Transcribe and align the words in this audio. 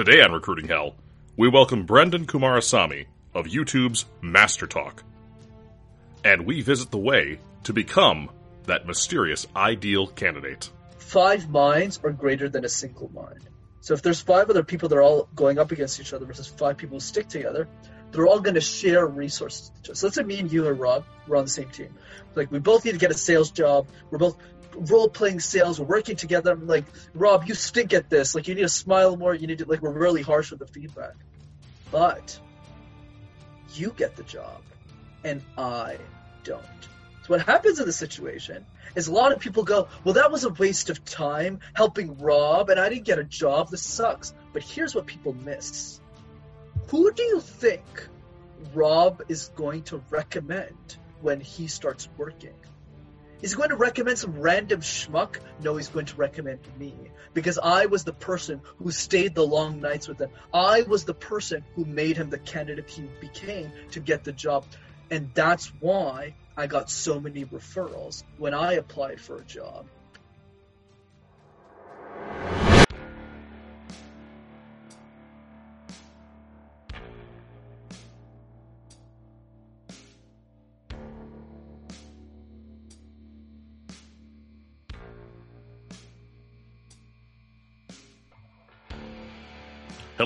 Today 0.00 0.22
on 0.22 0.32
Recruiting 0.32 0.66
Hell, 0.66 0.94
we 1.36 1.46
welcome 1.46 1.86
Brenden 1.86 2.24
Kumarasamy 2.24 3.04
of 3.34 3.44
YouTube's 3.44 4.06
MasterTalk. 4.22 5.00
And 6.24 6.46
we 6.46 6.62
visit 6.62 6.90
the 6.90 6.96
way 6.96 7.38
to 7.64 7.74
become 7.74 8.30
that 8.64 8.86
mysterious 8.86 9.46
ideal 9.54 10.06
candidate. 10.06 10.70
Five 10.96 11.50
minds 11.50 12.00
are 12.02 12.12
greater 12.12 12.48
than 12.48 12.64
a 12.64 12.68
single 12.70 13.10
mind. 13.12 13.46
So 13.82 13.92
if 13.92 14.00
there's 14.00 14.22
five 14.22 14.48
other 14.48 14.64
people 14.64 14.88
that 14.88 14.96
are 14.96 15.02
all 15.02 15.28
going 15.34 15.58
up 15.58 15.70
against 15.70 16.00
each 16.00 16.14
other 16.14 16.24
versus 16.24 16.46
five 16.46 16.78
people 16.78 16.96
who 16.96 17.00
stick 17.00 17.28
together, 17.28 17.68
they're 18.10 18.26
all 18.26 18.40
going 18.40 18.54
to 18.54 18.62
share 18.62 19.06
resources. 19.06 19.70
So 19.82 20.06
let's 20.06 20.16
say 20.16 20.22
me 20.22 20.38
and 20.38 20.50
you 20.50 20.66
and 20.66 20.80
Robb, 20.80 21.04
we're 21.28 21.36
on 21.36 21.44
the 21.44 21.50
same 21.50 21.68
team. 21.68 21.94
Like 22.34 22.50
we 22.50 22.58
both 22.58 22.86
need 22.86 22.92
to 22.92 22.98
get 22.98 23.10
a 23.10 23.14
sales 23.18 23.50
job. 23.50 23.86
We're 24.10 24.16
both 24.16 24.38
role 24.74 25.08
playing 25.08 25.40
sales. 25.40 25.80
Working 25.80 26.16
together. 26.16 26.52
I'm 26.52 26.66
like, 26.66 26.84
Robb, 27.14 27.44
you 27.46 27.54
stink 27.54 27.92
at 27.92 28.10
this. 28.10 28.34
Like, 28.34 28.48
you 28.48 28.54
need 28.54 28.62
to 28.62 28.68
smile 28.68 29.16
more. 29.16 29.34
You 29.34 29.46
need 29.46 29.58
to, 29.58 29.66
like, 29.66 29.82
we're 29.82 29.92
really 29.92 30.22
harsh 30.22 30.50
with 30.50 30.60
the 30.60 30.66
feedback. 30.66 31.14
But 31.90 32.38
you 33.74 33.92
get 33.96 34.16
the 34.16 34.22
job, 34.22 34.62
and 35.24 35.42
I 35.56 35.98
don't. 36.44 36.62
So, 37.22 37.28
what 37.28 37.42
happens 37.42 37.80
in 37.80 37.86
the 37.86 37.92
situation 37.92 38.64
is 38.94 39.08
a 39.08 39.12
lot 39.12 39.32
of 39.32 39.40
people 39.40 39.64
go, 39.64 39.88
Well, 40.04 40.14
that 40.14 40.30
was 40.30 40.44
a 40.44 40.50
waste 40.50 40.90
of 40.90 41.04
time 41.04 41.60
helping 41.74 42.18
Robb, 42.18 42.70
and 42.70 42.80
I 42.80 42.88
didn't 42.88 43.04
get 43.04 43.18
a 43.18 43.24
job. 43.24 43.70
This 43.70 43.82
sucks. 43.82 44.34
But 44.52 44.62
here's 44.62 44.94
what 44.94 45.06
people 45.06 45.32
miss 45.32 46.00
Who 46.88 47.12
do 47.12 47.22
you 47.22 47.40
think 47.40 48.08
Robb 48.74 49.22
is 49.28 49.48
going 49.54 49.82
to 49.84 50.02
recommend 50.10 50.96
when 51.20 51.40
he 51.40 51.66
starts 51.66 52.08
working? 52.16 52.54
Is 53.42 53.52
he 53.52 53.56
going 53.56 53.70
to 53.70 53.76
recommend 53.76 54.18
some 54.18 54.38
random 54.38 54.80
schmuck? 54.80 55.36
No, 55.62 55.76
he's 55.76 55.88
going 55.88 56.06
to 56.06 56.16
recommend 56.16 56.60
me. 56.78 56.94
Because 57.32 57.58
I 57.58 57.86
was 57.86 58.04
the 58.04 58.12
person 58.12 58.60
who 58.78 58.90
stayed 58.90 59.34
the 59.34 59.46
long 59.46 59.80
nights 59.80 60.08
with 60.08 60.20
him. 60.20 60.30
I 60.52 60.82
was 60.82 61.04
the 61.04 61.14
person 61.14 61.64
who 61.74 61.84
made 61.84 62.16
him 62.16 62.28
the 62.28 62.38
candidate 62.38 62.90
he 62.90 63.02
became 63.20 63.72
to 63.92 64.00
get 64.00 64.24
the 64.24 64.32
job. 64.32 64.66
And 65.10 65.30
that's 65.32 65.72
why 65.80 66.34
I 66.56 66.66
got 66.66 66.90
so 66.90 67.18
many 67.18 67.44
referrals 67.46 68.24
when 68.36 68.52
I 68.52 68.74
applied 68.74 69.20
for 69.20 69.36
a 69.36 69.44
job. 69.44 69.86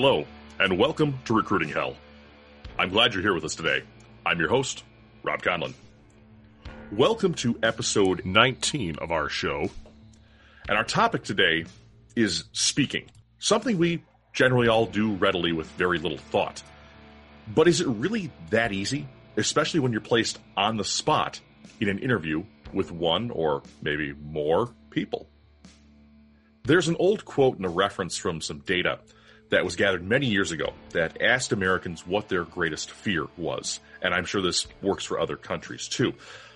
Hello, 0.07 0.23
and 0.59 0.77
welcome 0.77 1.17
to 1.25 1.33
Recruiting 1.33 1.69
Hell. 1.69 1.95
I'm 2.77 2.89
glad 2.89 3.15
you're 3.15 3.23
here 3.23 3.33
with 3.33 3.43
us 3.43 3.55
today. 3.55 3.81
I'm 4.23 4.37
your 4.37 4.49
host, 4.49 4.83
Robb 5.23 5.41
Conlon. 5.41 5.73
Welcome 6.91 7.33
to 7.33 7.57
episode 7.63 8.23
19 8.23 8.97
of 8.99 9.09
our 9.11 9.29
show. 9.29 9.71
And 10.69 10.77
our 10.77 10.83
topic 10.83 11.23
today 11.23 11.65
is 12.15 12.43
speaking, 12.51 13.09
something 13.39 13.79
we 13.79 14.03
generally 14.31 14.67
all 14.67 14.85
do 14.85 15.13
readily 15.15 15.53
with 15.53 15.65
very 15.71 15.97
little 15.97 16.19
thought. 16.19 16.61
But 17.47 17.67
is 17.67 17.81
it 17.81 17.87
really 17.87 18.29
that 18.51 18.71
easy, 18.71 19.07
especially 19.37 19.79
when 19.79 19.91
you're 19.91 20.01
placed 20.01 20.37
on 20.55 20.77
the 20.77 20.85
spot 20.85 21.39
in 21.79 21.89
an 21.89 21.97
interview 21.97 22.43
with 22.71 22.91
one 22.91 23.31
or 23.31 23.63
maybe 23.81 24.13
more 24.13 24.71
people? 24.91 25.27
There's 26.61 26.89
an 26.89 26.95
old 26.99 27.25
quote 27.25 27.57
and 27.57 27.65
a 27.65 27.69
reference 27.69 28.17
from 28.17 28.39
some 28.39 28.59
data 28.59 28.99
that 29.49 29.63
was 29.63 29.75
gathered 29.75 30.03
many 30.03 30.27
years 30.27 30.51
ago 30.51 30.73
that 30.91 31.21
asked 31.21 31.51
Americans 31.51 32.05
what 32.05 32.29
their 32.29 32.43
greatest 32.43 32.91
fear 32.91 33.27
was. 33.37 33.79
And 34.01 34.13
I'm 34.13 34.25
sure 34.25 34.41
this 34.41 34.67
works 34.81 35.05
for 35.05 35.19
other 35.19 35.35
countries 35.35 35.87
too. 35.87 36.13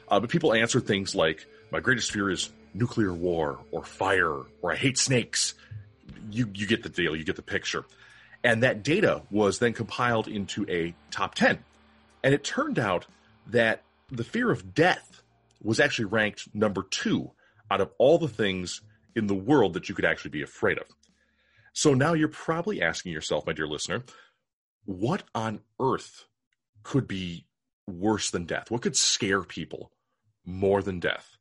Uh, 0.07 0.19
but 0.19 0.29
people 0.29 0.53
answered 0.53 0.87
things 0.87 1.13
like, 1.13 1.45
my 1.71 1.79
greatest 1.79 2.11
fear 2.11 2.29
is 2.29 2.49
nuclear 2.73 3.13
war 3.13 3.59
or 3.71 3.83
fire 3.83 4.43
or 4.61 4.71
I 4.71 4.75
hate 4.75 4.97
snakes. 4.97 5.53
You, 6.31 6.49
you 6.53 6.65
get 6.65 6.83
the 6.83 6.89
deal. 6.89 7.15
You 7.15 7.23
get 7.23 7.35
the 7.35 7.41
picture. 7.41 7.85
And 8.43 8.63
that 8.63 8.83
data 8.83 9.21
was 9.29 9.59
then 9.59 9.73
compiled 9.73 10.27
into 10.27 10.65
a 10.69 10.95
top 11.11 11.35
10. 11.35 11.59
And 12.23 12.33
it 12.33 12.43
turned 12.43 12.79
out 12.79 13.05
that 13.47 13.83
the 14.09 14.23
fear 14.23 14.49
of 14.49 14.73
death 14.73 15.21
was 15.61 15.79
actually 15.79 16.05
ranked 16.05 16.53
number 16.53 16.83
two 16.83 17.31
out 17.69 17.81
of 17.81 17.91
all 17.97 18.17
the 18.17 18.27
things 18.27 18.81
in 19.15 19.27
the 19.27 19.35
world 19.35 19.73
that 19.73 19.89
you 19.89 19.95
could 19.95 20.05
actually 20.05 20.31
be 20.31 20.41
afraid 20.41 20.77
of. 20.77 20.85
So 21.79 21.93
now 21.93 22.11
you're 22.11 22.27
probably 22.27 22.81
asking 22.81 23.13
yourself, 23.13 23.47
my 23.47 23.53
dear 23.53 23.65
listener, 23.65 24.03
what 24.83 25.23
on 25.33 25.61
earth 25.79 26.25
could 26.83 27.07
be 27.07 27.45
worse 27.87 28.31
than 28.31 28.43
death? 28.43 28.69
What 28.69 28.81
could 28.81 28.97
scare 28.97 29.43
people 29.43 29.93
more 30.43 30.83
than 30.83 30.99
death? 30.99 31.37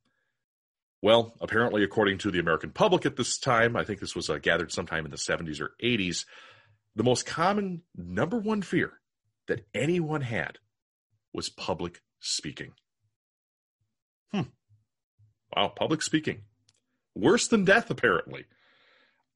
Well, 1.02 1.34
apparently, 1.40 1.82
according 1.82 2.18
to 2.18 2.30
the 2.30 2.38
American 2.38 2.70
public 2.70 3.04
at 3.04 3.16
this 3.16 3.36
time, 3.36 3.74
I 3.74 3.82
think 3.82 3.98
this 3.98 4.14
was 4.14 4.30
uh, 4.30 4.38
gathered 4.38 4.70
sometime 4.70 5.04
in 5.04 5.10
the 5.10 5.16
70s 5.16 5.60
or 5.60 5.72
80s, 5.82 6.24
the 6.94 7.02
most 7.02 7.26
common 7.26 7.82
number 7.96 8.38
one 8.38 8.62
fear 8.62 8.92
that 9.48 9.66
anyone 9.74 10.20
had 10.20 10.58
was 11.32 11.48
public 11.48 12.00
speaking. 12.20 12.74
Hmm. 14.30 14.42
Wow, 15.56 15.72
public 15.74 16.00
speaking. 16.00 16.42
Worse 17.16 17.48
than 17.48 17.64
death, 17.64 17.90
apparently. 17.90 18.44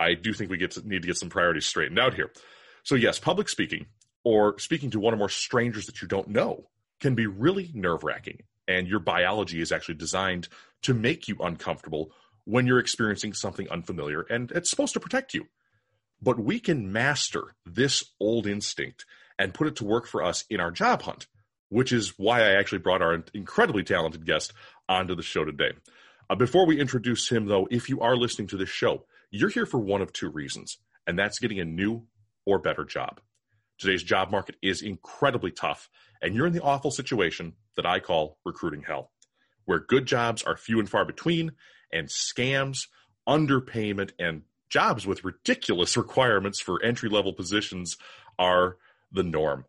I 0.02 0.14
do 0.14 0.32
think 0.32 0.50
we 0.50 0.58
get 0.58 0.72
to, 0.72 0.86
need 0.86 1.02
to 1.02 1.08
get 1.08 1.16
some 1.16 1.30
priorities 1.30 1.66
straightened 1.66 1.98
out 1.98 2.14
here. 2.14 2.30
So 2.82 2.94
yes, 2.94 3.18
public 3.18 3.48
speaking 3.48 3.86
or 4.24 4.58
speaking 4.58 4.90
to 4.90 5.00
one 5.00 5.14
or 5.14 5.16
more 5.16 5.28
strangers 5.28 5.86
that 5.86 6.02
you 6.02 6.08
don't 6.08 6.28
know 6.28 6.68
can 7.00 7.14
be 7.14 7.26
really 7.26 7.70
nerve 7.74 8.04
wracking. 8.04 8.42
And 8.68 8.86
your 8.86 9.00
biology 9.00 9.60
is 9.60 9.72
actually 9.72 9.96
designed 9.96 10.48
to 10.82 10.94
make 10.94 11.28
you 11.28 11.36
uncomfortable 11.40 12.12
when 12.44 12.66
you're 12.66 12.78
experiencing 12.78 13.32
something 13.32 13.68
unfamiliar 13.70 14.22
and 14.22 14.50
it's 14.52 14.70
supposed 14.70 14.94
to 14.94 15.00
protect 15.00 15.34
you. 15.34 15.46
But 16.20 16.38
we 16.38 16.60
can 16.60 16.92
master 16.92 17.54
this 17.66 18.04
old 18.20 18.46
instinct 18.46 19.04
and 19.38 19.54
put 19.54 19.66
it 19.66 19.76
to 19.76 19.84
work 19.84 20.06
for 20.06 20.22
us 20.22 20.44
in 20.48 20.60
our 20.60 20.70
job 20.70 21.02
hunt, 21.02 21.26
which 21.68 21.92
is 21.92 22.14
why 22.16 22.40
I 22.40 22.52
actually 22.52 22.78
brought 22.78 23.02
our 23.02 23.24
incredibly 23.34 23.82
talented 23.82 24.24
guest 24.24 24.52
onto 24.88 25.16
the 25.16 25.22
show 25.22 25.44
today. 25.44 25.72
Uh, 26.30 26.36
before 26.36 26.66
we 26.66 26.80
introduce 26.80 27.28
him, 27.28 27.46
though, 27.46 27.66
if 27.70 27.88
you 27.88 28.00
are 28.00 28.16
listening 28.16 28.48
to 28.48 28.56
this 28.56 28.68
show, 28.68 29.04
you're 29.32 29.48
here 29.48 29.66
for 29.66 29.78
one 29.78 30.02
of 30.02 30.12
two 30.12 30.28
reasons, 30.28 30.78
and 31.06 31.18
that's 31.18 31.38
getting 31.38 31.58
a 31.58 31.64
new 31.64 32.04
or 32.46 32.58
better 32.58 32.84
job. 32.84 33.20
Today's 33.78 34.02
job 34.02 34.30
market 34.30 34.56
is 34.62 34.82
incredibly 34.82 35.50
tough, 35.50 35.88
and 36.20 36.34
you're 36.34 36.46
in 36.46 36.52
the 36.52 36.62
awful 36.62 36.90
situation 36.90 37.54
that 37.76 37.86
I 37.86 37.98
call 37.98 38.38
recruiting 38.44 38.82
hell, 38.82 39.10
where 39.64 39.80
good 39.80 40.06
jobs 40.06 40.42
are 40.42 40.56
few 40.56 40.78
and 40.78 40.88
far 40.88 41.04
between, 41.04 41.52
and 41.90 42.08
scams, 42.08 42.86
underpayment, 43.26 44.10
and 44.18 44.42
jobs 44.68 45.06
with 45.06 45.24
ridiculous 45.24 45.96
requirements 45.96 46.60
for 46.60 46.82
entry 46.82 47.08
level 47.08 47.32
positions 47.32 47.96
are 48.38 48.76
the 49.10 49.22
norm. 49.22 49.64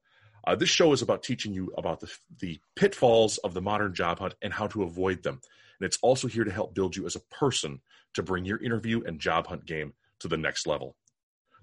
Uh, 0.45 0.55
this 0.55 0.69
show 0.69 0.91
is 0.91 1.01
about 1.01 1.23
teaching 1.23 1.53
you 1.53 1.73
about 1.77 2.01
the, 2.01 2.11
the 2.39 2.59
pitfalls 2.75 3.37
of 3.39 3.53
the 3.53 3.61
modern 3.61 3.93
job 3.93 4.19
hunt 4.19 4.35
and 4.41 4.51
how 4.51 4.67
to 4.67 4.83
avoid 4.83 5.23
them. 5.23 5.39
And 5.79 5.85
it's 5.85 5.99
also 6.01 6.27
here 6.27 6.43
to 6.43 6.51
help 6.51 6.73
build 6.73 6.95
you 6.95 7.05
as 7.05 7.15
a 7.15 7.19
person 7.19 7.81
to 8.13 8.23
bring 8.23 8.45
your 8.45 8.61
interview 8.61 9.03
and 9.03 9.19
job 9.19 9.47
hunt 9.47 9.65
game 9.65 9.93
to 10.19 10.27
the 10.27 10.37
next 10.37 10.67
level. 10.67 10.95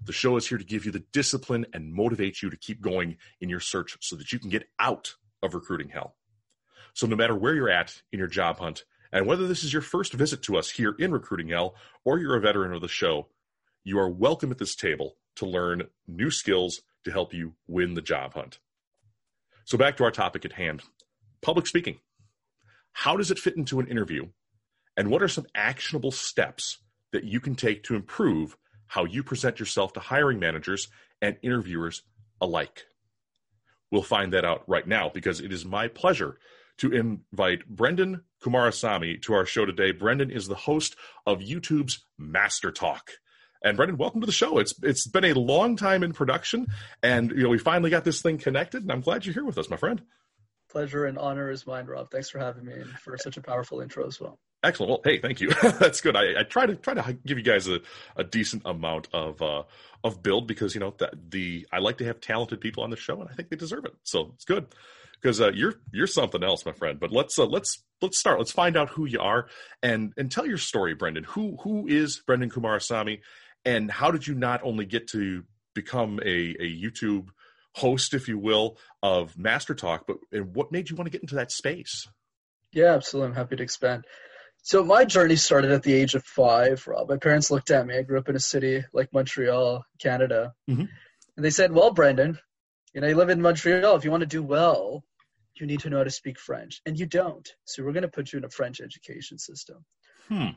The 0.03 0.13
show 0.13 0.35
is 0.35 0.47
here 0.47 0.57
to 0.57 0.63
give 0.63 0.85
you 0.85 0.91
the 0.91 1.03
discipline 1.11 1.65
and 1.73 1.93
motivate 1.93 2.41
you 2.41 2.49
to 2.49 2.57
keep 2.57 2.81
going 2.81 3.17
in 3.39 3.49
your 3.49 3.59
search 3.59 3.97
so 4.01 4.15
that 4.15 4.31
you 4.31 4.39
can 4.39 4.49
get 4.49 4.67
out 4.79 5.15
of 5.43 5.53
recruiting 5.53 5.89
hell. 5.89 6.15
So, 6.93 7.07
no 7.07 7.15
matter 7.15 7.35
where 7.35 7.53
you're 7.53 7.69
at 7.69 8.01
in 8.11 8.19
your 8.19 8.27
job 8.27 8.59
hunt, 8.59 8.83
and 9.13 9.27
whether 9.27 9.47
this 9.47 9.63
is 9.63 9.71
your 9.71 9.81
first 9.81 10.13
visit 10.13 10.41
to 10.43 10.57
us 10.57 10.71
here 10.71 10.95
in 10.97 11.11
Recruiting 11.11 11.49
Hell 11.49 11.75
or 12.03 12.17
you're 12.17 12.35
a 12.35 12.41
veteran 12.41 12.73
of 12.73 12.81
the 12.81 12.87
show, 12.87 13.27
you 13.83 13.99
are 13.99 14.09
welcome 14.09 14.51
at 14.51 14.57
this 14.57 14.75
table 14.75 15.17
to 15.35 15.45
learn 15.45 15.87
new 16.07 16.31
skills 16.31 16.81
to 17.03 17.11
help 17.11 17.33
you 17.33 17.53
win 17.67 17.93
the 17.93 18.01
job 18.01 18.33
hunt. 18.33 18.59
So, 19.65 19.77
back 19.77 19.97
to 19.97 20.03
our 20.03 20.11
topic 20.11 20.45
at 20.45 20.53
hand 20.53 20.81
public 21.41 21.67
speaking. 21.67 21.99
How 22.93 23.17
does 23.17 23.31
it 23.31 23.39
fit 23.39 23.57
into 23.57 23.79
an 23.79 23.87
interview? 23.87 24.27
And 24.97 25.09
what 25.09 25.23
are 25.23 25.27
some 25.27 25.47
actionable 25.55 26.11
steps 26.11 26.79
that 27.11 27.23
you 27.23 27.39
can 27.39 27.55
take 27.55 27.83
to 27.83 27.95
improve 27.95 28.57
how 28.87 29.05
you 29.05 29.23
present 29.23 29.59
yourself 29.59 29.93
to 29.93 29.99
hiring 29.99 30.39
managers 30.39 30.87
and 31.21 31.37
interviewers 31.41 32.03
alike? 32.39 32.85
We'll 33.89 34.03
find 34.03 34.33
that 34.33 34.45
out 34.45 34.63
right 34.67 34.87
now 34.87 35.09
because 35.09 35.39
it 35.39 35.51
is 35.51 35.65
my 35.65 35.87
pleasure 35.87 36.37
to 36.77 36.91
invite 36.93 37.73
Brenden 37.73 38.21
Kumarasamy 38.41 39.21
to 39.23 39.33
our 39.33 39.45
show 39.45 39.65
today. 39.65 39.93
Brenden 39.93 40.31
is 40.31 40.47
the 40.47 40.55
host 40.55 40.95
of 41.25 41.39
YouTube's 41.39 42.05
MasterTalk. 42.19 43.01
And 43.63 43.77
Brenden, 43.77 43.97
welcome 43.97 44.21
to 44.21 44.25
the 44.25 44.31
show. 44.31 44.57
It's 44.57 44.73
it's 44.81 45.05
been 45.05 45.25
a 45.25 45.33
long 45.33 45.75
time 45.75 46.01
in 46.01 46.13
production, 46.13 46.65
and 47.03 47.29
you 47.29 47.43
know 47.43 47.49
we 47.49 47.59
finally 47.59 47.91
got 47.91 48.03
this 48.03 48.21
thing 48.21 48.39
connected, 48.39 48.81
and 48.81 48.91
I'm 48.91 49.01
glad 49.01 49.23
you're 49.23 49.33
here 49.33 49.45
with 49.45 49.59
us, 49.59 49.69
my 49.69 49.77
friend 49.77 50.01
pleasure 50.71 51.05
and 51.05 51.17
honor 51.17 51.51
is 51.51 51.67
mine, 51.67 51.85
Robb. 51.85 52.09
Thanks 52.11 52.29
for 52.29 52.39
having 52.39 52.65
me 52.65 52.73
and 52.73 52.89
for 52.91 53.17
such 53.17 53.37
a 53.37 53.41
powerful 53.41 53.81
intro 53.81 54.07
as 54.07 54.19
well. 54.19 54.39
Excellent. 54.63 54.89
Well, 54.89 55.01
hey, 55.03 55.19
thank 55.19 55.41
you. 55.41 55.49
That's 55.79 56.01
good. 56.01 56.15
I, 56.15 56.39
I, 56.39 56.43
try 56.43 56.65
to 56.65 56.75
try 56.75 56.93
to 56.93 57.17
give 57.25 57.37
you 57.37 57.43
guys 57.43 57.67
a, 57.67 57.81
a 58.15 58.23
decent 58.23 58.61
amount 58.65 59.07
of 59.11 59.41
uh, 59.41 59.63
of 60.03 60.21
build 60.21 60.47
because 60.47 60.75
you 60.75 60.79
know 60.79 60.93
that 60.99 61.13
the 61.31 61.67
I 61.71 61.79
like 61.79 61.97
to 61.97 62.05
have 62.05 62.21
talented 62.21 62.61
people 62.61 62.83
on 62.83 62.89
the 62.89 62.95
show 62.95 63.19
and 63.19 63.29
I 63.29 63.33
think 63.33 63.49
they 63.49 63.55
deserve 63.55 63.85
it. 63.85 63.93
So 64.03 64.31
it's 64.35 64.45
good 64.45 64.67
because 65.19 65.41
uh, 65.41 65.51
you're 65.53 65.75
you're 65.91 66.07
something 66.07 66.43
else, 66.43 66.65
my 66.65 66.73
friend. 66.73 66.99
But 66.99 67.11
let's 67.11 67.39
uh, 67.39 67.45
let's 67.45 67.83
let's 68.01 68.19
start. 68.19 68.37
Let's 68.37 68.51
find 68.51 68.77
out 68.77 68.89
who 68.89 69.05
you 69.05 69.19
are 69.19 69.47
and 69.81 70.13
and 70.15 70.31
tell 70.31 70.45
your 70.45 70.59
story, 70.59 70.95
Brenden. 70.95 71.25
Who 71.25 71.57
who 71.61 71.87
is 71.87 72.21
Brenden 72.27 72.51
Kumarasamy, 72.51 73.21
and 73.65 73.89
how 73.89 74.11
did 74.11 74.27
you 74.27 74.35
not 74.35 74.61
only 74.63 74.85
get 74.85 75.07
to 75.09 75.43
become 75.73 76.19
a 76.23 76.55
a 76.59 76.81
YouTube 76.81 77.29
host, 77.75 78.13
if 78.13 78.27
you 78.27 78.37
will, 78.37 78.77
of 79.01 79.33
MasterTalk, 79.35 80.01
but 80.07 80.17
and 80.31 80.55
what 80.55 80.71
made 80.71 80.89
you 80.89 80.95
want 80.95 81.07
to 81.07 81.11
get 81.11 81.21
into 81.21 81.35
that 81.35 81.51
space? 81.51 82.07
Yeah, 82.73 82.93
absolutely. 82.93 83.29
I'm 83.29 83.35
happy 83.35 83.55
to 83.57 83.63
expand. 83.63 84.05
So 84.63 84.83
my 84.83 85.05
journey 85.05 85.35
started 85.35 85.71
at 85.71 85.83
the 85.83 85.93
age 85.93 86.13
of 86.13 86.23
five, 86.23 86.87
Robb. 86.87 87.09
My 87.09 87.17
parents 87.17 87.49
looked 87.49 87.71
at 87.71 87.85
me. 87.85 87.97
I 87.97 88.03
grew 88.03 88.19
up 88.19 88.29
in 88.29 88.35
a 88.35 88.39
city 88.39 88.83
like 88.93 89.11
Montreal, 89.11 89.83
Canada. 89.99 90.53
Mm-hmm. 90.69 90.85
And 91.35 91.45
they 91.45 91.49
said, 91.49 91.71
well, 91.71 91.93
Brenden, 91.93 92.37
you 92.93 93.01
know, 93.01 93.07
you 93.07 93.15
live 93.15 93.29
in 93.29 93.41
Montreal. 93.41 93.95
If 93.95 94.05
you 94.05 94.11
want 94.11 94.21
to 94.21 94.27
do 94.27 94.43
well, 94.43 95.03
you 95.55 95.65
need 95.65 95.79
to 95.81 95.89
know 95.89 95.97
how 95.97 96.03
to 96.03 96.11
speak 96.11 96.39
French. 96.39 96.81
And 96.85 96.99
you 96.99 97.07
don't. 97.07 97.49
So 97.65 97.83
we're 97.83 97.93
going 97.93 98.03
to 98.03 98.09
put 98.09 98.31
you 98.31 98.37
in 98.37 98.45
a 98.45 98.49
French 98.49 98.81
education 98.81 99.39
system. 99.39 99.83
Hmm. 100.27 100.49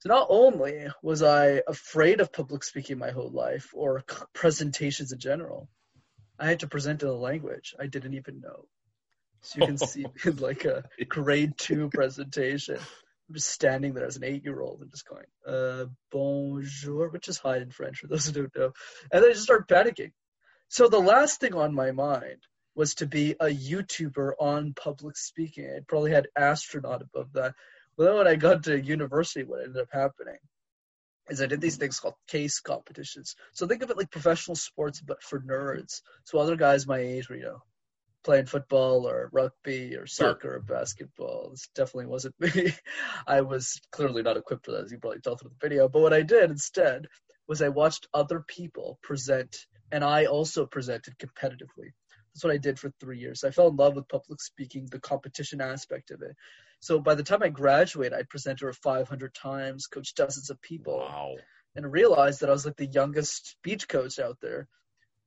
So 0.00 0.10
not 0.10 0.26
only 0.28 0.88
was 1.02 1.22
I 1.22 1.62
afraid 1.66 2.20
of 2.20 2.32
public 2.32 2.62
speaking 2.62 2.98
my 2.98 3.10
whole 3.10 3.30
life 3.30 3.70
or 3.72 4.04
presentations 4.34 5.12
in 5.12 5.18
general, 5.18 5.68
I 6.38 6.46
had 6.46 6.60
to 6.60 6.68
present 6.68 7.02
in 7.02 7.08
a 7.08 7.12
language 7.12 7.74
I 7.78 7.86
didn't 7.86 8.14
even 8.14 8.40
know. 8.40 8.66
So 9.42 9.60
you 9.60 9.66
can 9.66 9.78
see 9.78 10.06
in 10.24 10.36
like 10.36 10.64
a 10.64 10.84
grade 11.08 11.54
two 11.56 11.88
presentation. 11.94 12.76
I'm 12.76 13.34
just 13.34 13.48
standing 13.48 13.94
there 13.94 14.06
as 14.06 14.16
an 14.16 14.24
eight 14.24 14.44
year 14.44 14.60
old 14.60 14.80
and 14.80 14.90
just 14.90 15.08
going, 15.08 15.24
uh, 15.46 15.86
bonjour, 16.12 17.08
which 17.08 17.28
is 17.28 17.38
hi 17.38 17.56
in 17.58 17.70
French 17.70 17.98
for 17.98 18.06
those 18.06 18.26
who 18.26 18.32
don't 18.32 18.56
know. 18.56 18.72
And 19.12 19.22
then 19.22 19.30
I 19.30 19.32
just 19.32 19.44
start 19.44 19.68
panicking. 19.68 20.12
So 20.68 20.88
the 20.88 21.00
last 21.00 21.40
thing 21.40 21.54
on 21.54 21.74
my 21.74 21.92
mind 21.92 22.38
was 22.74 22.96
to 22.96 23.06
be 23.06 23.32
a 23.40 23.46
YouTuber 23.46 24.32
on 24.38 24.74
public 24.74 25.16
speaking. 25.16 25.66
I 25.66 25.80
probably 25.88 26.12
had 26.12 26.28
astronaut 26.36 27.02
above 27.02 27.32
that. 27.32 27.54
But 27.96 28.04
then 28.04 28.16
when 28.16 28.28
I 28.28 28.36
got 28.36 28.64
to 28.64 28.80
university, 28.80 29.42
what 29.44 29.62
ended 29.62 29.82
up 29.82 29.88
happening 29.90 30.38
is 31.28 31.42
I 31.42 31.46
did 31.46 31.60
these 31.60 31.76
things 31.76 32.00
called 32.00 32.14
case 32.28 32.60
competitions. 32.60 33.34
So 33.52 33.66
think 33.66 33.82
of 33.82 33.90
it 33.90 33.96
like 33.96 34.10
professional 34.10 34.56
sports, 34.56 35.00
but 35.00 35.22
for 35.22 35.40
nerds. 35.40 36.00
So 36.24 36.38
other 36.38 36.56
guys 36.56 36.86
my 36.86 36.98
age 36.98 37.28
were, 37.28 37.36
you 37.36 37.44
know, 37.44 37.62
playing 38.26 38.46
football 38.46 39.08
or 39.08 39.30
rugby 39.32 39.96
or 39.96 40.06
soccer 40.06 40.56
or 40.56 40.60
basketball. 40.60 41.50
This 41.50 41.68
definitely 41.74 42.06
wasn't 42.06 42.34
me. 42.40 42.72
I 43.26 43.40
was 43.42 43.80
clearly 43.92 44.22
not 44.22 44.36
equipped 44.36 44.66
for 44.66 44.72
that, 44.72 44.84
as 44.84 44.92
you 44.92 44.98
probably 44.98 45.20
tell 45.20 45.36
through 45.36 45.50
the 45.50 45.68
video. 45.68 45.88
But 45.88 46.02
what 46.02 46.12
I 46.12 46.22
did 46.22 46.50
instead 46.50 47.06
was 47.48 47.62
I 47.62 47.68
watched 47.68 48.08
other 48.12 48.44
people 48.46 48.98
present, 49.02 49.56
and 49.92 50.02
I 50.02 50.26
also 50.26 50.66
presented 50.66 51.14
competitively. 51.18 51.92
That's 52.34 52.44
what 52.44 52.52
I 52.52 52.58
did 52.58 52.78
for 52.78 52.90
three 53.00 53.18
years. 53.18 53.44
I 53.44 53.50
fell 53.50 53.68
in 53.68 53.76
love 53.76 53.94
with 53.94 54.08
public 54.08 54.40
speaking, 54.42 54.88
the 54.90 54.98
competition 54.98 55.60
aspect 55.60 56.10
of 56.10 56.20
it. 56.22 56.36
So 56.86 57.00
by 57.00 57.16
the 57.16 57.24
time 57.24 57.42
I 57.42 57.48
graduated, 57.48 58.16
I 58.16 58.22
presented 58.22 58.62
over 58.62 58.72
500 58.72 59.34
times, 59.34 59.88
coached 59.88 60.16
dozens 60.16 60.50
of 60.50 60.62
people, 60.62 60.98
wow. 60.98 61.34
and 61.74 61.90
realized 61.90 62.38
that 62.40 62.48
I 62.48 62.52
was 62.52 62.64
like 62.64 62.76
the 62.76 62.86
youngest 62.86 63.48
speech 63.48 63.88
coach 63.88 64.20
out 64.20 64.38
there. 64.40 64.68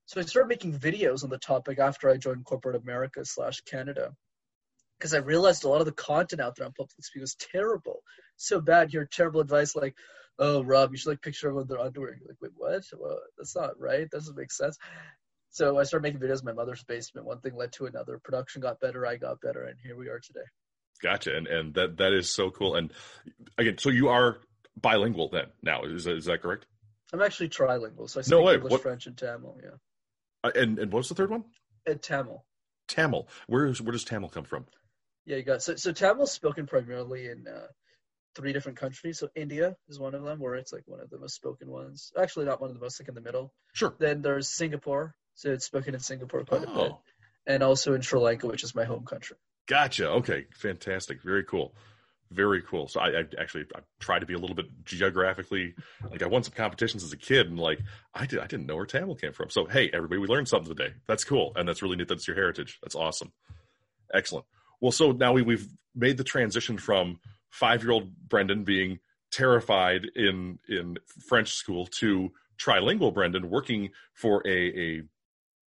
So 0.06 0.22
I 0.22 0.24
started 0.24 0.48
making 0.48 0.80
videos 0.80 1.26
on 1.26 1.30
the 1.30 1.38
topic 1.38 1.78
after 1.78 2.10
I 2.10 2.16
joined 2.16 2.46
corporate 2.46 2.82
America 2.82 3.26
slash 3.26 3.60
Canada. 3.60 4.16
Because 4.98 5.14
I 5.14 5.18
realized 5.18 5.66
a 5.66 5.68
lot 5.68 5.82
of 5.82 5.86
the 5.86 5.92
content 5.92 6.40
out 6.40 6.56
there 6.56 6.66
on 6.66 6.72
public 6.72 6.94
speaking 7.02 7.24
was 7.24 7.36
terrible. 7.36 8.04
So 8.38 8.62
bad. 8.62 8.94
You 8.94 9.02
hear 9.02 9.10
terrible 9.12 9.42
advice 9.42 9.76
like, 9.76 9.98
oh, 10.38 10.64
Robb, 10.64 10.92
you 10.92 10.98
should 10.98 11.10
like 11.10 11.22
picture 11.22 11.48
everyone 11.48 11.64
in 11.64 11.68
their 11.68 11.86
underwear. 11.86 12.16
You're 12.18 12.30
like, 12.30 12.38
wait, 12.42 12.52
what? 12.56 12.84
Well, 12.98 13.20
that's 13.38 13.58
not 13.58 13.78
right. 13.78 14.10
That 14.10 14.12
doesn't 14.12 14.38
make 14.38 14.54
sense. 14.54 14.78
So 15.50 15.78
I 15.78 15.84
started 15.84 16.04
making 16.04 16.22
videos 16.22 16.40
in 16.40 16.46
my 16.46 16.54
mother's 16.54 16.86
basement. 16.86 17.28
One 17.28 17.42
thing 17.42 17.58
led 17.58 17.74
to 17.74 17.88
another. 17.88 18.18
Production 18.24 18.62
got 18.62 18.80
better. 18.80 19.06
I 19.06 19.18
got 19.18 19.42
better. 19.42 19.64
And 19.66 19.78
here 19.84 19.98
we 19.98 20.08
are 20.08 20.22
today. 20.22 20.48
Gotcha. 21.02 21.36
And, 21.36 21.48
and 21.48 21.74
that, 21.76 21.98
that 21.98 22.14
is 22.14 22.30
so 22.30 22.50
cool. 22.50 22.76
And 22.76 22.92
again, 23.58 23.78
so 23.78 23.90
you 23.90 24.10
are 24.10 24.40
bilingual 24.80 25.30
then 25.30 25.48
now. 25.62 25.84
Is 25.84 26.04
that, 26.06 26.18
is 26.18 26.26
that 26.26 26.42
correct? 26.42 26.66
I'm 27.12 27.22
actually 27.22 27.50
trilingual. 27.50 28.10
So 28.10 28.20
I 28.20 28.24
speak 28.24 28.32
no. 28.32 28.52
English, 28.52 28.72
what? 28.72 28.82
French, 28.82 29.08
and 29.08 29.18
Tamil. 29.18 29.58
Yeah. 29.64 29.70
Uh, 30.44 30.52
and 30.56 30.80
and 30.80 30.92
what's 30.92 31.10
the 31.10 31.16
third 31.16 31.30
one? 31.30 31.44
And 31.86 32.02
Tamil. 32.02 32.46
Tamil. 32.88 33.28
Where 33.48 33.66
is 33.66 33.82
where 33.82 33.92
does 33.92 34.04
Tamil 34.04 34.30
come 34.30 34.44
from? 34.44 34.66
Yeah, 35.26 35.38
you 35.38 35.44
got 35.44 35.62
so 35.62 35.76
so 35.76 35.92
Tamil's 35.92 36.32
spoken 36.32 36.68
primarily 36.68 37.28
in 37.28 37.48
uh, 37.48 37.68
three 38.36 38.54
different 38.54 38.78
countries. 38.78 39.20
So 39.20 39.30
India 39.36 39.76
is 39.88 40.00
one 40.00 40.14
of 40.14 40.24
them, 40.24 40.40
where 40.40 40.56
it's 40.56 40.72
like 40.72 40.84
one 40.86 41.00
of 41.00 41.10
the 41.10 41.18
most 41.18 41.36
spoken 41.36 41.70
ones. 41.70 42.12
Actually, 42.18 42.46
not 42.46 42.62
one 42.62 42.70
of 42.70 42.76
the 42.76 42.82
most, 42.82 43.02
like 43.02 43.10
in 43.10 43.16
the 43.16 43.22
middle. 43.22 43.54
Sure. 43.74 43.96
Then 44.00 44.22
there's 44.22 44.50
Singapore, 44.50 45.16
so 45.36 45.52
it's 45.52 45.66
spoken 45.66 45.94
in 45.94 46.00
Singapore 46.00 46.46
quite 46.46 46.66
oh. 46.68 46.72
a 46.72 46.84
bit, 46.84 46.94
and 47.48 47.64
also 47.64 47.94
in 47.94 48.02
Sri 48.02 48.20
Lanka, 48.20 48.48
which 48.48 48.64
is 48.64 48.76
my 48.76 48.86
home 48.86 49.06
country. 49.06 49.38
Gotcha. 49.70 50.10
Okay, 50.10 50.48
fantastic. 50.52 51.22
Very 51.22 51.44
cool. 51.44 51.76
Very 52.32 52.64
cool. 52.64 52.88
So 52.88 53.00
I, 53.00 53.20
I 53.20 53.24
actually 53.40 53.66
I 53.76 53.82
try 54.00 54.18
to 54.18 54.26
be 54.26 54.34
a 54.34 54.40
little 54.40 54.56
bit 54.56 54.66
geographically 54.84 55.76
like 56.10 56.24
I 56.24 56.26
won 56.26 56.42
some 56.42 56.54
competitions 56.54 57.04
as 57.04 57.14
a 57.14 57.18
kid 57.18 57.48
and 57.48 57.60
like 57.60 57.80
I 58.16 58.26
did 58.26 58.40
I 58.40 58.48
didn't 58.48 58.66
know 58.66 58.76
where 58.76 58.88
Tamil 58.88 59.16
came 59.16 59.32
from. 59.32 59.52
So 59.52 59.66
hey 59.66 59.92
everybody, 59.94 60.20
we 60.20 60.28
learned 60.28 60.48
something 60.48 60.76
today. 60.76 60.96
That's 61.08 61.24
cool 61.24 61.54
and 61.56 61.70
that's 61.70 61.84
really 61.84 61.98
neat. 61.98 62.08
That's 62.08 62.28
your 62.28 62.36
heritage. 62.36 62.80
That's 62.82 62.96
awesome. 62.96 63.32
Excellent. 64.12 64.46
Well, 64.82 64.92
so 64.92 65.12
now 65.12 65.34
we, 65.34 65.44
we've 65.44 65.68
made 65.96 66.18
the 66.18 66.24
transition 66.24 66.80
from 66.80 67.20
five 67.52 67.84
year 67.84 67.92
old 67.92 68.12
Brenden 68.28 68.66
being 68.66 69.00
terrified 69.32 70.08
in 70.16 70.58
in 70.68 70.98
French 71.28 71.54
school 71.54 71.86
to 72.00 72.32
trilingual 72.60 73.14
Brenden 73.14 73.46
working 73.46 73.92
for 74.14 74.42
a, 74.48 74.98
a 74.98 75.04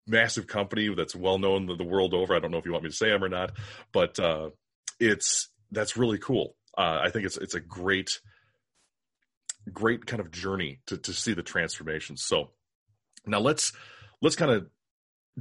massive 0.07 0.47
company 0.47 0.93
that's 0.93 1.15
well 1.15 1.37
known 1.37 1.65
the, 1.65 1.83
world 1.83 2.13
over. 2.13 2.35
I 2.35 2.39
don't 2.39 2.51
know 2.51 2.57
if 2.57 2.65
you 2.65 2.71
want 2.71 2.83
me 2.83 2.89
to 2.89 2.95
say 2.95 3.09
them 3.09 3.23
or 3.23 3.29
not, 3.29 3.51
but 3.91 4.19
uh, 4.19 4.49
it's 4.99 5.49
that's 5.71 5.97
really 5.97 6.17
cool. 6.17 6.55
Uh, 6.77 6.99
I 7.03 7.09
think 7.09 7.25
it's 7.25 7.37
it's 7.37 7.55
a 7.55 7.59
great 7.59 8.19
great 9.71 10.05
kind 10.05 10.19
of 10.19 10.31
journey 10.31 10.81
to 10.87 10.97
to 10.97 11.13
see 11.13 11.33
the 11.33 11.43
transformation. 11.43 12.17
So 12.17 12.51
now 13.25 13.39
let's 13.39 13.73
let's 14.21 14.35
kind 14.35 14.51
of 14.51 14.67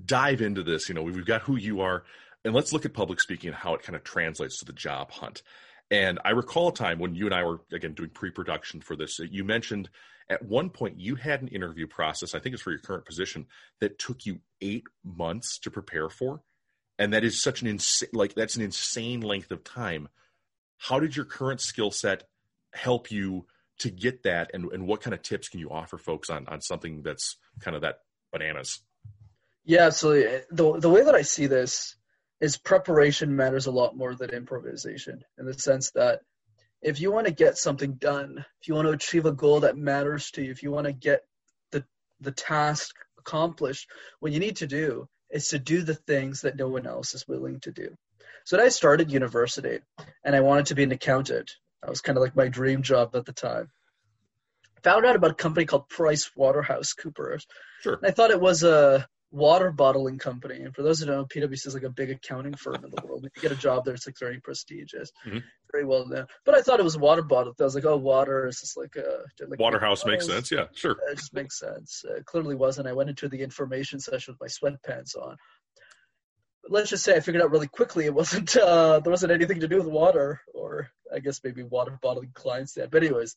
dive 0.04 0.40
into 0.40 0.62
this. 0.62 0.88
You 0.88 0.94
know, 0.94 1.02
we've 1.02 1.26
got 1.26 1.42
who 1.42 1.56
you 1.56 1.80
are, 1.80 2.04
and 2.44 2.54
let's 2.54 2.72
look 2.72 2.84
at 2.84 2.94
public 2.94 3.20
speaking 3.20 3.48
and 3.48 3.56
how 3.56 3.74
it 3.74 3.82
kind 3.82 3.96
of 3.96 4.04
translates 4.04 4.58
to 4.58 4.64
the 4.64 4.72
job 4.72 5.10
hunt. 5.10 5.42
And 5.90 6.18
I 6.24 6.30
recall 6.30 6.68
a 6.68 6.74
time 6.74 6.98
when 6.98 7.14
you 7.14 7.26
and 7.26 7.34
I 7.34 7.44
were 7.44 7.60
again 7.72 7.94
doing 7.94 8.10
pre-production 8.10 8.80
for 8.80 8.96
this. 8.96 9.18
You 9.18 9.44
mentioned 9.44 9.90
at 10.28 10.44
one 10.44 10.70
point 10.70 10.98
you 10.98 11.14
had 11.14 11.42
an 11.42 11.48
interview 11.48 11.86
process. 11.86 12.34
I 12.34 12.38
think 12.38 12.54
it's 12.54 12.62
for 12.62 12.70
your 12.70 12.80
current 12.80 13.04
position 13.04 13.46
that 13.80 13.98
took 13.98 14.26
you 14.26 14.40
eight 14.60 14.84
months 15.04 15.58
to 15.60 15.70
prepare 15.70 16.08
for, 16.08 16.42
and 16.98 17.12
that 17.12 17.24
is 17.24 17.42
such 17.42 17.62
an 17.62 17.68
insane 17.68 18.10
like 18.12 18.34
that's 18.34 18.56
an 18.56 18.62
insane 18.62 19.20
length 19.20 19.50
of 19.50 19.64
time. 19.64 20.08
How 20.78 20.98
did 20.98 21.16
your 21.16 21.24
current 21.24 21.60
skill 21.60 21.90
set 21.90 22.24
help 22.72 23.10
you 23.10 23.46
to 23.78 23.90
get 23.90 24.24
that? 24.24 24.50
And, 24.52 24.72
and 24.72 24.86
what 24.86 25.00
kind 25.00 25.14
of 25.14 25.22
tips 25.22 25.48
can 25.48 25.60
you 25.60 25.70
offer 25.70 25.98
folks 25.98 26.28
on, 26.30 26.46
on 26.48 26.60
something 26.60 27.02
that's 27.02 27.36
kind 27.60 27.76
of 27.76 27.82
that 27.82 27.98
bananas? 28.32 28.80
Yeah 29.64 29.86
absolutely 29.86 30.26
uh, 30.26 30.40
the, 30.50 30.80
the 30.80 30.90
way 30.90 31.04
that 31.04 31.14
i 31.14 31.22
see 31.22 31.46
this 31.46 31.96
is 32.40 32.56
preparation 32.56 33.36
matters 33.36 33.66
a 33.66 33.70
lot 33.70 33.96
more 33.96 34.14
than 34.14 34.30
improvisation 34.30 35.22
in 35.38 35.46
the 35.46 35.54
sense 35.54 35.92
that 35.92 36.20
if 36.82 37.00
you 37.00 37.12
want 37.12 37.26
to 37.26 37.32
get 37.32 37.56
something 37.56 37.94
done 37.94 38.44
if 38.60 38.68
you 38.68 38.74
want 38.74 38.86
to 38.86 38.92
achieve 38.92 39.26
a 39.26 39.32
goal 39.32 39.60
that 39.60 39.76
matters 39.76 40.30
to 40.30 40.42
you 40.42 40.50
if 40.50 40.62
you 40.62 40.70
want 40.70 40.86
to 40.86 40.92
get 40.92 41.22
the 41.70 41.84
the 42.20 42.32
task 42.32 42.94
accomplished 43.18 43.88
what 44.20 44.32
you 44.32 44.40
need 44.40 44.56
to 44.56 44.66
do 44.66 45.08
is 45.30 45.48
to 45.48 45.58
do 45.58 45.82
the 45.82 45.94
things 45.94 46.42
that 46.42 46.56
no 46.56 46.68
one 46.68 46.86
else 46.86 47.14
is 47.14 47.26
willing 47.26 47.60
to 47.60 47.70
do 47.70 47.96
so 48.44 48.56
when 48.56 48.66
I 48.66 48.70
started 48.70 49.12
university 49.12 49.80
and 50.24 50.34
I 50.34 50.40
wanted 50.40 50.66
to 50.66 50.74
be 50.74 50.82
an 50.82 50.92
accountant, 50.92 51.52
that 51.80 51.90
was 51.90 52.00
kind 52.00 52.18
of 52.18 52.22
like 52.22 52.36
my 52.36 52.48
dream 52.48 52.82
job 52.82 53.14
at 53.14 53.24
the 53.24 53.32
time. 53.32 53.70
Found 54.82 55.06
out 55.06 55.16
about 55.16 55.30
a 55.30 55.34
company 55.34 55.64
called 55.64 55.88
Price 55.88 56.30
Waterhouse 56.34 56.92
Coopers. 56.92 57.46
Sure. 57.82 57.94
And 57.94 58.06
I 58.06 58.10
thought 58.10 58.30
it 58.30 58.40
was 58.40 58.64
a 58.64 59.06
water 59.32 59.72
bottling 59.72 60.18
company. 60.18 60.60
And 60.60 60.74
for 60.74 60.82
those 60.82 61.00
who 61.00 61.06
don't 61.06 61.16
know, 61.16 61.24
PwC 61.24 61.66
is 61.66 61.74
like 61.74 61.82
a 61.82 61.90
big 61.90 62.10
accounting 62.10 62.54
firm 62.54 62.84
in 62.84 62.90
the 62.90 63.02
world. 63.04 63.24
If 63.24 63.32
you 63.36 63.48
get 63.48 63.56
a 63.56 63.60
job 63.60 63.84
there, 63.84 63.94
it's 63.94 64.06
like 64.06 64.18
very 64.18 64.40
prestigious, 64.40 65.10
mm-hmm. 65.26 65.38
very 65.72 65.84
well 65.84 66.06
known. 66.06 66.26
But 66.44 66.54
I 66.54 66.62
thought 66.62 66.80
it 66.80 66.84
was 66.84 66.96
water 66.96 67.22
bottle. 67.22 67.54
I 67.58 67.64
was 67.64 67.74
like, 67.74 67.84
oh, 67.84 67.96
water 67.96 68.46
is 68.46 68.60
just 68.60 68.76
like 68.76 68.94
a 68.96 69.24
like 69.48 69.58
Waterhouse 69.58 70.04
makes 70.04 70.26
sense. 70.26 70.52
Yeah, 70.52 70.66
sure. 70.74 70.96
It 71.10 71.16
just 71.16 71.34
makes 71.34 71.58
sense. 71.58 72.04
It 72.04 72.26
clearly 72.26 72.54
wasn't. 72.54 72.86
I 72.88 72.92
went 72.92 73.10
into 73.10 73.28
the 73.28 73.42
information 73.42 73.98
session 73.98 74.36
with 74.38 74.40
my 74.40 74.70
sweatpants 74.70 75.16
on 75.16 75.36
let's 76.68 76.90
just 76.90 77.02
say 77.02 77.16
I 77.16 77.20
figured 77.20 77.42
out 77.42 77.50
really 77.50 77.66
quickly 77.66 78.04
it 78.04 78.14
wasn't 78.14 78.56
uh, 78.56 79.00
there 79.00 79.10
wasn't 79.10 79.32
anything 79.32 79.60
to 79.60 79.68
do 79.68 79.78
with 79.78 79.86
water, 79.86 80.40
or 80.54 80.88
I 81.12 81.18
guess 81.18 81.40
maybe 81.42 81.62
water 81.62 81.98
bottling 82.00 82.30
clients 82.34 82.74
did. 82.74 82.90
But 82.90 83.02
anyways, 83.02 83.36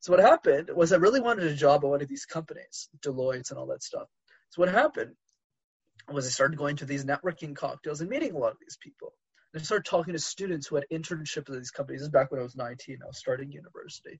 so 0.00 0.12
what 0.12 0.20
happened 0.20 0.70
was 0.74 0.92
I 0.92 0.96
really 0.96 1.20
wanted 1.20 1.44
a 1.44 1.54
job 1.54 1.84
at 1.84 1.90
one 1.90 2.02
of 2.02 2.08
these 2.08 2.24
companies, 2.24 2.88
Deloitte 3.04 3.50
and 3.50 3.58
all 3.58 3.66
that 3.66 3.82
stuff. 3.82 4.08
So 4.50 4.62
what 4.62 4.68
happened 4.68 5.14
was 6.12 6.26
I 6.26 6.30
started 6.30 6.58
going 6.58 6.76
to 6.76 6.84
these 6.84 7.04
networking 7.04 7.54
cocktails 7.54 8.00
and 8.00 8.10
meeting 8.10 8.32
a 8.32 8.38
lot 8.38 8.52
of 8.52 8.58
these 8.60 8.78
people. 8.80 9.12
And 9.52 9.60
I 9.60 9.64
started 9.64 9.84
talking 9.84 10.12
to 10.12 10.18
students 10.18 10.66
who 10.66 10.76
had 10.76 10.86
internships 10.92 11.48
at 11.48 11.56
these 11.56 11.70
companies. 11.70 12.00
This 12.00 12.06
is 12.06 12.12
back 12.12 12.30
when 12.30 12.40
I 12.40 12.44
was 12.44 12.56
19. 12.56 12.98
I 13.02 13.06
was 13.06 13.18
starting 13.18 13.52
university. 13.52 14.18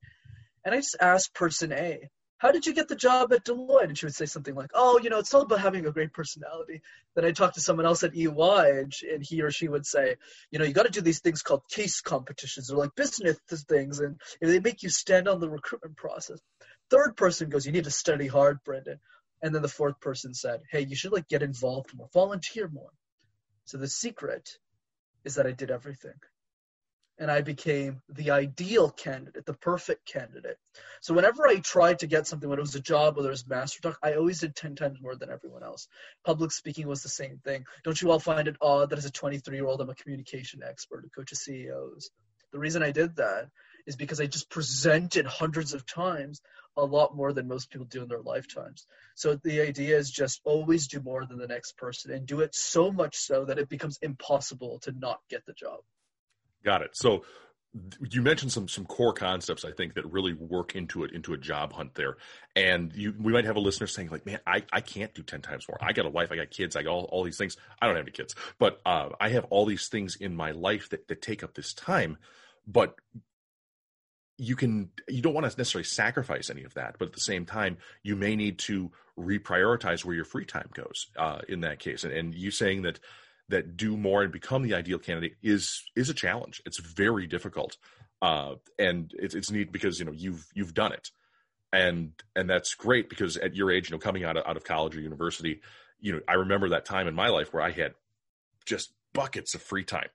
And 0.65 0.75
I 0.75 0.79
just 0.79 0.97
asked 1.01 1.35
person 1.35 1.73
A, 1.73 2.09
how 2.39 2.53
did 2.53 2.65
you 2.65 2.73
get 2.73 2.89
the 2.89 2.97
job 2.97 3.33
at 3.33 3.45
Deloitte? 3.45 3.85
And 3.85 3.99
she 3.99 4.07
would 4.07 4.15
say 4.15 4.25
something 4.25 4.55
like, 4.55 4.71
oh, 4.73 4.99
you 4.99 5.11
know, 5.11 5.19
it's 5.19 5.35
all 5.35 5.43
about 5.43 5.61
having 5.61 5.85
a 5.87 5.93
great 5.93 6.13
personality. 6.13 6.81
Then 7.15 7.25
I 7.25 7.33
talked 7.33 7.57
to 7.57 7.61
someone 7.61 7.85
else 7.85 8.03
at 8.03 8.17
EY, 8.17 8.85
and 9.13 9.23
he 9.23 9.43
or 9.43 9.51
she 9.51 9.69
would 9.69 9.85
say, 9.85 10.17
you 10.51 10.59
know, 10.59 10.65
you 10.65 10.73
got 10.73 10.85
to 10.85 10.91
do 10.91 11.03
these 11.03 11.21
things 11.21 11.43
called 11.43 11.63
case 11.71 12.01
competitions 12.01 12.71
or 12.71 12.79
like 12.79 12.95
business 12.95 13.37
things, 13.69 14.01
and 14.01 14.19
they 14.41 14.59
make 14.59 14.83
you 14.83 14.89
stand 14.89 15.29
on 15.29 15.39
the 15.39 15.51
recruitment 15.51 15.97
process. 15.97 16.39
Third 16.89 17.15
person 17.17 17.51
goes, 17.51 17.67
you 17.67 17.73
need 17.73 17.85
to 17.85 17.91
study 17.91 18.27
hard, 18.27 18.59
Brenden. 18.67 19.01
And 19.43 19.55
then 19.55 19.63
the 19.63 19.69
fourth 19.69 20.01
person 20.01 20.35
said, 20.35 20.61
hey, 20.71 20.81
you 20.81 20.97
should 20.97 21.13
like 21.13 21.29
get 21.29 21.43
involved 21.43 21.95
more, 21.95 22.09
volunteer 22.13 22.69
more. 22.69 22.91
So 23.65 23.79
the 23.79 23.89
secret 23.89 24.59
is 25.25 25.37
that 25.37 25.47
I 25.47 25.53
did 25.53 25.71
everything 25.71 26.15
and 27.21 27.31
I 27.31 27.43
became 27.43 28.01
the 28.09 28.31
ideal 28.31 28.91
candidate, 28.91 29.45
the 29.45 29.53
perfect 29.53 30.07
candidate. 30.07 30.57
So 31.03 31.13
whenever 31.13 31.47
I 31.47 31.57
tried 31.57 31.99
to 31.99 32.07
get 32.07 32.27
something, 32.27 32.49
whether 32.49 32.61
it 32.61 32.63
was 32.63 32.75
a 32.75 32.81
job, 32.81 33.17
whether 33.17 33.29
it 33.29 33.33
was 33.33 33.45
MasterTalk, 33.45 33.97
I 34.03 34.15
always 34.15 34.41
did 34.41 34.57
10 34.57 34.75
times 34.75 35.03
more 35.03 35.15
than 35.15 35.31
everyone 35.31 35.63
else. 35.63 35.87
Public 36.25 36.51
speaking 36.51 36.89
was 36.89 37.03
the 37.03 37.11
same 37.11 37.39
thing. 37.45 37.67
Don't 37.85 38.01
you 38.01 38.11
all 38.11 38.19
find 38.19 38.49
it 38.49 38.57
odd 38.63 38.89
that 38.89 38.99
as 38.99 39.05
a 39.05 39.13
23 39.13 39.55
year 39.55 39.67
old, 39.67 39.83
I'm 39.83 39.91
a 39.91 39.95
communication 39.95 40.63
expert 40.67 41.03
who 41.03 41.11
coaches 41.11 41.43
CEOs? 41.43 42.11
The 42.53 42.59
reason 42.59 42.83
I 42.83 42.91
did 42.91 43.15
that 43.17 43.49
is 43.87 43.97
because 43.97 44.21
I 44.21 44.27
just 44.27 44.51
presented 44.51 45.27
hundreds 45.27 45.75
of 45.75 45.87
times 45.87 46.41
a 46.77 46.85
lot 46.85 47.17
more 47.17 47.33
than 47.33 47.49
most 47.49 47.71
people 47.71 47.87
do 47.87 48.03
in 48.03 48.09
their 48.09 48.21
lifetimes. 48.23 48.87
So 49.15 49.35
the 49.35 49.61
idea 49.61 49.99
is 49.99 50.11
just 50.11 50.41
always 50.45 50.89
do 50.89 51.01
more 51.01 51.27
than 51.27 51.39
the 51.39 51.47
next 51.47 51.77
person 51.77 52.13
and 52.13 52.27
do 52.27 52.41
it 52.41 52.55
so 52.55 52.93
much 52.93 53.17
so 53.17 53.45
that 53.45 53.59
it 53.59 53.69
becomes 53.69 53.99
impossible 54.03 54.79
to 54.81 54.93
not 54.93 55.21
get 55.29 55.45
the 55.47 55.53
job. 55.53 55.81
Got 56.65 56.83
it. 56.83 56.91
So 56.95 57.25
you 58.11 58.21
mentioned 58.21 58.51
some 58.51 58.67
some 58.67 58.85
core 58.85 59.13
concepts 59.13 59.65
I 59.65 59.71
think 59.71 59.95
that 59.95 60.05
really 60.11 60.35
work 60.35 60.75
into 60.75 61.05
it 61.05 61.13
into 61.13 61.35
a 61.35 61.39
job 61.39 61.73
hunt 61.73 61.95
there, 61.95 62.17
and 62.57 62.93
you 62.95 63.15
we 63.19 63.33
might 63.33 63.45
have 63.45 63.57
a 63.57 63.61
listener 63.61 63.87
saying 63.87 64.09
like, 64.11 64.27
man, 64.27 64.41
I, 64.45 64.65
I 64.73 64.81
can't 64.81 65.15
do 65.15 65.23
ten 65.23 65.41
times 65.41 65.67
more. 65.69 65.79
I 65.81 65.93
got 65.93 66.05
a 66.05 66.11
wife, 66.11 66.33
I 66.33 66.37
got 66.37 66.51
kids, 66.51 66.75
I 66.75 66.83
got 66.83 66.91
all, 66.91 67.05
all 67.13 67.23
these 67.23 67.39
things. 67.39 67.57
I 67.81 67.87
don't 67.87 67.95
have 67.95 68.05
any 68.05 68.13
kids, 68.13 68.35
but 68.59 68.81
uh, 68.85 69.11
I 69.21 69.29
have 69.31 69.45
all 69.51 69.67
these 69.67 69.87
things 69.87 70.17
in 70.17 70.35
my 70.35 70.51
life 70.51 70.89
that 70.89 71.07
that 71.09 71.23
take 71.23 71.45
up 71.45 71.55
this 71.55 71.73
time. 71.73 72.19
But 72.67 72.97
you 74.41 74.57
can 74.57 74.89
you 75.07 75.21
don't 75.21 75.35
want 75.35 75.45
to 75.45 75.59
necessarily 75.59 75.85
sacrifice 75.85 76.49
any 76.49 76.65
of 76.65 76.73
that, 76.73 76.97
but 76.99 77.09
at 77.09 77.13
the 77.13 77.21
same 77.21 77.45
time, 77.45 77.77
you 78.03 78.17
may 78.17 78.35
need 78.35 78.59
to 78.61 78.91
reprioritize 79.19 80.03
where 80.03 80.15
your 80.17 80.25
free 80.25 80.47
time 80.47 80.71
goes 80.73 81.09
uh, 81.19 81.41
in 81.47 81.61
that 81.61 81.79
case. 81.79 82.05
And, 82.05 82.13
and 82.13 82.35
you 82.35 82.51
saying 82.51 82.83
that 82.83 83.01
that 83.51 83.77
do 83.77 83.99
more 83.99 84.23
and 84.23 84.33
become 84.33 84.63
the 84.63 84.75
ideal 84.75 84.99
candidate 84.99 85.37
is 85.43 85.83
is 85.95 86.09
a 86.09 86.15
challenge. 86.15 86.63
It's 86.65 86.79
very 86.79 87.27
difficult, 87.27 87.77
uh, 88.23 88.55
and 88.79 89.13
it's 89.19 89.35
it's 89.35 89.51
neat 89.51 89.73
because 89.73 89.99
you 89.99 90.07
know 90.07 90.13
you've 90.13 90.47
you've 90.55 90.73
done 90.73 90.93
it, 90.93 91.11
and 91.71 92.13
and 92.35 92.49
that's 92.49 92.75
great 92.75 93.11
because 93.11 93.37
at 93.37 93.55
your 93.55 93.71
age, 93.71 93.91
you 93.91 93.95
know, 93.95 94.01
coming 94.01 94.25
out 94.25 94.39
of, 94.39 94.47
out 94.47 94.57
of 94.57 94.65
college 94.65 94.97
or 94.97 95.03
university, 95.03 95.61
you 96.01 96.15
know, 96.15 96.21
I 96.27 96.35
remember 96.35 96.71
that 96.71 96.87
time 96.87 97.09
in 97.09 97.15
my 97.15 97.29
life 97.29 97.53
where 97.53 97.63
I 97.63 97.73
had 97.73 97.93
just 98.65 98.95
buckets 99.13 99.55
of 99.55 99.61
free 99.61 99.85
time, 99.85 100.09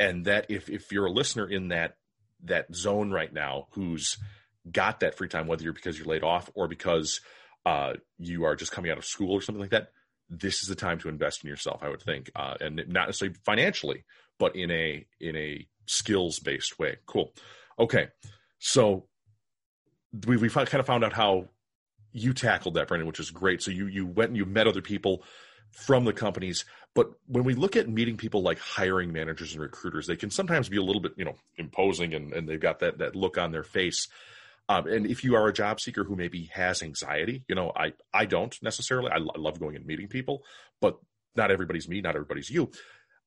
and 0.00 0.24
that 0.24 0.46
if 0.48 0.68
if 0.68 0.90
you're 0.90 1.06
a 1.06 1.12
listener 1.12 1.48
in 1.48 1.68
that 1.68 1.94
that 2.44 2.74
zone 2.74 3.10
right 3.10 3.32
now 3.32 3.68
who's 3.72 4.16
got 4.70 5.00
that 5.00 5.16
free 5.16 5.28
time, 5.28 5.46
whether 5.46 5.62
you're 5.62 5.72
because 5.72 5.98
you're 5.98 6.06
laid 6.06 6.22
off 6.22 6.50
or 6.54 6.68
because 6.68 7.20
uh, 7.66 7.94
you 8.18 8.44
are 8.44 8.56
just 8.56 8.72
coming 8.72 8.90
out 8.90 8.98
of 8.98 9.04
school 9.04 9.32
or 9.32 9.40
something 9.40 9.60
like 9.60 9.70
that, 9.70 9.88
this 10.30 10.62
is 10.62 10.68
the 10.68 10.74
time 10.74 10.98
to 11.00 11.08
invest 11.08 11.42
in 11.42 11.50
yourself. 11.50 11.82
I 11.82 11.88
would 11.88 12.02
think, 12.02 12.30
uh, 12.36 12.54
and 12.60 12.76
not 12.88 13.06
necessarily 13.06 13.36
financially, 13.44 14.04
but 14.38 14.56
in 14.56 14.70
a 14.70 15.06
in 15.20 15.36
a 15.36 15.66
skills 15.86 16.38
based 16.38 16.78
way. 16.78 16.96
Cool. 17.06 17.32
Okay, 17.78 18.08
so 18.58 19.06
we 20.26 20.36
we 20.36 20.48
kind 20.48 20.74
of 20.74 20.86
found 20.86 21.04
out 21.04 21.12
how 21.12 21.48
you 22.12 22.32
tackled 22.32 22.74
that, 22.74 22.88
Brenden, 22.88 23.06
which 23.06 23.20
is 23.20 23.30
great. 23.30 23.62
So 23.62 23.70
you 23.70 23.86
you 23.86 24.06
went 24.06 24.30
and 24.30 24.36
you 24.36 24.44
met 24.44 24.66
other 24.66 24.82
people 24.82 25.22
from 25.70 26.04
the 26.04 26.12
companies. 26.12 26.64
But 26.94 27.10
when 27.26 27.44
we 27.44 27.54
look 27.54 27.76
at 27.76 27.88
meeting 27.88 28.16
people 28.16 28.42
like 28.42 28.58
hiring 28.58 29.12
managers 29.12 29.52
and 29.52 29.60
recruiters, 29.60 30.06
they 30.06 30.16
can 30.16 30.30
sometimes 30.30 30.68
be 30.68 30.78
a 30.78 30.82
little 30.82 31.02
bit, 31.02 31.12
you 31.16 31.24
know, 31.24 31.36
imposing 31.56 32.14
and, 32.14 32.32
and 32.32 32.48
they've 32.48 32.60
got 32.60 32.80
that 32.80 32.98
that 32.98 33.14
look 33.14 33.38
on 33.38 33.52
their 33.52 33.62
face. 33.62 34.08
Um, 34.68 34.86
and 34.86 35.06
if 35.06 35.24
you 35.24 35.34
are 35.34 35.46
a 35.48 35.52
job 35.52 35.80
seeker 35.80 36.04
who 36.04 36.14
maybe 36.14 36.50
has 36.52 36.82
anxiety, 36.82 37.42
you 37.48 37.54
know, 37.54 37.72
I, 37.74 37.94
I 38.12 38.26
don't 38.26 38.56
necessarily. 38.62 39.10
I, 39.10 39.16
I 39.16 39.38
love 39.38 39.58
going 39.58 39.76
and 39.76 39.86
meeting 39.86 40.08
people, 40.08 40.42
but 40.80 40.98
not 41.36 41.50
everybody's 41.50 41.88
me, 41.88 42.00
not 42.00 42.16
everybody's 42.16 42.50
you. 42.50 42.70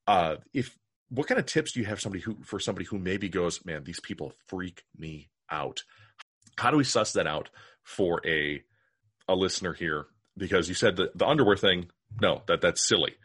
Uh, 0.06 0.36
if 0.54 0.78
what 1.10 1.28
kind 1.28 1.40
of 1.40 1.46
tips 1.46 1.74
do 1.74 1.80
you 1.80 1.86
have 1.86 2.00
somebody 2.00 2.24
who 2.24 2.38
for 2.44 2.60
somebody 2.60 2.86
who 2.86 3.00
maybe 3.00 3.28
goes, 3.28 3.66
man, 3.66 3.84
these 3.84 4.00
people 4.00 4.34
freak 4.48 4.84
me 4.98 5.30
out. 5.50 5.84
How 6.58 6.72
do 6.72 6.78
we 6.78 6.84
suss 6.84 7.14
that 7.14 7.28
out 7.28 7.50
for 7.84 8.22
a 8.26 8.64
a 9.28 9.36
listener 9.36 9.74
here? 9.74 10.06
Because 10.38 10.70
you 10.70 10.76
said 10.76 10.96
the, 10.96 11.12
the 11.16 11.28
underwear 11.28 11.58
thing, 11.58 11.90
no, 12.20 12.42
that 12.48 12.62
that's 12.62 12.88
silly. 12.88 13.16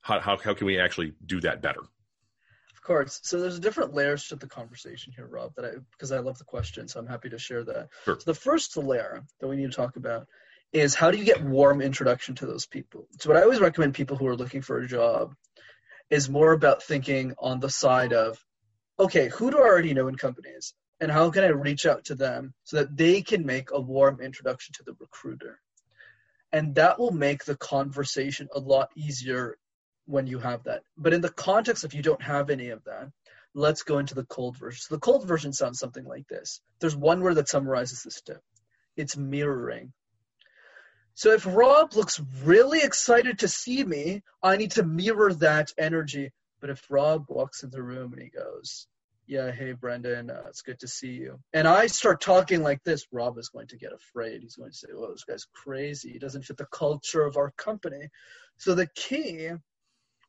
How, 0.00 0.20
how 0.20 0.36
how 0.36 0.54
can 0.54 0.66
we 0.66 0.78
actually 0.78 1.14
do 1.24 1.40
that 1.40 1.62
better? 1.62 1.80
Of 1.80 2.82
course. 2.82 3.20
So 3.22 3.40
there's 3.40 3.58
different 3.58 3.94
layers 3.94 4.28
to 4.28 4.36
the 4.36 4.46
conversation 4.46 5.12
here, 5.16 5.26
Robb, 5.26 5.54
that 5.56 5.64
I 5.64 5.70
because 5.92 6.12
I 6.12 6.18
love 6.18 6.38
the 6.38 6.44
question, 6.44 6.88
so 6.88 7.00
I'm 7.00 7.06
happy 7.06 7.30
to 7.30 7.38
share 7.38 7.64
that. 7.64 7.88
Sure. 8.04 8.18
So 8.18 8.24
the 8.26 8.38
first 8.38 8.76
layer 8.76 9.24
that 9.40 9.48
we 9.48 9.56
need 9.56 9.70
to 9.70 9.76
talk 9.76 9.96
about 9.96 10.26
is 10.72 10.94
how 10.94 11.10
do 11.10 11.18
you 11.18 11.24
get 11.24 11.42
warm 11.42 11.80
introduction 11.80 12.34
to 12.34 12.46
those 12.46 12.66
people? 12.66 13.08
So 13.20 13.30
what 13.30 13.38
I 13.38 13.42
always 13.42 13.60
recommend 13.60 13.94
people 13.94 14.16
who 14.16 14.26
are 14.26 14.36
looking 14.36 14.60
for 14.60 14.78
a 14.78 14.88
job 14.88 15.34
is 16.10 16.28
more 16.28 16.52
about 16.52 16.82
thinking 16.82 17.34
on 17.38 17.60
the 17.60 17.70
side 17.70 18.12
of, 18.12 18.44
okay, 18.98 19.28
who 19.28 19.50
do 19.50 19.58
I 19.58 19.62
already 19.62 19.94
know 19.94 20.08
in 20.08 20.16
companies? 20.16 20.74
And 21.00 21.10
how 21.10 21.30
can 21.30 21.44
I 21.44 21.48
reach 21.48 21.86
out 21.86 22.04
to 22.06 22.14
them 22.14 22.54
so 22.64 22.78
that 22.78 22.96
they 22.96 23.22
can 23.22 23.46
make 23.46 23.70
a 23.72 23.80
warm 23.80 24.20
introduction 24.20 24.74
to 24.74 24.82
the 24.84 24.94
recruiter? 24.98 25.60
And 26.54 26.76
that 26.76 27.00
will 27.00 27.10
make 27.10 27.44
the 27.44 27.56
conversation 27.56 28.48
a 28.54 28.60
lot 28.60 28.90
easier 28.94 29.58
when 30.06 30.28
you 30.28 30.38
have 30.38 30.62
that. 30.64 30.84
But 30.96 31.12
in 31.12 31.20
the 31.20 31.28
context 31.28 31.82
if 31.82 31.94
you 31.94 32.00
don't 32.00 32.22
have 32.22 32.48
any 32.48 32.68
of 32.68 32.84
that, 32.84 33.10
let's 33.54 33.82
go 33.82 33.98
into 33.98 34.14
the 34.14 34.24
cold 34.26 34.56
version. 34.56 34.80
So 34.80 34.94
the 34.94 35.00
cold 35.00 35.26
version 35.26 35.52
sounds 35.52 35.80
something 35.80 36.04
like 36.04 36.28
this. 36.28 36.60
There's 36.78 36.94
one 36.94 37.22
word 37.22 37.34
that 37.34 37.48
summarizes 37.48 38.04
this 38.04 38.20
tip. 38.20 38.40
It's 38.96 39.16
mirroring. 39.16 39.92
So 41.14 41.32
if 41.32 41.44
Robb 41.44 41.94
looks 41.94 42.22
really 42.44 42.82
excited 42.84 43.40
to 43.40 43.48
see 43.48 43.82
me, 43.82 44.22
I 44.40 44.56
need 44.56 44.70
to 44.72 44.84
mirror 44.84 45.34
that 45.34 45.72
energy. 45.76 46.30
But 46.60 46.70
if 46.70 46.88
Robb 46.88 47.24
walks 47.28 47.64
in 47.64 47.70
the 47.70 47.82
room 47.82 48.12
and 48.12 48.22
he 48.22 48.28
goes, 48.28 48.86
yeah, 49.26 49.50
hey, 49.50 49.72
Brenden, 49.72 50.30
uh, 50.30 50.48
it's 50.48 50.62
good 50.62 50.78
to 50.80 50.88
see 50.88 51.12
you. 51.12 51.38
And 51.52 51.66
I 51.66 51.86
start 51.86 52.20
talking 52.20 52.62
like 52.62 52.82
this, 52.84 53.06
Robb 53.10 53.38
is 53.38 53.48
going 53.48 53.68
to 53.68 53.78
get 53.78 53.92
afraid. 53.92 54.42
He's 54.42 54.56
going 54.56 54.70
to 54.70 54.76
say, 54.76 54.88
well, 54.94 55.10
this 55.10 55.24
guy's 55.24 55.46
crazy. 55.52 56.10
He 56.10 56.18
doesn't 56.18 56.44
fit 56.44 56.56
the 56.56 56.66
culture 56.66 57.22
of 57.22 57.36
our 57.36 57.50
company. 57.52 58.08
So 58.58 58.74
the 58.74 58.88
key 58.94 59.50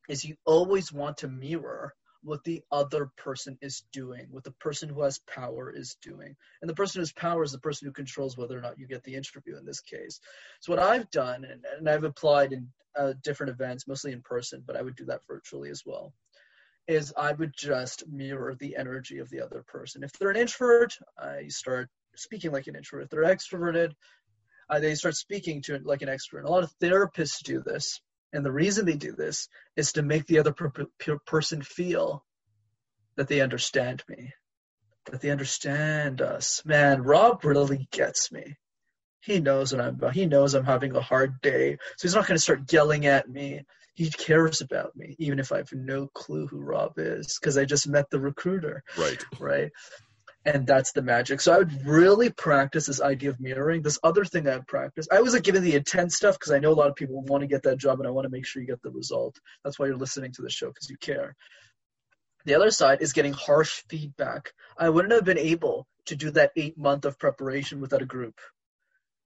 is 0.07 0.25
you 0.25 0.35
always 0.45 0.93
want 0.93 1.17
to 1.17 1.27
mirror 1.27 1.93
what 2.23 2.43
the 2.43 2.63
other 2.71 3.11
person 3.17 3.57
is 3.61 3.83
doing, 3.91 4.27
what 4.31 4.43
the 4.43 4.51
person 4.53 4.89
who 4.89 5.01
has 5.03 5.19
power 5.27 5.71
is 5.71 5.97
doing. 6.01 6.35
And 6.61 6.69
the 6.69 6.73
person 6.73 6.99
who 6.99 7.01
has 7.01 7.13
power 7.13 7.43
is 7.43 7.51
the 7.51 7.59
person 7.59 7.87
who 7.87 7.91
controls 7.91 8.35
whether 8.35 8.57
or 8.57 8.61
not 8.61 8.79
you 8.79 8.87
get 8.87 9.03
the 9.03 9.15
interview 9.15 9.57
in 9.57 9.65
this 9.65 9.81
case. 9.81 10.19
So, 10.59 10.73
what 10.73 10.81
I've 10.81 11.09
done, 11.11 11.45
and, 11.45 11.63
and 11.77 11.87
I've 11.87 12.03
applied 12.03 12.51
in 12.51 12.69
uh, 12.97 13.13
different 13.23 13.51
events, 13.51 13.87
mostly 13.87 14.11
in 14.11 14.21
person, 14.21 14.63
but 14.65 14.75
I 14.75 14.81
would 14.81 14.95
do 14.95 15.05
that 15.05 15.21
virtually 15.27 15.69
as 15.69 15.83
well, 15.85 16.13
is 16.87 17.13
I 17.17 17.33
would 17.33 17.53
just 17.55 18.07
mirror 18.07 18.55
the 18.55 18.75
energy 18.75 19.19
of 19.19 19.29
the 19.29 19.41
other 19.41 19.63
person. 19.67 20.03
If 20.03 20.13
they're 20.13 20.29
an 20.29 20.37
introvert, 20.37 20.97
I 21.17 21.47
start 21.47 21.89
speaking 22.15 22.51
like 22.51 22.67
an 22.67 22.75
introvert. 22.75 23.05
If 23.05 23.09
they're 23.09 23.23
extroverted, 23.23 23.93
uh, 24.69 24.79
they 24.79 24.95
start 24.95 25.15
speaking 25.15 25.61
to 25.63 25.79
like 25.79 26.01
an 26.01 26.09
extrovert. 26.09 26.45
A 26.45 26.51
lot 26.51 26.63
of 26.63 26.73
therapists 26.79 27.43
do 27.43 27.61
this 27.61 27.99
and 28.35 28.45
the 28.45 28.51
reason 28.51 28.85
they 28.85 28.97
do 28.97 29.13
this 29.13 29.47
is 29.77 29.93
to 29.93 30.03
make 30.03 30.25
the 30.25 30.39
other 30.39 30.51
per- 30.51 30.69
per- 30.99 31.19
person 31.19 31.61
feel 31.61 32.25
that 33.15 33.29
they 33.29 33.39
understand 33.39 34.03
me, 34.09 34.33
that 35.05 35.21
they 35.21 35.29
understand 35.29 36.21
us. 36.21 36.61
Man, 36.65 37.01
Robb 37.01 37.45
really 37.45 37.87
gets 37.91 38.33
me. 38.33 38.57
He 39.21 39.39
knows 39.39 39.71
what 39.71 39.81
I'm 39.81 39.95
about. 39.95 40.13
He 40.13 40.25
knows 40.25 40.53
I'm 40.53 40.65
having 40.65 40.93
a 40.97 41.01
hard 41.01 41.39
day. 41.41 41.77
So 41.95 42.07
he's 42.07 42.13
not 42.13 42.27
going 42.27 42.35
to 42.35 42.41
start 42.41 42.71
yelling 42.71 43.05
at 43.05 43.29
me. 43.29 43.61
He 43.95 44.11
cares 44.11 44.61
about 44.61 44.95
me, 44.95 45.15
even 45.19 45.39
if 45.39 45.51
I 45.51 45.57
have 45.57 45.73
no 45.73 46.07
clue 46.07 46.47
who 46.47 46.59
Robb 46.59 46.93
is, 46.97 47.39
because 47.39 47.57
I 47.57 47.65
just 47.65 47.87
met 47.87 48.09
the 48.09 48.19
recruiter. 48.19 48.83
Right. 48.97 49.25
Right 49.39 49.71
and 50.45 50.67
that's 50.67 50.91
the 50.91 51.01
magic. 51.01 51.41
So 51.41 51.53
I 51.53 51.57
would 51.57 51.85
really 51.85 52.29
practice 52.29 52.85
this 52.85 53.01
idea 53.01 53.31
of 53.31 53.39
mirroring. 53.39 53.81
This 53.81 53.99
other 54.03 54.23
thing 54.23 54.47
I 54.47 54.55
would 54.55 54.67
practice, 54.67 55.07
I 55.11 55.21
was 55.21 55.33
like 55.33 55.43
giving 55.43 55.63
the 55.63 55.75
intense 55.75 56.15
stuff 56.15 56.37
because 56.37 56.51
I 56.51 56.59
know 56.59 56.71
a 56.71 56.75
lot 56.75 56.89
of 56.89 56.95
people 56.95 57.23
want 57.23 57.41
to 57.41 57.47
get 57.47 57.63
that 57.63 57.79
job 57.79 57.99
and 57.99 58.07
I 58.07 58.11
want 58.11 58.25
to 58.25 58.29
make 58.29 58.45
sure 58.45 58.61
you 58.61 58.67
get 58.67 58.81
the 58.83 58.91
result. 58.91 59.39
That's 59.63 59.79
why 59.79 59.87
you're 59.87 59.97
listening 59.97 60.31
to 60.33 60.43
the 60.43 60.49
show 60.49 60.67
because 60.67 60.89
you 60.89 60.97
care. 60.97 61.35
The 62.45 62.53
other 62.53 62.69
side 62.69 63.01
is 63.01 63.13
getting 63.13 63.33
harsh 63.33 63.83
feedback. 63.89 64.53
I 64.77 64.89
wouldn't 64.89 65.13
have 65.13 65.25
been 65.25 65.39
able 65.39 65.87
to 66.05 66.15
do 66.15 66.29
that 66.31 66.51
eight 66.55 66.77
month 66.77 67.05
of 67.05 67.17
preparation 67.17 67.81
without 67.81 68.03
a 68.03 68.05
group. 68.05 68.39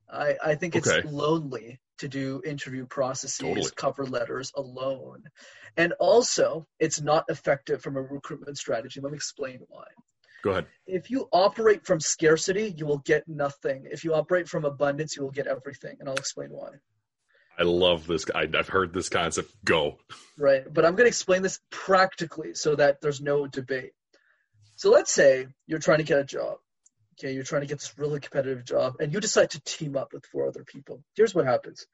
I, 0.10 0.36
I 0.42 0.56
think 0.56 0.78
it's 0.78 0.88
okay. 0.88 1.08
lonely 1.08 1.82
to 2.00 2.08
do 2.08 2.42
interview 2.46 2.86
processes, 2.86 3.40
Totally. 3.40 3.72
cover 3.76 4.06
letters 4.06 4.52
alone. 4.56 5.24
And 5.78 5.94
also, 6.00 6.68
it's 6.80 7.02
not 7.02 7.26
effective 7.30 7.82
from 7.82 7.98
a 7.98 8.02
recruitment 8.02 8.58
strategy. 8.58 9.00
Let 9.02 9.12
me 9.12 9.18
explain 9.18 9.60
why. 9.68 9.86
Go 10.44 10.52
ahead. 10.52 10.68
If 10.88 11.12
you 11.12 11.28
operate 11.32 11.86
from 11.86 12.00
scarcity, 12.00 12.74
you 12.78 12.86
will 12.86 13.00
get 13.00 13.28
nothing. 13.28 13.88
If 13.92 14.04
you 14.04 14.14
operate 14.14 14.48
from 14.48 14.66
abundance, 14.66 15.16
you 15.16 15.24
will 15.24 15.32
get 15.32 15.48
everything. 15.48 15.98
And 16.00 16.08
I'll 16.08 16.16
explain 16.16 16.50
why. 16.50 16.70
I 17.58 17.64
love 17.64 18.08
this. 18.08 18.26
I, 18.34 18.48
I've 18.58 18.70
heard 18.70 18.94
this 18.94 19.10
concept. 19.10 19.52
Go. 19.66 19.98
Right. 20.38 20.64
But 20.74 20.86
I'm 20.86 20.94
going 20.94 21.06
to 21.06 21.10
explain 21.10 21.42
this 21.42 21.60
practically 21.70 22.54
so 22.54 22.76
that 22.76 23.02
there's 23.02 23.20
no 23.20 23.48
debate. 23.48 23.92
So 24.78 24.90
let's 24.92 25.12
say 25.12 25.48
you're 25.68 25.80
trying 25.80 25.98
to 25.98 26.06
get 26.06 26.20
a 26.20 26.24
job. 26.24 26.60
Okay, 27.20 27.34
you're 27.34 27.44
trying 27.44 27.62
to 27.62 27.68
get 27.68 27.80
this 27.80 27.98
really 27.98 28.22
competitive 28.22 28.64
job, 28.64 28.96
and 29.02 29.12
you 29.12 29.20
decide 29.20 29.50
to 29.52 29.62
team 29.62 29.98
up 29.98 30.14
with 30.14 30.26
four 30.26 30.48
other 30.48 30.64
people. 30.64 31.04
Here's 31.16 31.36
what 31.36 31.46
happens 31.46 31.86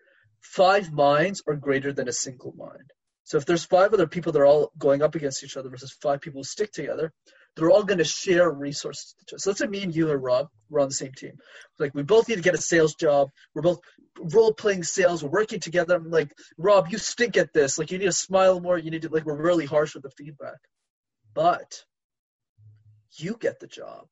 five 0.41 0.91
minds 0.91 1.41
are 1.47 1.55
greater 1.55 1.91
than 1.91 2.07
a 2.07 2.13
single 2.13 2.53
mind. 2.55 2.91
So 3.23 3.37
if 3.37 3.45
there's 3.45 3.65
five 3.65 3.91
other 3.91 4.05
people 4.05 4.31
that 4.31 4.39
are 4.39 4.45
all 4.45 4.71
going 4.77 5.01
up 5.01 5.15
against 5.15 5.43
each 5.43 5.57
other 5.57 5.69
versus 5.69 5.97
five 5.99 6.21
people 6.21 6.41
who 6.41 6.43
stick 6.43 6.71
together, 6.71 7.11
they're 7.55 7.71
all 7.71 7.83
going 7.83 7.97
to 7.97 8.03
share 8.03 8.51
resources. 8.51 9.15
So 9.27 9.49
let's 9.49 9.59
say 9.59 9.65
me 9.65 9.81
and 9.81 9.95
you 9.95 10.11
and 10.11 10.21
Robb, 10.21 10.49
we're 10.69 10.81
on 10.81 10.89
the 10.89 10.93
same 10.93 11.13
team. 11.13 11.39
Like 11.79 11.95
we 11.95 12.03
both 12.03 12.29
need 12.29 12.35
to 12.35 12.43
get 12.43 12.53
a 12.53 12.59
sales 12.61 12.93
job. 12.93 13.29
We're 13.55 13.63
both 13.63 13.79
role 14.19 14.53
playing 14.53 14.83
sales. 14.83 15.23
We're 15.23 15.31
working 15.31 15.59
together. 15.59 15.95
I'm 15.95 16.11
like, 16.11 16.31
Robb, 16.59 16.89
you 16.91 16.99
stink 16.99 17.35
at 17.35 17.51
this. 17.51 17.79
Like 17.79 17.89
you 17.89 17.97
need 17.97 18.05
to 18.05 18.11
smile 18.11 18.59
more. 18.59 18.77
You 18.77 18.91
need 18.91 19.01
to 19.01 19.09
like 19.09 19.25
we're 19.25 19.41
really 19.41 19.65
harsh 19.65 19.95
with 19.95 20.03
the 20.03 20.11
feedback. 20.11 20.59
But 21.33 21.83
you 23.17 23.37
get 23.39 23.59
the 23.59 23.67
job 23.67 24.05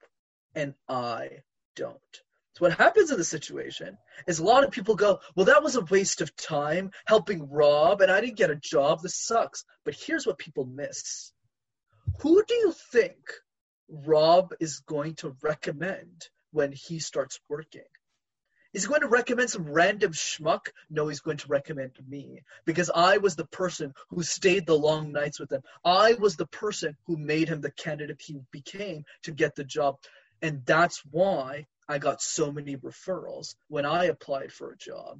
and 0.55 0.73
I 0.87 1.29
don't. 1.75 2.21
So 2.53 2.65
what 2.65 2.77
happens 2.77 3.09
in 3.09 3.17
the 3.17 3.23
situation 3.23 3.97
is 4.27 4.37
a 4.37 4.43
lot 4.43 4.63
of 4.63 4.69
people 4.69 4.95
go, 4.95 5.19
well, 5.35 5.47
that 5.47 5.63
was 5.63 5.75
a 5.75 5.81
waste 5.85 6.21
of 6.21 6.35
time 6.35 6.91
helping 7.05 7.49
Robb, 7.49 8.01
and 8.01 8.11
I 8.11 8.21
didn't 8.21 8.37
get 8.37 8.51
a 8.51 8.55
job. 8.55 9.01
This 9.01 9.15
sucks. 9.15 9.65
But 9.83 9.95
here's 9.95 10.27
what 10.27 10.37
people 10.37 10.65
miss. 10.65 11.31
Who 12.19 12.43
do 12.47 12.53
you 12.53 12.73
think 12.91 13.17
Robb 13.89 14.53
is 14.59 14.81
going 14.81 15.15
to 15.15 15.35
recommend 15.41 16.29
when 16.51 16.71
he 16.71 16.99
starts 16.99 17.39
working? 17.49 17.81
Is 18.73 18.83
he 18.83 18.89
going 18.89 19.01
to 19.01 19.07
recommend 19.07 19.51
some 19.51 19.71
random 19.71 20.13
schmuck? 20.13 20.69
No, 20.89 21.07
he's 21.07 21.19
going 21.19 21.37
to 21.37 21.47
recommend 21.47 21.91
me 22.07 22.41
because 22.65 22.89
I 22.93 23.17
was 23.17 23.35
the 23.35 23.45
person 23.45 23.93
who 24.09 24.23
stayed 24.23 24.65
the 24.65 24.77
long 24.77 25.11
nights 25.11 25.39
with 25.39 25.51
him. 25.51 25.61
I 25.85 26.13
was 26.13 26.35
the 26.35 26.47
person 26.47 26.97
who 27.05 27.17
made 27.17 27.49
him 27.49 27.61
the 27.61 27.71
candidate 27.71 28.21
he 28.21 28.39
became 28.51 29.05
to 29.23 29.31
get 29.31 29.55
the 29.55 29.63
job. 29.63 29.97
And 30.43 30.63
that's 30.65 31.01
why 31.09 31.67
I 31.87 31.97
got 31.99 32.21
so 32.21 32.51
many 32.51 32.75
referrals 32.77 33.55
when 33.69 33.85
I 33.85 34.05
applied 34.05 34.51
for 34.51 34.71
a 34.71 34.77
job 34.77 35.19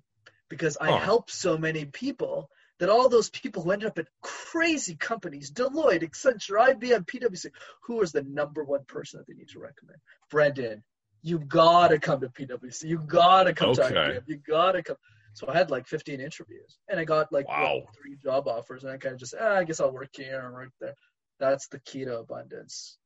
because 0.50 0.77
I 0.80 0.92
Huh. 0.92 0.98
helped 0.98 1.32
so 1.32 1.58
many 1.58 1.86
people 1.86 2.50
that 2.80 2.89
all 2.89 3.08
those 3.08 3.30
people 3.30 3.63
who 3.63 3.72
ended 3.72 3.88
up 3.88 3.98
at 3.98 4.08
crazy 4.22 4.96
companies, 4.96 5.50
Deloitte, 5.51 6.03
Accenture, 6.03 6.60
IBM, 6.60 7.06
PwC, 7.06 7.48
who 7.84 7.96
was 7.96 8.12
the 8.12 8.24
number 8.24 8.63
one 8.65 8.84
person 8.86 9.18
that 9.20 9.27
they 9.27 9.34
need 9.34 9.48
to 9.50 9.60
recommend? 9.60 10.00
Brenden, 10.30 10.84
you 11.22 11.39
gotta 11.39 12.00
come 12.00 12.20
to 12.20 12.27
PwC. 12.27 12.84
You 12.84 12.98
gotta 12.98 13.53
come 13.53 13.72
to 13.74 13.82
Okay. 13.82 13.94
IBM. 13.94 14.24
You 14.27 14.36
gotta 14.46 14.84
come. 14.84 14.98
So 15.34 15.48
I 15.48 15.53
had 15.53 15.72
like 15.72 15.88
15 15.88 16.20
interviews 16.20 16.77
and 16.89 17.00
I 17.00 17.06
got 17.06 17.32
like 17.32 17.48
Wow. 17.48 17.88
three 17.96 18.18
job 18.18 18.48
offers 18.48 18.84
and 18.84 18.92
I 18.92 18.98
kind 18.98 19.13
of 19.13 19.20
just, 19.20 19.36
ah, 19.39 19.56
I 19.56 19.63
guess 19.63 19.80
I'll 19.80 19.92
work 19.94 20.10
here 20.12 20.42
and 20.44 20.53
work 20.53 20.72
there. 20.82 20.96
That's 21.39 21.68
the 21.70 21.80
key 21.80 22.03
to 22.06 22.20
abundance. 22.20 22.98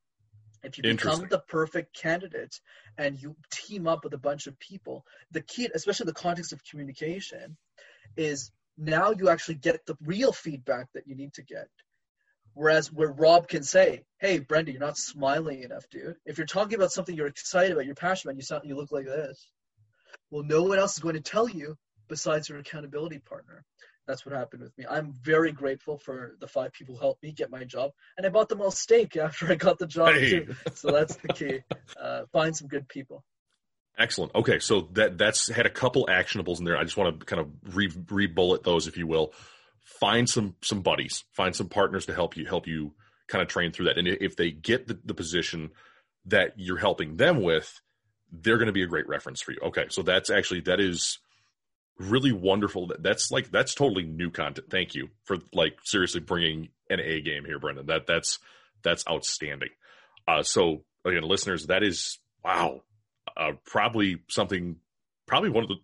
If 0.67 0.77
you 0.77 0.83
become 0.83 1.27
the 1.29 1.39
perfect 1.39 1.95
candidate 1.95 2.59
and 2.97 3.17
you 3.21 3.37
team 3.49 3.87
up 3.87 4.03
with 4.03 4.13
a 4.13 4.17
bunch 4.17 4.47
of 4.47 4.59
people, 4.59 5.05
the 5.31 5.41
key, 5.41 5.69
especially 5.73 6.03
in 6.03 6.07
the 6.07 6.13
context 6.13 6.51
of 6.51 6.61
communication, 6.65 7.55
is 8.17 8.51
now 8.77 9.11
you 9.11 9.29
actually 9.29 9.55
get 9.55 9.85
the 9.85 9.95
real 10.01 10.33
feedback 10.33 10.87
that 10.93 11.07
you 11.07 11.15
need 11.15 11.33
to 11.35 11.41
get. 11.41 11.69
Whereas 12.53 12.91
where 12.91 13.11
Robb 13.11 13.47
can 13.47 13.63
say, 13.63 14.03
"Hey, 14.17 14.39
Brenda, 14.39 14.71
you're 14.71 14.81
not 14.81 14.97
smiling 14.97 15.63
enough, 15.63 15.87
dude. 15.89 16.17
If 16.25 16.37
you're 16.37 16.47
talking 16.47 16.75
about 16.75 16.91
something 16.91 17.15
you're 17.15 17.27
excited 17.27 17.71
about, 17.71 17.85
you're 17.85 17.95
passionate 17.95 18.31
about, 18.31 18.37
you 18.37 18.43
sound, 18.43 18.63
you 18.65 18.75
look 18.75 18.91
like 18.91 19.05
this." 19.05 19.49
Well, 20.31 20.43
no 20.43 20.63
one 20.63 20.79
else 20.79 20.97
is 20.97 21.03
going 21.03 21.15
to 21.15 21.21
tell 21.21 21.47
you 21.47 21.77
besides 22.09 22.49
your 22.49 22.59
accountability 22.59 23.19
partner. 23.19 23.63
That's 24.07 24.25
what 24.25 24.33
happened 24.33 24.63
with 24.63 24.77
me. 24.77 24.85
I'm 24.89 25.11
very 25.21 25.51
grateful 25.51 25.97
for 25.97 26.37
the 26.39 26.47
five 26.47 26.71
people 26.71 26.95
who 26.95 27.01
helped 27.01 27.21
me 27.23 27.31
get 27.33 27.51
my 27.51 27.65
job, 27.65 27.91
and 28.17 28.25
I 28.25 28.29
bought 28.29 28.47
them 28.49 28.61
all 28.61 28.71
steak 28.71 29.17
after 29.17 29.51
I 29.51 29.55
got 29.55 29.79
the 29.79 29.87
job 29.87 30.13
Hey. 30.13 30.29
too. 30.29 30.55
So 30.75 30.91
that's 30.91 31.15
the 31.17 31.27
key. 31.29 31.59
Uh, 32.01 32.21
find 32.31 32.55
some 32.55 32.67
good 32.67 32.87
people. 32.87 33.23
Excellent. 33.99 34.33
Okay, 34.35 34.59
so 34.59 34.89
that 34.93 35.17
that's 35.17 35.49
had 35.49 35.65
a 35.65 35.71
couple 35.71 36.05
actionables 36.07 36.59
in 36.59 36.65
there. 36.65 36.77
I 36.77 36.83
just 36.83 36.97
want 36.97 37.19
to 37.19 37.25
kind 37.25 37.41
of 37.41 37.75
re 37.75 37.91
re 38.09 38.27
bullet 38.27 38.63
those, 38.63 38.87
if 38.87 38.95
you 38.95 39.07
will. 39.07 39.33
Find 39.83 40.29
some 40.29 40.55
some 40.61 40.81
buddies, 40.81 41.25
find 41.33 41.55
some 41.55 41.67
partners 41.67 42.05
to 42.05 42.13
help 42.13 42.37
you 42.37 42.45
help 42.45 42.67
you 42.67 42.93
kind 43.27 43.41
of 43.41 43.47
train 43.47 43.71
through 43.71 43.85
that. 43.85 43.97
And 43.97 44.07
if 44.07 44.35
they 44.35 44.51
get 44.51 44.87
the, 44.87 44.99
the 45.03 45.13
position 45.13 45.71
that 46.25 46.53
you're 46.57 46.77
helping 46.77 47.17
them 47.17 47.41
with, 47.41 47.81
they're 48.31 48.57
going 48.57 48.67
to 48.67 48.73
be 48.73 48.83
a 48.83 48.87
great 48.87 49.07
reference 49.07 49.41
for 49.41 49.51
you. 49.51 49.59
Okay, 49.63 49.87
so 49.89 50.01
that's 50.03 50.29
actually 50.29 50.61
that 50.61 50.79
is 50.79 51.17
really 51.99 52.31
wonderful. 52.31 52.87
That- 52.87 53.03
That's 53.03 53.31
like 53.31 53.51
that's 53.51 53.73
totally 53.73 54.03
new 54.03 54.29
content. 54.31 54.69
Thank 54.69 54.95
you 54.95 55.09
for 55.25 55.37
like 55.53 55.77
seriously 55.83 56.21
bringing 56.21 56.69
an 56.89 56.99
A 56.99 57.21
game 57.21 57.45
here, 57.45 57.59
Brenden. 57.59 57.87
That 57.87 58.07
that's 58.07 58.39
that's 58.83 59.03
outstanding. 59.09 59.69
Uh, 60.27 60.43
so 60.43 60.83
again, 61.05 61.23
listeners, 61.23 61.67
that 61.67 61.83
is 61.83 62.19
wow 62.43 62.81
uh, 63.35 63.51
probably 63.65 64.21
something, 64.29 64.77
probably 65.27 65.49
one 65.49 65.63
of 65.63 65.69
the 65.69 65.75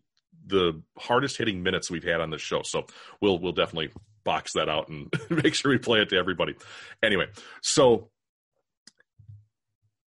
the 0.45 0.82
hardest 0.97 1.38
hitting 1.38 1.63
minutes 1.63 1.89
we've 1.89 2.04
had 2.04 2.19
on 2.19 2.30
this 2.30 2.41
show. 2.41 2.62
So 2.63 2.86
we'll 3.21 3.39
we'll 3.39 3.52
definitely 3.54 3.91
box 4.23 4.54
that 4.54 4.69
out 4.69 4.89
and 4.89 5.12
make 5.30 5.54
sure 5.56 5.71
we 5.71 5.78
play 5.78 6.02
it 6.02 6.10
to 6.10 6.17
everybody. 6.17 6.56
Anyway, 7.02 7.28
so 7.62 8.10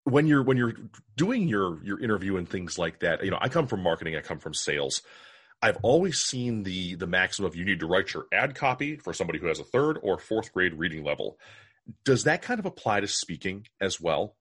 when 0.06 0.28
you're 0.28 0.44
when 0.44 0.58
you're 0.58 0.74
doing 1.16 1.48
your 1.48 1.84
your 1.84 2.00
interview 2.00 2.38
and 2.38 2.48
things 2.50 2.78
like 2.78 3.00
that, 3.00 3.24
you 3.24 3.32
know, 3.32 3.38
I 3.39 3.50
come 3.50 3.68
from 3.68 3.82
marketing, 3.82 4.16
I 4.16 4.22
come 4.22 4.39
from 4.39 4.54
sales. 4.54 5.02
I've 5.63 5.78
always 5.82 6.19
seen 6.19 6.63
the 6.63 6.95
the 6.95 7.08
maximum 7.08 7.47
of 7.47 7.56
you 7.56 7.63
need 7.63 7.80
to 7.80 7.88
write 7.88 8.13
your 8.13 8.28
ad 8.34 8.54
copy 8.54 8.97
for 8.97 9.13
somebody 9.13 9.39
who 9.39 9.47
has 9.47 9.60
a 9.60 9.63
third 9.63 9.97
or 10.04 10.19
fourth 10.19 10.52
grade 10.52 10.73
reading 10.73 11.06
level. 11.06 11.39
Does 12.04 12.26
that 12.26 12.41
kind 12.41 12.60
of 12.60 12.65
apply 12.65 12.99
to 12.99 13.08
speaking 13.08 13.67
as 13.80 13.99
well? 13.99 14.36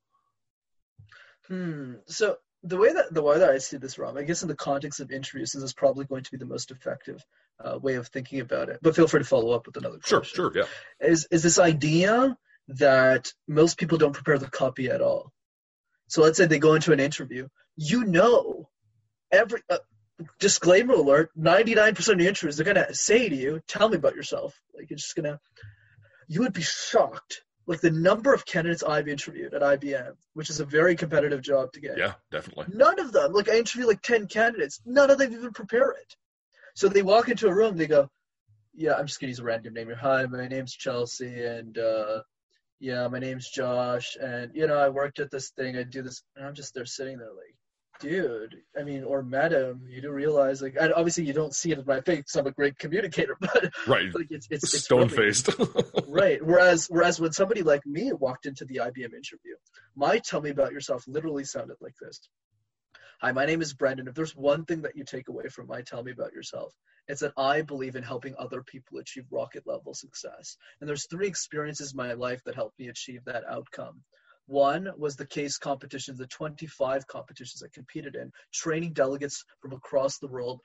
Hmm. 1.46 1.94
So 2.06 2.37
the 2.64 2.76
way 2.76 2.92
that 2.92 3.14
the 3.14 3.22
way 3.22 3.38
that 3.38 3.50
I 3.50 3.58
see 3.58 3.76
this, 3.76 3.98
Robb, 3.98 4.16
I 4.16 4.24
guess 4.24 4.42
in 4.42 4.48
the 4.48 4.56
context 4.56 4.98
of 4.98 5.12
interviews, 5.12 5.52
this 5.52 5.62
is 5.62 5.72
probably 5.72 6.06
going 6.06 6.24
to 6.24 6.30
be 6.30 6.38
the 6.38 6.46
most 6.46 6.72
effective 6.72 7.24
uh, 7.64 7.78
way 7.78 7.94
of 7.94 8.08
thinking 8.08 8.40
about 8.40 8.68
it. 8.68 8.80
But 8.82 8.96
feel 8.96 9.06
free 9.06 9.20
to 9.20 9.26
follow 9.26 9.52
up 9.52 9.66
with 9.66 9.76
another 9.76 9.98
Sure, 10.04 10.20
question. 10.20 10.37
sure, 10.37 10.52
yeah. 10.54 10.64
Is 11.08 11.28
is 11.30 11.44
this 11.44 11.58
idea 11.61 12.37
that 12.68 13.32
most 13.46 13.78
people 13.78 13.98
don't 13.98 14.12
prepare 14.12 14.38
the 14.38 14.50
copy 14.50 14.90
at 14.90 15.00
all? 15.00 15.32
So 16.08 16.22
let's 16.22 16.37
say 16.37 16.46
they 16.46 16.58
go 16.58 16.74
into 16.74 16.92
an 16.92 17.00
interview, 17.00 17.48
you 17.76 18.04
know, 18.04 18.68
every 19.30 19.62
uh, 19.70 19.78
disclaimer 20.38 20.94
alert: 20.94 21.31
ninety 21.35 21.75
nine 21.75 21.94
percent 21.94 22.14
of 22.14 22.25
the 22.25 22.29
interviews 22.29 22.57
they're 22.57 22.66
gonna 22.66 22.94
say 22.94 23.29
to 23.29 23.37
you, 23.37 23.61
"Tell 23.68 23.88
me 23.88 23.96
about 23.96 24.16
yourself." 24.16 24.59
Like 24.75 24.90
you're 24.90 24.96
just 24.96 25.14
gonna, 25.16 25.40
you 26.29 26.40
would 26.40 26.53
be 26.53 26.62
shocked. 26.62 27.42
Like 27.66 27.81
the 27.81 27.90
number 27.90 28.35
of 28.35 28.44
candidates 28.44 28.83
I've 28.83 29.07
interviewed 29.07 29.55
at 29.55 29.62
IBM, 29.62 30.14
which 30.35 30.51
is 30.51 30.59
a 30.59 30.64
very 30.64 30.96
competitive 30.96 31.42
job 31.42 31.72
to 31.72 31.81
get. 31.81 31.96
Yeah, 31.96 32.14
definitely. 32.31 32.66
None 32.75 32.98
of 32.98 33.12
them, 33.12 33.33
like 33.33 33.48
I 33.48 33.57
interview 33.57 33.87
like 33.87 34.03
10 34.03 34.27
candidates, 34.27 34.81
none 34.85 35.11
of 35.11 35.18
them 35.18 35.33
even 35.33 35.53
prepare 35.53 35.92
it. 35.92 36.16
So 36.75 36.88
they 36.88 37.03
walk 37.03 37.29
into 37.29 37.46
a 37.46 37.55
room, 37.55 37.77
they 37.77 37.87
go, 37.87 38.09
Yeah, 38.75 38.94
I'm 38.94 39.07
just 39.07 39.20
gonna 39.20 39.29
use 39.29 39.38
a 39.38 39.44
random 39.44 39.75
name 39.75 39.87
here. 39.87 39.96
Hi, 39.96 40.27
my 40.27 40.48
name's 40.48 40.75
Chelsea, 40.75 41.44
and 41.44 41.79
uh, 41.79 42.22
yeah, 42.81 43.07
my 43.07 43.20
name's 43.20 43.48
Josh, 43.48 44.16
and 44.20 44.51
you 44.55 44.66
know, 44.66 44.77
I 44.77 44.88
worked 44.88 45.20
at 45.20 45.31
this 45.31 45.51
thing, 45.51 45.77
I 45.77 45.85
do 45.85 46.03
this, 46.03 46.22
and 46.35 46.44
I'm 46.44 46.55
just 46.55 46.75
there 46.75 46.85
sitting 46.85 47.18
there 47.18 47.33
like, 47.33 47.55
dude, 48.00 48.57
I 48.78 48.83
mean, 48.83 49.05
or 49.05 49.22
madam, 49.22 49.83
you 49.88 50.02
do 50.02 50.11
realize, 50.11 50.61
like, 50.62 50.76
and 50.81 50.92
obviously 50.92 51.24
you 51.24 51.33
don't 51.33 51.55
see 51.55 51.70
it 51.72 51.78
in 51.78 51.85
my 51.87 52.00
face. 52.00 52.35
I'm 52.37 52.46
a 52.46 52.50
great 52.50 52.78
communicator, 52.78 53.37
but 53.40 53.72
Right. 53.87 54.14
like 54.14 54.28
it's 54.31 54.46
it's, 54.50 54.74
it's 54.74 54.85
stone 54.85 55.09
faced, 55.09 55.50
right. 56.09 56.44
Whereas 56.44 56.87
whereas 56.88 57.20
when 57.20 57.33
somebody 57.33 57.62
like 57.62 57.87
me 57.87 58.12
walked 58.12 58.46
into 58.46 58.64
the 58.64 58.76
IBM 58.76 59.14
interview, 59.14 59.55
my 59.94 60.18
tell 60.18 60.40
me 60.40 60.50
about 60.50 60.72
yourself 60.72 61.05
literally 61.07 61.44
sounded 61.44 61.76
like 61.81 61.94
this. 62.00 62.28
Hi, 63.20 63.31
my 63.31 63.46
name 63.46 63.62
is 63.62 63.72
Brenden. 63.72 64.09
If 64.09 64.14
there's 64.14 64.35
one 64.35 64.64
thing 64.64 64.83
that 64.83 64.96
you 64.96 65.05
take 65.05 65.28
away 65.28 65.48
from 65.48 65.68
my 65.68 65.83
tell 65.83 66.02
me 66.02 66.11
about 66.11 66.33
yourself, 66.33 66.74
it's 67.07 67.20
that 67.20 67.33
I 67.37 67.62
believe 67.62 67.94
in 67.94 68.02
helping 68.02 68.35
other 68.37 68.62
people 68.64 68.98
achieve 68.98 69.26
rocket 69.31 69.62
level 69.64 69.94
success. 69.94 70.57
And 70.81 70.88
there's 70.88 71.07
three 71.07 71.28
experiences 71.28 71.92
in 71.92 71.96
my 71.96 72.14
life 72.14 72.42
that 72.44 72.57
helped 72.57 72.81
me 72.81 72.88
achieve 72.88 73.24
that 73.26 73.44
outcome. 73.48 74.02
One 74.46 74.90
was 74.96 75.16
the 75.16 75.26
case 75.26 75.57
competitions, 75.59 76.18
the 76.18 76.26
25 76.26 77.07
competitions 77.07 77.62
I 77.62 77.68
competed 77.72 78.16
in, 78.16 78.33
training 78.52 78.92
delegates 78.92 79.44
from 79.61 79.72
across 79.72 80.18
the 80.18 80.28
world, 80.28 80.61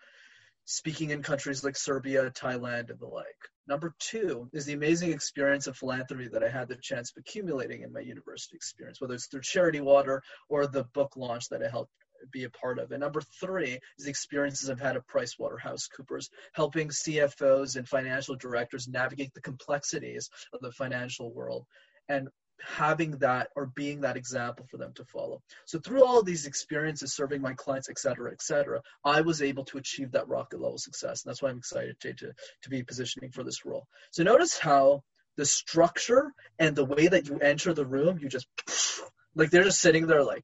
speaking 0.65 1.11
in 1.11 1.21
countries 1.21 1.63
like 1.63 1.77
Serbia, 1.77 2.29
Thailand, 2.31 2.89
and 2.89 2.99
the 2.99 3.07
like. 3.07 3.25
Number 3.67 3.93
two 3.99 4.49
is 4.53 4.65
the 4.65 4.73
amazing 4.73 5.11
experience 5.11 5.67
of 5.67 5.77
philanthropy 5.77 6.27
that 6.29 6.43
I 6.43 6.49
had 6.49 6.69
the 6.69 6.77
chance 6.77 7.11
of 7.11 7.19
accumulating 7.19 7.83
in 7.83 7.93
my 7.93 7.99
university 7.99 8.55
experience, 8.55 8.99
whether 8.99 9.13
it's 9.13 9.27
through 9.27 9.41
Charity 9.41 9.81
Water 9.81 10.23
or 10.49 10.67
the 10.67 10.85
book 10.93 11.15
launch 11.15 11.49
that 11.49 11.63
I 11.63 11.69
helped 11.69 11.91
be 12.31 12.45
a 12.45 12.49
part 12.49 12.79
of. 12.79 12.91
And 12.91 13.01
number 13.01 13.21
three 13.39 13.79
is 13.97 14.05
the 14.05 14.09
experiences 14.09 14.69
I've 14.69 14.79
had 14.79 14.95
at 14.95 15.07
PricewaterhouseCoopers, 15.07 16.29
helping 16.53 16.89
CFOs 16.89 17.75
and 17.75 17.87
financial 17.87 18.35
directors 18.35 18.87
navigate 18.87 19.33
the 19.33 19.41
complexities 19.41 20.29
of 20.51 20.61
the 20.61 20.71
financial 20.71 21.31
world 21.31 21.65
and 22.09 22.29
having 22.65 23.11
that 23.19 23.49
or 23.55 23.67
being 23.67 24.01
that 24.01 24.17
example 24.17 24.65
for 24.69 24.77
them 24.77 24.91
to 24.95 25.05
follow. 25.05 25.41
So 25.65 25.79
through 25.79 26.03
all 26.03 26.23
these 26.23 26.45
experiences 26.45 27.13
serving 27.13 27.41
my 27.41 27.53
clients, 27.53 27.89
et 27.89 27.99
cetera, 27.99 28.31
et 28.31 28.41
cetera, 28.41 28.81
I 29.03 29.21
was 29.21 29.41
able 29.41 29.65
to 29.65 29.77
achieve 29.77 30.11
that 30.11 30.27
rocket 30.27 30.61
level 30.61 30.77
success. 30.77 31.23
And 31.23 31.29
that's 31.29 31.41
why 31.41 31.49
I'm 31.49 31.57
excited 31.57 31.99
to, 32.01 32.13
to, 32.13 32.31
to 32.63 32.69
be 32.69 32.83
positioning 32.83 33.31
for 33.31 33.43
this 33.43 33.65
role. 33.65 33.87
So 34.11 34.23
notice 34.23 34.57
how 34.57 35.03
the 35.35 35.45
structure 35.45 36.33
and 36.57 36.75
the 36.75 36.85
way 36.85 37.07
that 37.07 37.27
you 37.27 37.37
enter 37.39 37.73
the 37.73 37.85
room, 37.85 38.19
you 38.19 38.29
just 38.29 38.47
like 39.35 39.51
they're 39.51 39.63
just 39.63 39.81
sitting 39.81 40.07
there 40.07 40.23
like, 40.23 40.43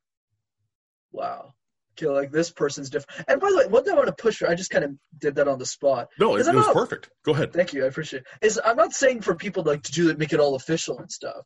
wow. 1.12 1.54
Okay, 1.95 2.08
like 2.08 2.32
this 2.32 2.49
person's 2.49 2.89
different. 2.89 3.23
And 3.28 3.39
by 3.39 3.52
the 3.52 3.58
way, 3.58 3.67
one 3.67 3.84
thing 3.84 3.93
I 3.93 3.97
want 3.97 4.08
to 4.08 4.13
push 4.13 4.38
for, 4.38 4.49
I 4.49 4.56
just 4.56 4.71
kind 4.71 4.84
of 4.84 4.91
did 5.15 5.36
that 5.36 5.47
on 5.47 5.60
the 5.60 5.65
spot. 5.65 6.08
No, 6.19 6.36
it, 6.36 6.47
it 6.47 6.56
was 6.56 6.65
not, 6.65 6.73
perfect. 6.73 7.12
Go 7.23 7.34
ahead. 7.34 7.54
Thank 7.54 7.73
you, 7.73 7.84
I 7.84 7.88
appreciate 7.88 8.23
it. 8.23 8.45
Is 8.47 8.60
I'm 8.65 8.78
not 8.78 8.93
saying 8.93 9.21
for 9.21 9.36
people 9.36 9.63
to 9.63 9.69
like 9.69 9.84
to 9.84 9.91
do 9.91 10.10
it, 10.10 10.17
make 10.17 10.34
it 10.34 10.39
all 10.39 10.56
official 10.56 10.97
and 10.97 11.12
stuff, 11.12 11.45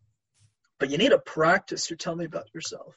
but 0.80 0.90
you 0.90 0.98
need 0.98 1.10
to 1.10 1.20
practice 1.20 1.90
your 1.90 1.98
tell 1.98 2.16
me 2.16 2.26
about 2.26 2.54
yourself. 2.54 2.96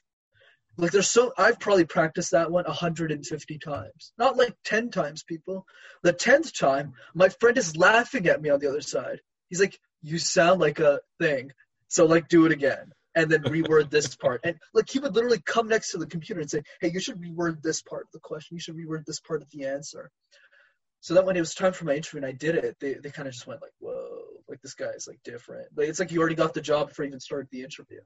Like 0.77 0.93
there's 0.93 1.11
so 1.11 1.33
I've 1.37 1.61
probably 1.61 1.85
practiced 1.85 2.31
that 2.31 2.51
one 2.51 2.65
150 2.65 3.59
times, 3.59 4.13
not 4.19 4.37
like 4.37 4.55
10 4.65 4.91
times, 4.91 5.23
people. 5.23 5.67
The 6.03 6.15
10th 6.15 6.59
time, 6.59 6.95
my 7.15 7.29
friend 7.29 7.59
is 7.59 7.77
laughing 7.77 8.27
at 8.29 8.41
me 8.41 8.51
on 8.51 8.61
the 8.61 8.69
other 8.69 8.81
side. 8.81 9.21
He's 9.49 9.61
like, 9.61 9.79
"You 10.03 10.19
sound 10.19 10.61
like 10.61 10.79
a 10.79 11.01
thing," 11.19 11.53
so 11.89 12.07
like 12.07 12.29
do 12.29 12.47
it 12.47 12.53
again 12.53 12.93
and 13.15 13.31
then 13.31 13.43
reword 13.43 13.91
this 13.91 14.15
part. 14.23 14.41
And 14.45 14.57
like 14.73 14.89
he 14.89 14.99
would 14.99 15.15
literally 15.15 15.41
come 15.45 15.69
next 15.69 15.91
to 15.93 15.99
the 15.99 16.07
computer 16.07 16.41
and 16.41 16.51
say, 16.51 16.63
"Hey, 16.81 16.91
you 16.93 17.01
should 17.01 17.21
reword 17.21 17.63
this 17.63 17.83
part 17.83 18.05
of 18.05 18.13
the 18.13 18.21
question. 18.21 18.57
You 18.57 18.61
should 18.61 18.77
reword 18.77 19.05
this 19.05 19.21
part 19.21 19.43
of 19.43 19.51
the 19.51 19.67
answer." 19.67 20.11
So 21.01 21.15
that 21.15 21.25
when 21.25 21.37
it 21.37 21.41
was 21.41 21.55
time 21.55 21.73
for 21.73 21.87
my 21.87 21.95
interview 21.95 22.19
and 22.19 22.27
I 22.27 22.33
did 22.33 22.57
it, 22.57 22.77
they, 22.79 22.95
they 22.95 23.11
kind 23.11 23.27
of 23.27 23.35
just 23.35 23.47
went 23.47 23.63
like, 23.63 23.73
"Whoa, 23.79 24.40
like 24.51 24.61
this 24.61 24.75
guy 24.75 24.91
is 24.91 25.07
like 25.09 25.21
different." 25.25 25.69
Like 25.77 25.89
it's 25.89 26.01
like 26.01 26.11
you 26.11 26.21
already 26.21 26.35
got 26.35 26.55
the 26.55 26.61
job 26.61 26.89
before 26.89 27.05
you 27.05 27.09
even 27.09 27.21
start 27.21 27.49
the 27.51 27.63
interview. 27.63 28.01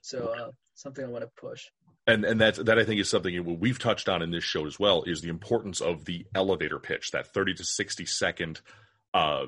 So 0.00 0.34
uh, 0.36 0.50
something 0.74 1.04
I 1.04 1.08
want 1.08 1.24
to 1.24 1.30
push. 1.36 1.66
And 2.06 2.24
and 2.24 2.40
that 2.40 2.56
that 2.66 2.78
I 2.78 2.84
think 2.84 3.00
is 3.00 3.08
something 3.08 3.60
we've 3.60 3.78
touched 3.78 4.08
on 4.08 4.22
in 4.22 4.30
this 4.30 4.44
show 4.44 4.66
as 4.66 4.78
well 4.78 5.04
is 5.04 5.20
the 5.20 5.28
importance 5.28 5.80
of 5.80 6.04
the 6.04 6.26
elevator 6.34 6.78
pitch, 6.78 7.10
that 7.12 7.32
thirty 7.32 7.54
to 7.54 7.64
sixty 7.64 8.06
second 8.06 8.60
uh, 9.14 9.46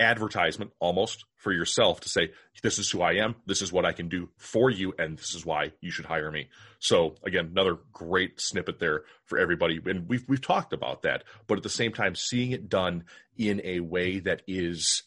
advertisement 0.00 0.72
almost 0.80 1.26
for 1.36 1.52
yourself 1.52 2.00
to 2.00 2.08
say 2.08 2.30
this 2.62 2.78
is 2.78 2.90
who 2.90 3.02
i 3.02 3.12
am 3.12 3.34
this 3.44 3.60
is 3.60 3.70
what 3.70 3.84
i 3.84 3.92
can 3.92 4.08
do 4.08 4.30
for 4.38 4.70
you 4.70 4.94
and 4.98 5.18
this 5.18 5.34
is 5.34 5.44
why 5.44 5.70
you 5.82 5.90
should 5.90 6.06
hire 6.06 6.30
me 6.30 6.48
so 6.78 7.14
again 7.22 7.50
another 7.52 7.76
great 7.92 8.40
snippet 8.40 8.78
there 8.78 9.02
for 9.26 9.38
everybody 9.38 9.78
and 9.84 10.08
we've 10.08 10.24
we've 10.26 10.40
talked 10.40 10.72
about 10.72 11.02
that 11.02 11.22
but 11.46 11.58
at 11.58 11.62
the 11.62 11.68
same 11.68 11.92
time 11.92 12.14
seeing 12.14 12.50
it 12.50 12.70
done 12.70 13.04
in 13.36 13.60
a 13.62 13.80
way 13.80 14.18
that 14.18 14.40
is 14.46 15.02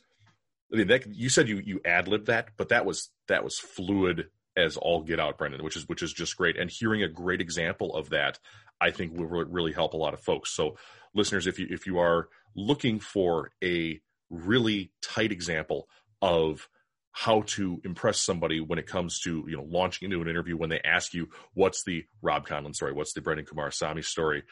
I 0.73 0.77
mean, 0.77 0.87
that, 0.87 1.05
you 1.13 1.29
said 1.29 1.47
you 1.47 1.61
you 1.63 1.81
ad 1.85 2.07
libbed 2.07 2.27
that 2.27 2.49
but 2.57 2.69
that 2.69 2.85
was 2.85 3.09
that 3.27 3.43
was 3.43 3.59
fluid 3.59 4.29
as 4.55 4.77
all 4.77 5.01
get 5.03 5.19
out 5.19 5.37
brenden 5.37 5.61
which 5.61 5.75
is 5.75 5.87
which 5.87 6.01
is 6.03 6.13
just 6.13 6.37
great 6.37 6.57
and 6.57 6.69
hearing 6.69 7.03
a 7.03 7.07
great 7.07 7.41
example 7.41 7.95
of 7.95 8.09
that 8.09 8.39
i 8.79 8.91
think 8.91 9.17
will 9.17 9.25
really 9.25 9.71
help 9.71 9.93
a 9.93 9.97
lot 9.97 10.13
of 10.13 10.19
folks 10.19 10.51
so 10.51 10.75
listeners 11.15 11.47
if 11.47 11.57
you 11.59 11.67
if 11.69 11.87
you 11.87 11.97
are 11.97 12.29
looking 12.55 12.99
for 12.99 13.51
a 13.63 13.99
really 14.29 14.91
tight 15.01 15.31
example 15.31 15.87
of 16.21 16.67
how 17.13 17.41
to 17.41 17.79
impress 17.85 18.19
somebody 18.19 18.59
when 18.59 18.79
it 18.79 18.87
comes 18.87 19.19
to 19.19 19.45
you 19.47 19.55
know 19.55 19.63
launching 19.63 20.07
into 20.07 20.21
an 20.21 20.27
interview 20.27 20.57
when 20.57 20.69
they 20.69 20.81
ask 20.83 21.13
you 21.13 21.29
what's 21.53 21.83
the 21.83 22.05
Robb 22.21 22.47
Conlon 22.47 22.73
story, 22.73 22.91
what's 22.91 23.13
the 23.13 23.21
Brenden 23.21 23.47
Kumarasamy 23.47 24.03
story. 24.03 24.43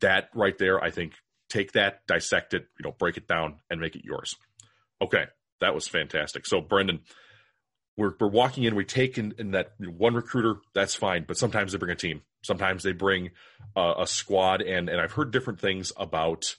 That 0.00 0.30
right 0.34 0.56
there, 0.56 0.82
I 0.82 0.90
think, 0.90 1.14
take 1.48 1.72
that, 1.72 2.06
dissect 2.06 2.54
it, 2.54 2.66
you 2.78 2.84
know, 2.84 2.94
break 2.98 3.16
it 3.16 3.28
down, 3.28 3.56
and 3.68 3.80
make 3.80 3.96
it 3.96 4.04
yours. 4.04 4.34
Okay, 5.02 5.26
that 5.60 5.74
was 5.74 5.88
fantastic. 5.88 6.46
So 6.46 6.60
Brenden, 6.60 7.00
we're 7.96 8.14
we're 8.18 8.28
walking 8.28 8.64
in, 8.64 8.74
we 8.74 8.84
take 8.84 9.18
in, 9.18 9.34
in 9.38 9.52
that 9.52 9.72
one 9.78 10.14
recruiter, 10.14 10.56
that's 10.74 10.94
fine, 10.94 11.24
but 11.26 11.36
sometimes 11.36 11.72
they 11.72 11.78
bring 11.78 11.92
a 11.92 11.96
team, 11.96 12.22
sometimes 12.42 12.82
they 12.82 12.92
bring 12.92 13.30
uh, 13.76 13.94
a 13.98 14.06
squad, 14.06 14.62
and 14.62 14.88
and 14.88 15.00
I've 15.00 15.12
heard 15.12 15.30
different 15.30 15.60
things 15.60 15.92
about 15.96 16.56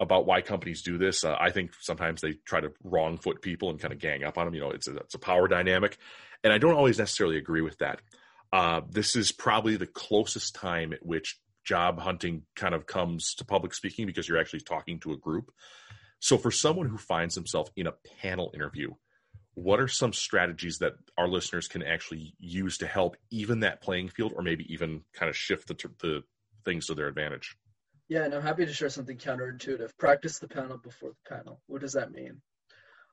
about 0.00 0.26
why 0.26 0.40
companies 0.42 0.82
do 0.82 0.98
this. 0.98 1.24
Uh, 1.24 1.36
I 1.38 1.50
think 1.50 1.72
sometimes 1.80 2.20
they 2.20 2.32
try 2.44 2.60
to 2.60 2.72
wrong 2.82 3.16
foot 3.16 3.40
people 3.40 3.70
and 3.70 3.78
kind 3.78 3.92
of 3.92 4.00
gang 4.00 4.24
up 4.24 4.36
on 4.38 4.46
them. 4.46 4.54
You 4.54 4.60
know, 4.60 4.70
it's 4.70 4.88
a, 4.88 4.96
it's 4.96 5.14
a 5.14 5.18
power 5.18 5.48
dynamic, 5.48 5.98
and 6.42 6.52
I 6.52 6.58
don't 6.58 6.74
always 6.74 6.98
necessarily 6.98 7.38
agree 7.38 7.62
with 7.62 7.78
that. 7.78 8.00
Uh, 8.52 8.82
this 8.88 9.16
is 9.16 9.32
probably 9.32 9.76
the 9.76 9.86
closest 9.86 10.54
time 10.54 10.92
at 10.92 11.04
which 11.04 11.40
job 11.64 11.98
hunting 11.98 12.42
kind 12.54 12.74
of 12.74 12.86
comes 12.86 13.34
to 13.34 13.44
public 13.44 13.74
speaking 13.74 14.06
because 14.06 14.28
you're 14.28 14.38
actually 14.38 14.60
talking 14.60 15.00
to 15.00 15.12
a 15.12 15.16
group. 15.16 15.50
So, 16.24 16.38
for 16.38 16.50
someone 16.50 16.88
who 16.88 16.96
finds 16.96 17.34
himself 17.34 17.68
in 17.76 17.86
a 17.86 17.92
panel 18.22 18.50
interview, 18.54 18.92
what 19.56 19.78
are 19.78 19.88
some 19.88 20.14
strategies 20.14 20.78
that 20.78 20.94
our 21.18 21.28
listeners 21.28 21.68
can 21.68 21.82
actually 21.82 22.32
use 22.38 22.78
to 22.78 22.86
help 22.86 23.18
even 23.30 23.60
that 23.60 23.82
playing 23.82 24.08
field, 24.08 24.32
or 24.34 24.42
maybe 24.42 24.64
even 24.72 25.02
kind 25.12 25.28
of 25.28 25.36
shift 25.36 25.68
the, 25.68 25.74
the 26.00 26.22
things 26.64 26.86
to 26.86 26.94
their 26.94 27.08
advantage? 27.08 27.58
Yeah, 28.08 28.24
and 28.24 28.32
I'm 28.32 28.40
happy 28.40 28.64
to 28.64 28.72
share 28.72 28.88
something 28.88 29.18
counterintuitive. 29.18 29.90
Practice 29.98 30.38
the 30.38 30.48
panel 30.48 30.78
before 30.78 31.10
the 31.10 31.36
panel. 31.36 31.60
What 31.66 31.82
does 31.82 31.92
that 31.92 32.10
mean? 32.10 32.40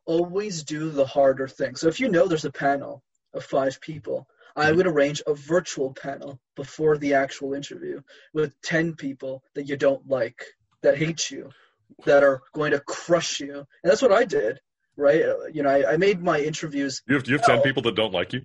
Always 0.05 0.63
do 0.63 0.89
the 0.89 1.05
harder 1.05 1.49
thing. 1.49 1.75
So 1.75 1.89
if 1.89 1.99
you 1.99 2.07
know 2.07 2.29
there's 2.29 2.45
a 2.45 2.49
panel 2.49 3.03
of 3.33 3.43
five 3.43 3.81
people, 3.81 4.25
I 4.55 4.67
mm-hmm. 4.67 4.77
would 4.77 4.87
arrange 4.87 5.21
a 5.27 5.33
virtual 5.33 5.93
panel 5.93 6.39
before 6.55 6.97
the 6.97 7.15
actual 7.15 7.55
interview 7.55 8.03
with 8.33 8.55
10 8.61 8.95
people 8.95 9.43
that 9.55 9.67
you 9.67 9.75
don't 9.75 10.07
like, 10.07 10.45
that 10.81 10.97
hate 10.97 11.29
you, 11.29 11.49
that 12.05 12.23
are 12.23 12.41
going 12.53 12.71
to 12.71 12.79
crush 12.79 13.39
you. 13.39 13.55
And 13.55 13.91
that's 13.91 14.01
what 14.01 14.11
I 14.11 14.25
did 14.25 14.59
right? 14.97 15.23
Uh, 15.23 15.45
you 15.51 15.63
know, 15.63 15.69
I, 15.69 15.93
I, 15.93 15.97
made 15.97 16.21
my 16.21 16.39
interviews. 16.39 17.01
You 17.07 17.15
have, 17.15 17.27
you 17.27 17.37
have 17.37 17.45
10 17.45 17.61
people 17.61 17.81
that 17.83 17.95
don't 17.95 18.13
like 18.13 18.33
you? 18.33 18.43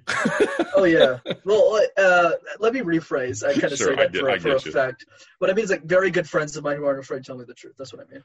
oh, 0.74 0.84
yeah. 0.84 1.18
Well, 1.44 1.80
uh, 1.96 2.30
let 2.58 2.72
me 2.72 2.80
rephrase. 2.80 3.46
I 3.46 3.52
kind 3.52 3.72
of 3.72 3.78
sure, 3.78 3.96
say 3.96 4.08
that 4.08 4.14
for, 4.14 4.38
for 4.38 4.68
effect. 4.68 5.06
What 5.38 5.50
I 5.50 5.54
mean 5.54 5.64
is 5.64 5.70
like 5.70 5.84
very 5.84 6.10
good 6.10 6.28
friends 6.28 6.56
of 6.56 6.64
mine 6.64 6.76
who 6.76 6.84
aren't 6.86 6.98
afraid 6.98 7.18
to 7.18 7.24
tell 7.24 7.36
me 7.36 7.44
the 7.46 7.54
truth. 7.54 7.74
That's 7.78 7.92
what 7.92 8.06
I 8.06 8.12
mean. 8.12 8.24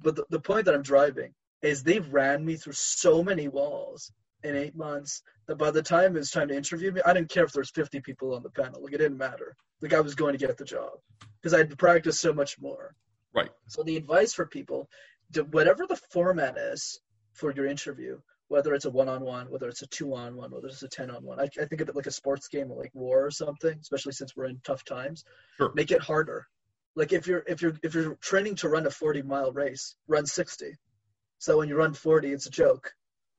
But 0.00 0.16
the, 0.16 0.24
the 0.28 0.40
point 0.40 0.66
that 0.66 0.74
I'm 0.74 0.82
driving 0.82 1.32
is 1.62 1.82
they 1.82 2.00
ran 2.00 2.44
me 2.44 2.56
through 2.56 2.74
so 2.74 3.22
many 3.22 3.48
walls 3.48 4.12
in 4.44 4.54
eight 4.54 4.76
months 4.76 5.22
that 5.46 5.56
by 5.56 5.70
the 5.70 5.82
time 5.82 6.14
it 6.14 6.18
was 6.18 6.30
time 6.30 6.48
to 6.48 6.56
interview 6.56 6.92
me, 6.92 7.00
I 7.04 7.12
didn't 7.12 7.30
care 7.30 7.44
if 7.44 7.52
there 7.52 7.60
was 7.60 7.70
50 7.70 8.00
people 8.00 8.34
on 8.34 8.42
the 8.42 8.50
panel. 8.50 8.82
Like 8.82 8.92
it 8.92 8.98
didn't 8.98 9.18
matter. 9.18 9.56
Like, 9.80 9.94
I 9.94 10.00
was 10.00 10.14
going 10.14 10.36
to 10.36 10.44
get 10.44 10.56
the 10.58 10.64
job 10.64 10.90
because 11.40 11.54
I'd 11.54 11.76
practiced 11.78 12.20
so 12.20 12.32
much 12.32 12.60
more. 12.60 12.94
Right. 13.34 13.50
So 13.66 13.82
the 13.82 13.96
advice 13.96 14.32
for 14.32 14.46
people, 14.46 14.88
whatever 15.50 15.86
the 15.86 16.00
format 16.10 16.56
is, 16.56 17.00
for 17.38 17.52
your 17.52 17.66
interview, 17.66 18.18
whether 18.48 18.74
it's 18.74 18.86
a 18.86 18.90
one-on-one, 18.90 19.50
whether 19.50 19.68
it's 19.68 19.82
a 19.82 19.86
two-on-one, 19.86 20.50
whether 20.50 20.66
it's 20.66 20.82
a 20.82 20.88
ten-on-one. 20.88 21.38
I, 21.38 21.48
I 21.60 21.66
think 21.66 21.80
of 21.80 21.88
it 21.88 21.96
like 21.96 22.06
a 22.06 22.10
sports 22.10 22.48
game, 22.48 22.70
like 22.70 22.90
war 22.94 23.24
or 23.24 23.30
something. 23.30 23.78
Especially 23.80 24.12
since 24.12 24.34
we're 24.34 24.46
in 24.46 24.60
tough 24.64 24.84
times, 24.84 25.24
sure. 25.56 25.72
make 25.74 25.90
it 25.90 26.00
harder. 26.00 26.46
Like 26.96 27.12
if 27.12 27.26
you're 27.26 27.44
if 27.46 27.62
you're 27.62 27.74
if 27.82 27.94
you're 27.94 28.16
training 28.16 28.56
to 28.56 28.68
run 28.68 28.86
a 28.86 28.90
40-mile 28.90 29.52
race, 29.52 29.94
run 30.08 30.26
60. 30.26 30.74
So 31.38 31.58
when 31.58 31.68
you 31.68 31.76
run 31.76 31.94
40, 31.94 32.32
it's 32.32 32.46
a 32.46 32.50
joke. 32.50 32.92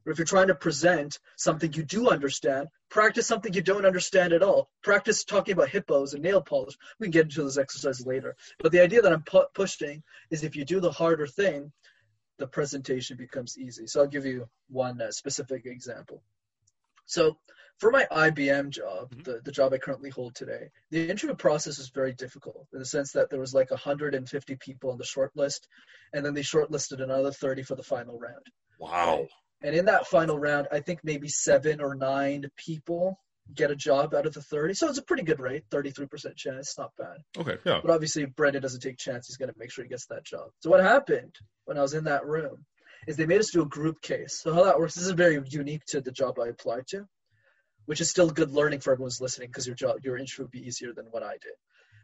Or 0.10 0.12
if 0.12 0.18
you're 0.18 0.26
trying 0.26 0.48
to 0.48 0.56
present 0.56 1.20
something 1.38 1.72
you 1.72 1.84
do 1.84 2.10
understand, 2.10 2.70
practice 2.90 3.28
something 3.28 3.54
you 3.54 3.62
don't 3.62 3.86
understand 3.86 4.34
at 4.34 4.42
all. 4.42 4.72
Practice 4.82 5.24
talking 5.24 5.54
about 5.54 5.70
hippos 5.70 6.16
and 6.16 6.24
nail 6.24 6.42
polish. 6.42 6.76
We 7.00 7.06
can 7.06 7.12
get 7.12 7.26
into 7.26 7.44
those 7.44 7.60
exercises 7.60 8.08
later. 8.08 8.36
But 8.58 8.72
the 8.72 8.80
idea 8.80 9.04
that 9.04 9.14
I'm 9.14 9.22
pu- 9.22 9.46
pushing 9.54 10.02
is 10.32 10.44
if 10.44 10.56
you 10.56 10.66
do 10.66 10.80
the 10.80 10.92
harder 10.92 11.28
thing, 11.28 11.72
the 12.40 12.48
presentation 12.48 13.18
becomes 13.18 13.56
easy. 13.60 13.86
So 13.86 14.02
I'll 14.02 14.08
give 14.08 14.26
you 14.26 14.50
one 14.68 15.00
uh, 15.00 15.12
specific 15.12 15.68
example. 15.68 16.24
So 17.06 17.38
for 17.78 17.92
my 17.92 18.08
IBM 18.12 18.72
job, 18.72 19.12
mm-hmm. 19.12 19.22
the, 19.22 19.42
the 19.44 19.52
job 19.52 19.74
I 19.74 19.78
currently 19.78 20.10
hold 20.10 20.34
today, 20.34 20.72
the 20.90 21.08
interview 21.08 21.36
process 21.36 21.78
was 21.78 21.90
very 21.90 22.14
difficult 22.14 22.66
in 22.74 22.80
the 22.80 22.86
sense 22.86 23.12
that 23.12 23.30
there 23.30 23.40
was 23.40 23.54
like 23.54 23.70
150 23.70 24.56
people 24.56 24.90
on 24.90 24.98
the 24.98 25.06
short 25.06 25.34
list, 25.36 25.68
and 26.14 26.26
then 26.26 26.34
they 26.34 26.42
shortlisted 26.42 27.00
another 27.00 27.32
30 27.32 27.62
for 27.62 27.76
the 27.76 27.84
final 27.84 28.18
round. 28.18 28.48
Wow. 28.80 29.28
And 29.62 29.76
in 29.76 29.86
that 29.86 30.08
final 30.08 30.40
round, 30.40 30.68
I 30.72 30.80
think 30.80 31.00
maybe 31.04 31.28
seven 31.28 31.82
or 31.82 31.96
nine 31.96 32.50
people 32.56 33.20
get 33.54 33.72
a 33.72 33.76
job 33.76 34.14
out 34.14 34.26
of 34.26 34.34
the 34.34 34.42
30. 34.42 34.74
So 34.74 34.88
it's 34.88 35.00
a 35.00 35.04
pretty 35.04 35.24
good 35.24 35.40
rate, 35.40 35.64
33% 35.72 36.36
chance. 36.36 36.78
Not 36.78 36.92
bad. 36.98 37.18
Okay, 37.38 37.58
yeah. 37.66 37.80
But 37.82 37.92
obviously, 37.92 38.26
Brenden 38.26 38.62
doesn't 38.62 38.82
take 38.82 38.98
chances. 38.98 39.28
He's 39.28 39.38
going 39.38 39.52
to 39.52 39.60
make 39.60 39.72
sure 39.72 39.84
he 39.84 39.90
gets 39.90 40.06
that 40.08 40.24
job. 40.24 40.50
So 40.60 40.70
what 40.70 40.82
happened 40.82 41.36
when 41.66 41.78
I 41.78 41.82
was 41.82 41.94
in 41.94 42.06
that 42.06 42.26
room 42.26 42.66
is 43.08 43.18
they 43.18 43.26
made 43.26 43.40
us 43.40 43.52
do 43.52 43.62
a 43.62 43.68
group 43.68 44.02
case. 44.02 44.40
So 44.42 44.54
how 44.54 44.64
that 44.64 44.80
works, 44.80 44.96
this 44.96 45.06
is 45.06 45.12
very 45.12 45.42
unique 45.50 45.84
to 45.88 46.02
the 46.02 46.12
job 46.12 46.40
I 46.40 46.48
applied 46.48 46.88
to, 46.90 47.06
which 47.86 48.02
is 48.02 48.10
still 48.10 48.30
good 48.30 48.52
learning 48.52 48.82
for 48.82 48.94
everyone's 48.94 49.22
listening 49.22 49.50
because 49.50 49.66
your 49.66 49.76
job, 49.76 49.98
your 50.04 50.18
intro 50.18 50.44
would 50.46 50.52
be 50.52 50.66
easier 50.66 50.94
than 50.94 51.06
what 51.06 51.24
I 51.24 51.34
did. 51.34 51.54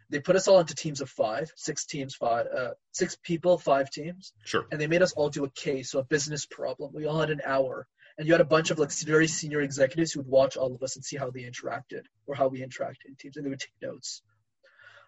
They 0.09 0.19
put 0.19 0.35
us 0.35 0.47
all 0.47 0.59
into 0.59 0.75
teams 0.75 1.01
of 1.01 1.09
five, 1.09 1.51
six 1.55 1.85
teams, 1.85 2.15
five, 2.15 2.45
uh, 2.47 2.71
six 2.91 3.17
people, 3.23 3.57
five 3.57 3.89
teams. 3.89 4.33
Sure. 4.43 4.65
And 4.71 4.79
they 4.79 4.87
made 4.87 5.01
us 5.01 5.13
all 5.13 5.29
do 5.29 5.45
a 5.45 5.49
case, 5.49 5.91
so 5.91 5.99
a 5.99 6.03
business 6.03 6.45
problem. 6.45 6.91
We 6.93 7.05
all 7.05 7.19
had 7.19 7.31
an 7.31 7.41
hour 7.43 7.87
and 8.17 8.27
you 8.27 8.33
had 8.33 8.41
a 8.41 8.45
bunch 8.45 8.71
of 8.71 8.79
like 8.79 8.91
very 8.91 9.27
senior 9.27 9.61
executives 9.61 10.11
who 10.11 10.21
would 10.21 10.29
watch 10.29 10.57
all 10.57 10.73
of 10.73 10.81
us 10.83 10.95
and 10.95 11.03
see 11.03 11.17
how 11.17 11.31
they 11.31 11.41
interacted 11.41 12.03
or 12.27 12.35
how 12.35 12.47
we 12.47 12.61
interacted 12.61 13.05
in 13.07 13.15
teams, 13.15 13.35
and 13.35 13.45
they 13.45 13.49
would 13.49 13.59
take 13.59 13.73
notes. 13.81 14.21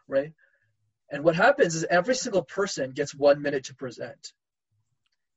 right? 0.07 0.33
And 1.12 1.23
what 1.23 1.36
happens 1.36 1.75
is 1.75 1.86
every 1.86 2.15
single 2.15 2.43
person 2.43 2.91
gets 2.91 3.15
one 3.15 3.41
minute 3.41 3.65
to 3.65 3.75
present. 3.75 4.33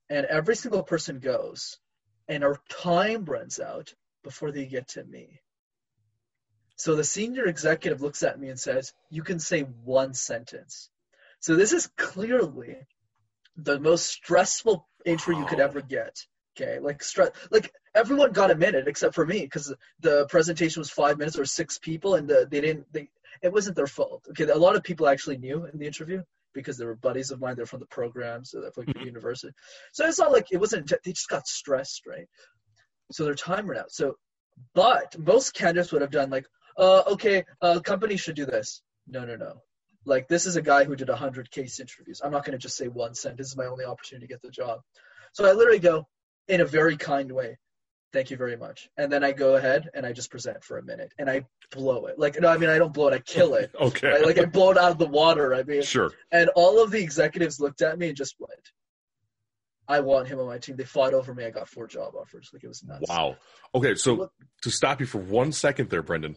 And 0.08 0.26
every 0.26 0.56
single 0.56 0.82
person 0.82 1.20
goes, 1.20 1.78
and 2.26 2.42
our 2.42 2.60
time 2.68 3.24
runs 3.24 3.60
out 3.60 3.94
before 4.24 4.50
they 4.50 4.66
get 4.66 4.88
to 4.88 5.04
me. 5.04 5.40
So 6.80 6.96
the 6.96 7.04
senior 7.04 7.44
executive 7.44 8.00
looks 8.00 8.22
at 8.22 8.40
me 8.40 8.48
and 8.48 8.58
says, 8.58 8.94
You 9.10 9.22
can 9.22 9.38
say 9.38 9.66
one 9.84 10.14
sentence. 10.14 10.88
So 11.38 11.54
this 11.54 11.74
is 11.74 11.90
clearly 11.98 12.74
the 13.54 13.78
most 13.78 14.06
stressful 14.06 14.88
intro 15.04 15.38
you 15.38 15.44
could 15.44 15.60
ever 15.60 15.82
get. 15.82 16.24
Okay, 16.56 16.78
like 16.78 17.02
stress, 17.02 17.32
like 17.50 17.70
everyone 17.94 18.32
got 18.32 18.50
a 18.50 18.54
minute 18.54 18.88
except 18.88 19.14
for 19.14 19.26
me 19.26 19.42
because 19.42 19.74
the 20.00 20.26
presentation 20.30 20.80
was 20.80 20.88
five 20.88 21.18
minutes 21.18 21.38
or 21.38 21.44
six 21.44 21.76
people, 21.76 22.14
and 22.14 22.26
the, 22.26 22.48
they 22.50 22.62
didn't. 22.62 22.90
They 22.94 23.10
it 23.42 23.52
wasn't 23.52 23.76
their 23.76 23.86
fault. 23.86 24.24
Okay, 24.30 24.44
a 24.44 24.56
lot 24.56 24.74
of 24.74 24.82
people 24.82 25.06
actually 25.06 25.36
knew 25.36 25.66
in 25.66 25.78
the 25.78 25.86
interview 25.86 26.22
because 26.54 26.78
they 26.78 26.86
were 26.86 26.96
buddies 26.96 27.30
of 27.30 27.40
mine. 27.40 27.56
They're 27.56 27.66
from 27.66 27.80
the 27.80 27.86
program, 27.98 28.42
so 28.42 28.62
they're 28.62 28.72
from 28.72 28.86
the 28.86 29.04
university. 29.04 29.52
So 29.92 30.06
it's 30.06 30.18
not 30.18 30.32
like 30.32 30.46
it 30.50 30.56
wasn't. 30.56 30.90
They 31.04 31.12
just 31.12 31.28
got 31.28 31.46
stressed, 31.46 32.06
right? 32.06 32.26
So 33.12 33.24
their 33.24 33.34
time 33.34 33.68
ran 33.68 33.80
out. 33.80 33.92
So, 33.92 34.16
but 34.74 35.14
most 35.18 35.52
candidates 35.52 35.92
would 35.92 36.00
have 36.00 36.10
done 36.10 36.30
like, 36.30 36.46
uh, 36.76 37.02
okay, 37.12 37.44
uh, 37.60 37.80
company 37.80 38.16
should 38.16 38.36
do 38.36 38.46
this. 38.46 38.82
No, 39.06 39.24
no, 39.24 39.36
no. 39.36 39.62
Like 40.04 40.28
this 40.28 40.46
is 40.46 40.56
a 40.56 40.62
guy 40.62 40.84
who 40.84 40.96
did 40.96 41.10
a 41.10 41.16
hundred 41.16 41.50
case 41.50 41.80
interviews. 41.80 42.20
I'm 42.24 42.32
not 42.32 42.44
going 42.44 42.52
to 42.52 42.62
just 42.62 42.76
say 42.76 42.88
one 42.88 43.14
sentence. 43.14 43.38
This 43.38 43.48
is 43.48 43.56
my 43.56 43.66
only 43.66 43.84
opportunity 43.84 44.26
to 44.26 44.32
get 44.32 44.42
the 44.42 44.50
job. 44.50 44.80
So 45.32 45.46
I 45.46 45.52
literally 45.52 45.78
go 45.78 46.08
in 46.48 46.60
a 46.60 46.64
very 46.64 46.96
kind 46.96 47.30
way 47.30 47.58
thank 48.12 48.30
you 48.30 48.36
very 48.36 48.56
much 48.56 48.88
and 48.96 49.10
then 49.12 49.22
i 49.22 49.32
go 49.32 49.56
ahead 49.56 49.88
and 49.94 50.04
i 50.04 50.12
just 50.12 50.30
present 50.30 50.62
for 50.64 50.78
a 50.78 50.82
minute 50.82 51.12
and 51.18 51.30
i 51.30 51.44
blow 51.70 52.06
it 52.06 52.18
like 52.18 52.38
no 52.40 52.48
i 52.48 52.56
mean 52.56 52.68
i 52.68 52.78
don't 52.78 52.92
blow 52.92 53.08
it 53.08 53.14
i 53.14 53.18
kill 53.20 53.54
it 53.54 53.70
okay 53.80 54.08
right? 54.08 54.26
like 54.26 54.38
i 54.38 54.44
blow 54.44 54.70
it 54.70 54.78
out 54.78 54.90
of 54.90 54.98
the 54.98 55.06
water 55.06 55.54
i 55.54 55.62
mean 55.62 55.82
sure 55.82 56.12
and 56.32 56.48
all 56.56 56.82
of 56.82 56.90
the 56.90 57.00
executives 57.00 57.60
looked 57.60 57.82
at 57.82 57.98
me 57.98 58.08
and 58.08 58.16
just 58.16 58.34
went 58.38 58.72
i 59.90 60.00
want 60.00 60.28
him 60.28 60.38
on 60.38 60.46
my 60.46 60.58
team. 60.58 60.76
They 60.76 60.84
fought 60.84 61.14
over 61.14 61.34
me. 61.34 61.44
I 61.44 61.50
got 61.50 61.68
four 61.68 61.86
job 61.86 62.14
offers. 62.14 62.50
Like 62.52 62.64
it 62.64 62.68
was 62.68 62.82
nuts. 62.84 63.08
Wow. 63.08 63.36
Okay 63.74 63.94
so 63.94 64.30
to 64.62 64.70
stop 64.70 65.00
you 65.00 65.06
for 65.06 65.18
one 65.18 65.52
second 65.52 65.90
there 65.90 66.02
brenden 66.02 66.36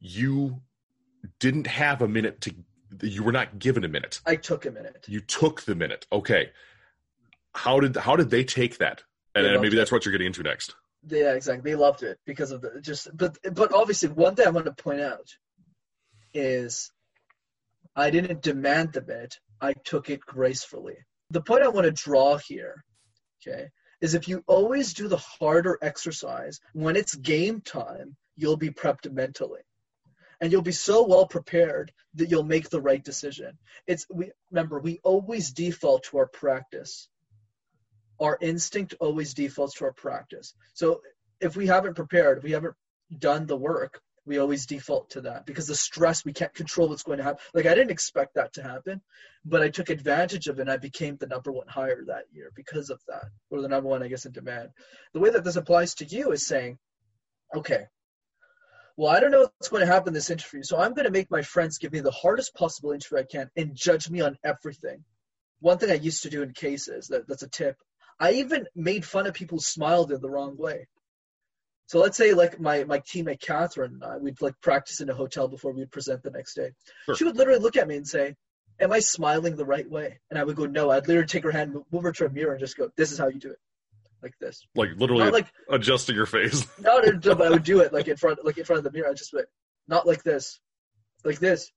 you 0.00 0.60
didn't 1.38 1.66
have 1.66 2.02
a 2.02 2.08
minute 2.08 2.40
to 2.42 2.54
you 3.00 3.22
were 3.22 3.32
not 3.32 3.58
given 3.58 3.84
a 3.84 3.88
minute. 3.88 4.20
I 4.26 4.36
took 4.36 4.66
a 4.66 4.70
minute. 4.70 5.06
You 5.08 5.20
took 5.20 5.62
the 5.62 5.74
minute. 5.74 6.06
Okay. 6.12 6.50
How 7.54 7.80
did 7.80 7.96
how 7.96 8.16
did 8.16 8.30
they 8.30 8.44
take 8.44 8.78
that? 8.78 9.02
And, 9.34 9.46
and 9.46 9.62
maybe 9.62 9.76
that's 9.76 9.90
what 9.90 10.04
you're 10.04 10.12
getting 10.12 10.26
into 10.26 10.42
next. 10.42 10.74
Yeah, 11.08 11.32
exactly. 11.32 11.70
They 11.70 11.76
loved 11.76 12.02
it 12.02 12.18
because 12.26 12.50
of 12.52 12.60
the 12.60 12.80
just, 12.80 13.14
but 13.16 13.38
but 13.52 13.72
obviously 13.72 14.10
one 14.10 14.34
thing 14.34 14.46
I 14.46 14.50
want 14.50 14.66
to 14.66 14.72
point 14.72 15.00
out 15.00 15.36
is 16.34 16.90
I 17.96 18.10
didn't 18.10 18.42
demand 18.42 18.92
the 18.92 19.00
bid. 19.00 19.34
I 19.60 19.72
took 19.72 20.10
it 20.10 20.20
gracefully. 20.20 20.96
The 21.32 21.42
point 21.42 21.62
I 21.62 21.68
want 21.68 21.86
to 21.86 21.90
draw 21.90 22.36
here, 22.36 22.84
okay, 23.40 23.68
is 24.00 24.14
if 24.14 24.28
you 24.28 24.42
always 24.46 24.94
do 24.94 25.08
the 25.08 25.16
harder 25.16 25.78
exercise 25.82 26.60
when 26.72 26.96
it's 26.96 27.14
game 27.14 27.60
time, 27.60 28.16
you'll 28.36 28.56
be 28.56 28.70
prepped 28.70 29.10
mentally. 29.10 29.60
And 30.40 30.50
you'll 30.50 30.62
be 30.62 30.72
so 30.72 31.06
well 31.06 31.26
prepared 31.26 31.92
that 32.14 32.28
you'll 32.28 32.42
make 32.42 32.68
the 32.68 32.80
right 32.80 33.02
decision. 33.02 33.58
It's 33.86 34.06
we 34.10 34.32
remember 34.50 34.80
we 34.80 35.00
always 35.04 35.52
default 35.52 36.04
to 36.04 36.18
our 36.18 36.26
practice 36.26 37.08
our 38.22 38.38
instinct 38.40 38.94
always 39.00 39.34
defaults 39.34 39.74
to 39.74 39.84
our 39.84 39.92
practice. 39.92 40.54
So 40.74 41.02
if 41.40 41.56
we 41.56 41.66
haven't 41.66 41.94
prepared, 41.94 42.38
if 42.38 42.44
we 42.44 42.52
haven't 42.52 42.74
done 43.18 43.46
the 43.46 43.56
work, 43.56 44.00
we 44.24 44.38
always 44.38 44.66
default 44.66 45.10
to 45.10 45.20
that 45.22 45.46
because 45.46 45.66
the 45.66 45.74
stress 45.74 46.24
we 46.24 46.32
can't 46.32 46.54
control 46.54 46.88
what's 46.88 47.02
going 47.02 47.18
to 47.18 47.24
happen. 47.24 47.40
Like 47.54 47.66
I 47.66 47.74
didn't 47.74 47.90
expect 47.90 48.34
that 48.34 48.52
to 48.54 48.62
happen, 48.62 49.00
but 49.44 49.62
I 49.62 49.68
took 49.68 49.90
advantage 49.90 50.46
of 50.46 50.58
it 50.58 50.62
and 50.62 50.70
I 50.70 50.76
became 50.76 51.16
the 51.16 51.26
number 51.26 51.50
one 51.50 51.66
hire 51.68 52.04
that 52.06 52.24
year 52.32 52.52
because 52.54 52.90
of 52.90 53.00
that, 53.08 53.24
or 53.50 53.60
the 53.60 53.68
number 53.68 53.88
one, 53.88 54.02
I 54.02 54.08
guess, 54.08 54.24
in 54.24 54.32
demand. 54.32 54.70
The 55.12 55.20
way 55.20 55.30
that 55.30 55.44
this 55.44 55.56
applies 55.56 55.94
to 55.96 56.04
you 56.04 56.32
is 56.32 56.46
saying, 56.46 56.78
okay, 57.54 57.86
well, 58.96 59.10
I 59.10 59.20
don't 59.20 59.30
know 59.30 59.48
what's 59.58 59.68
going 59.68 59.80
to 59.80 59.92
happen 59.92 60.08
in 60.08 60.14
this 60.14 60.30
interview, 60.30 60.62
so 60.62 60.78
I'm 60.78 60.94
going 60.94 61.06
to 61.06 61.10
make 61.10 61.30
my 61.30 61.42
friends 61.42 61.78
give 61.78 61.92
me 61.92 62.00
the 62.00 62.10
hardest 62.10 62.54
possible 62.54 62.92
interview 62.92 63.18
I 63.18 63.24
can 63.24 63.50
and 63.56 63.74
judge 63.74 64.10
me 64.10 64.20
on 64.20 64.38
everything. 64.44 65.04
One 65.60 65.78
thing 65.78 65.90
I 65.90 65.94
used 65.94 66.22
to 66.24 66.30
do 66.30 66.42
in 66.42 66.52
cases 66.52 67.08
that, 67.08 67.26
that's 67.26 67.42
a 67.42 67.48
tip 67.48 67.76
I 68.22 68.34
even 68.34 68.68
made 68.76 69.04
fun 69.04 69.26
of 69.26 69.34
people 69.34 69.58
who 69.58 69.62
smiled 69.62 70.12
in 70.12 70.20
the 70.20 70.30
wrong 70.30 70.56
way. 70.56 70.86
So 71.92 71.98
let's 71.98 72.16
say 72.16 72.32
like 72.32 72.58
my, 72.58 72.84
my 72.84 73.00
teammate 73.00 73.40
Catherine 73.40 74.00
and 74.00 74.02
I, 74.02 74.16
we'd 74.16 74.40
like 74.40 74.58
practice 74.62 75.02
in 75.02 75.10
a 75.10 75.14
hotel 75.14 75.46
before 75.46 75.72
we'd 75.72 75.90
present 75.90 76.22
the 76.22 76.30
next 76.30 76.54
day. 76.54 76.70
Sure. 77.04 77.14
She 77.14 77.24
would 77.24 77.36
literally 77.36 77.60
look 77.60 77.76
at 77.76 77.86
me 77.86 77.96
and 77.96 78.08
say, 78.08 78.34
Am 78.80 78.90
I 78.90 79.00
smiling 79.00 79.56
the 79.56 79.66
right 79.66 79.86
way? 79.90 80.18
And 80.30 80.38
I 80.38 80.44
would 80.44 80.56
go, 80.56 80.64
No. 80.64 80.90
I'd 80.90 81.06
literally 81.06 81.26
take 81.26 81.44
her 81.44 81.50
hand, 81.50 81.76
move 81.92 82.02
her 82.04 82.12
to 82.12 82.24
a 82.24 82.30
mirror, 82.30 82.52
and 82.52 82.60
just 82.60 82.78
go, 82.78 82.88
This 82.96 83.12
is 83.12 83.18
how 83.18 83.28
you 83.28 83.38
do 83.38 83.50
it. 83.50 83.58
Like 84.22 84.32
this. 84.40 84.66
Like 84.74 84.88
literally 84.96 85.24
not 85.24 85.34
like 85.34 85.52
adjusting 85.68 86.16
your 86.16 86.24
face. 86.24 86.66
no, 86.80 86.98
no, 87.00 87.10
no, 87.12 87.34
but 87.34 87.46
I 87.46 87.50
would 87.50 87.62
do 87.62 87.80
it 87.80 87.92
like 87.92 88.08
in 88.08 88.16
front 88.16 88.42
like 88.42 88.56
in 88.56 88.64
front 88.64 88.78
of 88.78 88.84
the 88.84 88.98
mirror. 88.98 89.10
I 89.10 89.12
just 89.12 89.34
went, 89.34 89.48
not 89.86 90.06
like 90.06 90.22
this. 90.22 90.60
Like 91.26 91.40
this. 91.40 91.70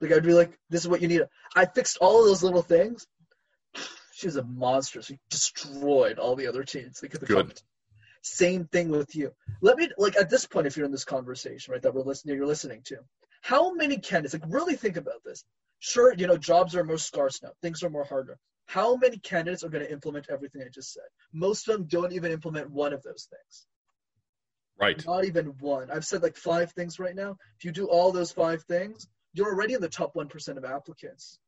Like 0.00 0.10
I'd 0.10 0.24
be 0.24 0.34
like, 0.34 0.58
This 0.70 0.80
is 0.80 0.88
what 0.88 1.02
you 1.02 1.06
need. 1.06 1.22
I 1.54 1.66
fixed 1.66 1.98
all 2.00 2.22
of 2.22 2.26
those 2.26 2.42
little 2.42 2.62
things 2.62 3.06
she 4.12 4.26
was 4.26 4.34
a 4.34 4.42
monster. 4.42 5.00
She 5.02 5.20
destroyed 5.30 6.18
all 6.18 6.34
the 6.34 6.48
other 6.48 6.64
teams. 6.64 6.98
Like 7.00 7.12
the 7.12 7.26
Good. 7.26 7.62
Same 8.22 8.66
thing 8.66 8.90
with 8.90 9.14
you. 9.16 9.32
Let 9.62 9.78
me 9.78 9.88
like 9.96 10.16
at 10.16 10.28
this 10.28 10.46
point, 10.46 10.66
if 10.66 10.76
you're 10.76 10.86
in 10.86 10.92
this 10.92 11.04
conversation, 11.04 11.72
right, 11.72 11.82
that 11.82 11.94
we're 11.94 12.02
listening, 12.02 12.36
you're 12.36 12.46
listening 12.46 12.82
to, 12.84 12.98
how 13.42 13.72
many 13.72 13.96
candidates? 13.96 14.34
Like, 14.34 14.52
really 14.52 14.76
think 14.76 14.96
about 14.96 15.24
this. 15.24 15.44
Sure, 15.78 16.12
you 16.14 16.26
know, 16.26 16.36
jobs 16.36 16.76
are 16.76 16.84
more 16.84 16.98
scarce 16.98 17.42
now. 17.42 17.50
Things 17.62 17.82
are 17.82 17.90
more 17.90 18.04
harder. 18.04 18.38
How 18.66 18.96
many 18.96 19.16
candidates 19.16 19.64
are 19.64 19.70
going 19.70 19.84
to 19.84 19.90
implement 19.90 20.26
everything 20.30 20.62
I 20.62 20.68
just 20.68 20.92
said? 20.92 21.04
Most 21.32 21.66
of 21.68 21.74
them 21.74 21.86
don't 21.86 22.12
even 22.12 22.30
implement 22.30 22.70
one 22.70 22.92
of 22.92 23.02
those 23.02 23.26
things. 23.30 23.66
Right. 24.78 25.04
Not 25.06 25.24
even 25.24 25.46
one. 25.58 25.90
I've 25.90 26.04
said 26.04 26.22
like 26.22 26.36
five 26.36 26.72
things 26.72 26.98
right 26.98 27.16
now. 27.16 27.36
If 27.58 27.64
you 27.64 27.72
do 27.72 27.86
all 27.86 28.12
those 28.12 28.32
five 28.32 28.62
things, 28.64 29.08
you're 29.32 29.52
already 29.52 29.74
in 29.74 29.80
the 29.80 29.88
top 29.88 30.14
one 30.14 30.28
percent 30.28 30.58
of 30.58 30.64
applicants 30.64 31.38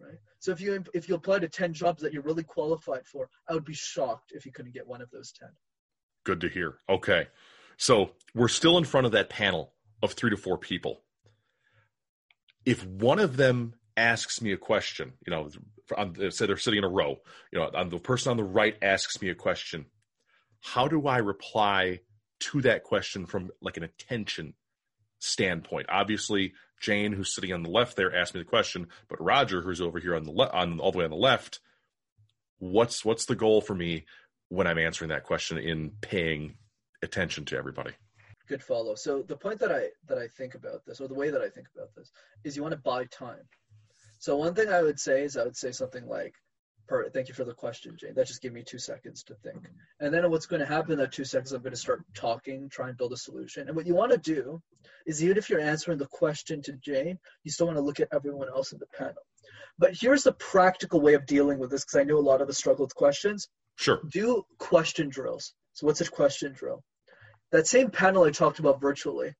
right? 0.00 0.18
So 0.38 0.52
if 0.52 0.60
you 0.60 0.84
if 0.94 1.08
you 1.08 1.14
apply 1.14 1.40
to 1.40 1.48
10 1.48 1.72
jobs 1.72 2.02
that 2.02 2.12
you're 2.12 2.22
really 2.22 2.42
qualified 2.42 3.06
for, 3.06 3.28
I 3.48 3.54
would 3.54 3.64
be 3.64 3.74
shocked 3.74 4.32
if 4.34 4.44
you 4.46 4.52
couldn't 4.52 4.74
get 4.74 4.86
one 4.86 5.02
of 5.02 5.10
those 5.10 5.32
10. 5.32 5.48
Good 6.24 6.40
to 6.40 6.48
hear. 6.48 6.78
Okay. 6.88 7.28
So 7.76 8.10
we're 8.34 8.48
still 8.48 8.78
in 8.78 8.84
front 8.84 9.06
of 9.06 9.12
that 9.12 9.30
panel 9.30 9.72
of 10.02 10.12
3 10.12 10.30
to 10.30 10.36
4 10.36 10.58
people. 10.58 11.02
If 12.64 12.84
one 12.84 13.18
of 13.18 13.36
them 13.36 13.74
asks 13.96 14.40
me 14.40 14.52
a 14.52 14.56
question, 14.56 15.12
you 15.26 15.30
know, 15.30 15.50
on, 15.96 16.30
say 16.30 16.46
they're 16.46 16.56
sitting 16.56 16.78
in 16.78 16.84
a 16.84 16.88
row, 16.88 17.20
you 17.52 17.58
know, 17.58 17.70
on 17.74 17.90
the 17.90 17.98
person 17.98 18.30
on 18.30 18.36
the 18.36 18.44
right 18.44 18.76
asks 18.82 19.20
me 19.20 19.28
a 19.28 19.34
question, 19.34 19.86
how 20.60 20.88
do 20.88 21.06
I 21.06 21.18
reply 21.18 22.00
to 22.40 22.62
that 22.62 22.84
question 22.84 23.26
from 23.26 23.50
like 23.60 23.76
an 23.76 23.82
attention 23.82 24.54
standpoint? 25.18 25.86
Obviously, 25.90 26.54
Jane, 26.80 27.12
who's 27.12 27.34
sitting 27.34 27.52
on 27.52 27.62
the 27.62 27.70
left 27.70 27.96
there, 27.96 28.14
asked 28.14 28.34
me 28.34 28.40
the 28.40 28.46
question, 28.46 28.88
but 29.08 29.22
Roger, 29.22 29.60
who's 29.60 29.80
over 29.80 29.98
here 29.98 30.16
on 30.16 30.24
the 30.24 30.32
le- 30.32 30.50
on 30.50 30.80
all 30.80 30.90
the 30.90 30.98
way 30.98 31.04
on 31.04 31.10
the 31.10 31.16
left, 31.16 31.60
what's 32.58 33.04
what's 33.04 33.26
the 33.26 33.36
goal 33.36 33.60
for 33.60 33.74
me 33.74 34.06
when 34.54 34.66
I'm 34.66 34.78
answering 34.78 35.08
that 35.10 35.24
question 35.24 35.58
in 35.58 35.90
paying 36.00 36.54
attention 37.02 37.44
to 37.46 37.56
everybody? 37.56 37.92
Good 38.48 38.62
follow. 38.62 38.94
So 38.94 39.22
the 39.22 39.36
point 39.36 39.58
that 39.60 39.72
I 39.72 39.88
that 40.08 40.18
I 40.18 40.28
think 40.28 40.54
about 40.54 40.84
this, 40.86 41.00
or 41.00 41.08
the 41.08 41.14
way 41.14 41.30
that 41.30 41.40
I 41.40 41.48
think 41.48 41.66
about 41.74 41.94
this, 41.96 42.10
is 42.44 42.56
you 42.56 42.62
want 42.62 42.72
to 42.72 42.80
buy 42.80 43.04
time. 43.06 43.48
So 44.18 44.36
one 44.36 44.54
thing 44.54 44.68
I 44.68 44.82
would 44.82 45.00
say 45.00 45.24
is 45.24 45.36
I 45.36 45.44
would 45.44 45.56
say 45.56 45.72
something 45.72 46.06
like, 46.06 46.34
Per, 46.86 47.08
thank 47.08 47.28
you 47.28 47.34
for 47.34 47.44
the 47.44 47.54
question, 47.54 47.96
Jane. 47.98 48.14
That 48.14 48.26
just 48.26 48.42
gave 48.42 48.52
me 48.52 48.62
two 48.62 48.78
seconds 48.78 49.22
to 49.24 49.34
think. 49.36 49.66
And 50.00 50.12
then 50.12 50.30
what's 50.30 50.46
going 50.46 50.60
to 50.60 50.66
happen 50.66 50.92
in 50.92 50.98
that 50.98 51.12
two 51.12 51.24
seconds, 51.24 51.52
I'm 51.52 51.62
going 51.62 51.72
to 51.72 51.78
start 51.78 52.04
talking, 52.14 52.68
try 52.68 52.88
and 52.88 52.98
build 52.98 53.14
a 53.14 53.16
solution. 53.16 53.68
And 53.68 53.76
what 53.76 53.86
you 53.86 53.94
want 53.94 54.12
to 54.12 54.18
do 54.18 54.60
is 55.06 55.24
even 55.24 55.38
if 55.38 55.48
you're 55.48 55.60
answering 55.60 55.96
the 55.96 56.06
question 56.06 56.60
to 56.62 56.72
Jane, 56.72 57.18
you 57.42 57.50
still 57.50 57.66
want 57.66 57.78
to 57.78 57.82
look 57.82 58.00
at 58.00 58.08
everyone 58.12 58.48
else 58.48 58.72
in 58.72 58.78
the 58.78 58.86
panel. 58.98 59.22
But 59.78 59.94
here's 59.94 60.24
the 60.24 60.32
practical 60.32 61.00
way 61.00 61.14
of 61.14 61.24
dealing 61.26 61.58
with 61.58 61.70
this 61.70 61.84
because 61.84 62.00
I 62.00 62.04
know 62.04 62.18
a 62.18 62.20
lot 62.20 62.42
of 62.42 62.48
us 62.48 62.58
struggle 62.58 62.84
with 62.84 62.94
questions. 62.94 63.48
Sure. 63.76 64.00
Do 64.08 64.44
question 64.58 65.08
drills. 65.08 65.52
So 65.72 65.86
what's 65.86 66.00
a 66.00 66.08
question 66.08 66.52
drill? 66.52 66.82
That 67.52 67.66
same 67.66 67.90
panel 67.90 68.24
I 68.24 68.30
talked 68.30 68.58
about 68.58 68.80
virtually, 68.80 69.34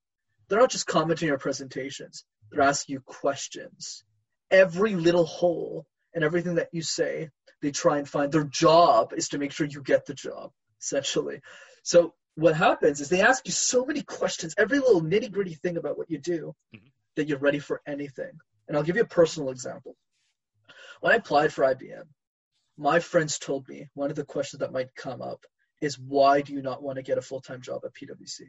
they're 0.48 0.58
not 0.60 0.70
just 0.70 0.86
commenting 0.86 1.28
your 1.28 1.38
presentations. 1.38 2.24
They're 2.50 2.62
asking 2.62 2.94
you 2.94 3.00
questions. 3.00 4.04
Every 4.50 4.94
little 4.94 5.24
hole 5.24 5.86
and 6.14 6.22
everything 6.22 6.56
that 6.56 6.68
you 6.72 6.82
say, 6.82 7.30
they 7.62 7.70
try 7.70 7.98
and 7.98 8.08
find. 8.08 8.30
Their 8.30 8.44
job 8.44 9.12
is 9.16 9.28
to 9.30 9.38
make 9.38 9.52
sure 9.52 9.66
you 9.66 9.82
get 9.82 10.06
the 10.06 10.14
job, 10.14 10.50
essentially. 10.80 11.40
So 11.82 12.14
what 12.36 12.56
happens 12.56 13.00
is 13.00 13.08
they 13.08 13.22
ask 13.22 13.46
you 13.46 13.52
so 13.52 13.84
many 13.84 14.02
questions, 14.02 14.54
every 14.58 14.78
little 14.78 15.02
nitty 15.02 15.32
gritty 15.32 15.54
thing 15.54 15.76
about 15.76 15.96
what 15.96 16.10
you 16.10 16.18
do, 16.18 16.54
mm-hmm. 16.74 16.86
that 17.16 17.28
you're 17.28 17.38
ready 17.38 17.58
for 17.58 17.80
anything. 17.86 18.32
And 18.68 18.76
I'll 18.76 18.82
give 18.82 18.96
you 18.96 19.02
a 19.02 19.06
personal 19.06 19.50
example. 19.50 19.96
When 21.00 21.12
I 21.12 21.16
applied 21.16 21.52
for 21.52 21.64
IBM, 21.64 22.04
my 22.76 23.00
friends 23.00 23.38
told 23.38 23.68
me 23.68 23.88
one 23.94 24.10
of 24.10 24.16
the 24.16 24.24
questions 24.24 24.60
that 24.60 24.72
might 24.72 24.94
come 24.94 25.22
up 25.22 25.44
is 25.80 25.98
why 25.98 26.40
do 26.40 26.52
you 26.52 26.62
not 26.62 26.82
want 26.82 26.96
to 26.96 27.02
get 27.02 27.18
a 27.18 27.22
full 27.22 27.40
time 27.40 27.60
job 27.60 27.82
at 27.84 27.94
PwC? 27.94 28.42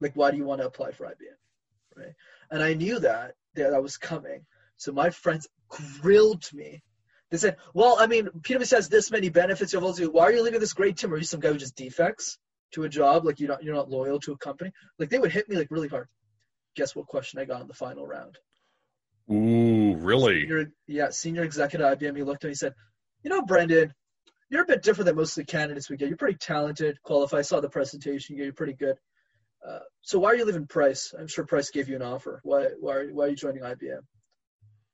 Like, 0.00 0.14
why 0.14 0.30
do 0.30 0.36
you 0.36 0.44
want 0.44 0.60
to 0.60 0.66
apply 0.66 0.92
for 0.92 1.06
IBM? 1.06 1.96
Right. 1.96 2.14
And 2.50 2.62
I 2.62 2.74
knew 2.74 2.98
that 3.00 3.34
that 3.54 3.82
was 3.82 3.96
coming. 3.96 4.46
So 4.76 4.92
my 4.92 5.10
friends 5.10 5.46
grilled 5.68 6.48
me. 6.52 6.82
They 7.30 7.38
said, 7.38 7.56
"Well, 7.72 7.96
I 7.98 8.06
mean, 8.06 8.28
PwC 8.40 8.70
has 8.72 8.88
this 8.88 9.10
many 9.10 9.28
benefits. 9.28 9.72
You 9.72 9.80
have 9.80 9.84
all 9.84 10.06
Why 10.10 10.24
are 10.24 10.32
you 10.32 10.42
leaving 10.42 10.60
this 10.60 10.72
great 10.72 10.96
team? 10.96 11.12
Are 11.12 11.16
you 11.16 11.24
some 11.24 11.40
guy 11.40 11.48
who 11.48 11.58
just 11.58 11.76
defects 11.76 12.38
to 12.72 12.84
a 12.84 12.88
job? 12.88 13.24
Like 13.24 13.40
you're 13.40 13.48
not 13.48 13.62
you're 13.62 13.74
not 13.74 13.90
loyal 13.90 14.18
to 14.20 14.32
a 14.32 14.38
company? 14.38 14.72
Like 14.98 15.10
they 15.10 15.18
would 15.18 15.32
hit 15.32 15.48
me 15.48 15.56
like 15.56 15.70
really 15.70 15.88
hard. 15.88 16.08
Guess 16.74 16.96
what 16.96 17.06
question 17.06 17.38
I 17.38 17.44
got 17.44 17.60
in 17.60 17.68
the 17.68 17.74
final 17.74 18.06
round? 18.06 18.38
Ooh, 19.30 19.94
really? 19.96 20.40
Senior, 20.42 20.72
yeah, 20.86 21.10
senior 21.10 21.42
executive 21.42 21.86
at 21.86 22.00
IBM. 22.00 22.16
He 22.16 22.22
looked 22.22 22.44
at 22.44 22.48
me 22.48 22.52
and 22.52 22.58
said, 22.58 22.74
"You 23.22 23.30
know, 23.30 23.42
Brenden, 23.42 23.92
you're 24.50 24.62
a 24.62 24.66
bit 24.66 24.82
different 24.82 25.06
than 25.06 25.16
most 25.16 25.36
of 25.36 25.46
the 25.46 25.50
candidates 25.50 25.88
we 25.88 25.96
get. 25.96 26.08
You're 26.08 26.16
pretty 26.16 26.38
talented, 26.38 27.00
qualified. 27.02 27.40
I 27.40 27.42
saw 27.42 27.60
the 27.60 27.68
presentation. 27.68 28.36
You're 28.36 28.52
pretty 28.52 28.74
good. 28.74 28.96
Uh, 29.66 29.80
so 30.02 30.18
why 30.18 30.30
are 30.30 30.34
you 30.34 30.44
leaving 30.44 30.66
Price? 30.66 31.14
I'm 31.18 31.28
sure 31.28 31.46
Price 31.46 31.70
gave 31.70 31.88
you 31.88 31.96
an 31.96 32.02
offer. 32.02 32.40
Why 32.42 32.68
why 32.80 32.96
are, 32.96 33.08
why 33.08 33.26
are 33.26 33.28
you 33.28 33.36
joining 33.36 33.62
IBM? 33.62 34.00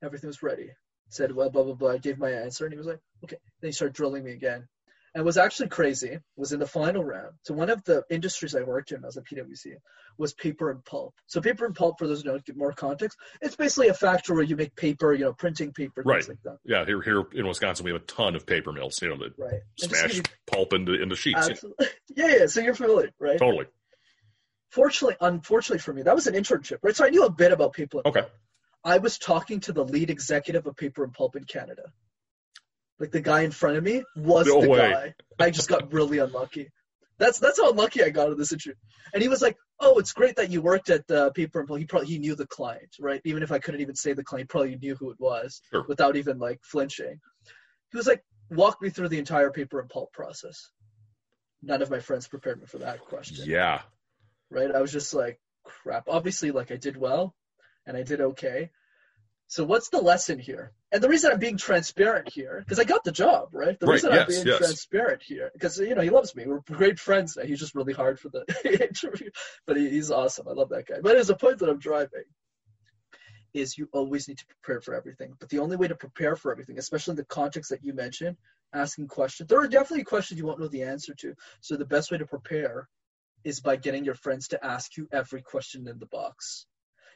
Everything 0.03 0.29
was 0.29 0.43
ready. 0.43 0.71
Said 1.09 1.33
well, 1.33 1.51
blah 1.51 1.65
blah 1.65 1.75
blah. 1.75 1.93
I 1.93 1.99
gave 1.99 2.19
my 2.19 2.31
answer, 2.31 2.65
and 2.65 2.73
he 2.73 2.79
was 2.79 2.87
like, 2.87 3.01
okay. 3.25 3.39
Then 3.61 3.69
he 3.69 3.73
started 3.73 3.95
drilling 3.95 4.25
me 4.25 4.33
again. 4.33 4.69
And 5.19 5.25
was 5.27 5.37
actually 5.37 5.69
crazy 5.69 6.21
was 6.37 6.53
in 6.53 6.61
the 6.61 6.67
final 6.67 7.03
round. 7.03 7.33
So 7.43 7.53
one 7.53 7.71
of 7.71 7.83
the 7.83 8.05
industries 8.09 8.55
I 8.55 8.63
worked 8.63 8.93
in, 8.93 9.05
as 9.05 9.17
a 9.17 9.21
PwC, 9.23 9.73
was 10.17 10.33
paper 10.33 10.71
and 10.71 10.85
pulp. 10.85 11.13
So 11.27 11.41
paper 11.41 11.67
and 11.67 11.75
pulp, 11.75 11.99
for 11.99 12.07
those 12.07 12.23
who 12.23 12.29
don't 12.31 12.45
get 12.45 12.57
more 12.57 12.73
context, 12.73 13.19
it's 13.43 13.57
basically 13.57 13.89
a 13.89 13.95
factory 13.95 14.37
where 14.37 14.45
you 14.45 14.55
make 14.55 14.77
paper, 14.77 15.13
you 15.13 15.25
know, 15.25 15.33
printing 15.33 15.73
paper, 15.73 16.05
Right. 16.07 16.23
things 16.25 16.29
like 16.29 16.43
that. 16.45 16.59
Yeah, 16.65 16.85
here 16.85 17.03
here 17.03 17.25
in 17.33 17.49
Wisconsin 17.49 17.85
we 17.85 17.91
have 17.91 18.01
a 18.01 18.05
ton 18.05 18.37
of 18.37 18.47
paper 18.47 18.71
mills, 18.73 19.03
you 19.03 19.09
know, 19.09 19.17
that 19.17 19.33
Right. 19.37 19.55
And 19.55 19.63
just 19.77 19.91
to 19.91 19.97
smash 20.09 20.23
pulp 20.47 20.73
into 20.73 20.93
into 20.95 21.17
sheets. 21.17 21.49
absolutely- 21.51 21.89
yeah, 22.15 22.37
yeah. 22.37 22.47
So 22.47 22.61
you're 22.61 22.75
familiar, 22.77 23.11
right? 23.19 23.41
Totally. 23.41 23.67
Fortunately, 24.71 25.17
unfortunately 25.21 25.81
for 25.81 25.93
me, 25.95 26.03
that 26.03 26.15
was 26.15 26.29
an 26.29 26.35
internship, 26.35 26.79
right? 26.83 26.95
So 26.95 27.05
I 27.05 27.09
knew 27.11 27.25
a 27.25 27.31
bit 27.31 27.51
about 27.51 27.73
paper. 27.73 27.99
and 27.99 28.07
Okay. 28.07 28.21
pulp. 28.21 28.33
I 28.85 28.99
was 28.99 29.19
talking 29.19 29.59
to 29.63 29.73
the 29.73 29.85
lead 29.85 30.11
executive 30.11 30.65
of 30.69 30.77
paper 30.77 31.03
and 31.03 31.13
pulp 31.13 31.35
in 31.35 31.43
Canada. 31.43 31.91
Like 33.01 33.11
the 33.13 33.21
guy 33.21 33.43
in 33.43 33.51
front 33.53 33.77
of 33.77 33.85
me 33.85 34.03
was 34.17 34.47
No 34.47 34.61
the 34.63 34.69
way. 34.69 34.79
guy. 34.79 35.15
I 35.39 35.51
just 35.51 35.69
got 35.69 35.93
really 35.93 36.19
unlucky. 36.19 36.69
That's 37.19 37.39
that's 37.39 37.59
how 37.61 37.71
unlucky 37.71 38.03
I 38.03 38.11
got 38.11 38.31
in 38.31 38.39
this 38.39 38.53
interview. 38.53 38.75
And 39.13 39.23
he 39.23 39.29
was 39.29 39.43
like, 39.43 39.57
"Oh, 39.81 39.99
it's 39.99 40.13
great 40.13 40.37
that 40.37 40.51
you 40.51 40.63
worked 40.63 40.89
at 40.91 41.11
uh, 41.11 41.31
Paper 41.31 41.61
and 41.61 41.69
Pulp." 41.69 41.81
He 41.81 41.87
probably 41.87 42.09
he 42.09 42.19
knew 42.19 42.35
the 42.37 42.47
client, 42.47 42.91
right? 43.01 43.21
Even 43.25 43.43
if 43.43 43.51
I 43.53 43.59
couldn't 43.59 43.81
even 43.81 43.97
say 43.97 44.13
the 44.13 44.23
client, 44.25 44.45
he 44.45 44.47
probably 44.53 44.77
knew 44.77 44.95
who 44.97 45.11
it 45.11 45.19
was 45.21 45.61
Sure. 45.71 45.85
without 45.89 46.17
even 46.17 46.39
like 46.39 46.61
flinching. 46.63 47.21
He 47.91 47.97
was 47.97 48.07
like, 48.07 48.23
"Walk 48.51 48.81
me 48.83 48.91
through 48.91 49.09
the 49.09 49.19
entire 49.19 49.51
Paper 49.51 49.81
and 49.81 49.89
Pulp 49.89 50.13
process." 50.13 50.71
None 51.63 51.83
of 51.83 51.91
my 51.91 51.99
friends 51.99 52.29
prepared 52.29 52.61
me 52.61 52.67
for 52.67 52.79
that 52.79 53.01
question 53.01 53.45
Yeah. 53.49 53.83
right? 54.51 54.73
I 54.73 54.81
was 54.81 54.93
just 54.93 55.13
like, 55.13 55.41
crap. 55.65 56.05
Obviously, 56.09 56.53
like 56.53 56.71
I 56.71 56.77
did 56.77 56.97
well 56.97 57.35
and 57.85 57.97
I 57.97 58.03
did 58.05 58.21
okay. 58.21 58.71
So 59.49 59.65
what's 59.65 59.89
the 59.89 60.01
lesson 60.01 60.39
here? 60.39 60.73
And 60.91 61.03
the 61.03 61.09
reason 61.09 61.31
I'm 61.31 61.39
being 61.39 61.59
transparent 61.59 62.33
here, 62.33 62.61
because 62.61 62.79
I 62.79 62.85
got 62.85 63.05
the 63.05 63.13
job, 63.13 63.51
right? 63.53 63.79
The 63.79 63.87
Right, 63.87 63.95
reason 63.95 64.11
yes, 64.13 64.21
I'm 64.21 64.27
being 64.27 64.47
yes. 64.47 64.59
transparent 64.59 65.23
here, 65.23 65.51
because 65.53 65.79
you 65.79 65.95
know 65.95 66.01
he 66.01 66.09
loves 66.09 66.35
me. 66.35 66.47
We're 66.47 66.61
great 66.61 66.99
friends 66.99 67.37
now. 67.37 67.45
He's 67.45 67.59
just 67.59 67.75
really 67.75 67.93
hard 67.93 68.19
for 68.19 68.31
the 68.31 68.45
interview, 68.91 69.31
but 69.67 69.77
he, 69.77 69.91
he's 69.91 70.11
awesome. 70.11 70.49
I 70.49 70.53
love 70.53 70.71
that 70.71 70.87
guy. 70.87 70.97
But 71.03 71.13
there's 71.13 71.29
a 71.31 71.37
point 71.37 71.59
that 71.59 71.69
I'm 71.69 71.79
driving 71.79 72.25
is 73.55 73.77
you 73.77 73.89
always 73.93 74.29
need 74.29 74.39
to 74.39 74.47
prepare 74.47 74.81
for 74.81 74.95
everything. 74.95 75.35
But 75.39 75.49
the 75.49 75.59
only 75.59 75.77
way 75.77 75.89
to 75.89 75.95
prepare 75.95 76.37
for 76.37 76.53
everything, 76.53 76.79
especially 76.79 77.13
in 77.13 77.17
the 77.17 77.25
context 77.25 77.71
that 77.71 77.85
you 77.85 77.93
mentioned, 77.95 78.37
asking 78.73 79.09
questions, 79.09 79.49
there 79.49 79.61
are 79.61 79.69
definitely 79.69 80.05
questions 80.05 80.39
you 80.39 80.47
won't 80.47 80.61
know 80.61 80.69
the 80.69 80.83
answer 80.83 81.15
to. 81.15 81.35
So 81.61 81.77
the 81.77 81.85
best 81.85 82.11
way 82.11 82.19
to 82.19 82.27
prepare 82.27 82.89
is 83.45 83.61
by 83.61 83.77
getting 83.77 84.05
your 84.05 84.15
friends 84.15 84.49
to 84.49 84.65
ask 84.65 84.97
you 84.97 85.09
every 85.13 85.43
question 85.43 85.89
in 85.89 85.99
the 85.99 86.07
box. 86.07 86.67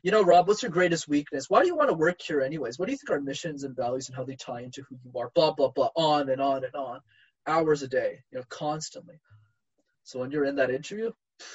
You 0.02 0.10
know, 0.10 0.22
Robb, 0.24 0.48
what's 0.48 0.62
your 0.62 0.72
greatest 0.72 1.06
weakness? 1.06 1.48
Why 1.48 1.60
do 1.60 1.68
you 1.68 1.76
want 1.76 1.90
to 1.90 1.94
work 1.94 2.20
here 2.20 2.40
anyways? 2.40 2.76
What 2.76 2.86
do 2.86 2.92
you 2.92 2.98
think 2.98 3.10
our 3.10 3.20
missions 3.20 3.62
and 3.62 3.76
values 3.76 4.08
and 4.08 4.16
how 4.16 4.24
they 4.24 4.34
tie 4.34 4.62
into 4.62 4.82
who 4.82 4.96
you 5.04 5.12
are? 5.20 5.30
Blah, 5.34 5.52
blah, 5.52 5.68
blah, 5.68 5.90
on 5.94 6.28
and 6.28 6.40
on 6.40 6.64
and 6.64 6.74
on. 6.74 7.00
Hours 7.46 7.82
a 7.82 7.88
day, 7.88 8.18
you 8.32 8.38
know, 8.38 8.44
constantly. 8.48 9.20
So 10.02 10.18
when 10.18 10.32
you're 10.32 10.44
in 10.44 10.56
that 10.56 10.70
interview, 10.70 11.12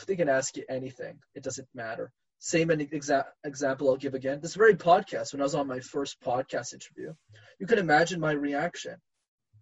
they 0.07 0.15
can 0.15 0.29
ask 0.29 0.55
you 0.55 0.63
anything. 0.69 1.19
It 1.35 1.43
doesn't 1.43 1.67
matter. 1.73 2.11
Same 2.39 2.69
exa- 2.69 3.25
example 3.43 3.89
I'll 3.89 3.97
give 3.97 4.13
again. 4.13 4.39
This 4.41 4.55
very 4.55 4.75
podcast, 4.75 5.33
when 5.33 5.41
I 5.41 5.45
was 5.45 5.55
on 5.55 5.67
my 5.67 5.81
first 5.81 6.21
podcast 6.21 6.73
interview, 6.73 7.13
you 7.59 7.67
can 7.67 7.79
imagine 7.79 8.19
my 8.19 8.31
reaction. 8.31 8.95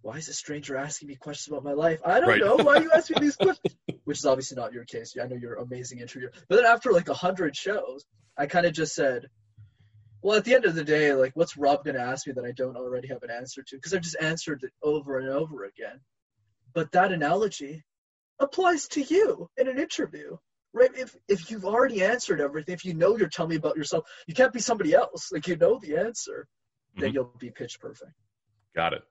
Why 0.06 0.18
is 0.18 0.30
a 0.30 0.34
stranger 0.34 0.78
asking 0.78 1.08
me 1.08 1.16
questions 1.16 1.52
about 1.52 1.64
my 1.64 1.74
life? 1.74 2.00
I 2.06 2.20
don't 2.20 2.30
Right. 2.30 2.40
know. 2.40 2.58
Why 2.58 2.76
are 2.76 2.82
you 2.84 2.92
asking 2.94 3.16
me 3.20 3.26
these 3.26 3.36
questions? 3.42 3.76
Which 4.04 4.20
is 4.20 4.26
obviously 4.26 4.56
not 4.56 4.72
your 4.72 4.86
case. 4.86 5.16
I 5.20 5.26
know 5.26 5.36
you're 5.36 5.56
an 5.56 5.64
amazing 5.64 5.98
interviewer. 5.98 6.32
But 6.48 6.58
then 6.58 6.66
after 6.66 6.92
like 6.92 7.10
a 7.10 7.16
hundred 7.16 7.56
shows, 7.56 8.06
I 8.38 8.46
kind 8.46 8.68
of 8.68 8.74
just 8.74 8.94
said, 8.94 9.28
well, 10.22 10.38
at 10.38 10.46
the 10.46 10.54
end 10.54 10.66
of 10.66 10.76
the 10.76 10.84
day, 10.84 11.12
like, 11.16 11.32
what's 11.36 11.58
Robb 11.58 11.84
going 11.84 11.96
to 11.96 12.04
ask 12.04 12.28
me 12.28 12.34
that 12.34 12.46
I 12.46 12.52
don't 12.52 12.78
already 12.78 13.08
have 13.08 13.24
an 13.24 13.32
answer 13.32 13.64
to? 13.64 13.76
Because 13.78 13.96
I've 13.96 14.02
just 14.02 14.18
answered 14.22 14.62
it 14.62 14.74
over 14.84 15.18
and 15.18 15.28
over 15.30 15.64
again. 15.64 16.00
But 16.76 16.92
that 16.92 17.12
analogy 17.12 17.84
applies 18.40 18.88
to 18.90 19.02
you 19.02 19.50
in 19.58 19.68
an 19.68 19.80
interview, 19.80 20.38
right? 20.74 20.92
If 20.96 21.16
if 21.28 21.50
you've 21.50 21.66
already 21.66 22.04
answered 22.04 22.42
everything, 22.42 22.76
if 22.76 22.86
you 22.86 22.94
know 22.94 23.18
you're 23.18 23.28
telling 23.30 23.50
me 23.50 23.56
about 23.56 23.76
yourself, 23.76 24.06
you 24.28 24.36
can't 24.36 24.54
be 24.54 24.60
somebody 24.60 24.94
else. 24.94 25.32
Like 25.32 25.48
you 25.48 25.56
know 25.56 25.80
the 25.80 25.98
answer, 25.98 26.48
then 27.00 27.10
Mhm. 27.10 27.14
you'll 27.16 27.34
be 27.40 27.50
pitch 27.50 27.80
perfect. 27.80 28.12
Got 28.76 28.94
it. 28.94 29.04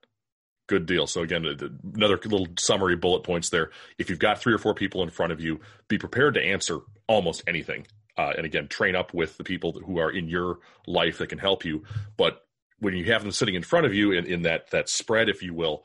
Good 0.67 0.85
deal. 0.85 1.05
So 1.05 1.21
again, 1.21 1.43
th- 1.43 1.59
th- 1.59 1.71
another 1.93 2.19
little 2.23 2.47
summary 2.57 2.95
bullet 2.95 3.23
points 3.23 3.49
there. 3.49 3.69
If 3.97 4.09
you've 4.09 4.19
got 4.19 4.39
three 4.39 4.53
or 4.53 4.57
four 4.57 4.73
people 4.73 5.03
in 5.03 5.09
front 5.09 5.31
of 5.31 5.39
you, 5.39 5.59
be 5.87 5.97
prepared 5.97 6.33
to 6.35 6.41
answer 6.43 6.79
almost 7.07 7.43
anything. 7.47 7.85
Uh, 8.17 8.33
and 8.37 8.45
again, 8.45 8.67
train 8.67 8.95
up 8.95 9.13
with 9.13 9.37
the 9.37 9.43
people 9.43 9.73
who 9.85 9.99
are 9.99 10.09
in 10.09 10.27
your 10.27 10.59
life 10.87 11.17
that 11.17 11.27
can 11.27 11.37
help 11.37 11.65
you. 11.65 11.83
But 12.17 12.41
when 12.79 12.95
you 12.95 13.05
have 13.11 13.21
them 13.21 13.31
sitting 13.31 13.55
in 13.55 13.63
front 13.63 13.85
of 13.85 13.93
you 13.93 14.11
in, 14.11 14.25
in 14.25 14.41
that 14.43 14.71
that 14.71 14.89
spread, 14.89 15.29
if 15.29 15.43
you 15.43 15.53
will, 15.53 15.83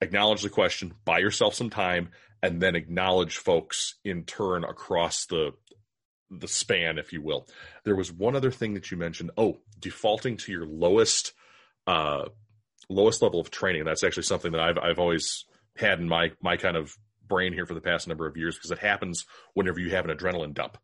acknowledge 0.00 0.42
the 0.42 0.48
question, 0.48 0.94
buy 1.04 1.18
yourself 1.18 1.54
some 1.54 1.70
time, 1.70 2.10
and 2.42 2.60
then 2.60 2.76
acknowledge 2.76 3.36
folks 3.36 3.96
in 4.04 4.24
turn 4.24 4.64
across 4.64 5.26
the 5.26 5.52
the 6.30 6.48
span, 6.48 6.96
if 6.96 7.12
you 7.12 7.20
will. 7.20 7.46
There 7.84 7.96
was 7.96 8.12
one 8.12 8.36
other 8.36 8.52
thing 8.52 8.74
that 8.74 8.90
you 8.90 8.96
mentioned. 8.96 9.32
Oh, 9.36 9.58
defaulting 9.78 10.36
to 10.38 10.52
your 10.52 10.64
lowest 10.64 11.32
uh, 11.86 12.26
lowest 12.90 13.22
level 13.22 13.40
of 13.40 13.50
training. 13.50 13.84
That's 13.84 14.04
actually 14.04 14.24
something 14.24 14.52
that 14.52 14.60
I've 14.60 14.78
I've 14.78 14.98
always 14.98 15.44
had 15.76 16.00
in 16.00 16.08
my 16.08 16.32
my 16.42 16.56
kind 16.56 16.76
of 16.76 16.96
brain 17.26 17.52
here 17.52 17.64
for 17.64 17.74
the 17.74 17.80
past 17.80 18.08
number 18.08 18.26
of 18.26 18.36
years 18.36 18.56
because 18.56 18.70
it 18.70 18.78
happens 18.78 19.24
whenever 19.54 19.80
you 19.80 19.90
have 19.90 20.06
an 20.06 20.16
adrenaline 20.16 20.52
dump. 20.52 20.76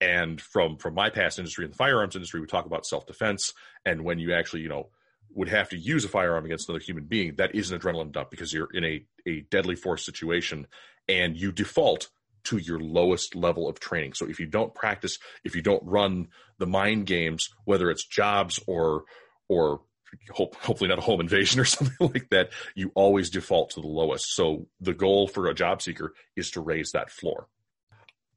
And 0.00 0.40
from 0.40 0.76
from 0.76 0.94
my 0.94 1.10
past 1.10 1.38
industry 1.38 1.64
in 1.64 1.70
the 1.70 1.76
firearms 1.76 2.16
industry, 2.16 2.40
we 2.40 2.46
talk 2.46 2.66
about 2.66 2.84
self 2.84 3.06
defense, 3.06 3.52
and 3.86 4.04
when 4.04 4.18
you 4.18 4.34
actually 4.34 4.62
you 4.62 4.68
know 4.68 4.88
would 5.34 5.48
have 5.48 5.70
to 5.70 5.78
use 5.78 6.04
a 6.04 6.08
firearm 6.08 6.44
against 6.44 6.68
another 6.68 6.84
human 6.84 7.04
being, 7.04 7.36
that 7.36 7.54
is 7.54 7.70
an 7.70 7.78
adrenaline 7.78 8.12
dump 8.12 8.30
because 8.30 8.52
you're 8.52 8.68
in 8.74 8.84
a 8.84 9.06
a 9.26 9.40
deadly 9.42 9.76
force 9.76 10.04
situation, 10.04 10.66
and 11.08 11.36
you 11.36 11.52
default 11.52 12.08
to 12.44 12.58
your 12.58 12.80
lowest 12.80 13.36
level 13.36 13.68
of 13.68 13.78
training. 13.78 14.14
So 14.14 14.26
if 14.28 14.40
you 14.40 14.46
don't 14.46 14.74
practice, 14.74 15.18
if 15.44 15.54
you 15.54 15.62
don't 15.62 15.84
run 15.84 16.28
the 16.58 16.66
mind 16.66 17.06
games, 17.06 17.48
whether 17.64 17.88
it's 17.88 18.04
jobs 18.04 18.58
or 18.66 19.04
or 19.48 19.82
hope, 20.30 20.54
hopefully 20.56 20.88
not 20.88 20.98
a 20.98 21.02
home 21.02 21.20
invasion 21.20 21.60
or 21.60 21.64
something 21.66 21.96
like 22.00 22.28
that, 22.30 22.50
you 22.74 22.92
always 22.94 23.30
default 23.30 23.70
to 23.70 23.80
the 23.80 23.88
lowest. 23.88 24.34
So 24.34 24.66
the 24.80 24.94
goal 24.94 25.28
for 25.28 25.48
a 25.48 25.54
job 25.54 25.82
seeker 25.82 26.14
is 26.36 26.50
to 26.52 26.60
raise 26.60 26.92
that 26.92 27.10
floor. 27.10 27.48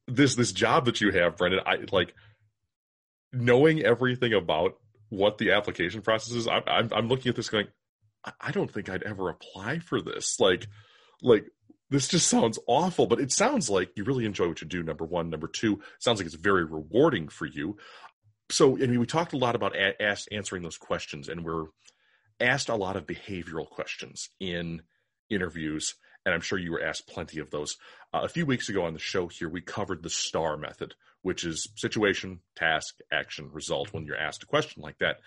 This 0.08 0.36
this 0.36 0.52
job 0.52 0.86
that 0.86 1.02
you 1.02 1.12
have, 1.12 1.36
Brenden, 1.36 1.64
I 1.66 1.78
like 1.92 2.14
knowing 3.34 3.84
everything 3.84 4.34
about 4.34 4.78
what 5.10 5.38
the 5.38 5.52
application 5.52 6.02
process 6.02 6.36
is. 6.36 6.48
I'm 6.48 6.64
I'm, 6.68 6.90
I'm 6.94 7.08
looking 7.08 7.30
at 7.30 7.36
this 7.36 7.50
going, 7.50 7.68
I, 8.24 8.32
I 8.40 8.52
don't 8.52 8.72
think 8.72 8.88
I'd 8.90 9.04
ever 9.04 9.30
apply 9.30 9.80
for 9.80 10.02
this. 10.02 10.40
Like 10.40 10.68
like 11.24 11.46
this 11.90 12.08
just 12.08 12.28
sounds 12.28 12.60
awful, 12.68 13.06
but 13.08 13.20
it 13.20 13.32
sounds 13.32 13.70
like 13.70 13.92
you 13.96 14.04
really 14.04 14.26
enjoy 14.26 14.48
what 14.48 14.62
you 14.62 14.68
do. 14.68 14.84
Number 14.84 15.06
one, 15.06 15.30
number 15.30 15.48
two, 15.48 15.82
sounds 16.00 16.20
like 16.20 16.26
it's 16.26 16.36
very 16.36 16.66
rewarding 16.66 17.28
for 17.28 17.46
you. 17.46 17.78
So, 18.50 18.76
I 18.78 18.88
mean, 18.88 19.00
we 19.00 19.06
talked 19.06 19.34
a 19.34 19.38
lot 19.38 19.56
about 19.56 19.76
a- 19.76 20.02
ask, 20.02 20.28
answering 20.32 20.64
those 20.64 20.78
questions, 20.78 21.30
and 21.30 21.44
we're 21.44 21.66
asked 22.40 22.70
a 22.70 22.76
lot 22.76 22.96
of 22.96 23.08
behavioral 23.08 23.68
questions 23.68 24.30
in 24.40 24.84
interviews, 25.30 25.96
and 26.26 26.34
I'm 26.34 26.42
sure 26.42 26.60
you 26.60 26.72
were 26.72 26.84
asked 26.84 27.08
plenty 27.08 27.40
of 27.40 27.50
those. 27.50 27.78
Uh, 28.14 28.22
a 28.24 28.30
few 28.30 28.46
weeks 28.46 28.70
ago 28.70 28.86
on 28.86 28.94
the 28.94 29.00
show 29.00 29.28
here, 29.28 29.50
we 29.50 29.62
covered 29.62 30.04
the 30.04 30.10
STAR 30.10 30.58
method, 30.58 30.96
which 31.22 31.44
is 31.44 31.68
situation, 31.76 32.42
task, 32.56 33.00
action, 33.12 33.50
result. 33.52 33.94
When 33.94 34.06
you're 34.06 34.18
asked 34.18 34.44
a 34.44 34.48
question 34.48 34.84
like 34.84 35.00
that, 35.00 35.18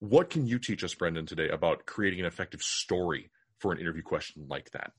what 0.00 0.28
can 0.28 0.46
you 0.46 0.58
teach 0.58 0.84
us, 0.84 0.94
Brenden, 0.94 1.26
today 1.26 1.48
about 1.48 1.86
creating 1.86 2.20
an 2.20 2.26
effective 2.26 2.60
story 2.60 3.30
for 3.58 3.72
an 3.72 3.78
interview 3.78 4.02
question 4.02 4.46
like 4.48 4.70
that? 4.72 4.92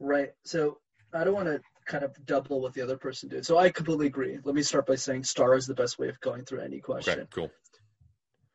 Right. 0.00 0.30
So 0.44 0.78
I 1.12 1.24
don't 1.24 1.34
want 1.34 1.48
to 1.48 1.60
kind 1.86 2.04
of 2.04 2.14
double 2.26 2.60
what 2.60 2.74
the 2.74 2.82
other 2.82 2.96
person 2.96 3.28
did. 3.28 3.46
So 3.46 3.58
I 3.58 3.70
completely 3.70 4.06
agree. 4.06 4.38
Let 4.42 4.54
me 4.54 4.62
start 4.62 4.86
by 4.86 4.96
saying 4.96 5.24
star 5.24 5.54
is 5.54 5.66
the 5.66 5.74
best 5.74 5.98
way 5.98 6.08
of 6.08 6.20
going 6.20 6.44
through 6.44 6.60
any 6.60 6.80
question. 6.80 7.20
Okay, 7.20 7.28
cool. 7.32 7.50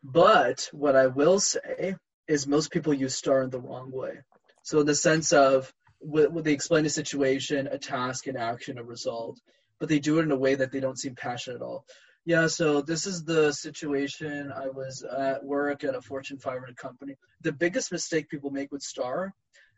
But 0.04 0.70
what 0.72 0.96
I 0.96 1.08
will 1.08 1.40
say 1.40 1.96
is 2.28 2.48
most 2.48 2.72
people 2.72 2.94
use 2.94 3.16
star 3.16 3.42
in 3.44 3.50
the 3.50 3.60
wrong 3.60 3.92
way. 3.92 4.20
So 4.64 4.80
in 4.80 4.86
the 4.86 4.96
sense 4.96 5.32
of 5.32 5.72
wh- 6.00 6.32
when 6.32 6.44
they 6.44 6.54
explain 6.54 6.86
a 6.86 6.90
situation, 6.90 7.68
a 7.68 7.78
task, 7.78 8.28
an 8.28 8.38
action, 8.38 8.78
a 8.78 8.84
result, 8.84 9.40
but 9.80 9.90
they 9.90 10.00
do 10.00 10.20
it 10.20 10.24
in 10.24 10.32
a 10.32 10.38
way 10.38 10.56
that 10.56 10.72
they 10.72 10.80
don't 10.80 11.00
seem 11.00 11.16
passionate 11.16 11.58
at 11.58 11.62
all. 11.62 11.86
Yeah, 12.26 12.48
so 12.48 12.82
this 12.82 13.06
is 13.06 13.24
the 13.24 13.54
situation. 13.54 14.52
I 14.52 14.68
was 14.68 15.04
at 15.04 15.46
work 15.46 15.86
at 15.86 15.96
a 15.96 16.02
Fortune 16.02 16.38
500 16.38 16.76
company. 16.76 17.16
The 17.42 17.54
biggest 17.54 17.92
mistake 17.92 18.28
people 18.28 18.50
make 18.50 18.70
with 18.72 18.82
Star 18.82 19.34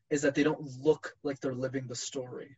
is 0.09 0.23
that 0.23 0.33
they 0.33 0.41
don't 0.41 0.61
look 0.81 1.13
like 1.23 1.39
they're 1.39 1.53
living 1.53 1.85
the 1.87 1.95
story. 1.95 2.57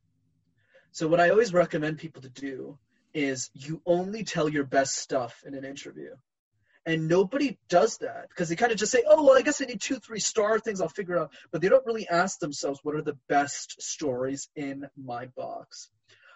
So, 0.91 1.07
what 1.07 1.19
I 1.19 1.29
always 1.29 1.53
recommend 1.53 1.97
people 1.99 2.21
to 2.21 2.29
do 2.29 2.77
is 3.13 3.49
you 3.53 3.81
only 3.85 4.23
tell 4.23 4.49
your 4.49 4.63
best 4.63 4.97
stuff 4.97 5.43
in 5.45 5.53
an 5.53 5.65
interview. 5.65 6.11
And 6.85 7.07
nobody 7.07 7.59
does 7.69 7.97
that 7.99 8.29
because 8.29 8.49
they 8.49 8.55
kind 8.55 8.71
of 8.71 8.77
just 8.77 8.91
say, 8.91 9.03
oh, 9.07 9.23
well, 9.23 9.37
I 9.37 9.43
guess 9.43 9.61
I 9.61 9.65
need 9.65 9.81
two, 9.81 9.97
three 9.97 10.19
star 10.19 10.59
things 10.59 10.81
I'll 10.81 10.89
figure 10.89 11.17
out. 11.17 11.31
But 11.51 11.61
they 11.61 11.69
don't 11.69 11.85
really 11.85 12.07
ask 12.07 12.39
themselves, 12.39 12.79
what 12.81 12.95
are 12.95 13.03
the 13.03 13.17
best 13.29 13.79
stories 13.81 14.49
in 14.55 14.87
my 14.97 15.27
box? 15.37 15.89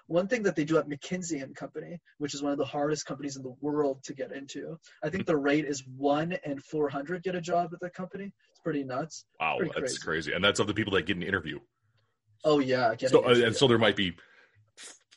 One 0.08 0.28
thing 0.28 0.43
that 0.43 0.56
they 0.56 0.66
do 0.66 0.78
at 0.78 0.88
McKinsey 0.88 1.41
and 1.41 1.56
Company, 1.56 1.99
which 2.20 2.36
is 2.36 2.43
one 2.43 2.51
of 2.51 2.60
the 2.60 2.66
hardest 2.66 3.08
companies 3.08 3.38
in 3.38 3.41
the 3.41 3.56
world 3.60 4.03
to 4.03 4.14
get 4.14 4.32
into, 4.32 4.78
I 5.03 5.10
think 5.10 5.26
the 5.26 5.36
rate 5.36 5.66
is 5.66 5.84
one 5.97 6.38
in 6.45 6.60
400 6.60 7.24
get 7.24 7.34
a 7.34 7.41
job 7.41 7.72
at 7.74 7.80
the 7.80 7.89
company. 7.89 8.26
It's 8.51 8.60
pretty 8.60 8.84
nuts. 8.84 9.26
Wow, 9.39 9.58
Pretty 9.58 9.72
that's 9.76 9.97
crazy. 9.97 10.30
crazy. 10.30 10.34
And 10.34 10.43
that's 10.43 10.60
of 10.60 10.68
the 10.68 10.76
people 10.76 10.93
that 10.93 11.08
get 11.08 11.18
an 11.18 11.24
interview. 11.24 11.60
Oh, 12.43 12.60
yeah. 12.60 12.93
So, 13.08 13.26
uh, 13.26 13.34
and 13.34 13.56
so 13.56 13.68
there 13.68 13.80
might 13.80 13.95
be 13.95 14.16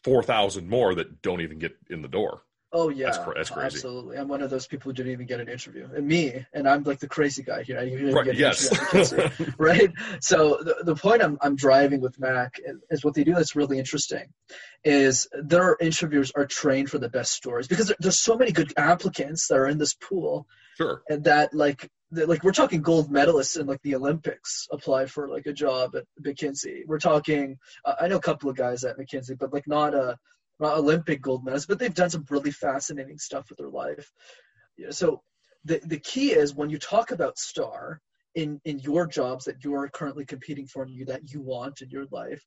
4,000 0.09 0.71
more 0.71 0.95
that 0.95 1.21
don't 1.21 1.43
even 1.43 1.59
get 1.59 1.77
in 1.91 2.01
the 2.01 2.09
door. 2.09 2.41
Oh 2.71 2.91
yeah, 2.91 3.07
That's 3.07 3.19
cra- 3.19 3.35
that's 3.35 3.49
crazy. 3.51 3.65
Absolutely, 3.77 4.19
I'm 4.19 4.29
one 4.29 4.43
of 4.43 4.51
those 4.51 4.67
people 4.67 4.91
who 4.91 4.95
didn't 4.95 5.13
even 5.13 5.27
get 5.27 5.41
an 5.41 5.49
interview, 5.49 5.89
and 5.97 6.07
me, 6.07 6.45
and 6.53 6.69
I'm 6.69 6.83
like 6.83 6.99
the 6.99 7.09
crazy 7.09 7.43
guy 7.43 7.63
here. 7.63 7.79
I 7.79 7.87
didn't 7.87 8.13
Right, 8.13 8.27
get 8.27 8.35
an 8.35 8.41
yes. 8.41 8.71
interview 8.71 9.01
at 9.01 9.07
McKinsey, 9.37 9.55
right? 9.59 9.91
So 10.21 10.59
the, 10.63 10.77
the 10.85 10.95
point 10.95 11.23
I'm 11.23 11.39
I'm 11.41 11.57
driving 11.57 12.03
with 12.03 12.21
Mac 12.21 12.61
is 12.91 13.03
what 13.03 13.15
they 13.15 13.25
do 13.25 13.33
that's 13.35 13.57
really 13.57 13.79
interesting, 13.79 14.27
is 14.85 15.29
their 15.33 15.79
interviewers 15.81 16.31
are 16.37 16.45
trained 16.47 16.91
for 16.91 16.99
the 16.99 17.09
best 17.09 17.33
stories 17.33 17.69
because 17.69 17.87
there, 17.87 17.97
there's 18.01 18.21
so 18.23 18.37
many 18.37 18.53
good 18.53 18.75
applicants 18.77 19.49
that 19.49 19.57
are 19.57 19.67
in 19.67 19.79
this 19.79 19.95
pool, 19.95 20.47
Sure. 20.77 21.03
and 21.09 21.25
that 21.25 21.55
like 21.55 21.89
like 22.11 22.43
we're 22.45 22.53
talking 22.53 22.83
gold 22.83 23.11
medalists 23.11 23.59
in 23.59 23.67
like 23.67 23.81
the 23.83 23.95
Olympics 23.95 24.67
apply 24.71 25.07
for 25.07 25.27
like 25.29 25.47
a 25.47 25.55
job 25.55 25.95
at 25.97 26.05
McKinsey. 26.23 26.83
We're 26.87 26.99
talking 26.99 27.57
uh, 27.87 27.95
I 27.99 28.09
know 28.09 28.17
a 28.17 28.21
couple 28.21 28.51
of 28.51 28.57
guys 28.57 28.85
at 28.85 28.99
McKinsey, 28.99 29.39
but 29.39 29.55
like 29.55 29.67
not 29.67 29.95
a 29.95 30.19
not 30.59 30.79
Olympic 30.79 31.21
gold 31.23 31.45
medals, 31.45 31.67
but 31.67 31.79
they've 31.79 31.95
done 31.95 32.11
some 32.11 32.25
really 32.31 32.51
fascinating 32.51 33.19
stuff 33.19 33.49
with 33.49 33.59
their 33.59 33.69
life. 33.69 34.11
So 34.91 35.23
the 35.65 35.81
the 35.85 35.99
key 35.99 36.33
is 36.33 36.55
when 36.55 36.71
you 36.71 36.79
talk 36.79 37.11
about 37.11 37.39
star 37.39 38.01
in 38.35 38.61
in 38.65 38.79
your 38.79 39.07
jobs 39.07 39.47
that 39.47 39.65
you're 39.65 39.89
currently 39.89 40.25
competing 40.25 40.67
for 40.67 40.83
and 40.83 40.93
you 40.93 41.07
that 41.07 41.33
you 41.33 41.41
want 41.41 41.83
in 41.83 41.91
your 41.91 42.07
life, 42.11 42.45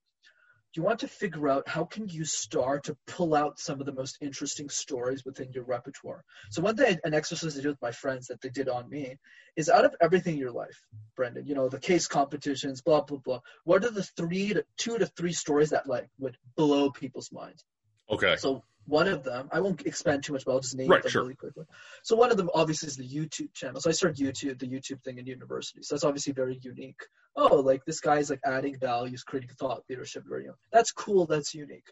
you 0.73 0.83
want 0.83 0.99
to 0.99 1.07
figure 1.07 1.49
out 1.49 1.67
how 1.67 1.83
can 1.83 2.07
you 2.07 2.23
start 2.23 2.85
to 2.85 2.97
pull 3.07 3.35
out 3.35 3.59
some 3.59 3.79
of 3.81 3.85
the 3.85 3.93
most 3.93 4.17
interesting 4.21 4.69
stories 4.69 5.25
within 5.25 5.51
your 5.51 5.65
repertoire. 5.65 6.23
So 6.49 6.61
one 6.61 6.77
thing, 6.77 6.97
an 7.03 7.13
exercise 7.13 7.57
I 7.57 7.61
do 7.61 7.69
with 7.69 7.81
my 7.81 7.91
friends 7.91 8.27
that 8.27 8.41
they 8.41 8.49
did 8.49 8.69
on 8.69 8.89
me 8.89 9.17
is 9.57 9.69
out 9.69 9.83
of 9.83 9.95
everything 9.99 10.35
in 10.35 10.39
your 10.39 10.51
life, 10.51 10.81
Brenden, 11.17 11.45
you 11.45 11.55
know, 11.55 11.67
the 11.67 11.79
case 11.79 12.07
competitions, 12.07 12.81
blah 12.81 13.01
blah 13.01 13.17
blah. 13.17 13.41
What 13.65 13.83
are 13.83 13.91
the 13.91 14.03
three 14.03 14.53
to 14.53 14.63
two 14.77 14.97
to 14.97 15.07
three 15.07 15.33
stories 15.33 15.71
that 15.71 15.87
like 15.87 16.07
would 16.19 16.37
blow 16.55 16.89
people's 16.91 17.31
minds? 17.31 17.65
Okay. 18.11 18.35
So 18.37 18.63
one 18.85 19.07
of 19.07 19.23
them, 19.23 19.47
I 19.51 19.59
won't 19.59 19.85
expand 19.85 20.23
too 20.23 20.33
much, 20.33 20.43
but 20.45 20.53
I'll 20.53 20.59
just 20.59 20.75
name 20.75 20.89
Right, 20.89 21.01
them 21.01 21.11
sure. 21.11 21.21
really 21.23 21.35
quickly. 21.35 21.65
So 22.03 22.15
one 22.15 22.31
of 22.31 22.37
them 22.37 22.49
obviously 22.53 22.87
is 22.87 22.97
the 22.97 23.07
YouTube 23.07 23.53
channel. 23.53 23.79
So 23.79 23.89
I 23.89 23.93
started 23.93 24.17
YouTube, 24.17 24.59
the 24.59 24.67
YouTube 24.67 25.01
thing 25.03 25.17
in 25.17 25.25
university. 25.25 25.81
So 25.83 25.95
that's 25.95 26.03
obviously 26.03 26.33
very 26.33 26.59
unique. 26.61 26.99
Oh, 27.35 27.57
like 27.57 27.85
this 27.85 28.01
guy's 28.01 28.29
like 28.29 28.41
adding 28.45 28.77
values, 28.79 29.23
creating 29.23 29.51
thought 29.59 29.83
leadership, 29.89 30.23
very 30.27 30.45
young. 30.45 30.55
That's 30.73 30.91
cool. 30.91 31.25
That's 31.25 31.53
unique. 31.53 31.87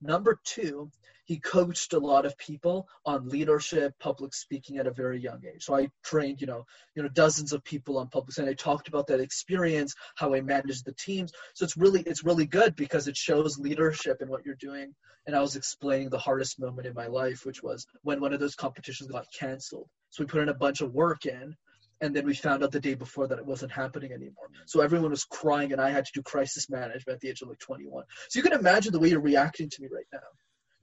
Number 0.00 0.38
two, 0.44 0.90
he 1.26 1.38
coached 1.38 1.92
a 1.92 1.98
lot 1.98 2.24
of 2.24 2.38
people 2.38 2.88
on 3.04 3.28
leadership, 3.28 3.94
public 3.98 4.32
speaking 4.32 4.78
at 4.78 4.86
a 4.86 4.92
very 4.92 5.20
young 5.20 5.42
age. 5.44 5.64
So 5.64 5.74
I 5.74 5.90
trained, 6.04 6.40
you 6.40 6.46
know, 6.46 6.64
you 6.94 7.02
know, 7.02 7.08
dozens 7.08 7.52
of 7.52 7.64
people 7.64 7.98
on 7.98 8.08
public 8.08 8.38
and 8.38 8.48
I 8.48 8.54
talked 8.54 8.88
about 8.88 9.08
that 9.08 9.20
experience, 9.20 9.94
how 10.14 10.34
I 10.34 10.40
managed 10.40 10.84
the 10.84 10.92
teams. 10.92 11.32
So 11.54 11.64
it's 11.64 11.76
really 11.76 12.02
it's 12.02 12.24
really 12.24 12.46
good 12.46 12.76
because 12.76 13.08
it 13.08 13.16
shows 13.16 13.58
leadership 13.58 14.22
in 14.22 14.28
what 14.28 14.46
you're 14.46 14.54
doing. 14.54 14.94
And 15.26 15.34
I 15.34 15.40
was 15.40 15.56
explaining 15.56 16.10
the 16.10 16.18
hardest 16.18 16.60
moment 16.60 16.86
in 16.86 16.94
my 16.94 17.08
life, 17.08 17.44
which 17.44 17.62
was 17.62 17.86
when 18.02 18.20
one 18.20 18.32
of 18.32 18.38
those 18.38 18.54
competitions 18.54 19.10
got 19.10 19.26
canceled. 19.36 19.88
So 20.10 20.22
we 20.22 20.28
put 20.28 20.42
in 20.42 20.50
a 20.50 20.54
bunch 20.54 20.80
of 20.80 20.94
work 20.94 21.26
in 21.26 21.56
and 22.00 22.14
then 22.14 22.26
we 22.26 22.34
found 22.34 22.62
out 22.62 22.72
the 22.72 22.80
day 22.80 22.94
before 22.94 23.26
that 23.28 23.38
it 23.38 23.46
wasn't 23.46 23.72
happening 23.72 24.12
anymore. 24.12 24.48
So 24.66 24.80
everyone 24.80 25.10
was 25.10 25.24
crying, 25.24 25.72
and 25.72 25.80
I 25.80 25.90
had 25.90 26.04
to 26.06 26.12
do 26.14 26.22
crisis 26.22 26.68
management 26.68 27.16
at 27.16 27.20
the 27.20 27.28
age 27.28 27.42
of 27.42 27.48
like 27.48 27.58
21. 27.58 28.04
So 28.28 28.38
you 28.38 28.42
can 28.42 28.52
imagine 28.52 28.92
the 28.92 28.98
way 28.98 29.08
you're 29.08 29.20
reacting 29.20 29.70
to 29.70 29.82
me 29.82 29.88
right 29.92 30.06
now. 30.12 30.18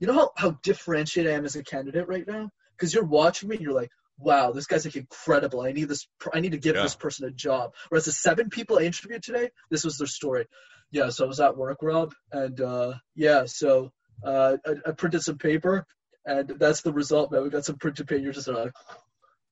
You 0.00 0.06
know 0.08 0.14
how, 0.14 0.30
how 0.36 0.58
differentiated 0.62 1.32
I 1.32 1.36
am 1.36 1.44
as 1.44 1.56
a 1.56 1.62
candidate 1.62 2.08
right 2.08 2.26
now? 2.26 2.50
Because 2.76 2.92
you're 2.92 3.04
watching 3.04 3.48
me 3.48 3.56
and 3.56 3.64
you're 3.64 3.74
like, 3.74 3.90
wow, 4.18 4.50
this 4.52 4.66
guy's 4.66 4.84
like 4.84 4.96
incredible. 4.96 5.60
I 5.60 5.72
need 5.72 5.88
this. 5.88 6.06
I 6.32 6.40
need 6.40 6.52
to 6.52 6.58
give 6.58 6.76
Yeah. 6.76 6.82
this 6.82 6.96
person 6.96 7.26
a 7.26 7.30
job. 7.30 7.72
Whereas 7.88 8.04
the 8.06 8.12
seven 8.12 8.50
people 8.50 8.78
I 8.78 8.82
interviewed 8.82 9.22
today, 9.22 9.50
this 9.70 9.84
was 9.84 9.98
their 9.98 10.06
story. 10.06 10.46
Yeah, 10.90 11.10
so 11.10 11.24
I 11.24 11.28
was 11.28 11.40
at 11.40 11.56
work, 11.56 11.78
Robb, 11.82 12.14
and 12.32 12.60
uh, 12.60 12.94
yeah, 13.16 13.44
so 13.46 13.90
uh, 14.24 14.56
I, 14.64 14.70
I 14.86 14.92
printed 14.92 15.22
some 15.22 15.38
paper, 15.38 15.86
and 16.24 16.48
that's 16.58 16.82
the 16.82 16.92
result. 16.92 17.32
Man, 17.32 17.42
we 17.42 17.50
got 17.50 17.64
some 17.64 17.78
printed 17.78 18.06
paper. 18.06 18.20
You're 18.22 18.32
just 18.32 18.46
like, 18.48 18.72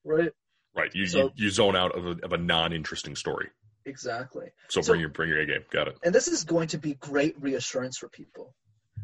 right? 0.05 0.31
Right. 0.75 0.93
You, 0.93 1.05
So- 1.07 1.23
you, 1.35 1.45
you 1.45 1.49
zone 1.51 1.75
out 1.75 1.95
of 1.97 2.05
a, 2.05 2.25
of 2.25 2.33
a 2.33 2.37
non 2.37 2.73
interesting 2.73 3.15
story. 3.15 3.49
Exactly. 3.85 4.47
So, 4.69 4.81
So- 4.81 4.91
bring 4.93 5.01
your 5.01 5.09
bring 5.09 5.29
your 5.29 5.39
A 5.39 5.45
game. 5.45 5.63
Got 5.71 5.87
it. 5.89 5.97
and 6.03 6.13
this 6.15 6.27
is 6.27 6.43
going 6.43 6.69
to 6.69 6.77
be 6.77 6.93
great 6.95 7.35
reassurance 7.41 7.97
for 7.97 8.09
people. 8.09 8.55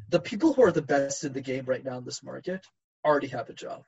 The 0.09 0.19
people 0.19 0.53
who 0.53 0.63
are 0.63 0.71
the 0.71 0.81
best 0.81 1.23
in 1.23 1.33
the 1.33 1.41
game 1.41 1.65
right 1.65 1.83
now 1.83 1.97
in 1.97 2.05
this 2.05 2.23
market 2.23 2.65
already 3.05 3.27
have 3.27 3.49
a 3.49 3.53
job. 3.53 3.83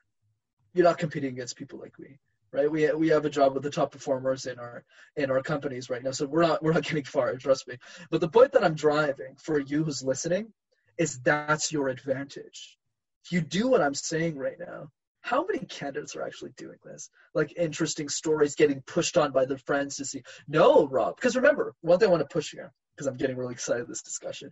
You're 0.74 0.84
not 0.86 0.98
competing 1.00 1.32
against 1.34 1.58
people 1.58 1.80
like 1.80 1.98
we, 1.98 2.20
right? 2.54 2.70
We 2.72 2.92
we 2.94 3.08
have 3.10 3.26
a 3.26 3.30
job 3.30 3.54
with 3.54 3.64
the 3.64 3.70
top 3.72 3.92
performers 3.92 4.46
in 4.46 4.60
our 4.60 4.84
in 5.16 5.32
our 5.32 5.42
companies 5.42 5.90
right 5.90 6.04
now, 6.04 6.12
so 6.12 6.28
we're 6.28 6.44
not 6.46 6.62
we're 6.62 6.74
not 6.74 6.84
getting 6.90 7.04
far. 7.06 7.36
Trust 7.38 7.68
me. 7.68 7.78
But 8.10 8.22
the 8.22 8.30
point 8.30 8.52
that 8.54 8.64
I'm 8.64 8.76
driving 8.76 9.36
for 9.38 9.60
you 9.60 9.84
who's 9.84 10.04
listening 10.04 10.54
is 10.98 11.20
that's 11.22 11.72
your 11.72 11.88
advantage. 11.88 12.78
If 13.26 13.32
you 13.32 13.42
do 13.42 13.68
what 13.68 13.82
I'm 13.82 13.94
saying 13.96 14.38
right 14.38 14.60
now, 14.60 14.92
how 15.22 15.46
many 15.46 15.66
candidates 15.66 16.16
are 16.16 16.24
actually 16.24 16.52
doing 16.58 16.78
this? 16.84 17.10
Like 17.34 17.54
interesting 17.58 18.10
stories 18.10 18.56
getting 18.56 18.82
pushed 18.82 19.18
on 19.18 19.32
by 19.32 19.46
their 19.46 19.58
friends 19.58 19.98
to 19.98 20.06
see. 20.06 20.24
No, 20.48 20.88
Robb, 20.88 21.16
because 21.16 21.36
remember, 21.36 21.74
one 21.82 22.00
thing 22.00 22.10
I 22.10 22.12
want 22.12 22.28
to 22.28 22.34
push 22.34 22.52
here, 22.52 22.74
because 22.96 23.08
I'm 23.08 23.18
getting 23.18 23.38
really 23.38 23.54
excited 23.54 23.88
this 23.88 24.02
discussion. 24.02 24.52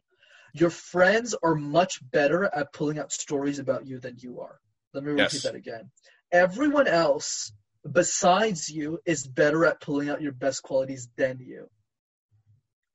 Your 0.53 0.69
friends 0.69 1.35
are 1.43 1.55
much 1.55 1.99
better 2.11 2.45
at 2.45 2.73
pulling 2.73 2.99
out 2.99 3.11
stories 3.11 3.59
about 3.59 3.85
you 3.85 3.99
than 3.99 4.17
you 4.17 4.41
are. 4.41 4.59
Let 4.93 5.03
me 5.03 5.11
repeat 5.11 5.33
Yes. 5.33 5.43
that 5.43 5.55
again. 5.55 5.91
Everyone 6.31 6.87
else 6.87 7.51
besides 7.89 8.69
you 8.69 8.99
is 9.05 9.25
better 9.25 9.65
at 9.65 9.81
pulling 9.81 10.09
out 10.09 10.21
your 10.21 10.31
best 10.31 10.63
qualities 10.63 11.09
than 11.15 11.39
you. 11.39 11.69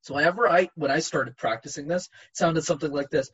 So 0.03 0.15
whenever 0.15 0.49
I 0.49 0.69
when 0.75 0.91
I 0.91 0.99
started 0.99 1.37
practicing 1.37 1.89
this, 1.89 2.05
it 2.05 2.37
sounded 2.37 2.65
something 2.65 2.93
like 2.93 3.09
this. 3.11 3.31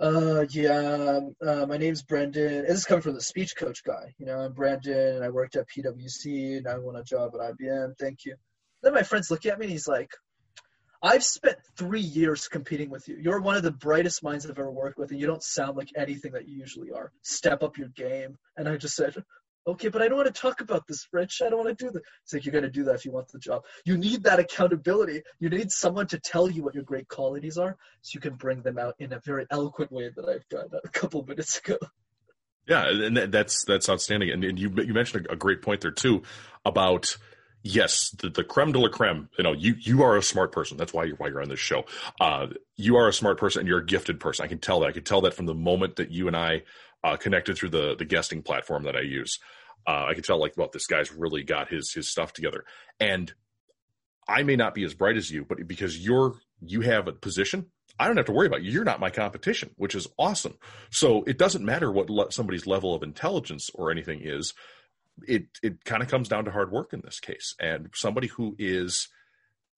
Uh, 0.00 0.46
yeah, 0.48 1.20
uh, 1.46 1.66
my 1.66 1.76
name's 1.76 2.02
Brenden. 2.02 2.66
This 2.66 2.78
is 2.78 2.84
coming 2.86 3.02
from 3.02 3.14
the 3.14 3.20
speech 3.20 3.54
coach 3.54 3.84
guy. 3.84 4.14
You 4.16 4.24
know, 4.24 4.38
I'm 4.38 4.54
Brenden, 4.54 5.16
and 5.16 5.24
I 5.24 5.28
worked 5.28 5.56
at 5.56 5.68
PwC, 5.68 6.56
and 6.56 6.66
I 6.66 6.78
won 6.78 6.96
a 6.96 7.04
job 7.04 7.32
at 7.34 7.54
IBM. 7.54 7.98
Thank 7.98 8.24
you. 8.24 8.36
Then 8.82 8.94
my 8.94 9.02
friends 9.02 9.30
look 9.30 9.44
at 9.44 9.58
me, 9.58 9.66
and 9.66 9.72
he's 9.72 9.86
like, 9.86 10.10
I've 11.02 11.22
spent 11.22 11.58
three 11.76 12.00
years 12.00 12.48
competing 12.48 12.88
with 12.88 13.08
you. 13.08 13.18
You're 13.20 13.42
one 13.42 13.56
of 13.56 13.62
the 13.62 13.72
brightest 13.72 14.22
minds 14.22 14.46
I've 14.46 14.52
ever 14.52 14.70
worked 14.70 14.98
with, 14.98 15.10
and 15.10 15.20
you 15.20 15.26
don't 15.26 15.42
sound 15.42 15.76
like 15.76 15.90
anything 15.94 16.32
that 16.32 16.48
you 16.48 16.56
usually 16.56 16.92
are. 16.92 17.12
Step 17.20 17.62
up 17.62 17.76
your 17.76 17.88
game. 17.88 18.38
And 18.56 18.70
I 18.70 18.78
just 18.78 18.96
said, 18.96 19.22
okay, 19.66 19.88
but 19.88 20.02
I 20.02 20.08
don't 20.08 20.16
want 20.16 20.34
to 20.34 20.40
talk 20.40 20.60
about 20.60 20.86
this, 20.86 21.06
Rich. 21.12 21.42
I 21.44 21.50
don't 21.50 21.64
want 21.64 21.76
to 21.78 21.84
do 21.84 21.90
that. 21.90 22.02
It's 22.24 22.32
like, 22.32 22.44
you're 22.44 22.52
going 22.52 22.64
to 22.64 22.70
do 22.70 22.84
that 22.84 22.94
if 22.94 23.04
you 23.04 23.12
want 23.12 23.28
the 23.28 23.38
job. 23.38 23.62
You 23.84 23.96
need 23.96 24.24
that 24.24 24.40
accountability. 24.40 25.22
You 25.38 25.48
need 25.48 25.70
someone 25.70 26.06
to 26.08 26.18
tell 26.18 26.50
you 26.50 26.62
what 26.62 26.74
your 26.74 26.84
great 26.84 27.08
qualities 27.08 27.58
are 27.58 27.76
so 28.02 28.16
you 28.16 28.20
can 28.20 28.34
bring 28.34 28.62
them 28.62 28.78
out 28.78 28.94
in 28.98 29.12
a 29.12 29.20
very 29.20 29.46
eloquent 29.50 29.92
way 29.92 30.10
that 30.14 30.28
I've 30.28 30.48
done 30.48 30.68
a 30.82 30.88
couple 30.88 31.24
minutes 31.24 31.58
ago. 31.58 31.78
Yeah, 32.68 32.88
and 32.88 33.16
that's 33.16 33.64
that's 33.64 33.88
outstanding. 33.88 34.30
And, 34.30 34.44
and 34.44 34.58
you 34.58 34.70
you 34.76 34.94
mentioned 34.94 35.26
a, 35.26 35.32
a 35.32 35.36
great 35.36 35.60
point 35.60 35.80
there 35.80 35.90
too 35.90 36.22
about 36.64 37.16
yes, 37.62 38.10
the, 38.10 38.30
the 38.30 38.44
creme 38.44 38.72
de 38.72 38.78
la 38.78 38.88
creme. 38.88 39.28
You 39.36 39.44
know, 39.44 39.52
you 39.52 39.74
you 39.80 40.02
are 40.02 40.16
a 40.16 40.22
smart 40.22 40.52
person. 40.52 40.76
That's 40.76 40.92
why 40.92 41.04
you're 41.04 41.16
why 41.16 41.28
you're 41.28 41.42
on 41.42 41.48
this 41.48 41.58
show. 41.58 41.84
Uh, 42.20 42.48
you 42.76 42.96
are 42.96 43.08
a 43.08 43.12
smart 43.12 43.38
person 43.38 43.60
and 43.60 43.68
you're 43.68 43.80
a 43.80 43.86
gifted 43.86 44.20
person. 44.20 44.44
I 44.44 44.48
can 44.48 44.58
tell 44.58 44.80
that. 44.80 44.86
I 44.86 44.92
can 44.92 45.04
tell 45.04 45.22
that 45.22 45.34
from 45.34 45.46
the 45.46 45.54
moment 45.54 45.96
that 45.96 46.10
you 46.10 46.28
and 46.28 46.36
I 46.36 46.62
uh, 47.04 47.16
connected 47.16 47.56
through 47.56 47.70
the 47.70 47.94
the 47.96 48.04
guesting 48.04 48.42
platform 48.42 48.84
that 48.84 48.96
I 48.96 49.00
use. 49.00 49.38
Uh, 49.86 50.06
I 50.08 50.14
can 50.14 50.22
tell 50.22 50.38
like, 50.40 50.56
well, 50.56 50.70
this 50.72 50.86
guy's 50.86 51.12
really 51.12 51.42
got 51.42 51.68
his 51.68 51.92
his 51.92 52.08
stuff 52.08 52.32
together. 52.32 52.64
And 52.98 53.32
I 54.28 54.42
may 54.42 54.56
not 54.56 54.74
be 54.74 54.84
as 54.84 54.94
bright 54.94 55.16
as 55.16 55.30
you, 55.30 55.44
but 55.44 55.66
because 55.66 55.98
you're 55.98 56.34
you 56.60 56.82
have 56.82 57.08
a 57.08 57.12
position, 57.12 57.66
I 57.98 58.06
don't 58.06 58.16
have 58.16 58.26
to 58.26 58.32
worry 58.32 58.46
about 58.46 58.62
you. 58.62 58.70
You're 58.70 58.84
not 58.84 59.00
my 59.00 59.10
competition, 59.10 59.70
which 59.76 59.94
is 59.94 60.06
awesome. 60.18 60.56
So 60.90 61.22
it 61.24 61.38
doesn't 61.38 61.64
matter 61.64 61.90
what 61.90 62.10
le- 62.10 62.32
somebody's 62.32 62.66
level 62.66 62.94
of 62.94 63.02
intelligence 63.02 63.70
or 63.74 63.90
anything 63.90 64.20
is. 64.22 64.54
It 65.26 65.46
it 65.62 65.84
kind 65.84 66.02
of 66.02 66.08
comes 66.08 66.28
down 66.28 66.44
to 66.44 66.50
hard 66.50 66.70
work 66.70 66.92
in 66.92 67.00
this 67.02 67.20
case, 67.20 67.54
and 67.58 67.90
somebody 67.94 68.28
who 68.28 68.56
is 68.58 69.08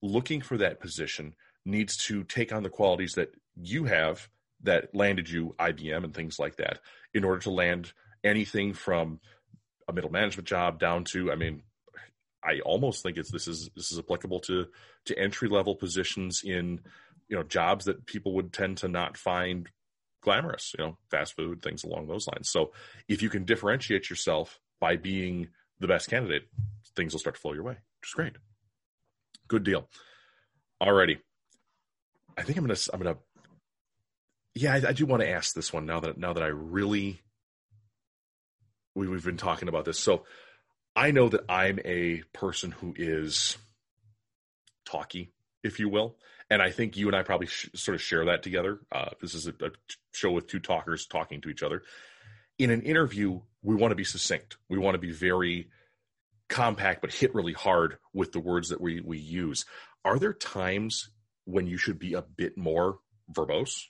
looking 0.03 0.41
for 0.41 0.57
that 0.59 0.81
position 0.81 1.35
needs 1.65 1.97
to 1.97 2.25
take 2.25 2.53
on 2.53 2.63
the 2.63 2.69
qualities 2.69 3.15
that 3.15 3.33
you 3.57 3.85
have 3.85 4.29
that 4.63 4.95
landed 4.95 5.29
you 5.29 5.55
IBM 5.59 6.05
and 6.05 6.15
things 6.15 6.39
like 6.39 6.57
that 6.57 6.81
in 7.15 7.25
order 7.25 7.41
to 7.41 7.51
land 7.51 7.93
anything 8.25 8.75
from 8.75 9.21
a 9.89 9.93
middle 9.93 10.11
management 10.11 10.49
job 10.49 10.79
down 10.79 11.05
to, 11.05 11.33
I 11.33 11.35
mean, 11.35 11.63
I 12.45 12.61
almost 12.61 13.03
think 13.03 13.17
it's 13.17 13.31
this 13.31 13.47
is 13.47 13.71
this 13.77 13.93
is 13.93 13.99
applicable 13.99 14.41
to 14.41 14.67
to 15.07 15.19
entry 15.19 15.49
level 15.49 15.77
positions 15.77 16.43
in 16.45 16.81
you 17.29 17.37
know 17.37 17.43
jobs 17.45 17.85
that 17.85 18.07
people 18.07 18.35
would 18.35 18.53
tend 18.53 18.79
to 18.79 18.89
not 18.89 19.17
find 19.17 19.69
glamorous, 20.23 20.75
you 20.79 20.85
know, 20.85 20.99
fast 21.11 21.35
food 21.35 21.63
things 21.63 21.85
along 21.85 22.07
those 22.07 22.27
lines. 22.27 22.51
So 22.51 22.73
if 23.09 23.23
you 23.23 23.29
can 23.29 23.45
differentiate 23.45 24.09
yourself 24.09 24.59
by 24.81 24.97
being 24.97 25.49
the 25.81 25.89
best 25.89 26.09
candidate, 26.09 26.45
things 26.97 27.13
will 27.13 27.21
start 27.21 27.35
to 27.37 27.41
flow 27.41 27.53
your 27.53 27.65
way, 27.65 27.77
which 28.01 28.11
is 28.11 28.15
great. 28.15 28.33
Good 29.49 29.65
deal. 29.65 29.89
Alrighty. 30.81 31.19
I 32.37 32.43
think 32.43 32.59
I'm 32.59 32.65
gonna 32.65 32.79
I'm 32.93 33.01
gonna 33.01 33.19
yeah, 34.55 34.75
I, 34.75 34.89
I 34.89 34.93
do 34.93 35.07
want 35.07 35.23
to 35.23 35.31
ask 35.31 35.55
this 35.55 35.73
one 35.73 35.87
now 35.87 36.01
that 36.01 36.19
now 36.19 36.33
that 36.33 36.43
I 36.43 36.49
really 36.49 37.21
we, 38.95 39.09
we've 39.09 39.25
been 39.25 39.37
talking 39.37 39.69
about 39.69 39.85
this. 39.85 39.99
So 39.99 40.25
I 40.95 41.11
know 41.11 41.29
that 41.29 41.45
I'm 41.49 41.79
a 41.85 42.23
person 42.33 42.71
who 42.71 42.95
is 42.97 43.57
talky, 44.85 45.33
if 45.63 45.79
you 45.81 45.89
will, 45.89 46.17
and 46.51 46.61
I 46.61 46.71
think 46.71 46.97
you 46.97 47.07
and 47.07 47.17
I 47.17 47.23
probably 47.23 47.47
sh- 47.47 47.71
sort 47.75 47.95
of 47.95 48.03
share 48.03 48.27
that 48.27 48.43
together. 48.43 48.81
Uh, 48.91 49.11
this 49.21 49.35
is 49.35 49.47
a, 49.47 49.55
a 49.63 49.71
show 50.13 50.33
with 50.33 50.49
two 50.49 50.61
talkers 50.61 51.07
talking 51.07 51.41
to 51.43 51.49
each 51.49 51.63
other. 51.63 51.83
In 52.59 52.71
an 52.71 52.83
interview, 52.83 53.41
we 53.63 53.75
want 53.75 53.93
to 53.93 53.97
be 53.97 54.05
succinct. 54.05 54.59
We 54.69 54.79
want 54.79 54.95
to 54.95 55.01
be 55.01 55.13
very 55.13 55.71
compact, 56.49 57.01
but 57.01 57.13
hit 57.13 57.35
really 57.35 57.55
hard 57.55 57.97
with 58.13 58.33
the 58.33 58.41
words 58.41 58.69
that 58.69 58.81
we 58.81 59.01
we 59.01 59.19
use. 59.19 59.65
Are 60.05 60.19
there 60.19 60.35
times 60.35 61.09
when 61.45 61.67
you 61.67 61.79
should 61.79 61.99
be 61.99 62.13
a 62.13 62.23
bit 62.23 62.59
more 62.59 62.99
verbose? 63.33 63.87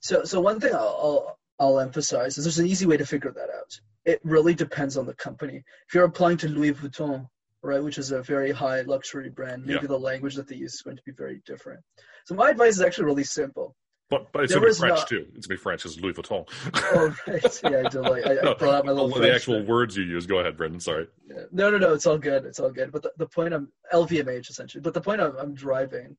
So, 0.00 0.24
so 0.24 0.40
one 0.40 0.60
thing 0.60 0.74
I'll, 0.74 0.80
I'll, 0.80 1.38
I'll 1.58 1.80
emphasize 1.80 2.38
is 2.38 2.44
there's 2.44 2.58
an 2.58 2.66
easy 2.66 2.86
way 2.86 2.96
to 2.96 3.06
figure 3.06 3.32
that 3.32 3.50
out. 3.50 3.80
It 4.04 4.20
really 4.22 4.54
depends 4.54 4.96
on 4.96 5.06
the 5.06 5.14
company. 5.14 5.64
If 5.88 5.94
you're 5.94 6.04
applying 6.04 6.36
to 6.38 6.48
Louis 6.48 6.72
Vuitton, 6.72 7.26
right, 7.62 7.82
which 7.82 7.98
is 7.98 8.12
a 8.12 8.22
very 8.22 8.52
high 8.52 8.82
luxury 8.82 9.30
brand, 9.30 9.66
maybe 9.66 9.80
yeah. 9.82 9.88
the 9.88 9.98
language 9.98 10.36
that 10.36 10.48
they 10.48 10.56
use 10.56 10.74
is 10.74 10.82
going 10.82 10.96
to 10.96 11.02
be 11.04 11.12
very 11.12 11.42
different. 11.46 11.80
So 12.26 12.34
my 12.34 12.50
advice 12.50 12.74
is 12.74 12.82
actually 12.82 13.06
really 13.06 13.24
simple. 13.24 13.74
But, 14.08 14.30
but 14.30 14.44
it's 14.44 14.54
going 14.54 14.64
to 14.64 14.72
be 14.72 14.78
French 14.78 14.98
not... 14.98 15.08
too. 15.08 15.26
It's 15.34 15.34
going 15.34 15.42
to 15.42 15.48
be 15.48 15.56
French 15.56 15.82
because 15.82 16.00
Louis 16.00 16.12
Vuitton. 16.12 16.46
oh, 16.74 17.16
right. 17.26 17.60
Yeah, 17.72 17.82
I 17.84 17.88
do 17.88 18.02
like. 18.02 18.24
I, 18.24 18.34
no, 18.34 18.52
I 18.52 18.54
brought 18.54 18.74
out 18.74 18.86
my 18.86 18.92
little. 18.92 19.08
The 19.08 19.16
French 19.16 19.34
actual 19.34 19.58
thing. 19.58 19.66
words 19.66 19.96
you 19.96 20.04
use. 20.04 20.26
Go 20.26 20.38
ahead, 20.38 20.56
Brenden. 20.56 20.80
Sorry. 20.80 21.08
Yeah. 21.26 21.42
No, 21.50 21.70
no, 21.70 21.78
no. 21.78 21.92
It's 21.92 22.06
all 22.06 22.18
good. 22.18 22.44
It's 22.44 22.60
all 22.60 22.70
good. 22.70 22.92
But 22.92 23.02
the, 23.02 23.12
the 23.16 23.26
point 23.26 23.52
I'm 23.52 23.72
LVMH 23.92 24.48
essentially. 24.48 24.80
But 24.80 24.94
the 24.94 25.00
point 25.00 25.20
I'm, 25.20 25.36
I'm 25.36 25.54
driving 25.54 26.16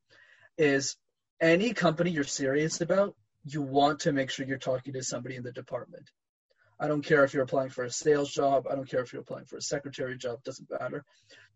is 0.58 0.98
any 1.40 1.74
company 1.74 2.12
you're 2.12 2.26
serious 2.26 2.82
about, 2.82 3.16
you 3.54 3.62
want 3.62 4.02
to 4.02 4.12
make 4.12 4.30
sure 4.30 4.46
you're 4.46 4.58
talking 4.58 4.94
to 4.94 5.04
somebody 5.04 5.36
in 5.36 5.44
the 5.44 5.52
department. 5.52 6.10
I 6.80 6.88
don't 6.88 7.02
care 7.02 7.24
if 7.24 7.34
you're 7.34 7.44
applying 7.44 7.70
for 7.70 7.86
a 7.86 7.90
sales 7.90 8.32
job. 8.32 8.68
I 8.70 8.76
don't 8.76 8.90
care 8.90 9.02
if 9.02 9.12
you're 9.12 9.24
applying 9.24 9.46
for 9.46 9.58
a 9.58 9.62
secretary 9.62 10.16
job. 10.16 10.44
Doesn't 10.44 10.70
matter. 10.70 11.04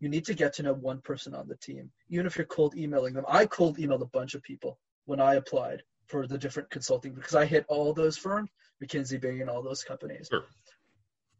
You 0.00 0.08
need 0.08 0.24
to 0.26 0.34
get 0.34 0.54
to 0.54 0.64
know 0.64 0.72
one 0.72 1.00
person 1.00 1.34
on 1.34 1.46
the 1.46 1.56
team, 1.56 1.90
even 2.08 2.26
if 2.26 2.36
you're 2.36 2.46
cold 2.46 2.76
emailing 2.76 3.14
them. 3.14 3.24
I 3.28 3.46
cold 3.46 3.78
emailed 3.78 4.02
a 4.02 4.06
bunch 4.06 4.34
of 4.34 4.42
people 4.42 4.78
when 5.04 5.20
I 5.20 5.36
applied 5.36 5.82
for 6.08 6.26
the 6.26 6.38
different 6.38 6.70
consulting 6.70 7.14
because 7.14 7.36
I 7.36 7.46
hit 7.46 7.64
all 7.68 7.92
those 7.92 8.18
firms, 8.18 8.50
McKinsey, 8.82 9.20
Bain, 9.20 9.40
and 9.40 9.50
all 9.50 9.62
those 9.62 9.84
companies. 9.84 10.28
Sure. 10.30 10.44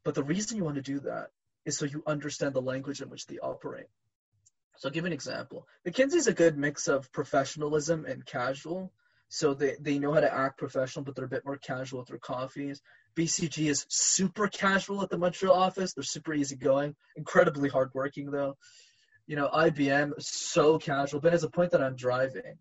But 0.05 0.15
the 0.15 0.23
reason 0.23 0.57
you 0.57 0.65
want 0.65 0.77
to 0.77 0.83
do 0.83 1.01
that 1.01 1.31
is 1.65 1.77
so 1.77 1.85
you 1.85 2.03
understand 2.07 2.55
the 2.55 2.63
language 2.63 3.03
in 3.03 3.11
which 3.11 3.27
they 3.27 3.39
operate. 3.39 3.87
So 4.79 4.89
I'll 4.89 4.93
give 4.93 5.05
an 5.05 5.13
example. 5.13 5.67
McKinsey's 5.87 6.27
a 6.27 6.33
good 6.33 6.57
mix 6.57 6.89
of 6.89 7.13
professionalism 7.13 8.05
and 8.05 8.25
casual. 8.25 8.93
So 9.35 9.55
they, 9.55 9.77
they 9.81 9.99
know 9.99 10.13
how 10.13 10.21
to 10.21 10.33
act 10.33 10.59
professional, 10.59 11.07
but 11.07 11.17
they're 11.17 11.25
a 11.25 11.29
bit 11.29 11.47
more 11.47 11.57
casual 11.57 12.01
with 12.01 12.09
their 12.09 12.19
coffees. 12.19 12.83
BCG 13.17 13.71
is 13.71 13.87
super 13.89 14.47
casual 14.47 15.01
at 15.01 15.09
the 15.09 15.17
Montreal 15.17 15.55
office. 15.55 15.95
They're 15.95 16.05
super 16.05 16.35
easygoing, 16.35 16.95
incredibly 17.17 17.71
hardworking 17.71 18.31
though. 18.31 18.59
You 19.27 19.37
know, 19.37 19.49
IBM 19.49 20.19
is 20.19 20.29
so 20.29 20.77
casual. 20.77 21.21
But 21.21 21.33
as 21.33 21.45
a 21.45 21.49
point 21.49 21.71
that 21.71 21.83
I'm 21.83 21.97
driving 21.97 22.59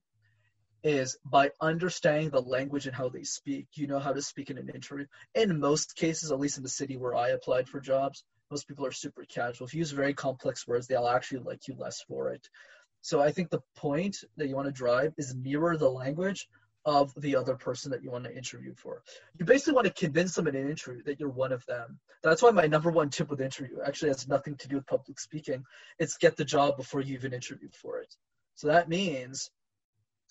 is 0.81 1.17
by 1.25 1.51
understanding 1.59 2.29
the 2.29 2.41
language 2.41 2.87
and 2.87 2.95
how 2.95 3.09
they 3.09 3.23
speak, 3.23 3.67
you 3.73 3.87
know 3.87 3.99
how 3.99 4.13
to 4.13 4.21
speak 4.21 4.49
in 4.49 4.57
an 4.57 4.69
interview. 4.69 5.07
In 5.35 5.59
most 5.59 5.97
cases, 5.97 6.31
at 6.31 6.39
least 6.39 6.55
in 6.55 6.63
the 6.63 6.69
city 6.69 6.95
where 6.95 7.15
I 7.15 7.31
applied 7.31 7.67
for 7.67 7.81
jobs, 7.81 8.23
most 8.49 8.65
people 8.65 8.85
are 8.85 8.93
super 8.93 9.25
casual. 9.25 9.67
If 9.67 9.73
you 9.73 9.79
use 9.79 9.91
very 9.91 10.13
complex 10.13 10.65
words, 10.65 10.87
they'll 10.87 11.09
actually 11.09 11.39
like 11.39 11.67
you 11.67 11.75
less 11.77 12.01
for 12.07 12.29
it. 12.29 12.47
So 13.01 13.19
I 13.19 13.31
think 13.31 13.49
the 13.49 13.61
point 13.75 14.23
that 14.37 14.47
you 14.47 14.55
want 14.55 14.67
to 14.67 14.71
drive 14.71 15.13
is 15.17 15.35
mirror 15.35 15.75
the 15.75 15.89
language 15.89 16.47
of 16.85 17.13
the 17.17 17.35
other 17.35 17.55
person 17.55 17.91
that 17.91 18.03
you 18.03 18.09
want 18.09 18.23
to 18.23 18.35
interview 18.35 18.73
for. 18.75 19.03
You 19.37 19.45
basically 19.45 19.73
want 19.73 19.87
to 19.87 19.93
convince 19.93 20.35
them 20.35 20.47
in 20.47 20.55
an 20.55 20.69
interview 20.69 21.03
that 21.03 21.19
you're 21.19 21.29
one 21.29 21.51
of 21.51 21.65
them. 21.65 21.99
That's 22.23 22.41
why 22.41 22.51
my 22.51 22.67
number 22.67 22.89
one 22.89 23.09
tip 23.09 23.29
with 23.29 23.41
interview 23.41 23.77
actually 23.85 24.09
has 24.09 24.27
nothing 24.27 24.55
to 24.57 24.67
do 24.67 24.77
with 24.77 24.87
public 24.87 25.19
speaking. 25.19 25.63
It's 25.99 26.17
get 26.17 26.37
the 26.37 26.45
job 26.45 26.77
before 26.77 27.01
you 27.01 27.13
even 27.13 27.33
interview 27.33 27.69
for 27.73 27.99
it. 27.99 28.13
So 28.55 28.67
that 28.67 28.89
means 28.89 29.49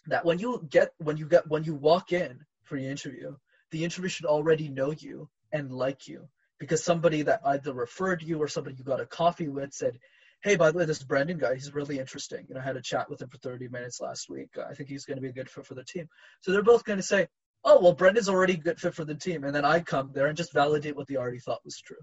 that 0.07 0.25
when 0.25 0.39
you 0.39 0.67
get 0.71 0.93
when 0.99 1.17
you 1.17 1.27
get 1.27 1.49
when 1.49 1.65
you 1.65 1.75
walk 1.75 2.13
in 2.13 2.41
for 2.65 2.77
your 2.77 2.91
interview, 2.91 3.37
the 3.71 3.85
interview 3.85 4.09
should 4.09 4.27
already 4.27 4.69
know 4.69 4.93
you 4.93 5.29
and 5.53 5.71
like 5.71 6.09
you 6.09 6.29
because 6.59 6.85
somebody 6.85 7.23
that 7.23 7.41
either 7.45 7.73
referred 7.73 8.23
you 8.23 8.41
or 8.41 8.49
somebody 8.49 8.77
you 8.77 8.85
got 8.85 9.01
a 9.01 9.07
coffee 9.07 9.49
with 9.49 9.73
said, 9.73 9.99
hey, 10.43 10.57
by 10.57 10.71
the 10.71 10.79
way, 10.79 10.85
this 10.85 11.03
Brenden 11.03 11.39
guy, 11.39 11.55
he's 11.55 11.75
really 11.75 11.99
interesting. 11.99 12.47
You 12.49 12.55
know, 12.55 12.61
I 12.61 12.65
had 12.65 12.77
a 12.77 12.83
chat 12.83 13.11
with 13.11 13.21
him 13.21 13.29
for 13.29 13.39
30 13.39 13.69
minutes 13.69 14.01
last 14.01 14.29
week. 14.31 14.51
I 14.59 14.75
think 14.75 14.89
he's 14.89 15.05
going 15.05 15.17
to 15.17 15.23
be 15.23 15.29
a 15.29 15.33
good 15.33 15.51
fit 15.51 15.67
for 15.67 15.75
the 15.75 15.85
team. 15.85 16.09
So 16.41 16.53
they're 16.53 16.63
both 16.63 16.85
going 16.85 16.99
to 16.99 17.03
say, 17.03 17.29
oh, 17.65 17.81
well, 17.81 17.95
Brenden's 17.95 18.29
already 18.29 18.55
a 18.55 18.59
good 18.59 18.81
fit 18.81 18.95
for 18.95 19.05
the 19.05 19.15
team. 19.15 19.45
And 19.45 19.55
then 19.55 19.65
I 19.65 19.81
come 19.81 20.13
there 20.15 20.27
and 20.27 20.37
just 20.37 20.53
validate 20.53 20.97
what 20.97 21.07
they 21.09 21.17
already 21.17 21.41
thought 21.41 21.65
was 21.65 21.79
true. 21.79 21.99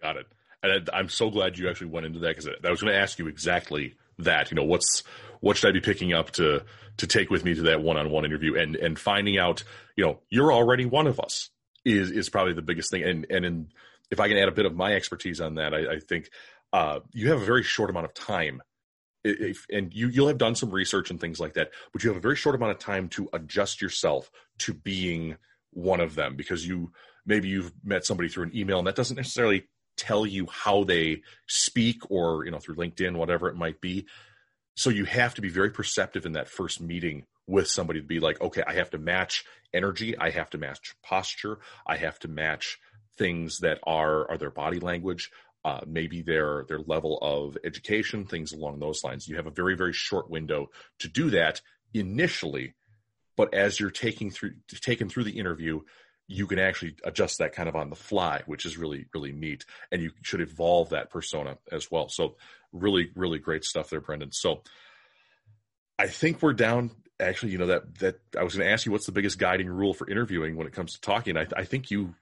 Got 0.00 0.16
it. 0.16 0.26
And 0.62 0.88
I'm 0.92 1.10
so 1.10 1.30
glad 1.30 1.58
you 1.58 1.68
actually 1.68 1.88
went 1.88 2.06
into 2.06 2.20
that 2.20 2.36
because 2.36 2.48
I 2.64 2.70
was 2.70 2.80
going 2.80 2.92
to 2.92 2.98
ask 2.98 3.18
you 3.18 3.26
exactly 3.26 3.94
that. 4.18 4.50
You 4.50 4.54
know, 4.54 4.64
what's 4.64 5.02
what 5.40 5.58
should 5.58 5.68
I 5.68 5.72
be 5.72 5.80
picking 5.80 6.14
up 6.14 6.30
to 6.32 6.64
to 6.96 7.06
take 7.06 7.28
with 7.28 7.44
me 7.44 7.54
to 7.54 7.62
that 7.62 7.82
one-on-one 7.82 8.24
interview 8.24 8.58
and 8.58 8.74
and 8.76 8.98
finding 8.98 9.36
out, 9.36 9.62
you 9.94 10.04
know, 10.04 10.20
you're 10.30 10.52
already 10.52 10.86
one 10.86 11.06
of 11.06 11.20
us 11.20 11.50
is 11.84 12.10
is 12.10 12.30
probably 12.30 12.54
the 12.54 12.62
biggest 12.62 12.90
thing. 12.90 13.02
And 13.02 13.26
and 13.28 13.44
in, 13.44 13.68
if 14.10 14.20
I 14.20 14.28
can 14.28 14.38
add 14.38 14.48
a 14.48 14.52
bit 14.52 14.64
of 14.64 14.74
my 14.74 14.94
expertise 14.94 15.40
on 15.40 15.56
that, 15.56 15.74
I, 15.74 15.96
I 15.96 15.98
think 15.98 16.30
uh, 16.74 17.00
you 17.12 17.30
have 17.30 17.40
a 17.40 17.44
very 17.44 17.62
short 17.62 17.88
amount 17.88 18.04
of 18.04 18.12
time 18.14 18.60
if, 19.22 19.64
and 19.70 19.94
you 19.94 20.08
you'll 20.08 20.28
have 20.28 20.38
done 20.38 20.54
some 20.54 20.70
research 20.70 21.10
and 21.10 21.18
things 21.20 21.40
like 21.40 21.54
that 21.54 21.70
but 21.92 22.02
you 22.02 22.10
have 22.10 22.16
a 22.16 22.20
very 22.20 22.36
short 22.36 22.54
amount 22.54 22.72
of 22.72 22.78
time 22.78 23.08
to 23.08 23.28
adjust 23.32 23.80
yourself 23.80 24.30
to 24.58 24.74
being 24.74 25.36
one 25.70 26.00
of 26.00 26.14
them 26.14 26.36
because 26.36 26.66
you 26.66 26.92
maybe 27.24 27.48
you've 27.48 27.72
met 27.82 28.04
somebody 28.04 28.28
through 28.28 28.44
an 28.44 28.56
email 28.56 28.78
and 28.78 28.86
that 28.86 28.96
doesn't 28.96 29.16
necessarily 29.16 29.64
tell 29.96 30.26
you 30.26 30.46
how 30.50 30.84
they 30.84 31.22
speak 31.46 32.02
or 32.10 32.44
you 32.44 32.50
know 32.50 32.58
through 32.58 32.74
linkedin 32.74 33.16
whatever 33.16 33.48
it 33.48 33.56
might 33.56 33.80
be. 33.80 34.04
So 34.76 34.90
you 34.90 35.04
have 35.04 35.34
to 35.34 35.40
be 35.40 35.48
very 35.48 35.70
perceptive 35.70 36.26
in 36.26 36.32
that 36.32 36.48
first 36.48 36.80
meeting 36.80 37.24
with 37.46 37.68
somebody 37.68 38.00
to 38.00 38.06
be 38.06 38.20
like 38.20 38.40
okay 38.40 38.62
i 38.66 38.74
have 38.74 38.90
to 38.90 38.98
match 38.98 39.44
energy. 39.74 40.16
I 40.16 40.30
have 40.30 40.48
to 40.50 40.58
match 40.58 40.94
posture. 41.02 41.58
I 41.86 41.96
have 41.96 42.18
to 42.20 42.28
match 42.28 42.78
things 43.18 43.58
that 43.58 43.78
are 43.84 44.30
are 44.30 44.38
their 44.38 44.50
body 44.50 44.80
language 44.80 45.30
uh, 45.64 45.80
maybe 45.86 46.22
their 46.22 46.64
their 46.68 46.80
level 46.80 47.18
of 47.22 47.56
education, 47.64 48.26
things 48.26 48.52
along 48.52 48.78
those 48.78 49.02
lines. 49.02 49.26
You 49.26 49.36
have 49.36 49.46
a 49.46 49.50
very 49.50 49.76
very 49.76 49.92
short 49.92 50.28
window 50.30 50.70
to 50.98 51.08
do 51.08 51.30
that 51.30 51.60
initially, 51.94 52.74
but 53.36 53.54
as 53.54 53.80
you're 53.80 53.90
taking 53.90 54.30
through 54.30 54.52
taken 54.68 55.08
through 55.08 55.24
the 55.24 55.38
interview, 55.38 55.80
you 56.28 56.46
can 56.46 56.58
actually 56.58 56.96
adjust 57.04 57.38
that 57.38 57.54
kind 57.54 57.68
of 57.68 57.76
on 57.76 57.90
the 57.90 57.96
fly, 57.96 58.42
which 58.46 58.66
is 58.66 58.76
really 58.76 59.06
really 59.14 59.32
neat, 59.32 59.64
and 59.90 60.02
you 60.02 60.10
should 60.22 60.40
evolve 60.40 60.90
that 60.90 61.10
persona 61.10 61.56
as 61.72 61.90
well. 61.90 62.08
So 62.08 62.36
really 62.72 63.10
really 63.14 63.38
great 63.38 63.64
stuff 63.64 63.88
there, 63.88 64.02
Brenden. 64.02 64.34
So 64.34 64.62
I 65.98 66.08
think 66.08 66.42
we're 66.42 66.52
down. 66.52 66.90
Actually, 67.20 67.52
you 67.52 67.58
know 67.58 67.68
that 67.68 67.98
that 68.00 68.20
I 68.38 68.42
was 68.42 68.54
going 68.54 68.66
to 68.66 68.72
ask 68.72 68.84
you 68.84 68.92
what's 68.92 69.06
the 69.06 69.12
biggest 69.12 69.38
guiding 69.38 69.68
rule 69.68 69.94
for 69.94 70.10
interviewing 70.10 70.56
when 70.56 70.66
it 70.66 70.72
comes 70.74 70.92
to 70.92 71.00
talking. 71.00 71.36
I, 71.38 71.46
I 71.56 71.64
think 71.64 71.90
you 71.90 72.14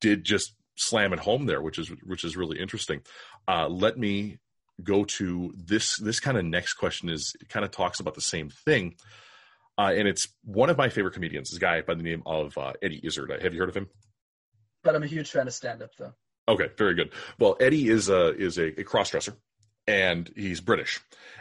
did 0.00 0.24
just 0.24 0.52
slam 0.76 1.12
it 1.12 1.20
home 1.20 1.46
there, 1.46 1.62
which 1.62 1.78
is 1.78 1.88
which 2.04 2.24
is 2.24 2.36
really 2.36 2.58
interesting. 2.58 3.02
Uh, 3.48 3.68
let 3.68 3.98
me 3.98 4.38
go 4.82 5.04
to 5.04 5.52
this. 5.56 5.96
This 5.96 6.20
kind 6.20 6.36
of 6.36 6.44
next 6.44 6.74
question 6.74 7.08
is 7.08 7.34
kind 7.48 7.64
of 7.64 7.70
talks 7.70 8.00
about 8.00 8.14
the 8.14 8.20
same 8.20 8.50
thing, 8.50 8.96
uh, 9.78 9.92
and 9.94 10.08
it's 10.08 10.28
one 10.44 10.70
of 10.70 10.76
my 10.76 10.88
favorite 10.88 11.14
comedians. 11.14 11.50
This 11.50 11.58
guy 11.58 11.82
by 11.82 11.94
the 11.94 12.02
name 12.02 12.22
of 12.26 12.56
uh, 12.56 12.72
Eddie 12.82 13.00
Izzard. 13.04 13.30
Have 13.42 13.54
you 13.54 13.60
heard 13.60 13.68
of 13.68 13.76
him? 13.76 13.88
But 14.82 14.96
I'm 14.96 15.02
a 15.02 15.06
huge 15.06 15.30
fan 15.30 15.46
of 15.46 15.54
stand 15.54 15.82
up, 15.82 15.90
though. 15.98 16.12
Okay, 16.48 16.68
very 16.76 16.94
good. 16.94 17.12
Well, 17.38 17.56
Eddie 17.60 17.88
is 17.88 18.08
a 18.08 18.34
is 18.36 18.58
a, 18.58 18.80
a 18.80 18.84
cross 18.84 19.10
dresser, 19.10 19.34
and 19.86 20.30
he's 20.36 20.60
British, 20.60 21.00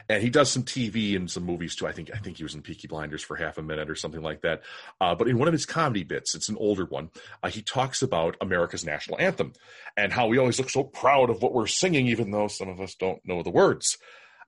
and 0.10 0.22
he 0.22 0.30
does 0.30 0.52
some 0.52 0.64
TV 0.64 1.16
and 1.16 1.30
some 1.30 1.44
movies 1.44 1.76
too. 1.76 1.88
I 1.88 1.92
think 1.92 2.12
I 2.14 2.18
think 2.18 2.38
he 2.38 2.44
was 2.44 2.56
in 2.56 2.62
Peaky 2.62 2.88
Blinders 2.88 3.22
for 3.22 3.36
half 3.36 3.58
a 3.58 3.62
minute 3.62 3.90
or 3.90 3.96
something 3.96 4.22
like 4.22 4.42
that. 4.42 4.62
Uh, 5.00 5.16
but 5.16 5.28
in 5.28 5.38
one 5.38 5.48
of 5.48 5.54
his 5.54 5.66
comedy 5.66 6.04
bits, 6.04 6.36
it's 6.36 6.50
an 6.50 6.58
older 6.58 6.86
one. 6.86 7.10
Uh, 7.44 7.50
he 7.50 7.62
talks 7.62 8.02
about 8.02 8.38
America's 8.42 8.86
national 8.86 9.20
anthem 9.20 9.54
and 9.96 10.12
how 10.12 10.28
we 10.28 10.38
always 10.38 10.60
look 10.60 10.70
so 10.70 10.84
proud 10.84 11.30
of 11.30 11.42
what 11.42 11.54
we're 11.54 11.68
singing, 11.68 12.08
even 12.08 12.32
though 12.32 12.48
some 12.48 12.70
of 12.70 12.80
us 12.80 12.96
don't 12.96 13.26
know 13.26 13.44
the 13.44 13.50
words. 13.50 13.98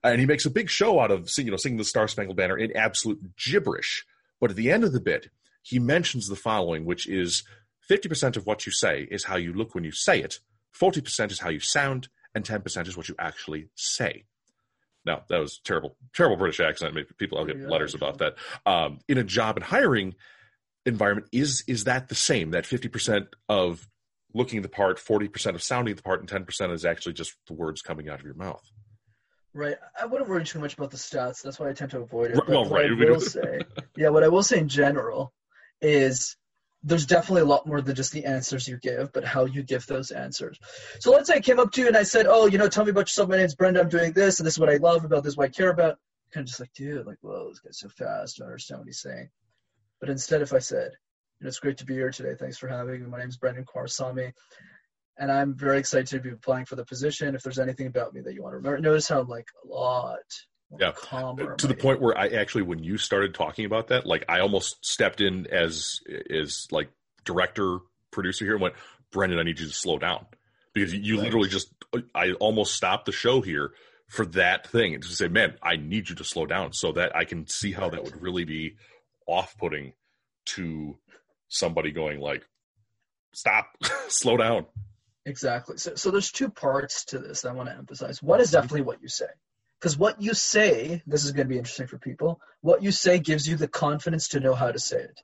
And 0.02 0.20
he 0.20 0.26
makes 0.26 0.44
a 0.44 0.50
big 0.50 0.68
show 0.68 1.00
out 1.00 1.10
of 1.10 1.30
you 1.38 1.50
know 1.50 1.56
singing 1.56 1.78
the 1.78 1.84
Star 1.84 2.08
Spangled 2.08 2.36
Banner 2.36 2.58
in 2.58 2.76
absolute 2.76 3.20
gibberish. 3.36 4.04
But 4.40 4.50
at 4.50 4.56
the 4.56 4.70
end 4.70 4.84
of 4.84 4.92
the 4.92 5.00
bit, 5.00 5.30
he 5.62 5.78
mentions 5.78 6.28
the 6.28 6.36
following, 6.36 6.84
which 6.84 7.08
is 7.08 7.42
50% 7.90 8.36
of 8.36 8.46
what 8.46 8.66
you 8.66 8.72
say 8.72 9.06
is 9.10 9.24
how 9.24 9.36
you 9.36 9.52
look 9.52 9.74
when 9.74 9.84
you 9.84 9.92
say 9.92 10.20
it, 10.20 10.38
40% 10.78 11.30
is 11.30 11.40
how 11.40 11.50
you 11.50 11.60
sound, 11.60 12.08
and 12.34 12.44
10% 12.44 12.88
is 12.88 12.96
what 12.96 13.08
you 13.08 13.14
actually 13.18 13.68
say. 13.74 14.24
Now, 15.04 15.22
that 15.28 15.38
was 15.38 15.58
terrible, 15.58 15.96
terrible 16.14 16.36
British 16.36 16.60
accent. 16.60 16.94
Maybe 16.94 17.08
people 17.18 17.38
will 17.38 17.44
get 17.44 17.58
Yeah, 17.58 17.68
letters 17.68 17.94
about 17.94 18.18
that. 18.18 18.36
Um, 18.64 19.00
in 19.08 19.18
a 19.18 19.24
job 19.24 19.56
and 19.56 19.64
hiring 19.64 20.14
environment, 20.86 21.28
is 21.30 21.62
is 21.66 21.84
that 21.84 22.08
the 22.08 22.14
same? 22.14 22.52
That 22.52 22.64
50% 22.64 23.26
of 23.48 23.86
looking 24.32 24.62
the 24.62 24.68
part, 24.68 24.98
40% 24.98 25.54
of 25.54 25.62
sounding 25.62 25.94
the 25.94 26.02
part, 26.02 26.20
and 26.20 26.28
10% 26.28 26.72
is 26.72 26.84
actually 26.84 27.12
just 27.12 27.34
the 27.46 27.52
words 27.52 27.82
coming 27.82 28.08
out 28.08 28.18
of 28.18 28.24
your 28.24 28.34
mouth. 28.34 28.64
Right. 29.52 29.76
I 30.00 30.06
wouldn't 30.06 30.28
worry 30.28 30.44
too 30.44 30.58
much 30.58 30.74
about 30.74 30.90
the 30.90 30.96
stats. 30.96 31.42
That's 31.42 31.60
why 31.60 31.68
I 31.68 31.72
tend 31.74 31.92
to 31.92 32.00
avoid 32.00 32.32
it. 32.32 32.38
Right, 32.38 32.48
well, 32.48 32.62
But 32.64 32.70
what 32.70 32.80
right, 32.80 32.90
I 32.90 33.10
will 33.10 33.20
say, 33.20 33.60
yeah, 33.96 34.08
what 34.08 34.24
I 34.24 34.28
will 34.28 34.42
say 34.42 34.58
in 34.58 34.68
general 34.68 35.32
is 35.80 36.36
there's 36.84 37.06
definitely 37.06 37.42
a 37.42 37.46
lot 37.46 37.66
more 37.66 37.80
than 37.80 37.94
just 37.94 38.12
the 38.12 38.26
answers 38.26 38.68
you 38.68 38.76
give, 38.76 39.10
but 39.12 39.24
how 39.24 39.46
you 39.46 39.62
give 39.62 39.86
those 39.86 40.10
answers. 40.10 40.58
So 41.00 41.10
let's 41.10 41.28
say 41.28 41.36
I 41.36 41.40
came 41.40 41.58
up 41.58 41.72
to 41.72 41.80
you 41.80 41.88
and 41.88 41.96
I 41.96 42.02
said, 42.02 42.26
"Oh, 42.28 42.46
you 42.46 42.58
know, 42.58 42.68
tell 42.68 42.84
me 42.84 42.90
about 42.90 43.08
yourself. 43.08 43.30
My 43.30 43.38
name's 43.38 43.54
Brenda. 43.54 43.80
I'm 43.80 43.88
doing 43.88 44.12
this, 44.12 44.38
and 44.38 44.46
this 44.46 44.54
is 44.54 44.60
what 44.60 44.68
I 44.68 44.76
love 44.76 45.04
about 45.04 45.24
this, 45.24 45.32
is 45.32 45.36
what 45.36 45.46
I 45.46 45.48
care 45.48 45.70
about." 45.70 45.98
Kind 46.32 46.44
of 46.44 46.48
just 46.48 46.60
like, 46.60 46.72
dude, 46.74 47.06
like, 47.06 47.18
whoa, 47.22 47.48
this 47.48 47.60
guy's 47.60 47.78
so 47.78 47.88
fast. 47.88 48.38
I 48.38 48.44
don't 48.44 48.48
understand 48.48 48.80
what 48.80 48.86
he's 48.86 49.00
saying. 49.00 49.30
But 50.00 50.10
instead, 50.10 50.42
if 50.42 50.52
I 50.52 50.58
said, 50.58 50.92
"You 51.40 51.44
know, 51.44 51.48
it's 51.48 51.58
great 51.58 51.78
to 51.78 51.86
be 51.86 51.94
here 51.94 52.10
today. 52.10 52.34
Thanks 52.38 52.58
for 52.58 52.68
having 52.68 53.00
me. 53.02 53.08
My 53.08 53.18
name's 53.18 53.38
Brenden 53.38 53.64
Kumarasamy." 53.64 54.32
And 55.16 55.32
I'm 55.32 55.54
very 55.54 55.78
excited 55.78 56.08
to 56.08 56.20
be 56.20 56.30
applying 56.30 56.66
for 56.66 56.76
the 56.76 56.84
position. 56.84 57.34
If 57.34 57.42
there's 57.42 57.60
anything 57.60 57.86
about 57.86 58.12
me 58.12 58.20
that 58.22 58.34
you 58.34 58.42
want 58.42 58.52
to 58.52 58.56
remember, 58.56 58.80
notice 58.80 59.08
how 59.08 59.20
I'm 59.20 59.28
like 59.28 59.48
a 59.64 59.68
lot 59.68 60.18
Yeah. 60.78 60.92
calmer. 60.92 61.54
to 61.56 61.66
the 61.66 61.74
point 61.74 62.00
where 62.00 62.16
I 62.16 62.28
actually, 62.28 62.62
when 62.62 62.82
you 62.82 62.98
started 62.98 63.34
talking 63.34 63.64
about 63.64 63.88
that, 63.88 64.06
like 64.06 64.24
I 64.28 64.40
almost 64.40 64.84
stepped 64.84 65.20
in 65.20 65.46
as 65.46 66.00
as 66.30 66.66
like 66.70 66.90
director 67.24 67.78
producer 68.10 68.44
here 68.44 68.54
and 68.54 68.62
went, 68.62 68.74
Brenden, 69.12 69.38
I 69.38 69.44
need 69.44 69.60
you 69.60 69.66
to 69.66 69.72
slow 69.72 69.98
down 69.98 70.26
because 70.72 70.92
you, 70.92 71.16
Right. 71.16 71.24
literally 71.24 71.48
just 71.48 71.72
I 72.14 72.32
almost 72.32 72.74
stopped 72.74 73.06
the 73.06 73.12
show 73.12 73.40
here 73.40 73.72
for 74.08 74.26
that 74.26 74.66
thing 74.66 74.94
and 74.94 75.02
to 75.02 75.08
say, 75.08 75.28
man, 75.28 75.56
I 75.62 75.76
need 75.76 76.08
you 76.08 76.16
to 76.16 76.24
slow 76.24 76.46
down 76.46 76.72
so 76.72 76.92
that 76.92 77.16
I 77.16 77.24
can 77.24 77.46
see 77.46 77.72
how 77.72 77.88
that 77.90 78.02
would 78.04 78.20
really 78.20 78.44
be 78.44 78.76
off 79.26 79.56
putting 79.58 79.92
to 80.46 80.98
somebody 81.48 81.90
going 81.90 82.20
like, 82.20 82.44
stop, 83.32 83.76
slow 84.08 84.36
down. 84.36 84.66
Exactly. 85.26 85.78
So, 85.78 85.94
so 85.94 86.10
there's 86.10 86.30
two 86.30 86.50
parts 86.50 87.06
to 87.06 87.18
this 87.18 87.42
that 87.42 87.50
I 87.50 87.52
want 87.52 87.70
to 87.70 87.76
emphasize. 87.76 88.22
One 88.22 88.40
is 88.40 88.48
mm-hmm. 88.48 88.56
definitely 88.56 88.82
what 88.82 89.02
you 89.02 89.08
say. 89.08 89.26
Because 89.84 89.98
what 89.98 90.18
you 90.18 90.32
say, 90.32 91.02
this 91.06 91.26
is 91.26 91.32
going 91.32 91.46
to 91.46 91.52
be 91.52 91.58
interesting 91.58 91.86
for 91.86 91.98
people, 91.98 92.40
what 92.62 92.82
you 92.82 92.90
say 92.90 93.18
gives 93.18 93.46
you 93.46 93.54
the 93.56 93.68
confidence 93.68 94.28
to 94.28 94.40
know 94.40 94.54
how 94.54 94.72
to 94.72 94.78
say 94.78 94.96
it. 94.96 95.20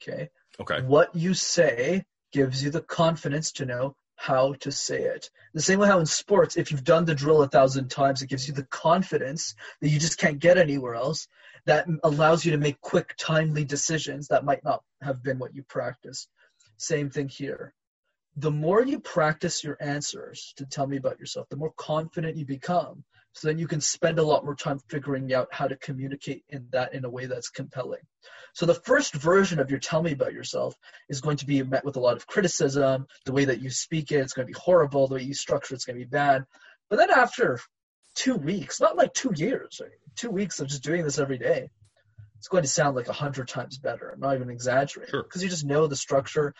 Okay? 0.00 0.30
Okay. 0.60 0.80
What 0.82 1.12
you 1.16 1.34
say 1.34 2.04
gives 2.32 2.62
you 2.62 2.70
the 2.70 2.82
confidence 2.82 3.50
to 3.54 3.66
know 3.66 3.96
how 4.14 4.52
to 4.60 4.70
say 4.70 5.00
it. 5.02 5.28
The 5.54 5.60
same 5.60 5.80
way 5.80 5.88
how 5.88 5.98
in 5.98 6.06
sports, 6.06 6.56
if 6.56 6.70
you've 6.70 6.84
done 6.84 7.04
the 7.04 7.16
drill 7.16 7.42
a 7.42 7.48
thousand 7.48 7.90
times, 7.90 8.22
it 8.22 8.28
gives 8.28 8.46
you 8.46 8.54
the 8.54 8.62
confidence 8.62 9.56
that 9.80 9.88
you 9.88 9.98
just 9.98 10.18
can't 10.18 10.38
get 10.38 10.56
anywhere 10.56 10.94
else 10.94 11.26
that 11.66 11.88
allows 12.04 12.44
you 12.44 12.52
to 12.52 12.58
make 12.58 12.80
quick, 12.80 13.16
timely 13.18 13.64
decisions 13.64 14.28
that 14.28 14.44
might 14.44 14.62
not 14.62 14.84
have 15.02 15.20
been 15.20 15.40
what 15.40 15.52
you 15.52 15.64
practiced. 15.64 16.28
Same 16.76 17.10
thing 17.10 17.28
here. 17.28 17.74
The 18.36 18.52
more 18.52 18.84
you 18.84 19.00
practice 19.00 19.64
your 19.64 19.76
answers 19.80 20.54
to 20.58 20.64
tell 20.64 20.86
me 20.86 20.96
about 20.96 21.18
yourself, 21.18 21.48
the 21.48 21.56
more 21.56 21.72
confident 21.76 22.36
you 22.36 22.46
become. 22.46 23.02
So 23.34 23.48
then 23.48 23.58
you 23.58 23.66
can 23.66 23.80
spend 23.80 24.18
a 24.18 24.22
lot 24.22 24.44
more 24.44 24.54
time 24.54 24.78
figuring 24.88 25.34
out 25.34 25.48
how 25.52 25.66
to 25.66 25.76
communicate 25.76 26.44
in 26.48 26.68
that 26.70 26.94
in 26.94 27.04
a 27.04 27.10
way 27.10 27.26
that's 27.26 27.50
compelling. 27.50 28.00
So 28.54 28.64
the 28.64 28.74
first 28.74 29.12
version 29.12 29.58
of 29.58 29.70
your 29.70 29.80
tell 29.80 30.02
me 30.02 30.12
about 30.12 30.32
yourself 30.32 30.76
is 31.08 31.20
going 31.20 31.38
to 31.38 31.46
be 31.46 31.60
met 31.64 31.84
with 31.84 31.96
a 31.96 32.00
lot 32.00 32.16
of 32.16 32.28
criticism. 32.28 33.06
The 33.26 33.32
way 33.32 33.46
that 33.46 33.60
you 33.60 33.70
speak 33.70 34.12
it, 34.12 34.20
it's 34.20 34.32
going 34.34 34.46
to 34.46 34.52
be 34.52 34.58
horrible. 34.58 35.08
The 35.08 35.16
way 35.16 35.22
you 35.22 35.34
structure 35.34 35.74
it's 35.74 35.84
going 35.84 35.98
to 35.98 36.04
be 36.04 36.08
bad. 36.08 36.44
But 36.88 36.96
then 36.96 37.10
after 37.10 37.58
two 38.14 38.36
weeks, 38.36 38.80
not 38.80 38.96
like 38.96 39.12
two 39.12 39.32
years, 39.34 39.80
right? 39.82 39.90
two 40.14 40.30
weeks 40.30 40.60
of 40.60 40.68
just 40.68 40.84
doing 40.84 41.02
this 41.02 41.18
every 41.18 41.38
day, 41.38 41.70
it's 42.38 42.46
going 42.46 42.62
to 42.62 42.68
sound 42.68 42.94
like 42.94 43.08
a 43.08 43.12
hundred 43.12 43.48
times 43.48 43.78
better. 43.78 44.10
I'm 44.10 44.20
not 44.20 44.36
even 44.36 44.50
exaggerating 44.50 45.10
Sure. 45.10 45.24
because 45.24 45.42
you 45.42 45.48
just 45.48 45.64
know 45.64 45.88
the 45.88 45.96
structure. 45.96 46.54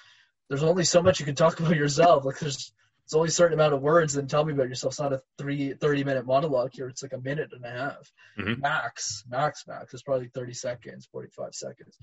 There's 0.48 0.64
only 0.64 0.84
so 0.84 1.02
much 1.02 1.20
you 1.20 1.26
can 1.26 1.36
talk 1.36 1.60
about 1.60 1.76
yourself. 1.76 2.24
Like 2.24 2.40
there's 2.40 2.72
it's 3.04 3.14
only 3.14 3.28
a 3.28 3.32
certain 3.32 3.54
amount 3.58 3.74
of 3.74 3.82
words. 3.82 4.14
Then 4.14 4.26
tell 4.26 4.44
me 4.44 4.52
about 4.52 4.68
yourself. 4.68 4.92
It's 4.92 5.00
not 5.00 5.12
a 5.12 5.22
three 5.38 5.74
30 5.74 6.04
minute 6.04 6.26
monologue 6.26 6.70
here. 6.72 6.88
It's 6.88 7.02
like 7.02 7.12
a 7.12 7.20
minute 7.20 7.50
and 7.52 7.64
a 7.64 7.70
half 7.70 8.12
Mhm. 8.38 8.58
max. 8.60 9.24
Max 9.28 9.66
max. 9.66 9.92
It's 9.92 10.02
probably 10.02 10.28
30 10.28 10.54
seconds, 10.54 11.06
45 11.06 11.54
seconds. 11.54 11.98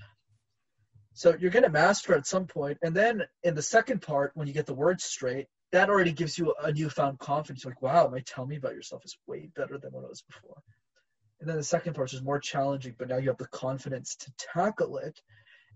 So 1.14 1.36
you're 1.38 1.50
going 1.50 1.64
to 1.64 1.68
master 1.70 2.14
at 2.14 2.26
some 2.26 2.46
point, 2.46 2.78
and 2.82 2.96
then 2.96 3.22
in 3.42 3.54
the 3.54 3.62
second 3.62 4.00
part, 4.00 4.32
when 4.34 4.46
you 4.46 4.54
get 4.54 4.66
the 4.66 4.74
words 4.74 5.04
straight, 5.04 5.46
that 5.72 5.90
already 5.90 6.12
gives 6.12 6.38
you 6.38 6.54
a 6.62 6.72
newfound 6.72 7.18
confidence. 7.18 7.64
You're 7.64 7.72
like, 7.72 7.82
wow, 7.82 8.08
my 8.08 8.20
tell 8.20 8.46
me 8.46 8.56
about 8.56 8.74
yourself 8.74 9.04
is 9.04 9.18
way 9.26 9.50
better 9.54 9.78
than 9.78 9.92
what 9.92 10.04
it 10.04 10.08
was 10.08 10.22
before. 10.22 10.62
And 11.40 11.48
then 11.48 11.56
the 11.56 11.64
second 11.64 11.94
part 11.94 12.12
is 12.12 12.22
more 12.22 12.38
challenging, 12.38 12.94
but 12.98 13.08
now 13.08 13.16
you 13.16 13.28
have 13.28 13.38
the 13.38 13.48
confidence 13.48 14.16
to 14.16 14.32
tackle 14.38 14.98
it. 14.98 15.20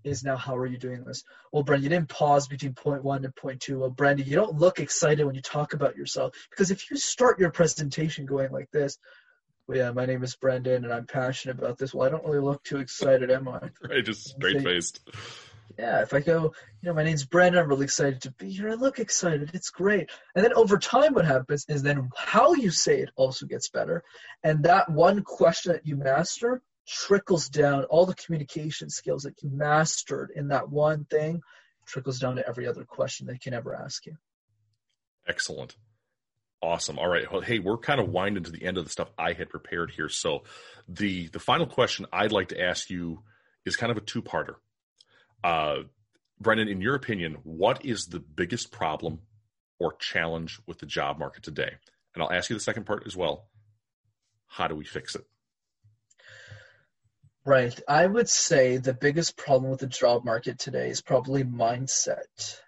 Is 0.07 0.23
now 0.23 0.37
how 0.37 0.57
are 0.57 0.67
you 0.67 0.79
doing 0.79 1.03
this? 1.05 1.25
Well, 1.53 1.65
Brenden, 1.65 1.83
you 1.83 1.89
didn't 1.89 2.09
pause 2.09 2.47
between 2.47 2.75
point 2.75 3.03
one 3.03 3.25
and 3.25 3.35
point 3.35 3.61
two. 3.61 3.81
Well, 3.81 3.91
Brenden, 3.91 4.25
you 4.27 4.37
don't 4.37 4.57
look 4.57 4.79
excited 4.79 5.25
when 5.25 5.35
you 5.35 5.43
talk 5.43 5.73
about 5.73 5.97
yourself 5.97 6.33
because 6.49 6.71
if 6.71 6.89
you 6.91 6.97
start 6.97 7.41
your 7.41 7.51
presentation 7.51 8.25
going 8.25 8.53
like 8.53 8.71
this, 8.71 8.99
well, 9.67 9.79
yeah, 9.79 9.91
my 9.91 10.07
name 10.07 10.23
is 10.23 10.37
Brenden 10.37 10.77
and 10.77 10.93
I'm 10.93 11.07
passionate 11.07 11.59
about 11.59 11.77
this. 11.77 11.93
Well, 11.93 12.07
I 12.07 12.11
don't 12.11 12.25
really 12.25 12.39
look 12.39 12.63
too 12.63 12.79
excited, 12.79 13.33
am 13.33 13.49
I? 13.49 13.71
Right. 13.89 14.05
Just 14.05 14.29
straight 14.29 14.63
faced. 14.63 15.01
Yeah, 15.77 16.03
if 16.03 16.15
I 16.15 16.21
go, 16.21 16.55
you 16.81 16.89
know, 16.89 16.95
my 16.95 17.03
name's 17.03 17.27
Brenden, 17.27 17.59
I'm 17.59 17.69
really 17.69 17.85
excited 17.85 18.23
to 18.23 18.31
be 18.31 18.51
here. 18.51 18.71
I 18.71 18.75
look 18.75 19.01
excited. 19.01 19.51
It's 19.55 19.71
great. 19.71 20.11
And 20.37 20.45
then 20.45 20.55
over 20.55 20.79
time, 20.79 21.15
what 21.15 21.25
happens 21.25 21.67
is 21.69 21.83
then 21.83 22.11
how 22.17 22.55
you 22.55 22.71
say 22.71 23.01
it 23.01 23.11
also 23.17 23.45
gets 23.45 23.69
better. 23.71 24.05
And 24.45 24.63
that 24.65 24.89
one 24.89 25.23
question 25.23 25.73
that 25.73 25.85
you 25.85 25.97
master 25.97 26.63
trickles 26.87 27.49
down 27.49 27.85
all 27.85 28.07
the 28.07 28.15
communication 28.15 28.89
skills 28.89 29.25
that 29.25 29.43
you 29.43 29.51
mastered 29.51 30.31
in 30.35 30.49
that 30.49 30.69
one 30.69 31.05
thing 31.05 31.41
trickles 31.87 32.19
down 32.19 32.37
to 32.37 32.49
every 32.49 32.67
other 32.67 32.85
question 32.85 33.27
they 33.27 33.39
can 33.39 33.55
ever 33.55 33.75
ask 33.75 34.07
you. 34.07 34.17
Excellent. 35.27 35.77
Awesome. 36.63 36.99
All 36.99 37.09
right. 37.09 37.31
Well, 37.31 37.43
hey, 37.43 37.59
we're 37.59 37.79
kind 37.79 38.01
of 38.01 38.09
winding 38.09 38.45
to 38.45 38.51
the 38.51 38.65
end 38.65 38.79
of 38.79 38.85
the 38.85 38.91
stuff 38.91 39.11
I 39.19 39.33
had 39.33 39.51
prepared 39.51 39.91
here. 39.91 40.09
So 40.09 40.45
the 40.89 41.29
the 41.29 41.39
final 41.39 41.67
question 41.67 42.07
I'd 42.13 42.33
like 42.33 42.49
to 42.49 42.61
ask 42.61 42.91
you 42.91 43.23
is 43.65 43.77
kind 43.77 43.91
of 43.91 43.99
a 43.99 44.01
two-parter. 44.01 44.55
Uh 45.45 45.83
Brenden, 46.43 46.71
in 46.71 46.81
your 46.83 46.95
opinion, 46.95 47.39
what 47.45 47.85
is 47.85 48.07
the 48.07 48.21
biggest 48.21 48.71
problem 48.71 49.21
or 49.79 49.95
challenge 49.95 50.61
with 50.67 50.79
the 50.79 50.87
job 50.87 51.19
market 51.19 51.43
today? 51.43 51.77
And 52.15 52.23
I'll 52.23 52.33
ask 52.33 52.51
you 52.51 52.57
the 52.57 52.61
second 52.61 52.85
part 52.85 53.05
as 53.07 53.17
well. 53.17 53.49
How 54.47 54.69
do 54.69 54.75
we 54.75 54.85
fix 54.85 55.15
it? 55.15 55.25
Right. 57.47 57.81
I 57.89 58.05
would 58.07 58.29
say 58.29 58.77
the 58.77 58.93
biggest 58.93 59.37
problem 59.37 59.71
with 59.71 59.79
the 59.81 59.87
job 59.87 60.25
market 60.25 60.59
today 60.59 60.91
is 60.91 61.01
probably 61.01 61.45
mindset. 61.45 62.59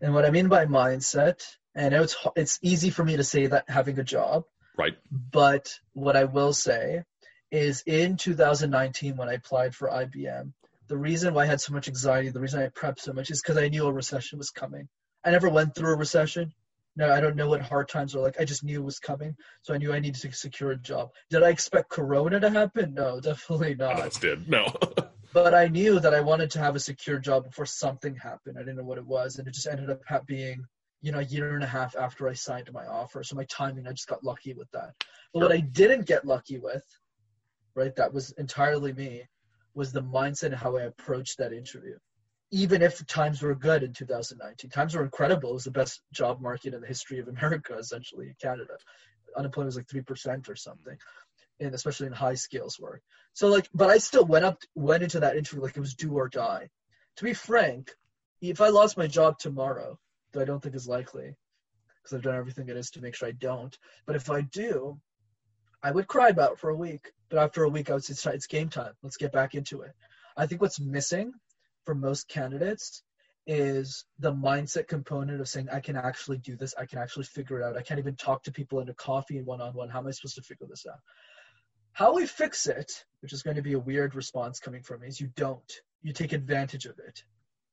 And 0.00 0.12
what 0.12 0.24
I 0.24 0.30
mean 0.30 0.48
by 0.48 0.66
mindset, 0.66 1.42
and 1.76 1.94
it's 1.94 2.16
it's 2.34 2.58
easy 2.60 2.90
for 2.90 3.04
me 3.04 3.16
to 3.16 3.24
say 3.24 3.46
that 3.46 3.70
having 3.70 3.98
a 4.00 4.04
job, 4.04 4.44
Right? 4.76 4.96
but 5.10 5.72
what 5.92 6.16
I 6.16 6.24
will 6.24 6.52
say 6.52 7.04
is 7.52 7.84
in 7.86 8.16
2019 8.16 9.16
when 9.16 9.28
I 9.28 9.34
applied 9.34 9.74
for 9.76 9.88
IBM, 9.88 10.52
the 10.88 10.96
reason 10.98 11.32
why 11.32 11.44
I 11.44 11.46
had 11.46 11.60
so 11.60 11.72
much 11.72 11.86
anxiety, 11.88 12.28
the 12.30 12.40
reason 12.40 12.60
I 12.60 12.68
prepped 12.68 13.00
so 13.00 13.12
much 13.12 13.30
is 13.30 13.40
because 13.40 13.56
I 13.56 13.68
knew 13.68 13.86
a 13.86 13.92
recession 13.92 14.38
was 14.38 14.50
coming. 14.50 14.88
I 15.24 15.30
never 15.30 15.48
went 15.48 15.74
through 15.74 15.94
a 15.94 15.96
recession. 15.96 16.52
No, 16.96 17.12
I 17.12 17.20
don't 17.20 17.36
know 17.36 17.48
what 17.48 17.60
hard 17.60 17.88
times 17.88 18.16
are 18.16 18.20
like. 18.20 18.40
I 18.40 18.44
just 18.44 18.64
knew 18.64 18.80
it 18.80 18.84
was 18.84 18.98
coming, 18.98 19.36
so 19.60 19.74
I 19.74 19.78
knew 19.78 19.92
I 19.92 20.00
needed 20.00 20.20
to 20.22 20.32
secure 20.32 20.70
a 20.70 20.76
job. 20.76 21.10
Did 21.28 21.42
I 21.42 21.50
expect 21.50 21.90
Corona 21.90 22.40
to 22.40 22.48
happen? 22.48 22.94
No, 22.94 23.20
definitely 23.20 23.74
not. 23.74 23.96
almost 23.96 24.20
did. 24.20 24.48
No. 24.48 24.66
But 25.32 25.52
I 25.52 25.68
knew 25.68 26.00
that 26.00 26.14
I 26.14 26.20
wanted 26.22 26.50
to 26.52 26.60
have 26.60 26.76
a 26.76 26.80
secure 26.80 27.18
job 27.18 27.44
before 27.44 27.66
something 27.66 28.14
happened. 28.14 28.56
I 28.56 28.60
didn't 28.60 28.76
know 28.76 28.84
what 28.84 28.96
it 28.96 29.04
was, 29.04 29.36
and 29.36 29.46
it 29.46 29.52
just 29.52 29.66
ended 29.66 29.90
up 29.90 30.00
being, 30.26 30.64
you 31.02 31.12
know, 31.12 31.18
a 31.18 31.24
year 31.24 31.54
and 31.54 31.62
a 31.62 31.66
half 31.66 31.94
after 31.94 32.26
I 32.26 32.32
signed 32.32 32.72
my 32.72 32.86
offer. 32.86 33.22
So 33.22 33.36
my 33.36 33.44
timing, 33.44 33.86
I 33.86 33.92
just 33.92 34.08
got 34.08 34.24
lucky 34.24 34.54
with 34.54 34.70
that. 34.70 34.94
But 35.34 35.42
what 35.42 35.52
I 35.52 35.58
didn't 35.58 36.06
get 36.06 36.24
lucky 36.24 36.58
with, 36.58 36.84
right, 37.74 37.94
that 37.96 38.14
was 38.14 38.30
entirely 38.38 38.94
me, 38.94 39.24
was 39.74 39.92
the 39.92 40.02
mindset 40.02 40.44
and 40.44 40.54
how 40.54 40.78
I 40.78 40.84
approached 40.84 41.36
that 41.36 41.52
interview. 41.52 41.98
Even 42.52 42.80
if 42.80 42.98
the 42.98 43.04
times 43.04 43.42
were 43.42 43.54
good 43.54 43.82
in 43.82 43.92
2019, 43.92 44.70
times 44.70 44.94
were 44.94 45.02
incredible. 45.02 45.50
It 45.50 45.54
was 45.54 45.64
the 45.64 45.70
best 45.70 46.02
job 46.12 46.40
market 46.40 46.74
in 46.74 46.80
the 46.80 46.86
history 46.86 47.18
of 47.18 47.28
America, 47.28 47.76
essentially, 47.76 48.28
in 48.28 48.36
Canada. 48.40 48.76
Unemployment 49.36 49.74
was 49.74 49.76
like 49.76 49.86
3% 49.86 50.48
or 50.48 50.56
something, 50.56 50.96
and 51.60 51.74
especially 51.74 52.06
in 52.06 52.12
high 52.12 52.34
skills 52.34 52.78
work. 52.78 53.02
So 53.32 53.48
like, 53.48 53.68
but 53.74 53.90
I 53.90 53.98
still 53.98 54.24
went 54.24 54.44
up, 54.44 54.62
went 54.74 55.02
into 55.02 55.20
that 55.20 55.36
interview 55.36 55.62
like 55.62 55.76
it 55.76 55.80
was 55.80 55.94
do 55.94 56.14
or 56.14 56.28
die. 56.28 56.68
To 57.16 57.24
be 57.24 57.34
frank, 57.34 57.92
if 58.40 58.60
I 58.60 58.68
lost 58.68 58.96
my 58.96 59.06
job 59.06 59.38
tomorrow, 59.38 59.98
though 60.32 60.42
I 60.42 60.44
don't 60.44 60.62
think 60.62 60.74
is 60.74 60.86
likely, 60.86 61.34
because 62.02 62.16
I've 62.16 62.22
done 62.22 62.36
everything 62.36 62.68
it 62.68 62.76
is 62.76 62.90
to 62.90 63.00
make 63.00 63.14
sure 63.14 63.28
I 63.28 63.32
don't. 63.32 63.76
But 64.06 64.16
if 64.16 64.30
I 64.30 64.42
do, 64.42 65.00
I 65.82 65.90
would 65.90 66.06
cry 66.06 66.28
about 66.28 66.52
it 66.52 66.58
for 66.58 66.70
a 66.70 66.76
week. 66.76 67.12
But 67.28 67.38
after 67.38 67.64
a 67.64 67.68
week, 67.68 67.90
I 67.90 67.94
would 67.94 68.04
say 68.04 68.32
it's 68.32 68.46
game 68.46 68.68
time. 68.68 68.92
Let's 69.02 69.16
get 69.16 69.32
back 69.32 69.54
into 69.54 69.82
it. 69.82 69.92
I 70.36 70.46
think 70.46 70.60
what's 70.60 70.78
missing 70.78 71.32
for 71.86 71.94
most 71.94 72.28
candidates 72.28 73.02
is 73.46 74.04
the 74.18 74.32
mindset 74.32 74.88
component 74.88 75.40
of 75.40 75.48
saying, 75.48 75.68
I 75.72 75.80
can 75.80 75.96
actually 75.96 76.38
do 76.38 76.56
this. 76.56 76.74
I 76.76 76.84
can 76.84 76.98
actually 76.98 77.24
figure 77.24 77.60
it 77.60 77.64
out. 77.64 77.76
I 77.76 77.82
can't 77.82 78.00
even 78.00 78.16
talk 78.16 78.42
to 78.42 78.52
people 78.52 78.80
in 78.80 78.88
a 78.88 78.94
coffee 78.94 79.38
and 79.38 79.46
one 79.46 79.60
on 79.60 79.72
one. 79.72 79.88
How 79.88 80.00
am 80.00 80.08
I 80.08 80.10
supposed 80.10 80.34
to 80.34 80.42
figure 80.42 80.66
this 80.68 80.84
out? 80.90 80.98
How 81.92 82.12
we 82.12 82.26
fix 82.26 82.66
it, 82.66 82.92
which 83.20 83.32
is 83.32 83.42
going 83.42 83.56
to 83.56 83.62
be 83.62 83.74
a 83.74 83.78
weird 83.78 84.16
response 84.16 84.58
coming 84.58 84.82
from 84.82 85.00
me, 85.00 85.08
is 85.08 85.20
you 85.20 85.28
don't. 85.36 85.72
You 86.02 86.12
take 86.12 86.32
advantage 86.32 86.86
of 86.86 86.98
it, 86.98 87.22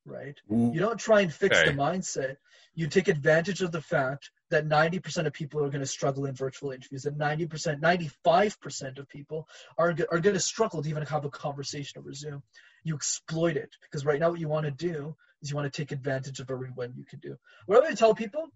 right? 0.06 0.36
You 0.74 0.80
don't 0.80 1.00
try 1.00 1.22
and 1.22 1.34
fix 1.34 1.58
Okay. 1.58 1.72
the 1.72 1.78
mindset. 1.78 2.38
You 2.76 2.88
take 2.88 3.08
advantage 3.08 3.62
of 3.62 3.72
the 3.72 3.82
fact 3.82 4.32
that 4.50 4.68
90% 4.68 5.26
of 5.26 5.34
people 5.34 5.64
are 5.64 5.70
going 5.70 5.82
to 5.82 5.88
struggle 5.88 6.26
in 6.26 6.36
virtual 6.36 6.72
interviews, 6.72 7.06
and 7.06 7.20
90%, 7.20 7.82
95% 7.82 9.00
of 9.00 9.08
people 9.10 9.48
are, 9.78 9.96
are 10.12 10.20
going 10.20 10.34
to 10.36 10.40
struggle 10.40 10.82
to 10.82 10.90
even 10.90 11.04
have 11.06 11.26
a 11.26 11.30
conversation 11.30 12.00
over 12.00 12.14
Zoom. 12.14 12.44
You 12.84 12.96
exploit 12.96 13.58
it 13.58 13.70
because 13.82 14.06
right 14.06 14.20
now 14.20 14.32
what 14.32 14.40
you 14.40 14.50
want 14.50 14.66
to 14.66 14.72
do 14.72 15.16
is 15.42 15.50
you 15.50 15.56
want 15.56 15.72
to 15.72 15.82
take 15.82 15.92
advantage 15.92 16.40
of 16.40 16.50
every 16.50 16.72
win 16.76 16.94
you 16.96 17.06
can 17.06 17.20
do. 17.20 17.38
What 17.66 17.78
I'm 17.78 17.84
going 17.84 17.94
to 17.96 18.00
tell 18.00 18.16
people 18.16 18.50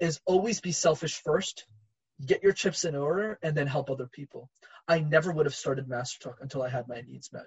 is 0.00 0.20
always 0.26 0.60
be 0.60 0.72
selfish 0.72 1.20
first, 1.24 1.66
get 2.24 2.42
your 2.42 2.52
chips 2.52 2.84
in 2.84 2.94
order, 2.94 3.38
and 3.42 3.56
then 3.56 3.66
help 3.66 3.90
other 3.90 4.06
people. 4.06 4.50
I 4.86 5.00
never 5.00 5.32
would 5.32 5.46
have 5.46 5.54
started 5.54 5.88
MasterTalk 5.88 6.40
until 6.40 6.62
I 6.62 6.68
had 6.68 6.88
my 6.88 7.02
needs 7.02 7.32
met. 7.32 7.46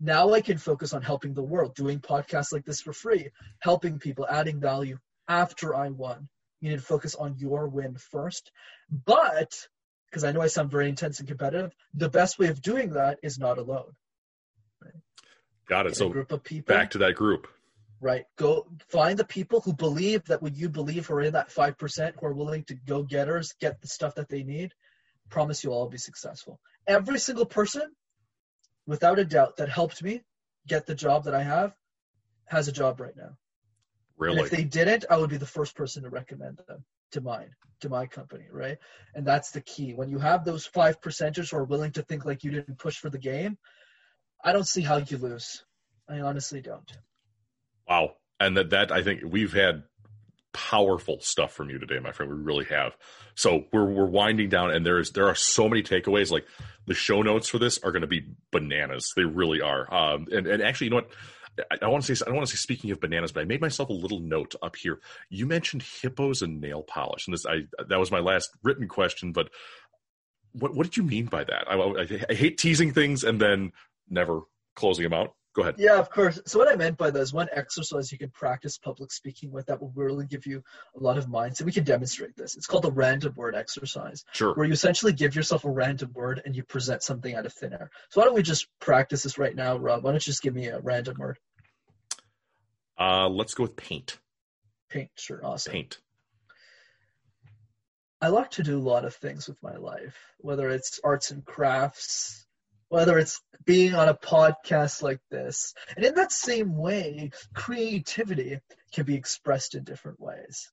Now 0.00 0.32
I 0.32 0.40
can 0.40 0.56
focus 0.56 0.94
on 0.94 1.02
helping 1.02 1.34
the 1.34 1.42
world, 1.42 1.74
doing 1.74 2.00
podcasts 2.00 2.52
like 2.52 2.64
this 2.64 2.80
for 2.80 2.92
free, 2.94 3.28
helping 3.60 3.98
people, 3.98 4.26
adding 4.28 4.58
value 4.58 4.98
after 5.28 5.74
I 5.74 5.90
won. 5.90 6.28
You 6.60 6.70
need 6.70 6.78
to 6.80 6.82
focus 6.84 7.14
on 7.14 7.36
your 7.38 7.68
win 7.68 7.96
first. 7.96 8.50
But, 8.90 9.68
because 10.06 10.24
I 10.24 10.32
know 10.32 10.40
I 10.40 10.46
sound 10.46 10.70
very 10.70 10.88
intense 10.88 11.18
and 11.18 11.28
competitive, 11.28 11.72
the 11.94 12.08
best 12.08 12.38
way 12.38 12.48
of 12.48 12.62
doing 12.62 12.94
that 12.94 13.18
is 13.22 13.38
not 13.38 13.58
alone. 13.58 13.92
got 15.68 15.86
it. 15.86 15.90
Get 15.90 15.96
So 15.98 16.08
group 16.08 16.32
of 16.32 16.42
people. 16.42 16.74
back 16.74 16.90
to 16.90 16.98
that 16.98 17.14
group. 17.14 17.46
right 18.00 18.24
go 18.36 18.66
find 18.88 19.18
the 19.18 19.24
people 19.24 19.60
who 19.60 19.74
believe 19.74 20.24
that 20.24 20.42
what 20.42 20.56
you 20.56 20.68
believe 20.68 21.06
who 21.06 21.14
are 21.14 21.20
in 21.20 21.34
that 21.34 21.50
5% 21.50 22.14
who 22.18 22.26
are 22.26 22.32
willing 22.32 22.64
to 22.64 22.74
go 22.74 23.02
getters 23.02 23.52
get 23.60 23.80
the 23.80 23.88
stuff 23.88 24.14
that 24.14 24.28
they 24.28 24.42
need 24.42 24.72
promise 25.28 25.62
you'll 25.62 25.74
all 25.74 25.88
be 25.88 25.98
successful 25.98 26.58
every 26.86 27.18
single 27.18 27.44
person 27.44 27.82
without 28.86 29.18
a 29.18 29.24
doubt 29.24 29.56
that 29.56 29.68
helped 29.68 30.02
me 30.02 30.22
get 30.66 30.86
the 30.86 30.94
job 30.94 31.24
that 31.24 31.34
i 31.34 31.42
have 31.42 31.74
has 32.46 32.66
a 32.66 32.72
job 32.72 33.00
right 33.00 33.16
now. 33.16 33.24
And 33.24 33.36
Really? 34.18 34.40
if 34.42 34.50
they 34.50 34.64
didn't 34.64 35.04
i 35.10 35.16
would 35.16 35.30
be 35.30 35.36
the 35.38 35.46
first 35.46 35.74
person 35.74 36.02
to 36.02 36.10
recommend 36.10 36.58
them 36.68 36.84
to 37.12 37.20
mine 37.20 37.50
to 37.80 37.88
my 37.88 38.06
company 38.06 38.44
right? 38.52 38.78
And 39.14 39.26
that's 39.26 39.50
the 39.52 39.62
key. 39.62 39.94
When 39.94 40.10
you 40.10 40.18
have 40.18 40.44
those 40.44 40.66
five 40.66 41.00
percenters 41.00 41.50
who 41.50 41.56
are 41.56 41.64
willing 41.64 41.92
to 41.92 42.02
think 42.02 42.24
like 42.26 42.44
you 42.44 42.50
didn't 42.50 42.78
push 42.78 42.98
for 42.98 43.10
the 43.10 43.18
game 43.18 43.56
i 44.44 44.52
don't 44.52 44.66
see 44.66 44.82
how 44.82 44.98
you 44.98 45.16
lose. 45.18 45.64
I 46.08 46.20
honestly 46.20 46.60
don't. 46.60 46.90
Wow. 47.88 48.16
And 48.40 48.56
that, 48.56 48.70
that 48.70 48.90
I 48.90 49.02
think 49.02 49.20
we've 49.24 49.52
had 49.52 49.84
powerful 50.52 51.20
stuff 51.20 51.52
from 51.52 51.70
you 51.70 51.78
today, 51.78 51.98
my 51.98 52.12
friend. 52.12 52.30
We 52.30 52.38
really 52.38 52.64
have. 52.66 52.96
So 53.34 53.64
we're 53.72 53.84
we're 53.84 54.06
winding 54.06 54.48
down, 54.48 54.70
and 54.70 54.84
there's 54.84 55.12
there 55.12 55.28
are 55.28 55.34
so 55.34 55.68
many 55.68 55.82
takeaways. 55.82 56.30
Like 56.30 56.46
the 56.86 56.94
show 56.94 57.22
notes 57.22 57.48
for 57.48 57.58
this 57.58 57.78
are 57.78 57.92
going 57.92 58.02
to 58.02 58.08
be 58.08 58.26
bananas. 58.50 59.12
They 59.16 59.24
really 59.24 59.60
are. 59.60 59.92
Um, 59.92 60.26
and 60.32 60.46
and 60.46 60.62
actually, 60.62 60.86
you 60.86 60.90
know 60.90 60.96
what? 60.96 61.10
I, 61.70 61.78
I 61.82 61.88
want 61.88 62.04
to 62.04 62.14
say 62.14 62.24
I 62.24 62.28
don't 62.28 62.36
want 62.36 62.48
to 62.48 62.56
say 62.56 62.60
speaking 62.60 62.90
of 62.90 63.00
bananas, 63.00 63.32
but 63.32 63.40
I 63.40 63.44
made 63.44 63.60
myself 63.60 63.88
a 63.88 63.94
little 63.94 64.20
note 64.20 64.54
up 64.62 64.76
here. 64.76 65.00
You 65.28 65.46
mentioned 65.46 65.82
hippos 65.82 66.42
and 66.42 66.60
nail 66.60 66.82
polish, 66.82 67.26
and 67.26 67.34
this 67.34 67.46
I 67.46 67.62
that 67.88 67.98
was 67.98 68.10
my 68.10 68.20
last 68.20 68.50
written 68.62 68.88
question. 68.88 69.32
But 69.32 69.50
what 70.52 70.74
what 70.74 70.84
did 70.84 70.96
you 70.96 71.02
mean 71.02 71.26
by 71.26 71.44
that? 71.44 71.64
I, 71.68 71.76
I, 71.76 72.06
I 72.30 72.34
hate 72.34 72.58
teasing 72.58 72.92
things 72.92 73.24
and 73.24 73.40
then 73.40 73.72
never 74.08 74.40
closing 74.74 75.04
them 75.04 75.14
out. 75.14 75.34
Go 75.52 75.62
ahead. 75.62 75.74
Yeah, 75.78 75.98
of 75.98 76.10
course. 76.10 76.40
So 76.46 76.60
what 76.60 76.68
I 76.68 76.76
meant 76.76 76.96
by 76.96 77.10
that 77.10 77.20
is 77.20 77.32
one 77.32 77.48
exercise 77.52 78.12
you 78.12 78.18
can 78.18 78.30
practice 78.30 78.78
public 78.78 79.10
speaking 79.10 79.50
with 79.50 79.66
that 79.66 79.80
will 79.80 79.92
really 79.96 80.24
give 80.24 80.46
you 80.46 80.62
a 80.96 81.00
lot 81.00 81.18
of 81.18 81.26
mindset. 81.26 81.62
We 81.62 81.72
can 81.72 81.82
demonstrate 81.82 82.36
this. 82.36 82.56
It's 82.56 82.66
called 82.68 82.84
the 82.84 82.92
random 82.92 83.32
word 83.34 83.56
exercise, 83.56 84.24
Sure. 84.32 84.54
where 84.54 84.66
you 84.66 84.72
essentially 84.72 85.12
give 85.12 85.34
yourself 85.34 85.64
a 85.64 85.70
random 85.70 86.12
word 86.14 86.40
and 86.44 86.54
you 86.54 86.62
present 86.62 87.02
something 87.02 87.34
out 87.34 87.46
of 87.46 87.52
thin 87.52 87.72
air. 87.72 87.90
So 88.10 88.20
why 88.20 88.26
don't 88.26 88.34
we 88.34 88.42
just 88.44 88.68
practice 88.78 89.24
this 89.24 89.38
right 89.38 89.54
now, 89.56 89.76
Robb? 89.76 90.04
Why 90.04 90.12
don't 90.12 90.24
you 90.24 90.30
just 90.30 90.42
give 90.42 90.54
me 90.54 90.68
a 90.68 90.78
random 90.78 91.16
word? 91.18 91.38
Uh, 92.96 93.28
let's 93.28 93.54
go 93.54 93.64
with 93.64 93.74
paint. 93.74 94.18
Paint. 94.88 95.10
Sure. 95.16 95.44
Awesome. 95.44 95.72
Paint. 95.72 95.98
I 98.20 98.28
like 98.28 98.50
to 98.52 98.62
do 98.62 98.78
a 98.78 98.82
lot 98.82 99.04
of 99.04 99.14
things 99.16 99.48
with 99.48 99.60
my 99.62 99.74
life, 99.76 100.16
whether 100.38 100.68
it's 100.68 101.00
arts 101.02 101.30
and 101.30 101.44
crafts, 101.44 102.46
whether 102.90 103.18
it's 103.18 103.40
being 103.64 103.94
on 103.94 104.08
a 104.08 104.14
podcast 104.14 105.00
like 105.00 105.20
this. 105.30 105.72
And 105.96 106.04
in 106.04 106.16
that 106.16 106.32
same 106.32 106.76
way, 106.76 107.30
creativity 107.54 108.60
can 108.92 109.06
be 109.06 109.14
expressed 109.14 109.74
in 109.74 109.84
different 109.84 110.20
ways. 110.20 110.70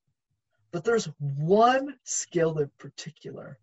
But 0.71 0.83
there's 0.83 1.07
one 1.19 1.95
skill 2.03 2.57
in 2.57 2.69
particular 2.79 3.57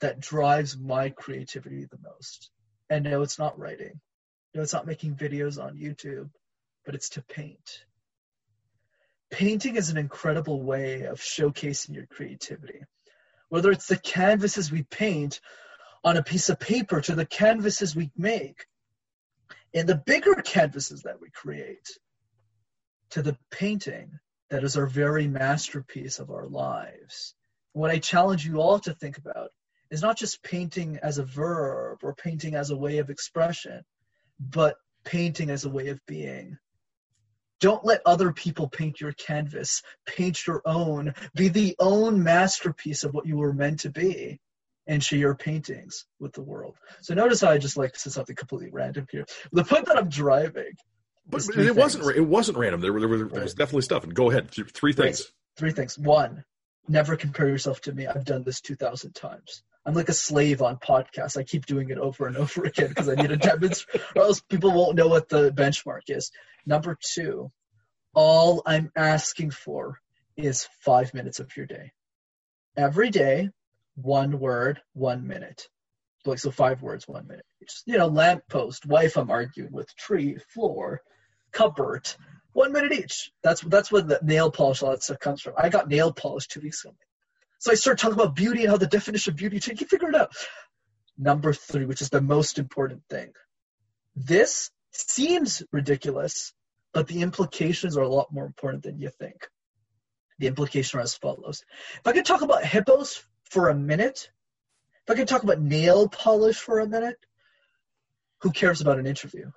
that 0.00 0.20
drives 0.20 0.78
my 0.78 1.10
creativity 1.10 1.84
the 1.84 1.98
most. 2.02 2.50
And 2.88 3.04
no, 3.04 3.22
it's 3.22 3.38
not 3.38 3.58
writing. 3.58 4.00
No, 4.54 4.62
it's 4.62 4.72
not 4.72 4.86
making 4.86 5.16
videos 5.16 5.62
on 5.62 5.76
YouTube, 5.76 6.30
but 6.86 6.94
it's 6.94 7.10
to 7.10 7.22
paint. 7.22 7.84
Painting 9.30 9.76
is 9.76 9.90
an 9.90 9.98
incredible 9.98 10.62
way 10.62 11.02
of 11.02 11.20
showcasing 11.20 11.94
your 11.94 12.06
creativity 12.06 12.82
whether 13.50 13.70
it's 13.70 13.88
the 13.88 13.98
canvases 13.98 14.72
we 14.72 14.84
paint 14.84 15.40
on 16.02 16.16
a 16.16 16.22
piece 16.22 16.48
of 16.48 16.58
paper 16.58 17.00
to 17.00 17.14
the 17.14 17.26
canvases 17.26 17.94
we 17.94 18.10
make 18.16 18.66
and 19.74 19.88
the 19.88 20.02
bigger 20.06 20.34
canvases 20.34 21.02
that 21.02 21.20
we 21.20 21.30
create 21.30 21.88
to 23.10 23.22
the 23.22 23.36
painting 23.50 24.18
that 24.50 24.64
is 24.64 24.76
our 24.76 24.86
very 24.86 25.28
masterpiece 25.28 26.18
of 26.18 26.30
our 26.30 26.46
lives. 26.46 27.34
What 27.72 27.90
I 27.90 27.98
challenge 27.98 28.44
you 28.44 28.60
all 28.60 28.80
to 28.80 28.94
think 28.94 29.18
about 29.18 29.50
is 29.90 30.02
not 30.02 30.16
just 30.16 30.42
painting 30.42 30.98
as 31.02 31.18
a 31.18 31.24
verb 31.24 31.98
or 32.02 32.14
painting 32.14 32.54
as 32.54 32.70
a 32.70 32.76
way 32.76 32.98
of 32.98 33.10
expression, 33.10 33.82
but 34.38 34.76
painting 35.04 35.50
as 35.50 35.64
a 35.64 35.70
way 35.70 35.88
of 35.88 36.04
being. 36.06 36.58
Don't 37.60 37.84
let 37.84 38.00
other 38.06 38.32
people 38.32 38.68
paint 38.68 39.00
your 39.00 39.12
canvas. 39.12 39.82
Paint 40.06 40.46
your 40.46 40.62
own. 40.64 41.14
Be 41.34 41.48
the 41.48 41.76
own 41.78 42.22
masterpiece 42.22 43.04
of 43.04 43.12
what 43.12 43.26
you 43.26 43.36
were 43.36 43.52
meant 43.52 43.80
to 43.80 43.90
be 43.90 44.40
and 44.90 45.02
share 45.02 45.18
your 45.20 45.36
paintings 45.36 46.04
with 46.18 46.32
the 46.32 46.42
world. 46.42 46.74
So 47.00 47.14
notice 47.14 47.40
how 47.40 47.50
I 47.50 47.58
just 47.58 47.76
like 47.76 47.96
said 47.96 48.12
something 48.12 48.34
completely 48.34 48.70
random 48.72 49.06
here. 49.10 49.24
The 49.52 49.64
point 49.64 49.86
that 49.86 49.96
I'm 49.96 50.08
driving 50.08 50.72
But, 51.28 51.46
but 51.46 51.56
it 51.56 51.76
wasn't. 51.76 52.16
It 52.16 52.20
wasn't 52.26 52.58
random. 52.58 52.80
There 52.80 52.92
were 52.92 53.00
there, 53.00 53.08
were, 53.08 53.28
there 53.28 53.42
was 53.42 53.54
definitely 53.54 53.82
stuff. 53.82 54.02
And 54.04 54.12
go 54.14 54.30
ahead. 54.30 54.50
Th- 54.50 54.68
Three 54.68 54.90
Right. 54.90 55.14
things. 55.14 55.32
Three 55.56 55.70
things. 55.72 55.96
One, 55.96 56.44
never 56.88 57.14
compare 57.16 57.48
yourself 57.48 57.80
to 57.82 57.92
me. 57.92 58.06
I've 58.08 58.24
done 58.24 58.42
this 58.42 58.60
2,000 58.60 59.12
times. 59.14 59.62
I'm 59.86 59.94
like 59.94 60.08
a 60.08 60.12
slave 60.12 60.60
on 60.60 60.76
podcasts. 60.78 61.36
I 61.38 61.44
keep 61.44 61.66
doing 61.66 61.90
it 61.90 61.98
over 61.98 62.26
and 62.26 62.36
over 62.36 62.64
again 62.64 62.88
because 62.88 63.08
I 63.08 63.14
need 63.14 63.28
to 63.28 63.36
demonstrate, 63.52 64.02
or 64.16 64.22
else 64.22 64.40
people 64.40 64.72
won't 64.72 64.96
know 64.96 65.06
what 65.08 65.28
the 65.28 65.50
benchmark 65.52 66.02
is. 66.08 66.30
Number 66.66 66.98
two, 67.14 67.50
all 68.14 68.62
I'm 68.66 68.90
asking 68.96 69.52
for 69.52 70.00
is 70.36 70.68
five 70.84 71.14
minutes 71.14 71.38
of 71.38 71.56
your 71.56 71.66
day. 71.66 71.92
Every 72.76 73.10
day, 73.10 73.50
one 73.94 74.38
word, 74.38 74.80
one 74.94 75.26
minute. 75.26 75.68
Like 76.26 76.38
so, 76.38 76.50
five 76.50 76.82
words, 76.82 77.08
one 77.08 77.26
minute. 77.26 77.46
Just, 77.62 77.84
you 77.86 77.96
know, 77.96 78.06
lamppost, 78.06 78.86
wife 78.86 79.16
I'm 79.16 79.30
arguing 79.30 79.72
with, 79.72 79.94
tree, 79.96 80.36
floor, 80.52 81.00
cupboard, 81.52 82.08
one 82.52 82.72
minute 82.72 82.92
each. 82.92 83.30
That's 83.42 83.62
that's 83.62 83.90
where 83.90 84.02
the 84.02 84.20
nail 84.22 84.50
polish 84.50 84.82
all 84.82 84.90
that 84.90 85.02
stuff 85.02 85.18
comes 85.18 85.40
from. 85.40 85.54
I 85.56 85.68
got 85.68 85.88
nail 85.88 86.12
polish 86.12 86.46
two 86.48 86.60
weeks 86.60 86.84
ago. 86.84 86.94
So 87.58 87.72
I 87.72 87.74
started 87.74 88.00
talking 88.00 88.20
about 88.20 88.34
beauty 88.34 88.62
and 88.62 88.70
how 88.70 88.76
the 88.76 88.86
definition 88.86 89.32
of 89.32 89.36
beauty 89.36 89.60
changed. 89.60 89.80
You 89.80 89.86
figure 89.86 90.08
it 90.08 90.14
out. 90.14 90.32
Number 91.18 91.52
three, 91.52 91.84
which 91.84 92.00
is 92.00 92.10
the 92.10 92.22
most 92.22 92.58
important 92.58 93.02
thing. 93.10 93.32
This 94.16 94.70
seems 94.92 95.62
ridiculous, 95.70 96.52
but 96.92 97.06
the 97.06 97.20
implications 97.20 97.96
are 97.96 98.02
a 98.02 98.08
lot 98.08 98.32
more 98.32 98.46
important 98.46 98.82
than 98.82 98.98
you 98.98 99.10
think. 99.10 99.46
The 100.38 100.46
implications 100.46 100.94
are 100.94 101.02
as 101.02 101.14
follows. 101.14 101.62
If 101.96 102.06
I 102.06 102.12
could 102.12 102.24
talk 102.24 102.40
about 102.40 102.64
hippos 102.64 103.22
for 103.50 103.68
a 103.68 103.74
minute, 103.74 104.30
if 105.04 105.10
I 105.10 105.16
could 105.16 105.28
talk 105.28 105.42
about 105.42 105.60
nail 105.60 106.08
polish 106.08 106.56
for 106.56 106.80
a 106.80 106.88
minute, 106.88 107.18
who 108.40 108.50
cares 108.50 108.80
about 108.80 108.98
an 108.98 109.06
interview? 109.06 109.50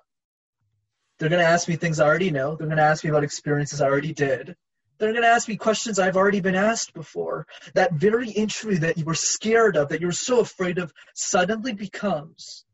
They're 1.19 1.29
going 1.29 1.41
to 1.41 1.47
ask 1.47 1.67
me 1.67 1.75
things 1.75 1.99
I 1.99 2.07
already 2.07 2.31
know. 2.31 2.55
They're 2.55 2.67
going 2.67 2.77
to 2.77 2.83
ask 2.83 3.03
me 3.03 3.11
about 3.11 3.23
experiences 3.23 3.81
I 3.81 3.85
already 3.85 4.13
did. 4.13 4.55
They're 4.97 5.11
going 5.11 5.23
to 5.23 5.29
ask 5.29 5.47
me 5.47 5.55
questions 5.55 5.99
I've 5.99 6.17
already 6.17 6.39
been 6.39 6.55
asked 6.55 6.93
before. 6.93 7.47
That 7.75 7.93
very 7.93 8.29
interview 8.29 8.79
that 8.79 8.97
you 8.97 9.05
were 9.05 9.15
scared 9.15 9.77
of, 9.77 9.89
that 9.89 10.01
you 10.01 10.07
were 10.07 10.13
so 10.13 10.39
afraid 10.39 10.79
of, 10.79 10.93
suddenly 11.13 11.73
becomes 11.73 12.65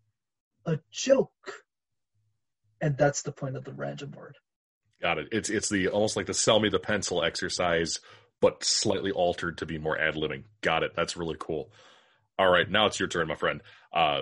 a 0.66 0.80
joke. 0.92 1.64
And 2.82 2.98
that's 2.98 3.24
the 3.24 3.32
point 3.32 3.58
of 3.58 3.66
the 3.66 3.74
random 3.74 4.12
word. 4.12 4.38
Got 5.02 5.18
it. 5.18 5.28
It's 5.32 5.50
it's 5.50 5.70
the 5.70 5.88
almost 5.88 6.18
like 6.18 6.26
the 6.26 6.34
sell 6.34 6.60
me 6.60 6.70
the 6.70 6.80
pencil 6.80 7.24
exercise, 7.24 8.00
but 8.42 8.64
slightly 8.64 9.12
altered 9.12 9.58
to 9.60 9.66
be 9.66 9.78
more 9.78 10.00
ad 10.00 10.16
libbing. 10.16 10.44
Got 10.62 10.84
it. 10.84 10.94
That's 10.96 11.18
really 11.18 11.38
cool. 11.40 11.72
All 12.38 12.50
right, 12.50 12.70
now 12.70 12.86
it's 12.86 13.00
your 13.00 13.10
turn, 13.10 13.28
my 13.28 13.36
friend. 13.36 13.62
Uh, 13.94 14.22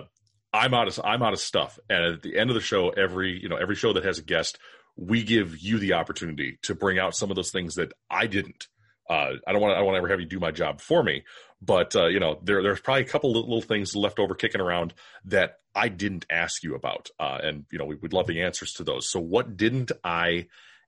I'm 0.52 0.74
out 0.74 0.88
of 0.88 1.00
I'm 1.04 1.22
out 1.22 1.34
of 1.34 1.40
stuff, 1.40 1.78
and 1.88 2.14
at 2.14 2.22
the 2.22 2.36
end 2.36 2.50
of 2.50 2.54
the 2.54 2.60
show, 2.60 2.90
every 2.90 3.38
you 3.40 3.48
know 3.48 3.56
every 3.56 3.76
show 3.76 3.92
that 3.92 4.04
has 4.04 4.18
a 4.18 4.22
guest, 4.22 4.58
we 4.96 5.22
give 5.22 5.58
you 5.58 5.78
the 5.78 5.92
opportunity 5.92 6.58
to 6.62 6.74
bring 6.74 6.98
out 6.98 7.14
some 7.14 7.30
of 7.30 7.36
those 7.36 7.52
things 7.52 7.76
that 7.76 7.92
I 8.10 8.26
didn't. 8.26 8.66
Uh, 9.08 9.34
I 9.46 9.52
don't 9.52 9.60
want. 9.60 9.74
I 9.74 9.76
don't 9.76 9.86
want 9.86 9.94
to 9.94 9.98
ever 9.98 10.08
have 10.08 10.20
you 10.20 10.26
do 10.26 10.40
my 10.40 10.50
job 10.50 10.80
for 10.80 11.02
me, 11.02 11.24
but 11.62 11.94
uh, 11.94 12.06
you 12.06 12.18
know, 12.18 12.40
there 12.42 12.62
there's 12.62 12.80
probably 12.80 13.02
a 13.02 13.08
couple 13.08 13.32
little, 13.32 13.60
things 13.60 13.94
left 13.94 14.18
over 14.18 14.34
kicking 14.34 14.60
around 14.60 14.94
that 15.26 15.56
I 15.74 15.88
didn't 15.88 16.26
ask 16.30 16.62
you 16.62 16.74
about, 16.74 17.10
uh, 17.20 17.38
and 17.42 17.66
you 17.70 17.78
know, 17.78 17.84
we 17.84 17.96
would 17.96 18.12
love 18.12 18.26
the 18.26 18.42
answers 18.42 18.72
to 18.74 18.84
those. 18.84 19.08
So, 19.08 19.20
what 19.20 19.56
didn't 19.56 19.92
I 20.02 20.46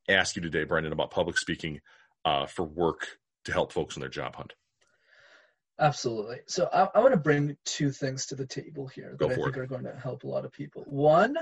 ask 0.09 0.37
you 0.37 0.43
today, 0.43 0.65
Brenden, 0.65 0.93
about 0.93 1.11
public 1.11 1.39
speaking 1.39 1.81
uh, 2.25 2.47
for 2.47 2.65
work 2.65 3.07
to 3.45 3.53
help 3.53 3.73
folks 3.73 3.97
in 3.97 4.01
their 4.01 4.11
job 4.11 4.37
hunt? 4.37 4.55
Absolutely. 5.79 6.41
So 6.47 6.69
I, 6.73 6.89
I 6.95 7.01
want 7.01 7.13
to 7.13 7.21
bring 7.21 7.57
two 7.65 7.91
things 7.91 8.27
to 8.27 8.35
the 8.35 8.47
table 8.47 8.87
here 8.87 9.17
that 9.19 9.31
I 9.31 9.35
think 9.35 9.57
it. 9.57 9.59
are 9.59 9.67
going 9.67 9.85
to 9.85 9.97
help 9.97 10.25
a 10.25 10.29
lot 10.29 10.45
of 10.45 10.53
people. 10.53 10.85
One 10.87 11.37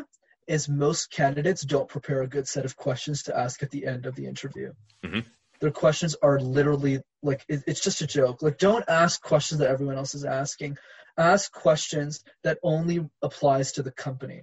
is 0.47 0.69
most 0.69 1.11
candidates 1.11 1.63
don't 1.63 1.89
prepare 1.89 2.23
a 2.23 2.29
good 2.29 2.47
set 2.47 2.65
of 2.65 2.77
questions 2.77 3.25
to 3.25 3.37
ask 3.37 3.63
at 3.63 3.71
the 3.71 3.85
end 3.85 4.07
of 4.07 4.15
the 4.15 4.27
interview. 4.27 4.73
Mm-hmm. 5.05 5.21
Their 5.61 5.73
questions 5.73 6.15
are 6.23 6.39
literally 6.39 7.01
like 7.21 7.45
it, 7.49 7.65
it's 7.67 7.83
just 7.83 8.01
a 8.01 8.07
joke. 8.07 8.41
Like 8.41 8.59
don't 8.59 8.85
ask 8.89 9.21
questions 9.21 9.59
that 9.59 9.69
everyone 9.69 9.97
else 9.97 10.15
is 10.15 10.25
asking. 10.25 10.79
Ask 11.17 11.53
questions 11.53 12.23
that 12.45 12.59
only 12.63 13.05
applies 13.23 13.73
to 13.73 13.83
the 13.83 13.91
company. 13.91 14.43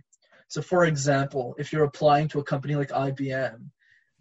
So 0.49 0.61
for 0.61 0.83
example, 0.83 1.55
if 1.57 1.71
you're 1.71 1.85
applying 1.85 2.27
to 2.29 2.39
a 2.39 2.43
company 2.43 2.75
like 2.75 2.89
IBM, 2.89 3.69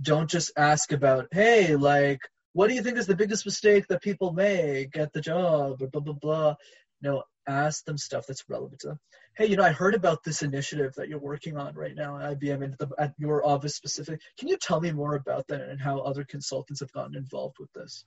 don't 0.02 0.30
just 0.30 0.52
ask 0.56 0.92
about, 0.92 1.28
hey, 1.32 1.76
like 1.76 2.20
what 2.54 2.68
do 2.68 2.74
you 2.74 2.82
think 2.82 2.96
is 2.98 3.06
the 3.06 3.16
biggest 3.16 3.44
mistake 3.44 3.86
that 3.88 4.02
people 4.02 4.32
make 4.32 4.96
at 4.96 5.12
the 5.12 5.20
job 5.20 5.82
or 5.82 5.88
blah 5.88 6.00
blah 6.00 6.14
blah. 6.14 6.54
No 7.02 7.24
ask 7.46 7.84
them 7.84 7.98
stuff 7.98 8.26
that's 8.26 8.48
relevant 8.48 8.80
to 8.80 8.88
them. 8.88 9.00
Hey 9.36 9.46
you 9.46 9.56
know 9.56 9.64
i 9.64 9.72
heard 9.72 9.94
about 9.94 10.22
this 10.24 10.42
initiative 10.42 10.94
that 10.94 11.08
you're 11.08 11.18
working 11.18 11.58
on 11.58 11.74
right 11.74 11.94
now 11.94 12.16
at 12.18 12.40
ibm 12.40 12.64
and 12.64 12.74
the, 12.78 12.88
at 12.98 13.12
your 13.18 13.44
office 13.46 13.74
specific. 13.74 14.20
Can 14.38 14.48
you 14.48 14.56
tell 14.56 14.80
me 14.80 14.92
more 14.92 15.16
about 15.16 15.46
that 15.48 15.62
and 15.62 15.80
how 15.80 15.98
other 15.98 16.24
consultants 16.24 16.80
have 16.80 16.92
gotten 16.92 17.16
involved 17.16 17.56
with 17.58 17.72
this? 17.72 18.04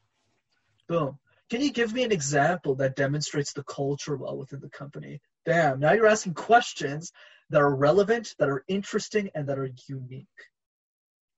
Boom. 0.88 1.20
Can 1.50 1.62
you 1.62 1.72
give 1.72 1.94
me 1.94 2.04
an 2.04 2.12
example 2.12 2.76
that 2.76 2.96
demonstrates 2.96 3.54
the 3.54 3.64
culture 3.64 4.16
well 4.16 4.38
within 4.38 4.62
the 4.62 4.70
company? 4.70 5.22
Bam. 5.46 5.80
Now 5.80 5.92
you're 5.92 6.08
asking 6.08 6.34
questions 6.34 7.12
that 7.50 7.62
are 7.62 7.76
relevant 7.76 8.34
that 8.40 8.50
are 8.50 8.64
interesting 8.68 9.30
and 9.36 9.48
that 9.48 9.60
are 9.60 9.70
unique. 9.88 10.28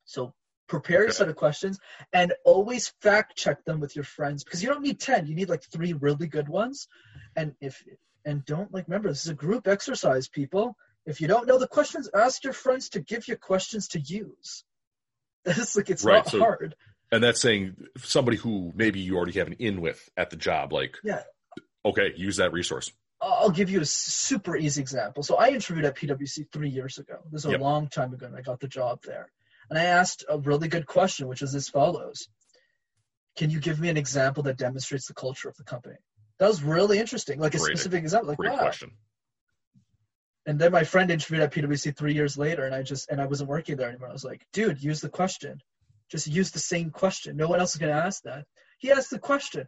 So 0.05 0.33
prepare 0.69 1.05
a 1.05 1.11
set 1.11 1.27
of 1.27 1.35
questions 1.35 1.79
and 2.13 2.31
always 2.45 2.93
fact 3.01 3.35
check 3.35 3.65
them 3.65 3.79
with 3.79 3.95
your 3.95 4.05
friends 4.05 4.43
because 4.43 4.63
you 4.63 4.69
don't 4.69 4.83
need 4.83 4.99
10 4.99 5.25
you 5.25 5.35
need 5.35 5.49
like 5.49 5.63
three 5.63 5.93
really 5.93 6.27
good 6.27 6.47
ones 6.47 6.87
and 7.35 7.53
if 7.59 7.83
and 8.23 8.45
don't 8.45 8.73
like 8.73 8.87
remember 8.87 9.09
this 9.09 9.25
is 9.25 9.31
a 9.31 9.33
group 9.33 9.67
exercise 9.67 10.29
people 10.29 10.77
if 11.05 11.19
you 11.19 11.27
don't 11.27 11.47
know 11.47 11.57
the 11.57 11.67
questions 11.67 12.09
ask 12.13 12.43
your 12.43 12.53
friends 12.53 12.89
to 12.89 13.01
give 13.01 13.27
you 13.27 13.35
questions 13.35 13.89
to 13.89 13.99
use 13.99 14.63
that's 15.43 15.75
like 15.75 15.89
it's 15.89 16.05
right, 16.05 16.25
not 16.25 16.29
so, 16.29 16.39
hard 16.39 16.75
and 17.11 17.23
that's 17.23 17.41
saying 17.41 17.75
somebody 17.97 18.37
who 18.37 18.71
maybe 18.75 18.99
you 18.99 19.17
already 19.17 19.37
have 19.37 19.47
an 19.47 19.55
in 19.59 19.81
with 19.81 20.07
at 20.15 20.29
the 20.29 20.37
job 20.37 20.71
like 20.71 20.95
yeah 21.03 21.23
okay 21.83 22.13
use 22.15 22.37
that 22.37 22.53
resource 22.53 22.91
I'll 23.21 23.49
give 23.49 23.69
you 23.69 23.81
a 23.81 23.85
super 23.85 24.55
easy 24.55 24.79
example. 24.79 25.23
So 25.23 25.35
I 25.35 25.49
interviewed 25.49 25.83
at 25.83 25.97
PwC 25.97 26.49
three 26.53 26.69
years 26.69 26.99
ago. 26.99 27.17
This 27.29 27.41
is 27.41 27.47
a 27.47 27.51
yep. 27.51 27.59
long 27.59 27.89
time 27.89 28.13
ago, 28.13 28.25
and 28.25 28.33
I 28.33 28.39
got 28.39 28.61
the 28.61 28.67
job 28.69 29.01
there. 29.03 29.29
And 29.69 29.77
I 29.77 29.85
asked 29.85 30.25
a 30.29 30.37
really 30.37 30.67
good 30.67 30.85
question, 30.85 31.27
which 31.27 31.41
is 31.41 31.53
as 31.55 31.69
follows 31.69 32.27
Can 33.37 33.49
you 33.49 33.59
give 33.59 33.79
me 33.79 33.89
an 33.89 33.97
example 33.97 34.43
that 34.43 34.57
demonstrates 34.57 35.07
the 35.07 35.13
culture 35.13 35.49
of 35.49 35.55
the 35.57 35.63
company? 35.63 35.95
That 36.39 36.47
was 36.47 36.63
really 36.63 36.99
interesting. 36.99 37.39
Like 37.39 37.55
a 37.55 37.57
Great. 37.57 37.77
specific 37.77 38.01
example. 38.03 38.29
Like, 38.29 38.37
Great 38.37 38.53
wow. 38.53 38.59
question. 38.59 38.91
And 40.45 40.57
then 40.57 40.71
my 40.71 40.83
friend 40.83 41.11
interviewed 41.11 41.41
at 41.41 41.53
PwC 41.53 41.95
three 41.95 42.13
years 42.13 42.37
later, 42.37 42.65
and 42.65 42.73
I 42.73 42.81
just 42.81 43.09
and 43.09 43.21
I 43.21 43.25
wasn't 43.25 43.49
working 43.49 43.75
there 43.75 43.89
anymore. 43.89 44.09
I 44.09 44.13
was 44.13 44.23
like, 44.23 44.45
dude, 44.53 44.81
use 44.81 45.01
the 45.01 45.09
question. 45.09 45.61
Just 46.09 46.27
use 46.27 46.49
the 46.49 46.59
same 46.59 46.89
question. 46.89 47.37
No 47.37 47.47
one 47.47 47.59
else 47.59 47.73
is 47.73 47.77
gonna 47.79 47.91
ask 47.91 48.23
that. 48.23 48.45
He 48.79 48.91
asked 48.91 49.11
the 49.11 49.19
question. 49.19 49.67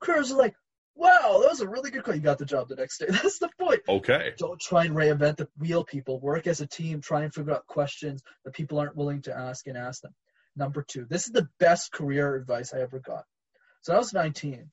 Recruiters 0.00 0.32
are 0.32 0.38
like, 0.38 0.56
wow, 0.96 1.38
that 1.40 1.50
was 1.50 1.60
a 1.60 1.68
really 1.68 1.90
good 1.90 2.02
call. 2.02 2.14
You 2.14 2.20
got 2.20 2.38
the 2.38 2.44
job 2.44 2.68
the 2.68 2.76
next 2.76 2.98
day. 2.98 3.06
That's 3.10 3.38
the 3.38 3.50
point. 3.58 3.80
Okay. 3.88 4.32
Don't 4.38 4.60
try 4.60 4.84
and 4.84 4.94
reinvent 4.94 5.36
the 5.36 5.48
wheel, 5.58 5.84
people. 5.84 6.20
Work 6.20 6.46
as 6.46 6.60
a 6.60 6.66
team. 6.66 7.00
Try 7.00 7.22
and 7.22 7.32
figure 7.32 7.52
out 7.52 7.66
questions 7.66 8.22
that 8.44 8.54
people 8.54 8.78
aren't 8.78 8.96
willing 8.96 9.22
to 9.22 9.36
ask 9.36 9.66
and 9.66 9.76
ask 9.76 10.02
them. 10.02 10.14
Number 10.56 10.82
two, 10.82 11.06
this 11.08 11.26
is 11.26 11.32
the 11.32 11.48
best 11.60 11.92
career 11.92 12.34
advice 12.34 12.72
I 12.72 12.80
ever 12.80 12.98
got. 12.98 13.24
So 13.82 13.94
I 13.94 13.98
was 13.98 14.14
19 14.14 14.70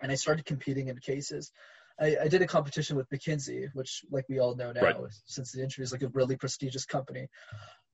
and 0.00 0.12
I 0.12 0.14
started 0.14 0.44
competing 0.44 0.88
in 0.88 0.98
cases. 0.98 1.50
I, 1.98 2.16
I 2.24 2.28
did 2.28 2.42
a 2.42 2.46
competition 2.46 2.96
with 2.96 3.08
McKinsey, 3.08 3.68
which, 3.72 4.04
like 4.10 4.26
we 4.28 4.38
all 4.38 4.54
know 4.54 4.72
now, 4.72 4.82
right. 4.82 4.96
since 5.24 5.52
the 5.52 5.62
interview 5.62 5.84
is 5.84 5.92
like 5.92 6.02
a 6.02 6.08
really 6.08 6.36
prestigious 6.36 6.84
company. 6.84 7.28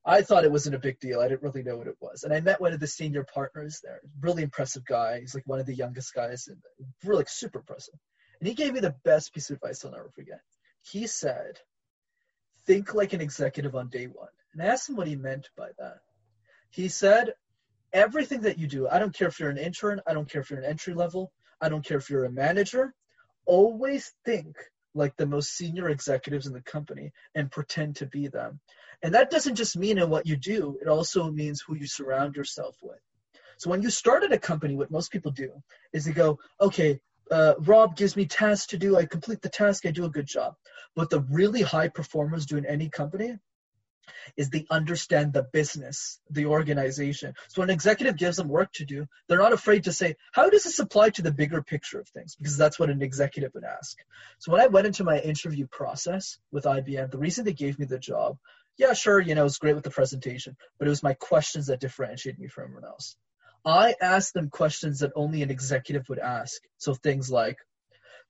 I 0.05 0.23
thought 0.23 0.45
it 0.45 0.51
wasn't 0.51 0.75
a 0.75 0.81
big 0.81 0.99
deal. 0.99 1.21
I 1.21 1.29
didn't 1.29 1.43
really 1.43 1.63
know 1.63 1.77
what 1.77 1.87
it 1.87 1.97
was. 2.01 2.25
And 2.25 2.35
I 2.35 2.41
met 2.41 2.61
one 2.61 2.73
of 2.73 2.81
the 2.81 2.87
senior 2.87 3.25
partners 3.25 3.81
there. 3.83 4.01
Really 4.21 4.43
impressive 4.43 4.85
guy. 4.85 5.21
He's 5.21 5.35
like 5.35 5.47
one 5.47 5.61
of 5.61 5.67
the 5.67 5.75
youngest 5.75 6.13
guys 6.13 6.49
and 6.49 6.59
really 7.05 7.19
like, 7.19 7.29
super 7.29 7.61
impressive. 7.61 7.95
And 8.41 8.49
he 8.49 8.55
gave 8.55 8.73
me 8.73 8.81
the 8.81 8.97
best 9.05 9.33
piece 9.33 9.51
of 9.51 9.57
advice 9.57 9.85
I'll 9.85 9.93
never 9.93 10.11
forget. 10.11 10.41
He 10.83 11.07
said, 11.07 11.61
think 12.67 12.95
like 12.95 13.13
an 13.13 13.21
executive 13.21 13.77
on 13.77 13.89
day 13.89 14.07
one. 14.07 14.29
And 14.53 14.63
I 14.63 14.67
asked 14.67 14.89
him 14.89 14.97
what 14.97 15.07
he 15.07 15.15
meant 15.15 15.49
by 15.57 15.69
that. 15.79 15.99
He 16.71 16.89
said, 16.89 17.35
everything 17.93 18.41
that 18.41 18.59
you 18.59 18.67
do, 18.67 18.89
I 18.89 18.99
don't 18.99 19.15
care 19.15 19.29
if 19.29 19.39
you're 19.39 19.51
an 19.51 19.59
intern, 19.59 20.01
I 20.07 20.15
don't 20.15 20.29
care 20.29 20.41
if 20.41 20.51
you're 20.51 20.59
an 20.59 20.65
entry 20.65 20.95
level, 20.95 21.33
I 21.61 21.69
don't 21.69 21.85
care 21.85 21.99
if 21.99 22.11
you're 22.11 22.25
a 22.25 22.31
manager, 22.31 22.95
always 23.47 24.13
think 24.25 24.57
like 24.95 25.17
the 25.17 25.27
most 25.27 25.57
senior 25.57 25.89
executives 25.89 26.47
in 26.47 26.53
the 26.53 26.63
company 26.63 27.13
and 27.35 27.51
pretend 27.51 27.97
to 27.97 28.07
be 28.07 28.29
them. 28.29 28.61
And 29.03 29.15
that 29.15 29.31
doesn't 29.31 29.57
just 29.57 29.77
mean 29.77 29.99
in 29.99 30.11
what 30.11 30.27
you 30.27 30.37
do, 30.37 30.79
it 30.81 30.89
also 30.89 31.31
means 31.31 31.63
who 31.63 31.77
you 31.77 31.87
surround 31.87 32.37
yourself 32.37 32.77
with. 32.83 33.01
So 33.59 33.71
when 33.71 33.83
you 33.83 33.91
start 33.91 34.25
at 34.25 34.33
a 34.33 34.39
company, 34.39 34.75
what 34.75 34.91
most 34.91 35.13
people 35.13 35.31
do 35.31 35.53
is 35.93 36.05
they 36.05 36.13
go, 36.13 36.39
okay, 36.61 37.01
uh, 37.31 37.55
Robb 37.61 37.97
gives 37.97 38.17
me 38.17 38.27
tasks 38.27 38.67
to 38.69 38.79
do. 38.79 38.97
I 38.97 39.07
complete 39.07 39.41
the 39.41 39.49
task. 39.49 39.87
I 39.87 39.91
do 39.91 40.05
a 40.05 40.11
good 40.11 40.27
job. 40.27 40.55
But 40.97 41.11
the 41.11 41.21
really 41.31 41.63
high 41.63 41.89
performers 41.89 42.45
do 42.45 42.57
in 42.57 42.67
any 42.67 42.89
company 42.89 43.39
is 44.37 44.51
they 44.51 44.67
understand 44.71 45.33
the 45.33 45.43
business, 45.43 46.21
the 46.31 46.47
organization. 46.47 47.35
So 47.49 47.61
when 47.61 47.71
an 47.71 47.75
executive 47.75 48.17
gives 48.17 48.37
them 48.37 48.49
work 48.49 48.73
to 48.75 48.85
do, 48.85 49.07
they're 49.29 49.39
not 49.39 49.53
afraid 49.53 49.85
to 49.85 49.93
say, 49.93 50.17
how 50.33 50.49
does 50.51 50.65
this 50.65 50.79
apply 50.79 51.11
to 51.11 51.23
the 51.23 51.33
bigger 51.33 51.63
picture 51.63 52.01
of 52.01 52.09
things? 52.09 52.37
Because 52.37 52.57
that's 52.57 52.79
what 52.79 52.91
an 52.91 53.03
executive 53.03 53.53
would 53.55 53.65
ask. 53.65 53.99
So 54.39 54.53
when 54.53 54.61
I 54.61 54.67
went 54.67 54.87
into 54.87 55.05
my 55.05 55.19
interview 55.19 55.67
process 55.71 56.39
with 56.51 56.65
IBM, 56.65 57.11
the 57.11 57.19
reason 57.19 57.45
they 57.45 57.53
gave 57.53 57.79
me 57.79 57.87
the 57.87 57.99
job, 57.99 58.39
yeah, 58.79 58.95
sure, 58.95 59.21
you 59.21 59.35
know, 59.35 59.43
it 59.43 59.45
was 59.45 59.59
great 59.59 59.75
with 59.75 59.85
the 59.85 59.91
presentation, 59.91 60.57
but 60.79 60.87
it 60.89 60.91
was 60.91 61.03
my 61.03 61.15
questions 61.15 61.67
that 61.67 61.81
differentiated 61.81 62.41
me 62.41 62.49
from 62.49 62.65
everyone 62.65 62.85
else. 62.85 63.17
I 63.65 63.95
asked 64.01 64.35
them 64.35 64.51
questions 64.51 65.01
that 65.01 65.13
only 65.15 65.43
an 65.43 65.51
executive 65.51 66.09
would 66.09 66.19
ask. 66.19 66.61
So 66.79 66.95
things 66.95 67.31
like, 67.31 67.59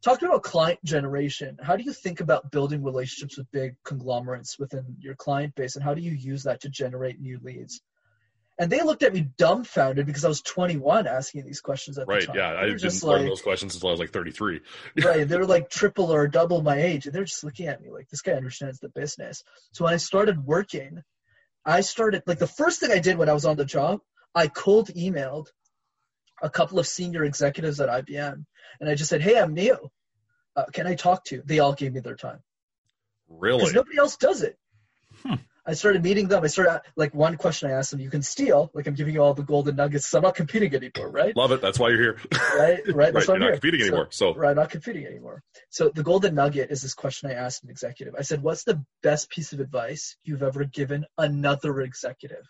Talking 0.05 0.28
about 0.28 0.42
client 0.42 0.82
generation, 0.84 1.59
how 1.62 1.76
do 1.76 1.84
you 1.84 1.92
think 1.92 2.20
about 2.20 2.50
building 2.50 2.82
relationships 2.82 3.38
with 3.38 3.50
big 3.53 3.76
conglomerates 3.84 4.59
within 4.59 4.96
your 4.98 5.14
client 5.14 5.55
base, 5.55 5.76
and 5.76 5.84
how 5.84 5.94
do 5.94 6.03
you 6.03 6.11
use 6.11 6.42
that 6.42 6.62
to 6.62 6.68
generate 6.68 7.20
new 7.20 7.38
leads? 7.42 7.80
And 8.59 8.70
they 8.70 8.82
looked 8.82 9.03
at 9.03 9.14
me 9.14 9.28
dumbfounded 9.38 10.07
because 10.07 10.24
I 10.24 10.28
was 10.28 10.42
21 10.42 11.07
asking 11.07 11.46
these 11.46 11.61
questions 11.61 11.98
at 11.98 12.07
right, 12.07 12.20
the 12.20 12.26
time. 12.26 12.36
Right, 12.36 12.55
yeah, 12.55 12.61
I 12.61 12.66
didn't 12.66 13.03
learn 13.03 13.20
like, 13.20 13.28
those 13.28 13.42
questions 13.42 13.74
until 13.74 13.88
I 13.88 13.92
was 13.92 14.00
like 14.00 14.12
33. 14.12 14.61
right, 15.05 15.26
they 15.26 15.36
were 15.36 15.46
like 15.46 15.70
triple 15.70 16.12
or 16.12 16.28
double 16.28 16.62
my 16.62 16.76
age, 16.76 17.07
and 17.07 17.14
they're 17.14 17.24
just 17.24 17.44
looking 17.44 17.68
at 17.68 17.80
me 17.80 17.90
like 17.90 18.09
this 18.09 18.22
guy 18.22 18.32
understands 18.32 18.78
the 18.80 18.88
business. 18.88 19.42
So 19.72 19.84
when 19.84 19.94
I 19.94 19.98
started 19.98 20.44
working, 20.44 21.03
I 21.64 21.80
started 21.80 22.24
like 22.26 22.38
the 22.38 22.46
first 22.46 22.80
thing 22.80 22.90
I 22.90 22.98
did 22.98 23.16
when 23.16 23.28
I 23.28 23.34
was 23.34 23.44
on 23.44 23.57
the 23.57 23.64
job, 23.64 24.00
I 24.34 24.48
cold 24.48 24.88
emailed 24.88 25.46
a 26.43 26.51
couple 26.51 26.78
of 26.78 26.86
senior 26.86 27.24
executives 27.24 27.80
at 27.80 27.88
IBM, 27.88 28.45
and 28.80 28.88
I 28.90 28.95
just 28.95 29.09
said, 29.09 29.22
"Hey, 29.22 29.38
I'm 29.38 29.55
new. 29.55 29.90
Uh, 30.57 30.64
can 30.72 30.86
I 30.86 30.95
talk 30.95 31.24
to 31.26 31.36
you?" 31.36 31.43
They 31.47 31.61
all 31.61 31.72
gave 31.72 31.93
me 31.93 32.01
their 32.01 32.16
time. 32.16 32.43
Really? 33.28 33.59
Because 33.59 33.74
nobody 33.74 33.99
else 33.99 34.16
does 34.16 34.43
it. 34.43 34.59
Hmm. 35.22 35.34
I 35.64 35.74
started 35.74 36.03
meeting 36.03 36.26
them. 36.26 36.43
I 36.43 36.49
started 36.49 36.80
like 36.97 37.14
one 37.14 37.36
question 37.36 37.70
I 37.70 37.74
asked 37.74 37.93
them: 37.93 38.01
"You 38.01 38.11
can 38.11 38.22
steal, 38.22 38.70
like 38.74 38.88
I'm 38.88 38.95
giving 38.95 39.14
you 39.14 39.22
all 39.22 39.32
the 39.32 39.45
golden 39.45 39.76
nuggets. 39.76 40.09
So 40.09 40.18
I'm 40.18 40.24
not 40.24 40.34
competing 40.34 40.74
anymore, 40.74 41.09
right? 41.09 41.36
Love 41.36 41.53
it. 41.53 41.61
That's 41.61 41.78
why 41.78 41.90
you're 41.90 42.01
here. 42.01 42.18
right, 42.59 42.80
right. 42.93 43.14
That's 43.14 43.28
right. 43.28 43.38
You're 43.38 43.51
not 43.51 43.53
competing 43.53 43.80
so, 43.80 43.86
anymore. 43.86 44.09
So 44.11 44.34
right, 44.34 44.57
not 44.57 44.70
competing 44.70 45.07
anymore. 45.07 45.43
So 45.70 45.88
the 45.88 46.03
golden 46.03 46.34
nugget 46.34 46.72
is 46.72 46.82
this 46.82 46.95
question 46.95 47.30
I 47.30 47.34
asked 47.34 47.62
an 47.62 47.70
executive. 47.70 48.14
I 48.18 48.22
said, 48.22 48.43
"What's 48.43 48.64
the 48.64 48.84
best 49.05 49.30
piece 49.30 49.53
of 49.53 49.61
advice 49.61 50.16
you've 50.24 50.43
ever 50.43 50.64
given 50.64 51.07
another 51.16 51.80
executive?" 51.82 52.45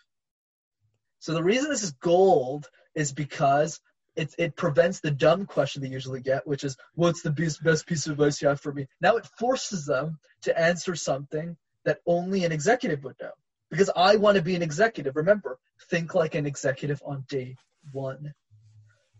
So 1.23 1.33
the 1.33 1.41
reason 1.41 1.69
this 1.69 1.83
is 1.83 1.91
gold 1.91 2.69
is 2.95 3.13
because 3.13 3.79
it, 4.17 4.35
it 4.37 4.57
prevents 4.57 4.99
the 4.99 5.09
dumb 5.09 5.45
question 5.45 5.81
they 5.81 5.87
usually 5.87 6.19
get, 6.19 6.45
which 6.45 6.65
is, 6.65 6.75
what's 6.95 7.21
the 7.21 7.31
best, 7.31 7.63
best 7.63 7.87
piece 7.87 8.05
of 8.05 8.11
advice 8.11 8.41
you 8.41 8.49
have 8.49 8.59
for 8.59 8.73
me? 8.73 8.87
Now 8.99 9.15
it 9.15 9.25
forces 9.39 9.85
them 9.85 10.19
to 10.41 10.59
answer 10.59 10.97
something 10.97 11.55
that 11.85 11.99
only 12.05 12.43
an 12.43 12.51
executive 12.51 13.05
would 13.05 13.15
know. 13.21 13.31
Because 13.71 13.89
I 13.95 14.17
want 14.17 14.35
to 14.35 14.43
be 14.43 14.55
an 14.55 14.61
executive. 14.61 15.15
Remember, 15.15 15.59
think 15.89 16.13
like 16.13 16.35
an 16.35 16.45
executive 16.45 17.01
on 17.05 17.23
day 17.29 17.55
one. 17.93 18.33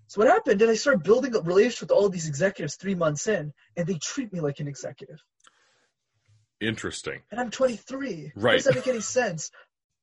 So 0.07 0.19
what 0.19 0.27
happened 0.27 0.61
is 0.61 0.69
I 0.69 0.75
started 0.75 1.03
building 1.03 1.33
a 1.37 1.39
relationship 1.39 1.83
with 1.83 1.97
all 1.97 2.09
these 2.09 2.27
executives 2.27 2.75
three 2.75 2.95
months 2.95 3.27
in, 3.27 3.53
and 3.77 3.87
they 3.87 3.97
treat 3.97 4.33
me 4.33 4.41
like 4.41 4.59
an 4.59 4.67
executive. 4.67 5.23
Interesting. 6.59 7.21
And 7.31 7.39
I'm 7.39 7.49
23. 7.49 8.33
Right. 8.35 8.55
Does 8.55 8.65
that 8.65 8.75
make 8.75 8.87
any 8.87 8.99
sense? 8.99 9.51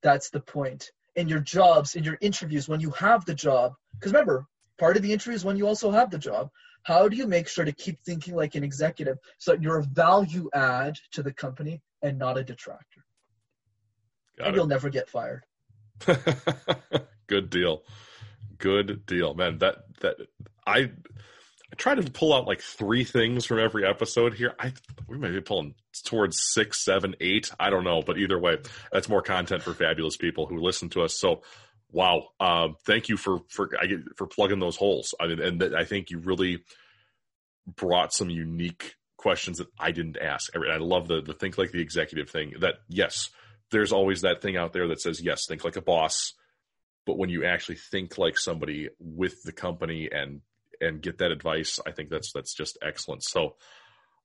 That's 0.02 0.30
the 0.30 0.40
point. 0.40 0.92
In 1.16 1.28
your 1.28 1.40
jobs, 1.40 1.96
in 1.96 2.04
your 2.04 2.18
interviews, 2.20 2.68
when 2.68 2.80
you 2.80 2.90
have 2.90 3.24
the 3.24 3.34
job, 3.34 3.74
because 3.94 4.12
remember, 4.12 4.46
part 4.78 4.96
of 4.96 5.02
the 5.02 5.12
interview 5.12 5.34
is 5.34 5.44
when 5.44 5.56
you 5.56 5.66
also 5.66 5.90
have 5.90 6.10
the 6.10 6.18
job. 6.18 6.50
How 6.82 7.08
do 7.08 7.16
you 7.16 7.26
make 7.26 7.46
sure 7.46 7.64
to 7.64 7.72
keep 7.72 8.00
thinking 8.02 8.34
like 8.34 8.54
an 8.54 8.64
executive 8.64 9.18
so 9.38 9.52
that 9.52 9.62
you're 9.62 9.78
a 9.78 9.82
value 9.82 10.48
add 10.54 10.98
to 11.12 11.22
the 11.22 11.32
company 11.32 11.82
and 12.00 12.18
not 12.18 12.38
a 12.38 12.44
detractor? 12.44 13.04
Got 14.38 14.46
and 14.46 14.56
it. 14.56 14.58
you'll 14.58 14.66
never 14.66 14.88
get 14.88 15.08
fired. 15.08 15.44
Good 17.26 17.50
deal. 17.50 17.82
Good 18.56 19.04
deal, 19.04 19.34
man. 19.34 19.58
That 19.58 19.84
that 20.00 20.16
I 20.66 20.92
I 21.72 21.76
try 21.76 21.94
to 21.94 22.10
pull 22.10 22.34
out 22.34 22.46
like 22.46 22.60
three 22.60 23.04
things 23.04 23.46
from 23.46 23.60
every 23.60 23.86
episode 23.86 24.34
here. 24.34 24.54
I 24.58 24.72
we 25.06 25.18
may 25.18 25.30
be 25.30 25.40
pulling 25.40 25.74
towards 26.04 26.40
six, 26.52 26.84
seven, 26.84 27.14
eight. 27.20 27.50
I 27.60 27.70
don't 27.70 27.84
know, 27.84 28.02
but 28.02 28.18
either 28.18 28.38
way, 28.38 28.58
that's 28.92 29.08
more 29.08 29.22
content 29.22 29.62
for 29.62 29.72
fabulous 29.72 30.16
people 30.16 30.46
who 30.46 30.58
listen 30.58 30.88
to 30.90 31.02
us. 31.02 31.14
So, 31.14 31.42
wow, 31.92 32.28
um, 32.40 32.76
thank 32.84 33.08
you 33.08 33.16
for 33.16 33.40
for 33.48 33.70
I 33.80 33.86
get, 33.86 34.16
for 34.16 34.26
plugging 34.26 34.58
those 34.58 34.76
holes. 34.76 35.14
I 35.20 35.28
mean, 35.28 35.40
and 35.40 35.60
th- 35.60 35.72
I 35.72 35.84
think 35.84 36.10
you 36.10 36.18
really 36.18 36.64
brought 37.66 38.12
some 38.12 38.30
unique 38.30 38.96
questions 39.16 39.58
that 39.58 39.68
I 39.78 39.92
didn't 39.92 40.18
ask. 40.18 40.50
I, 40.56 40.74
I 40.74 40.78
love 40.78 41.06
the 41.06 41.20
the 41.20 41.34
think 41.34 41.56
like 41.56 41.70
the 41.70 41.80
executive 41.80 42.30
thing. 42.30 42.54
That 42.60 42.76
yes, 42.88 43.30
there's 43.70 43.92
always 43.92 44.22
that 44.22 44.42
thing 44.42 44.56
out 44.56 44.72
there 44.72 44.88
that 44.88 45.00
says 45.00 45.20
yes, 45.20 45.46
think 45.46 45.64
like 45.64 45.76
a 45.76 45.82
boss. 45.82 46.32
But 47.06 47.16
when 47.16 47.30
you 47.30 47.44
actually 47.44 47.76
think 47.76 48.18
like 48.18 48.38
somebody 48.38 48.88
with 48.98 49.42
the 49.44 49.52
company 49.52 50.10
and 50.12 50.42
and 50.80 51.02
get 51.02 51.18
that 51.18 51.30
advice, 51.30 51.78
I 51.86 51.90
think 51.90 52.10
that's 52.10 52.32
that's 52.32 52.54
just 52.54 52.78
excellent. 52.82 53.22
So, 53.24 53.56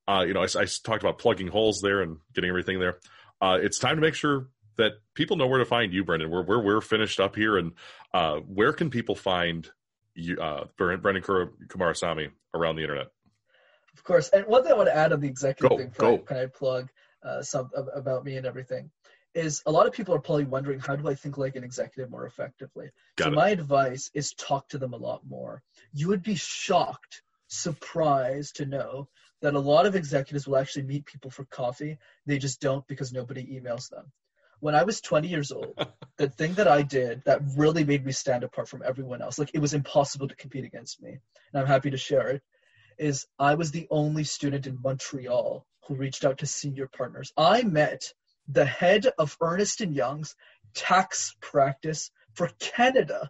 uh, 0.08 0.24
you 0.28 0.34
know, 0.34 0.42
I, 0.42 0.48
I, 0.60 0.66
talked 0.84 1.04
about 1.04 1.18
plugging 1.18 1.48
holes 1.48 1.82
there 1.82 2.02
and 2.02 2.18
getting 2.34 2.50
everything 2.50 2.80
there. 2.80 2.98
Uh, 3.42 3.58
it's 3.62 3.80
time 3.80 3.96
to 3.96 4.02
make 4.02 4.16
sure 4.16 4.48
that 4.78 4.94
people 5.14 5.38
know 5.38 5.48
where 5.48 5.60
to 5.60 5.66
find 5.66 5.94
you, 5.94 6.04
Brenden. 6.04 6.30
We're 6.30 6.44
we're, 6.44 6.64
we're 6.64 6.82
finished 6.82 7.20
up 7.20 7.36
here, 7.36 7.58
and 7.58 7.74
uh, 8.14 8.38
where 8.38 8.74
can 8.74 8.90
people 8.90 9.16
find 9.16 9.70
you, 10.14 10.38
uh, 10.40 10.66
Brenden 10.78 11.24
Kumarasamy 11.68 12.32
around 12.54 12.76
the 12.76 12.84
internet? 12.84 13.08
Of 13.94 14.04
course, 14.04 14.30
and 14.30 14.46
one 14.46 14.64
thing 14.64 14.74
I 14.74 14.76
want 14.76 14.90
to 14.90 14.96
add 14.96 15.14
on 15.14 15.22
the 15.22 15.28
executive 15.28 15.70
go, 15.70 15.78
thing, 15.78 15.92
go. 15.98 16.18
can 16.20 16.38
I 16.38 16.46
plug 16.48 16.90
uh, 17.24 17.42
some 17.42 17.70
about 17.94 18.24
me 18.24 18.38
and 18.38 18.46
everything? 18.46 18.92
Is 19.36 19.62
a 19.66 19.72
lot 19.72 19.86
of 19.86 19.94
people 19.94 20.16
are 20.16 20.20
probably 20.20 20.46
wondering 20.46 20.80
how 20.80 20.96
do 20.96 21.08
I 21.10 21.14
think 21.14 21.38
like 21.38 21.58
an 21.58 21.64
executive 21.64 22.10
more 22.10 22.26
effectively? 22.26 22.90
Got 23.18 23.26
so 23.26 23.32
it. 23.32 23.36
my 23.36 23.50
advice 23.50 24.10
is 24.14 24.34
talk 24.34 24.70
to 24.70 24.78
them 24.78 24.94
a 24.94 24.98
lot 24.98 25.22
more. 25.28 25.62
You 25.94 26.08
would 26.08 26.24
be 26.24 26.36
shocked, 26.36 27.22
surprised 27.48 28.56
to 28.56 28.66
know 28.66 29.10
that 29.42 29.54
a 29.54 29.60
lot 29.60 29.86
of 29.86 29.96
executives 29.96 30.48
will 30.48 30.58
actually 30.58 30.84
meet 30.84 31.06
people 31.06 31.30
for 31.30 31.44
coffee. 31.46 31.98
They 32.26 32.38
just 32.38 32.62
don't 32.62 32.88
because 32.88 33.12
nobody 33.12 33.60
emails 33.60 33.90
them. 33.90 34.12
When 34.62 34.74
I 34.74 34.84
was 34.84 35.02
20 35.02 35.28
years 35.28 35.52
old, 35.52 35.78
the 36.18 36.30
thing 36.30 36.54
that 36.54 36.70
I 36.70 36.82
did 36.82 37.22
that 37.26 37.42
really 37.58 37.84
made 37.84 38.06
me 38.06 38.14
stand 38.14 38.46
apart 38.46 38.70
from 38.70 38.84
everyone 38.84 39.22
else, 39.22 39.38
like 39.38 39.52
it 39.54 39.60
was 39.60 39.74
impossible 39.74 40.30
to 40.30 40.36
compete 40.36 40.64
against 40.64 41.04
me, 41.04 41.10
and 41.10 41.62
I'm 41.62 41.68
happy 41.68 41.92
to 41.92 41.98
share 41.98 42.30
it, 42.30 42.42
is 42.98 43.28
I 43.38 43.56
was 43.56 43.72
the 43.72 43.88
only 43.92 44.24
student 44.24 44.66
in 44.66 44.80
Montreal 44.82 45.66
who 45.86 45.96
reached 45.96 46.24
out 46.24 46.38
to 46.38 46.46
senior 46.46 46.88
partners. 46.88 47.34
I 47.38 47.64
met 47.64 48.14
the 48.48 48.66
head 48.66 49.08
of 49.18 49.38
Ernst 49.42 49.82
and 49.82 49.94
Young's 49.96 50.36
tax 50.74 51.36
practice 51.42 52.12
for 52.34 52.50
Canada 52.60 53.30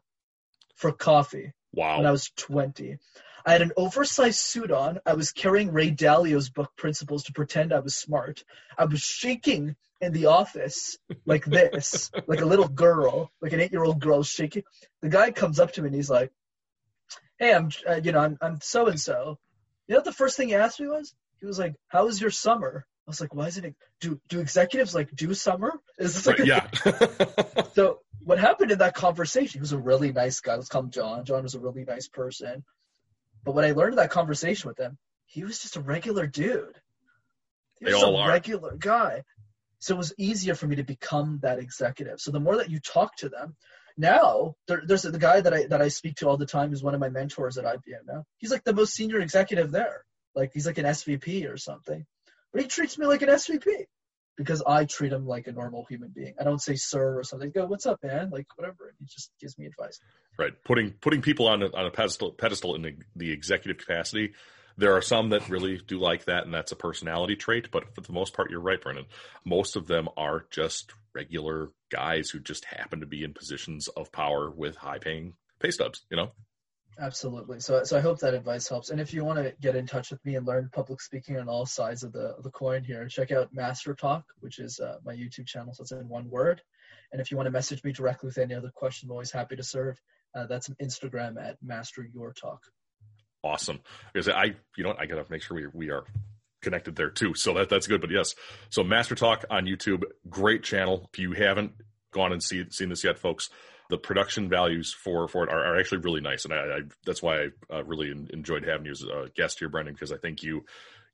for 0.75 0.91
coffee. 0.91 1.53
Wow. 1.73 1.97
When 1.97 2.05
I 2.05 2.11
was 2.11 2.31
20. 2.37 2.97
I 3.45 3.51
had 3.51 3.61
an 3.61 3.73
oversized 3.77 4.39
suit 4.39 4.71
on. 4.71 4.99
I 5.05 5.13
was 5.13 5.31
carrying 5.31 5.71
Ray 5.71 5.91
Dalio's 5.91 6.49
book 6.49 6.71
Principles 6.75 7.25
to 7.25 7.33
pretend 7.33 7.71
I 7.71 7.79
was 7.79 7.95
smart. 7.95 8.43
I 8.77 8.85
was 8.85 9.01
shaking 9.01 9.75
in 10.01 10.13
the 10.13 10.25
office 10.25 10.97
like 11.25 11.45
this, 11.45 12.11
like 12.27 12.41
a 12.41 12.45
little 12.45 12.67
girl, 12.67 13.31
like 13.41 13.53
an 13.53 13.59
eight-year-old 13.59 13.99
girl 13.99 14.23
shaking. 14.23 14.63
The 15.01 15.09
guy 15.09 15.31
comes 15.31 15.59
up 15.59 15.73
to 15.73 15.81
me 15.81 15.87
and 15.87 15.95
he's 15.95 16.09
like, 16.09 16.31
"Hey, 17.37 17.53
I'm, 17.53 17.69
uh, 17.87 18.01
you 18.03 18.11
know, 18.11 18.19
I'm, 18.19 18.37
I'm 18.41 18.59
so 18.61 18.87
and 18.87 18.99
so." 18.99 19.37
You 19.87 19.93
know 19.93 19.99
what 19.99 20.05
the 20.05 20.13
first 20.13 20.37
thing 20.37 20.47
he 20.47 20.55
asked 20.55 20.79
me 20.79 20.87
was? 20.87 21.13
He 21.39 21.45
was 21.45 21.59
like, 21.59 21.75
"How 21.87 22.05
was 22.05 22.19
your 22.19 22.31
summer?" 22.31 22.87
I 23.07 23.11
was 23.11 23.21
like, 23.21 23.35
why 23.35 23.47
is 23.47 23.57
it? 23.57 23.75
Do 24.01 24.19
do 24.29 24.39
executives 24.39 24.95
like 24.95 25.13
do 25.15 25.33
summer? 25.35 25.73
Is 25.99 26.15
this 26.15 26.25
like 26.25 26.39
right, 26.39 26.47
yeah? 26.47 27.63
so 27.75 27.99
what 28.23 28.39
happened 28.39 28.71
in 28.71 28.79
that 28.79 28.95
conversation? 28.95 29.59
He 29.59 29.61
was 29.61 29.73
a 29.73 29.77
really 29.77 30.11
nice 30.11 30.39
guy. 30.39 30.55
Let's 30.55 30.69
call 30.69 30.83
him 30.83 30.89
John. 30.89 31.23
John 31.23 31.43
was 31.43 31.53
a 31.53 31.59
really 31.59 31.85
nice 31.85 32.07
person. 32.07 32.63
But 33.43 33.53
when 33.53 33.63
I 33.63 33.71
learned 33.71 33.93
in 33.93 33.97
that 33.97 34.09
conversation 34.09 34.67
with 34.67 34.79
him, 34.79 34.97
he 35.27 35.43
was 35.43 35.59
just 35.59 35.75
a 35.75 35.81
regular 35.81 36.25
dude. 36.25 36.79
He 37.77 37.85
was 37.85 37.93
they 37.93 38.01
all 38.01 38.15
a 38.15 38.21
are. 38.21 38.29
regular 38.29 38.75
guy. 38.75 39.23
So 39.77 39.93
it 39.93 39.99
was 39.99 40.13
easier 40.17 40.55
for 40.55 40.65
me 40.65 40.77
to 40.77 40.83
become 40.83 41.39
that 41.43 41.59
executive. 41.59 42.19
So 42.19 42.31
the 42.31 42.39
more 42.39 42.57
that 42.57 42.71
you 42.71 42.79
talk 42.79 43.15
to 43.17 43.29
them, 43.29 43.55
now 43.97 44.55
there, 44.67 44.81
there's 44.83 45.03
the 45.03 45.19
guy 45.19 45.41
that 45.41 45.53
I 45.53 45.67
that 45.67 45.81
I 45.81 45.89
speak 45.89 46.15
to 46.15 46.27
all 46.27 46.37
the 46.37 46.47
time 46.47 46.73
is 46.73 46.81
one 46.81 46.95
of 46.95 46.99
my 46.99 47.09
mentors 47.09 47.59
at 47.59 47.65
IBM 47.65 48.07
now. 48.07 48.23
He's 48.37 48.49
like 48.49 48.63
the 48.63 48.73
most 48.73 48.93
senior 48.93 49.19
executive 49.19 49.71
there. 49.71 50.05
Like 50.33 50.51
he's 50.55 50.65
like 50.65 50.79
an 50.79 50.85
SVP 50.85 51.47
or 51.47 51.57
something 51.57 52.03
but 52.55 52.61
he 52.61 52.69
treats 52.69 52.97
me 52.97 53.05
like 53.05 53.21
an 53.21 53.27
SVP 53.27 53.67
because 54.37 54.63
I 54.65 54.85
treat 54.85 55.11
him 55.11 55.27
like 55.27 55.47
a 55.47 55.51
normal 55.51 55.85
human 55.89 56.13
being. 56.15 56.35
I 56.39 56.45
don't 56.45 56.61
say 56.61 56.75
sir 56.75 57.19
or 57.19 57.23
something. 57.25 57.51
Go, 57.51 57.65
what's 57.65 57.85
up, 57.85 57.99
man? 58.01 58.29
Like 58.29 58.47
whatever. 58.55 58.87
And 58.87 58.95
he 58.97 59.05
just 59.07 59.29
gives 59.41 59.57
me 59.57 59.65
advice. 59.65 59.99
Right, 60.39 60.53
putting 60.63 60.91
putting 61.01 61.21
people 61.21 61.49
on 61.49 61.63
a, 61.63 61.65
on 61.65 61.85
a 61.85 61.91
pedestal 61.91 62.31
pedestal 62.31 62.75
in 62.75 62.81
the, 62.81 62.95
the 63.13 63.31
executive 63.31 63.77
capacity. 63.77 64.35
There 64.77 64.95
are 64.95 65.01
some 65.01 65.31
that 65.31 65.49
really 65.49 65.81
do 65.85 65.99
like 65.99 66.25
that, 66.25 66.45
and 66.45 66.53
that's 66.53 66.71
a 66.71 66.77
personality 66.77 67.35
trait. 67.35 67.71
But 67.71 67.93
for 67.93 67.99
the 67.99 68.13
most 68.13 68.33
part, 68.33 68.51
you're 68.51 68.61
right, 68.61 68.81
Brenden. 68.81 69.07
Most 69.43 69.75
of 69.75 69.87
them 69.87 70.07
are 70.15 70.45
just 70.49 70.93
regular 71.13 71.71
guys 71.89 72.29
who 72.29 72.39
just 72.39 72.63
happen 72.63 73.01
to 73.01 73.05
be 73.05 73.25
in 73.25 73.33
positions 73.33 73.89
of 73.89 74.13
power 74.13 74.49
with 74.49 74.77
high 74.77 74.99
paying 74.99 75.33
pay 75.59 75.71
stubs. 75.71 76.05
You 76.09 76.15
know. 76.15 76.31
Absolutely. 76.99 77.59
So, 77.59 77.83
so 77.83 77.97
I 77.97 78.01
hope 78.01 78.19
that 78.19 78.33
advice 78.33 78.69
helps. 78.69 78.89
And 78.89 79.01
if 79.01 79.13
you 79.13 79.25
want 79.25 79.39
to 79.39 79.53
get 79.61 79.75
in 79.75 79.85
touch 79.85 80.11
with 80.11 80.23
me 80.25 80.35
and 80.35 80.47
learn 80.47 80.69
public 80.71 81.01
speaking 81.01 81.37
on 81.37 81.49
all 81.49 81.65
sides 81.65 82.03
of 82.03 82.13
the, 82.13 82.35
the 82.41 82.51
coin 82.51 82.83
here, 82.83 83.05
check 83.09 83.31
out 83.31 83.53
MasterTalk, 83.53 84.23
which 84.39 84.59
is 84.59 84.79
uh, 84.79 84.97
my 85.03 85.13
YouTube 85.13 85.45
channel. 85.45 85.73
So 85.73 85.81
it's 85.81 85.91
in 85.91 86.07
one 86.07 86.29
word. 86.29 86.61
And 87.11 87.19
if 87.19 87.31
you 87.31 87.37
want 87.37 87.47
to 87.47 87.51
message 87.51 87.83
me 87.83 87.91
directly 87.91 88.27
with 88.27 88.37
any 88.37 88.53
other 88.53 88.71
question, 88.73 89.07
I'm 89.07 89.11
always 89.11 89.31
happy 89.31 89.57
to 89.57 89.63
serve. 89.63 89.99
Uh, 90.33 90.45
that's 90.47 90.69
Instagram 90.81 91.41
at 91.41 91.57
Master 91.61 92.07
Your 92.13 92.33
Talk. 92.33 92.61
Awesome. 93.43 93.79
Because 94.13 94.29
I, 94.29 94.55
you 94.77 94.83
know, 94.83 94.89
what, 94.89 94.99
I 94.99 95.05
gotta 95.05 95.25
make 95.29 95.43
sure 95.43 95.55
we 95.55 95.67
we 95.73 95.91
are 95.91 96.03
connected 96.61 96.95
there 96.95 97.11
too. 97.11 97.33
So 97.35 97.53
that 97.53 97.69
that's 97.69 97.87
good. 97.87 98.01
But 98.01 98.09
yes, 98.11 98.35
so 98.69 98.83
MasterTalk 98.83 99.45
on 99.49 99.65
YouTube, 99.65 100.03
great 100.29 100.63
channel. 100.63 101.09
If 101.13 101.19
you 101.19 101.33
haven't 101.33 101.73
gone 102.11 102.33
and 102.33 102.41
see, 102.41 102.65
seen 102.71 102.89
this 102.89 103.03
yet, 103.03 103.19
folks, 103.19 103.49
the 103.89 103.97
production 103.97 104.49
values 104.49 104.93
for 104.93 105.27
for 105.27 105.43
it 105.43 105.49
are, 105.51 105.65
are 105.65 105.79
actually 105.79 105.99
really 105.99 106.21
nice, 106.21 106.45
and 106.45 106.53
I, 106.53 106.57
I 106.57 106.79
that's 107.05 107.21
why 107.21 107.43
I 107.43 107.49
uh, 107.77 107.83
really 107.83 108.11
enjoyed 108.11 108.65
having 108.65 108.85
you 108.85 108.91
as 108.91 109.03
a 109.03 109.29
guest 109.35 109.59
here, 109.59 109.69
Brenden, 109.69 109.93
because 109.93 110.11
I 110.11 110.17
think 110.17 110.43
you 110.43 110.65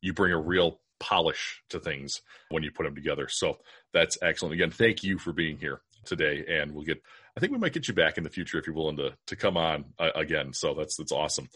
you 0.02 0.14
bring 0.14 0.32
a 0.32 0.40
real 0.40 0.80
polish 1.00 1.64
to 1.70 1.80
things 1.80 2.22
when 2.50 2.64
you 2.64 2.72
put 2.72 2.84
them 2.84 2.96
together. 2.96 3.28
So 3.28 3.58
that's 3.94 4.18
excellent. 4.22 4.54
Again, 4.54 4.72
thank 4.72 5.04
you 5.04 5.18
for 5.18 5.34
being 5.34 5.58
here 5.58 5.82
today, 6.06 6.46
and 6.48 6.74
we'll 6.74 6.86
get. 6.86 7.02
I 7.36 7.40
think 7.40 7.52
we 7.52 7.58
might 7.60 7.74
get 7.74 7.88
you 7.88 7.94
back 7.94 8.18
in 8.18 8.24
the 8.24 8.30
future 8.30 8.58
if 8.58 8.68
you're 8.68 8.76
willing 8.76 8.98
to 8.98 9.14
to 9.28 9.36
come 9.36 9.58
on 9.58 9.86
uh, 10.00 10.12
again. 10.16 10.54
So 10.54 10.74
that's 10.74 10.96
that's 10.96 11.12
awesome. 11.12 11.50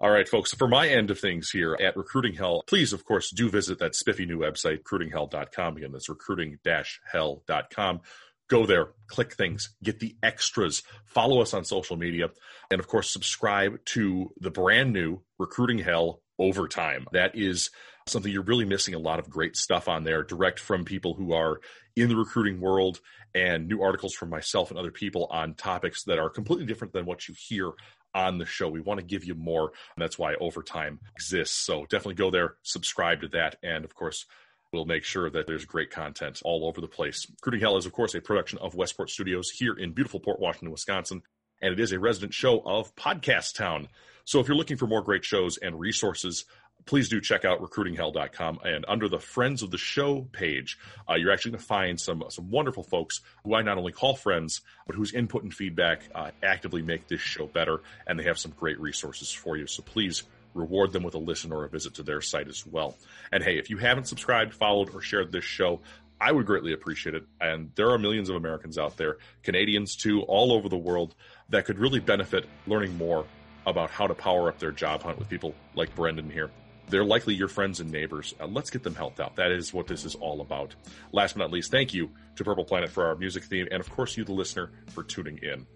All 0.00 0.10
right, 0.10 0.28
folks. 0.28 0.54
For 0.54 0.68
my 0.68 0.88
end 0.88 1.10
of 1.10 1.18
things 1.18 1.50
here 1.50 1.76
at 1.80 1.96
Recruiting 1.96 2.34
Hell, 2.34 2.62
please, 2.68 2.92
of 2.92 3.04
course, 3.04 3.32
do 3.32 3.50
visit 3.50 3.80
that 3.80 3.96
spiffy 3.96 4.26
new 4.26 4.38
website, 4.38 4.84
recruitinghell.com. 4.84 5.76
Again, 5.76 5.90
that's 5.90 6.08
recruiting-hell.com 6.08 8.00
go 8.48 8.66
there, 8.66 8.88
click 9.06 9.34
things, 9.34 9.74
get 9.82 10.00
the 10.00 10.16
extras, 10.22 10.82
follow 11.06 11.40
us 11.40 11.54
on 11.54 11.64
social 11.64 11.96
media, 11.96 12.30
and 12.70 12.80
of 12.80 12.88
course, 12.88 13.10
subscribe 13.10 13.84
to 13.84 14.32
the 14.40 14.50
brand 14.50 14.92
new 14.92 15.20
Recruiting 15.38 15.78
Hell 15.78 16.22
Overtime. 16.38 17.06
That 17.12 17.36
is 17.36 17.70
something 18.06 18.32
you're 18.32 18.42
really 18.42 18.64
missing 18.64 18.94
a 18.94 18.98
lot 18.98 19.18
of 19.18 19.28
great 19.28 19.56
stuff 19.56 19.88
on 19.88 20.04
there, 20.04 20.22
direct 20.22 20.58
from 20.58 20.84
people 20.84 21.14
who 21.14 21.32
are 21.32 21.60
in 21.94 22.08
the 22.08 22.16
recruiting 22.16 22.60
world 22.60 23.00
and 23.34 23.68
new 23.68 23.82
articles 23.82 24.14
from 24.14 24.30
myself 24.30 24.70
and 24.70 24.78
other 24.78 24.90
people 24.90 25.26
on 25.30 25.54
topics 25.54 26.04
that 26.04 26.18
are 26.18 26.30
completely 26.30 26.64
different 26.64 26.92
than 26.92 27.04
what 27.04 27.28
you 27.28 27.34
hear 27.36 27.72
on 28.14 28.38
the 28.38 28.46
show. 28.46 28.68
We 28.68 28.80
want 28.80 29.00
to 29.00 29.06
give 29.06 29.24
you 29.24 29.34
more, 29.34 29.72
and 29.94 30.02
that's 30.02 30.18
why 30.18 30.34
Overtime 30.34 31.00
exists. 31.14 31.56
So 31.66 31.84
definitely 31.90 32.14
go 32.14 32.30
there, 32.30 32.54
subscribe 32.62 33.20
to 33.20 33.28
that, 33.28 33.56
and 33.62 33.84
of 33.84 33.94
course, 33.94 34.24
We'll 34.72 34.84
make 34.84 35.04
sure 35.04 35.30
that 35.30 35.46
there's 35.46 35.64
great 35.64 35.90
content 35.90 36.42
all 36.44 36.66
over 36.66 36.80
the 36.80 36.88
place. 36.88 37.26
Recruiting 37.30 37.60
Hell 37.60 37.78
is, 37.78 37.86
of 37.86 37.92
course, 37.92 38.14
a 38.14 38.20
production 38.20 38.58
of 38.58 38.74
Westport 38.74 39.08
Studios 39.08 39.48
here 39.48 39.72
in 39.72 39.92
beautiful 39.92 40.20
Port 40.20 40.40
Washington, 40.40 40.70
Wisconsin, 40.70 41.22
and 41.62 41.72
it 41.72 41.80
is 41.80 41.92
a 41.92 41.98
resident 41.98 42.34
show 42.34 42.60
of 42.66 42.94
Podcast 42.94 43.54
Town. 43.54 43.88
So 44.24 44.40
if 44.40 44.46
you're 44.46 44.58
looking 44.58 44.76
for 44.76 44.86
more 44.86 45.02
great 45.02 45.24
shows 45.24 45.56
and 45.56 45.80
resources, 45.80 46.44
please 46.84 47.08
do 47.08 47.18
check 47.20 47.46
out 47.46 47.60
recruitinghell.com. 47.62 48.58
And 48.62 48.84
under 48.88 49.08
the 49.08 49.18
Friends 49.18 49.62
of 49.62 49.70
the 49.70 49.78
Show 49.78 50.28
page, 50.32 50.78
uh, 51.08 51.14
you're 51.14 51.32
actually 51.32 51.52
going 51.52 51.60
to 51.60 51.66
find 51.66 51.98
some 51.98 52.22
some 52.28 52.50
wonderful 52.50 52.82
folks 52.82 53.22
who 53.44 53.54
I 53.54 53.62
not 53.62 53.78
only 53.78 53.92
call 53.92 54.16
friends, 54.16 54.60
but 54.86 54.96
whose 54.96 55.14
input 55.14 55.44
and 55.44 55.54
feedback 55.54 56.02
uh, 56.14 56.30
actively 56.42 56.82
make 56.82 57.08
this 57.08 57.20
show 57.20 57.46
better. 57.46 57.80
And 58.06 58.18
they 58.18 58.24
have 58.24 58.38
some 58.38 58.52
great 58.52 58.78
resources 58.80 59.32
for 59.32 59.56
you. 59.56 59.66
So 59.66 59.82
please 59.82 60.24
reward 60.58 60.92
them 60.92 61.02
with 61.02 61.14
a 61.14 61.18
listen 61.18 61.52
or 61.52 61.64
a 61.64 61.68
visit 61.68 61.94
to 61.94 62.02
their 62.02 62.20
site 62.20 62.48
as 62.48 62.66
well. 62.66 62.96
And 63.32 63.42
hey, 63.42 63.58
if 63.58 63.70
you 63.70 63.78
haven't 63.78 64.08
subscribed, 64.08 64.54
followed, 64.54 64.94
or 64.94 65.00
shared 65.00 65.32
this 65.32 65.44
show, 65.44 65.80
I 66.20 66.32
would 66.32 66.46
greatly 66.46 66.72
appreciate 66.72 67.14
it. 67.14 67.24
And 67.40 67.70
there 67.76 67.90
are 67.90 67.98
millions 67.98 68.28
of 68.28 68.36
Americans 68.36 68.76
out 68.76 68.96
there, 68.96 69.18
Canadians 69.42 69.96
too, 69.96 70.22
all 70.22 70.52
over 70.52 70.68
the 70.68 70.76
world, 70.76 71.14
that 71.48 71.64
could 71.64 71.78
really 71.78 72.00
benefit 72.00 72.46
learning 72.66 72.96
more 72.96 73.24
about 73.66 73.90
how 73.90 74.06
to 74.06 74.14
power 74.14 74.48
up 74.48 74.58
their 74.58 74.72
job 74.72 75.02
hunt 75.02 75.18
with 75.18 75.28
people 75.28 75.54
like 75.74 75.94
Brenden 75.94 76.30
here. 76.30 76.50
They're 76.88 77.04
likely 77.04 77.34
your 77.34 77.48
friends 77.48 77.80
and 77.80 77.92
neighbors. 77.92 78.34
Uh, 78.40 78.46
let's 78.46 78.70
get 78.70 78.82
them 78.82 78.94
helped 78.94 79.20
out. 79.20 79.36
That 79.36 79.52
is 79.52 79.74
what 79.74 79.86
this 79.86 80.04
is 80.04 80.14
all 80.14 80.40
about. 80.40 80.74
Last 81.12 81.34
but 81.34 81.40
not 81.40 81.52
least, 81.52 81.70
thank 81.70 81.92
you 81.92 82.10
to 82.36 82.44
Purple 82.44 82.64
Planet 82.64 82.88
for 82.88 83.06
our 83.06 83.14
music 83.14 83.44
theme, 83.44 83.68
and 83.70 83.80
of 83.80 83.90
course, 83.90 84.16
you, 84.16 84.24
the 84.24 84.32
listener, 84.32 84.70
for 84.94 85.02
tuning 85.02 85.38
in. 85.42 85.66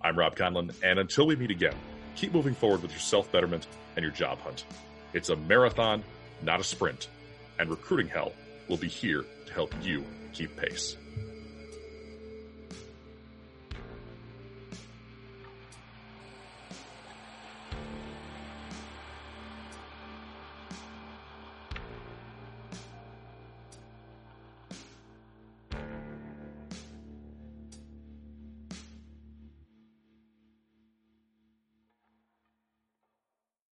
I'm 0.00 0.18
Robb 0.18 0.34
Conlon, 0.34 0.74
and 0.82 0.98
until 0.98 1.26
we 1.26 1.36
meet 1.36 1.50
again, 1.50 1.74
keep 2.16 2.32
moving 2.32 2.54
forward 2.54 2.82
with 2.82 2.90
your 2.90 3.00
self 3.00 3.30
betterment 3.32 3.66
and 3.96 4.02
your 4.02 4.12
job 4.12 4.40
hunt. 4.40 4.64
It's 5.12 5.28
a 5.28 5.36
marathon, 5.36 6.02
not 6.42 6.60
a 6.60 6.64
sprint, 6.64 7.08
and 7.58 7.68
Recruiting 7.68 8.08
Hell 8.08 8.32
will 8.68 8.76
be 8.76 8.88
here 8.88 9.24
to 9.46 9.52
help 9.52 9.74
you 9.82 10.04
keep 10.32 10.56
pace. 10.56 10.96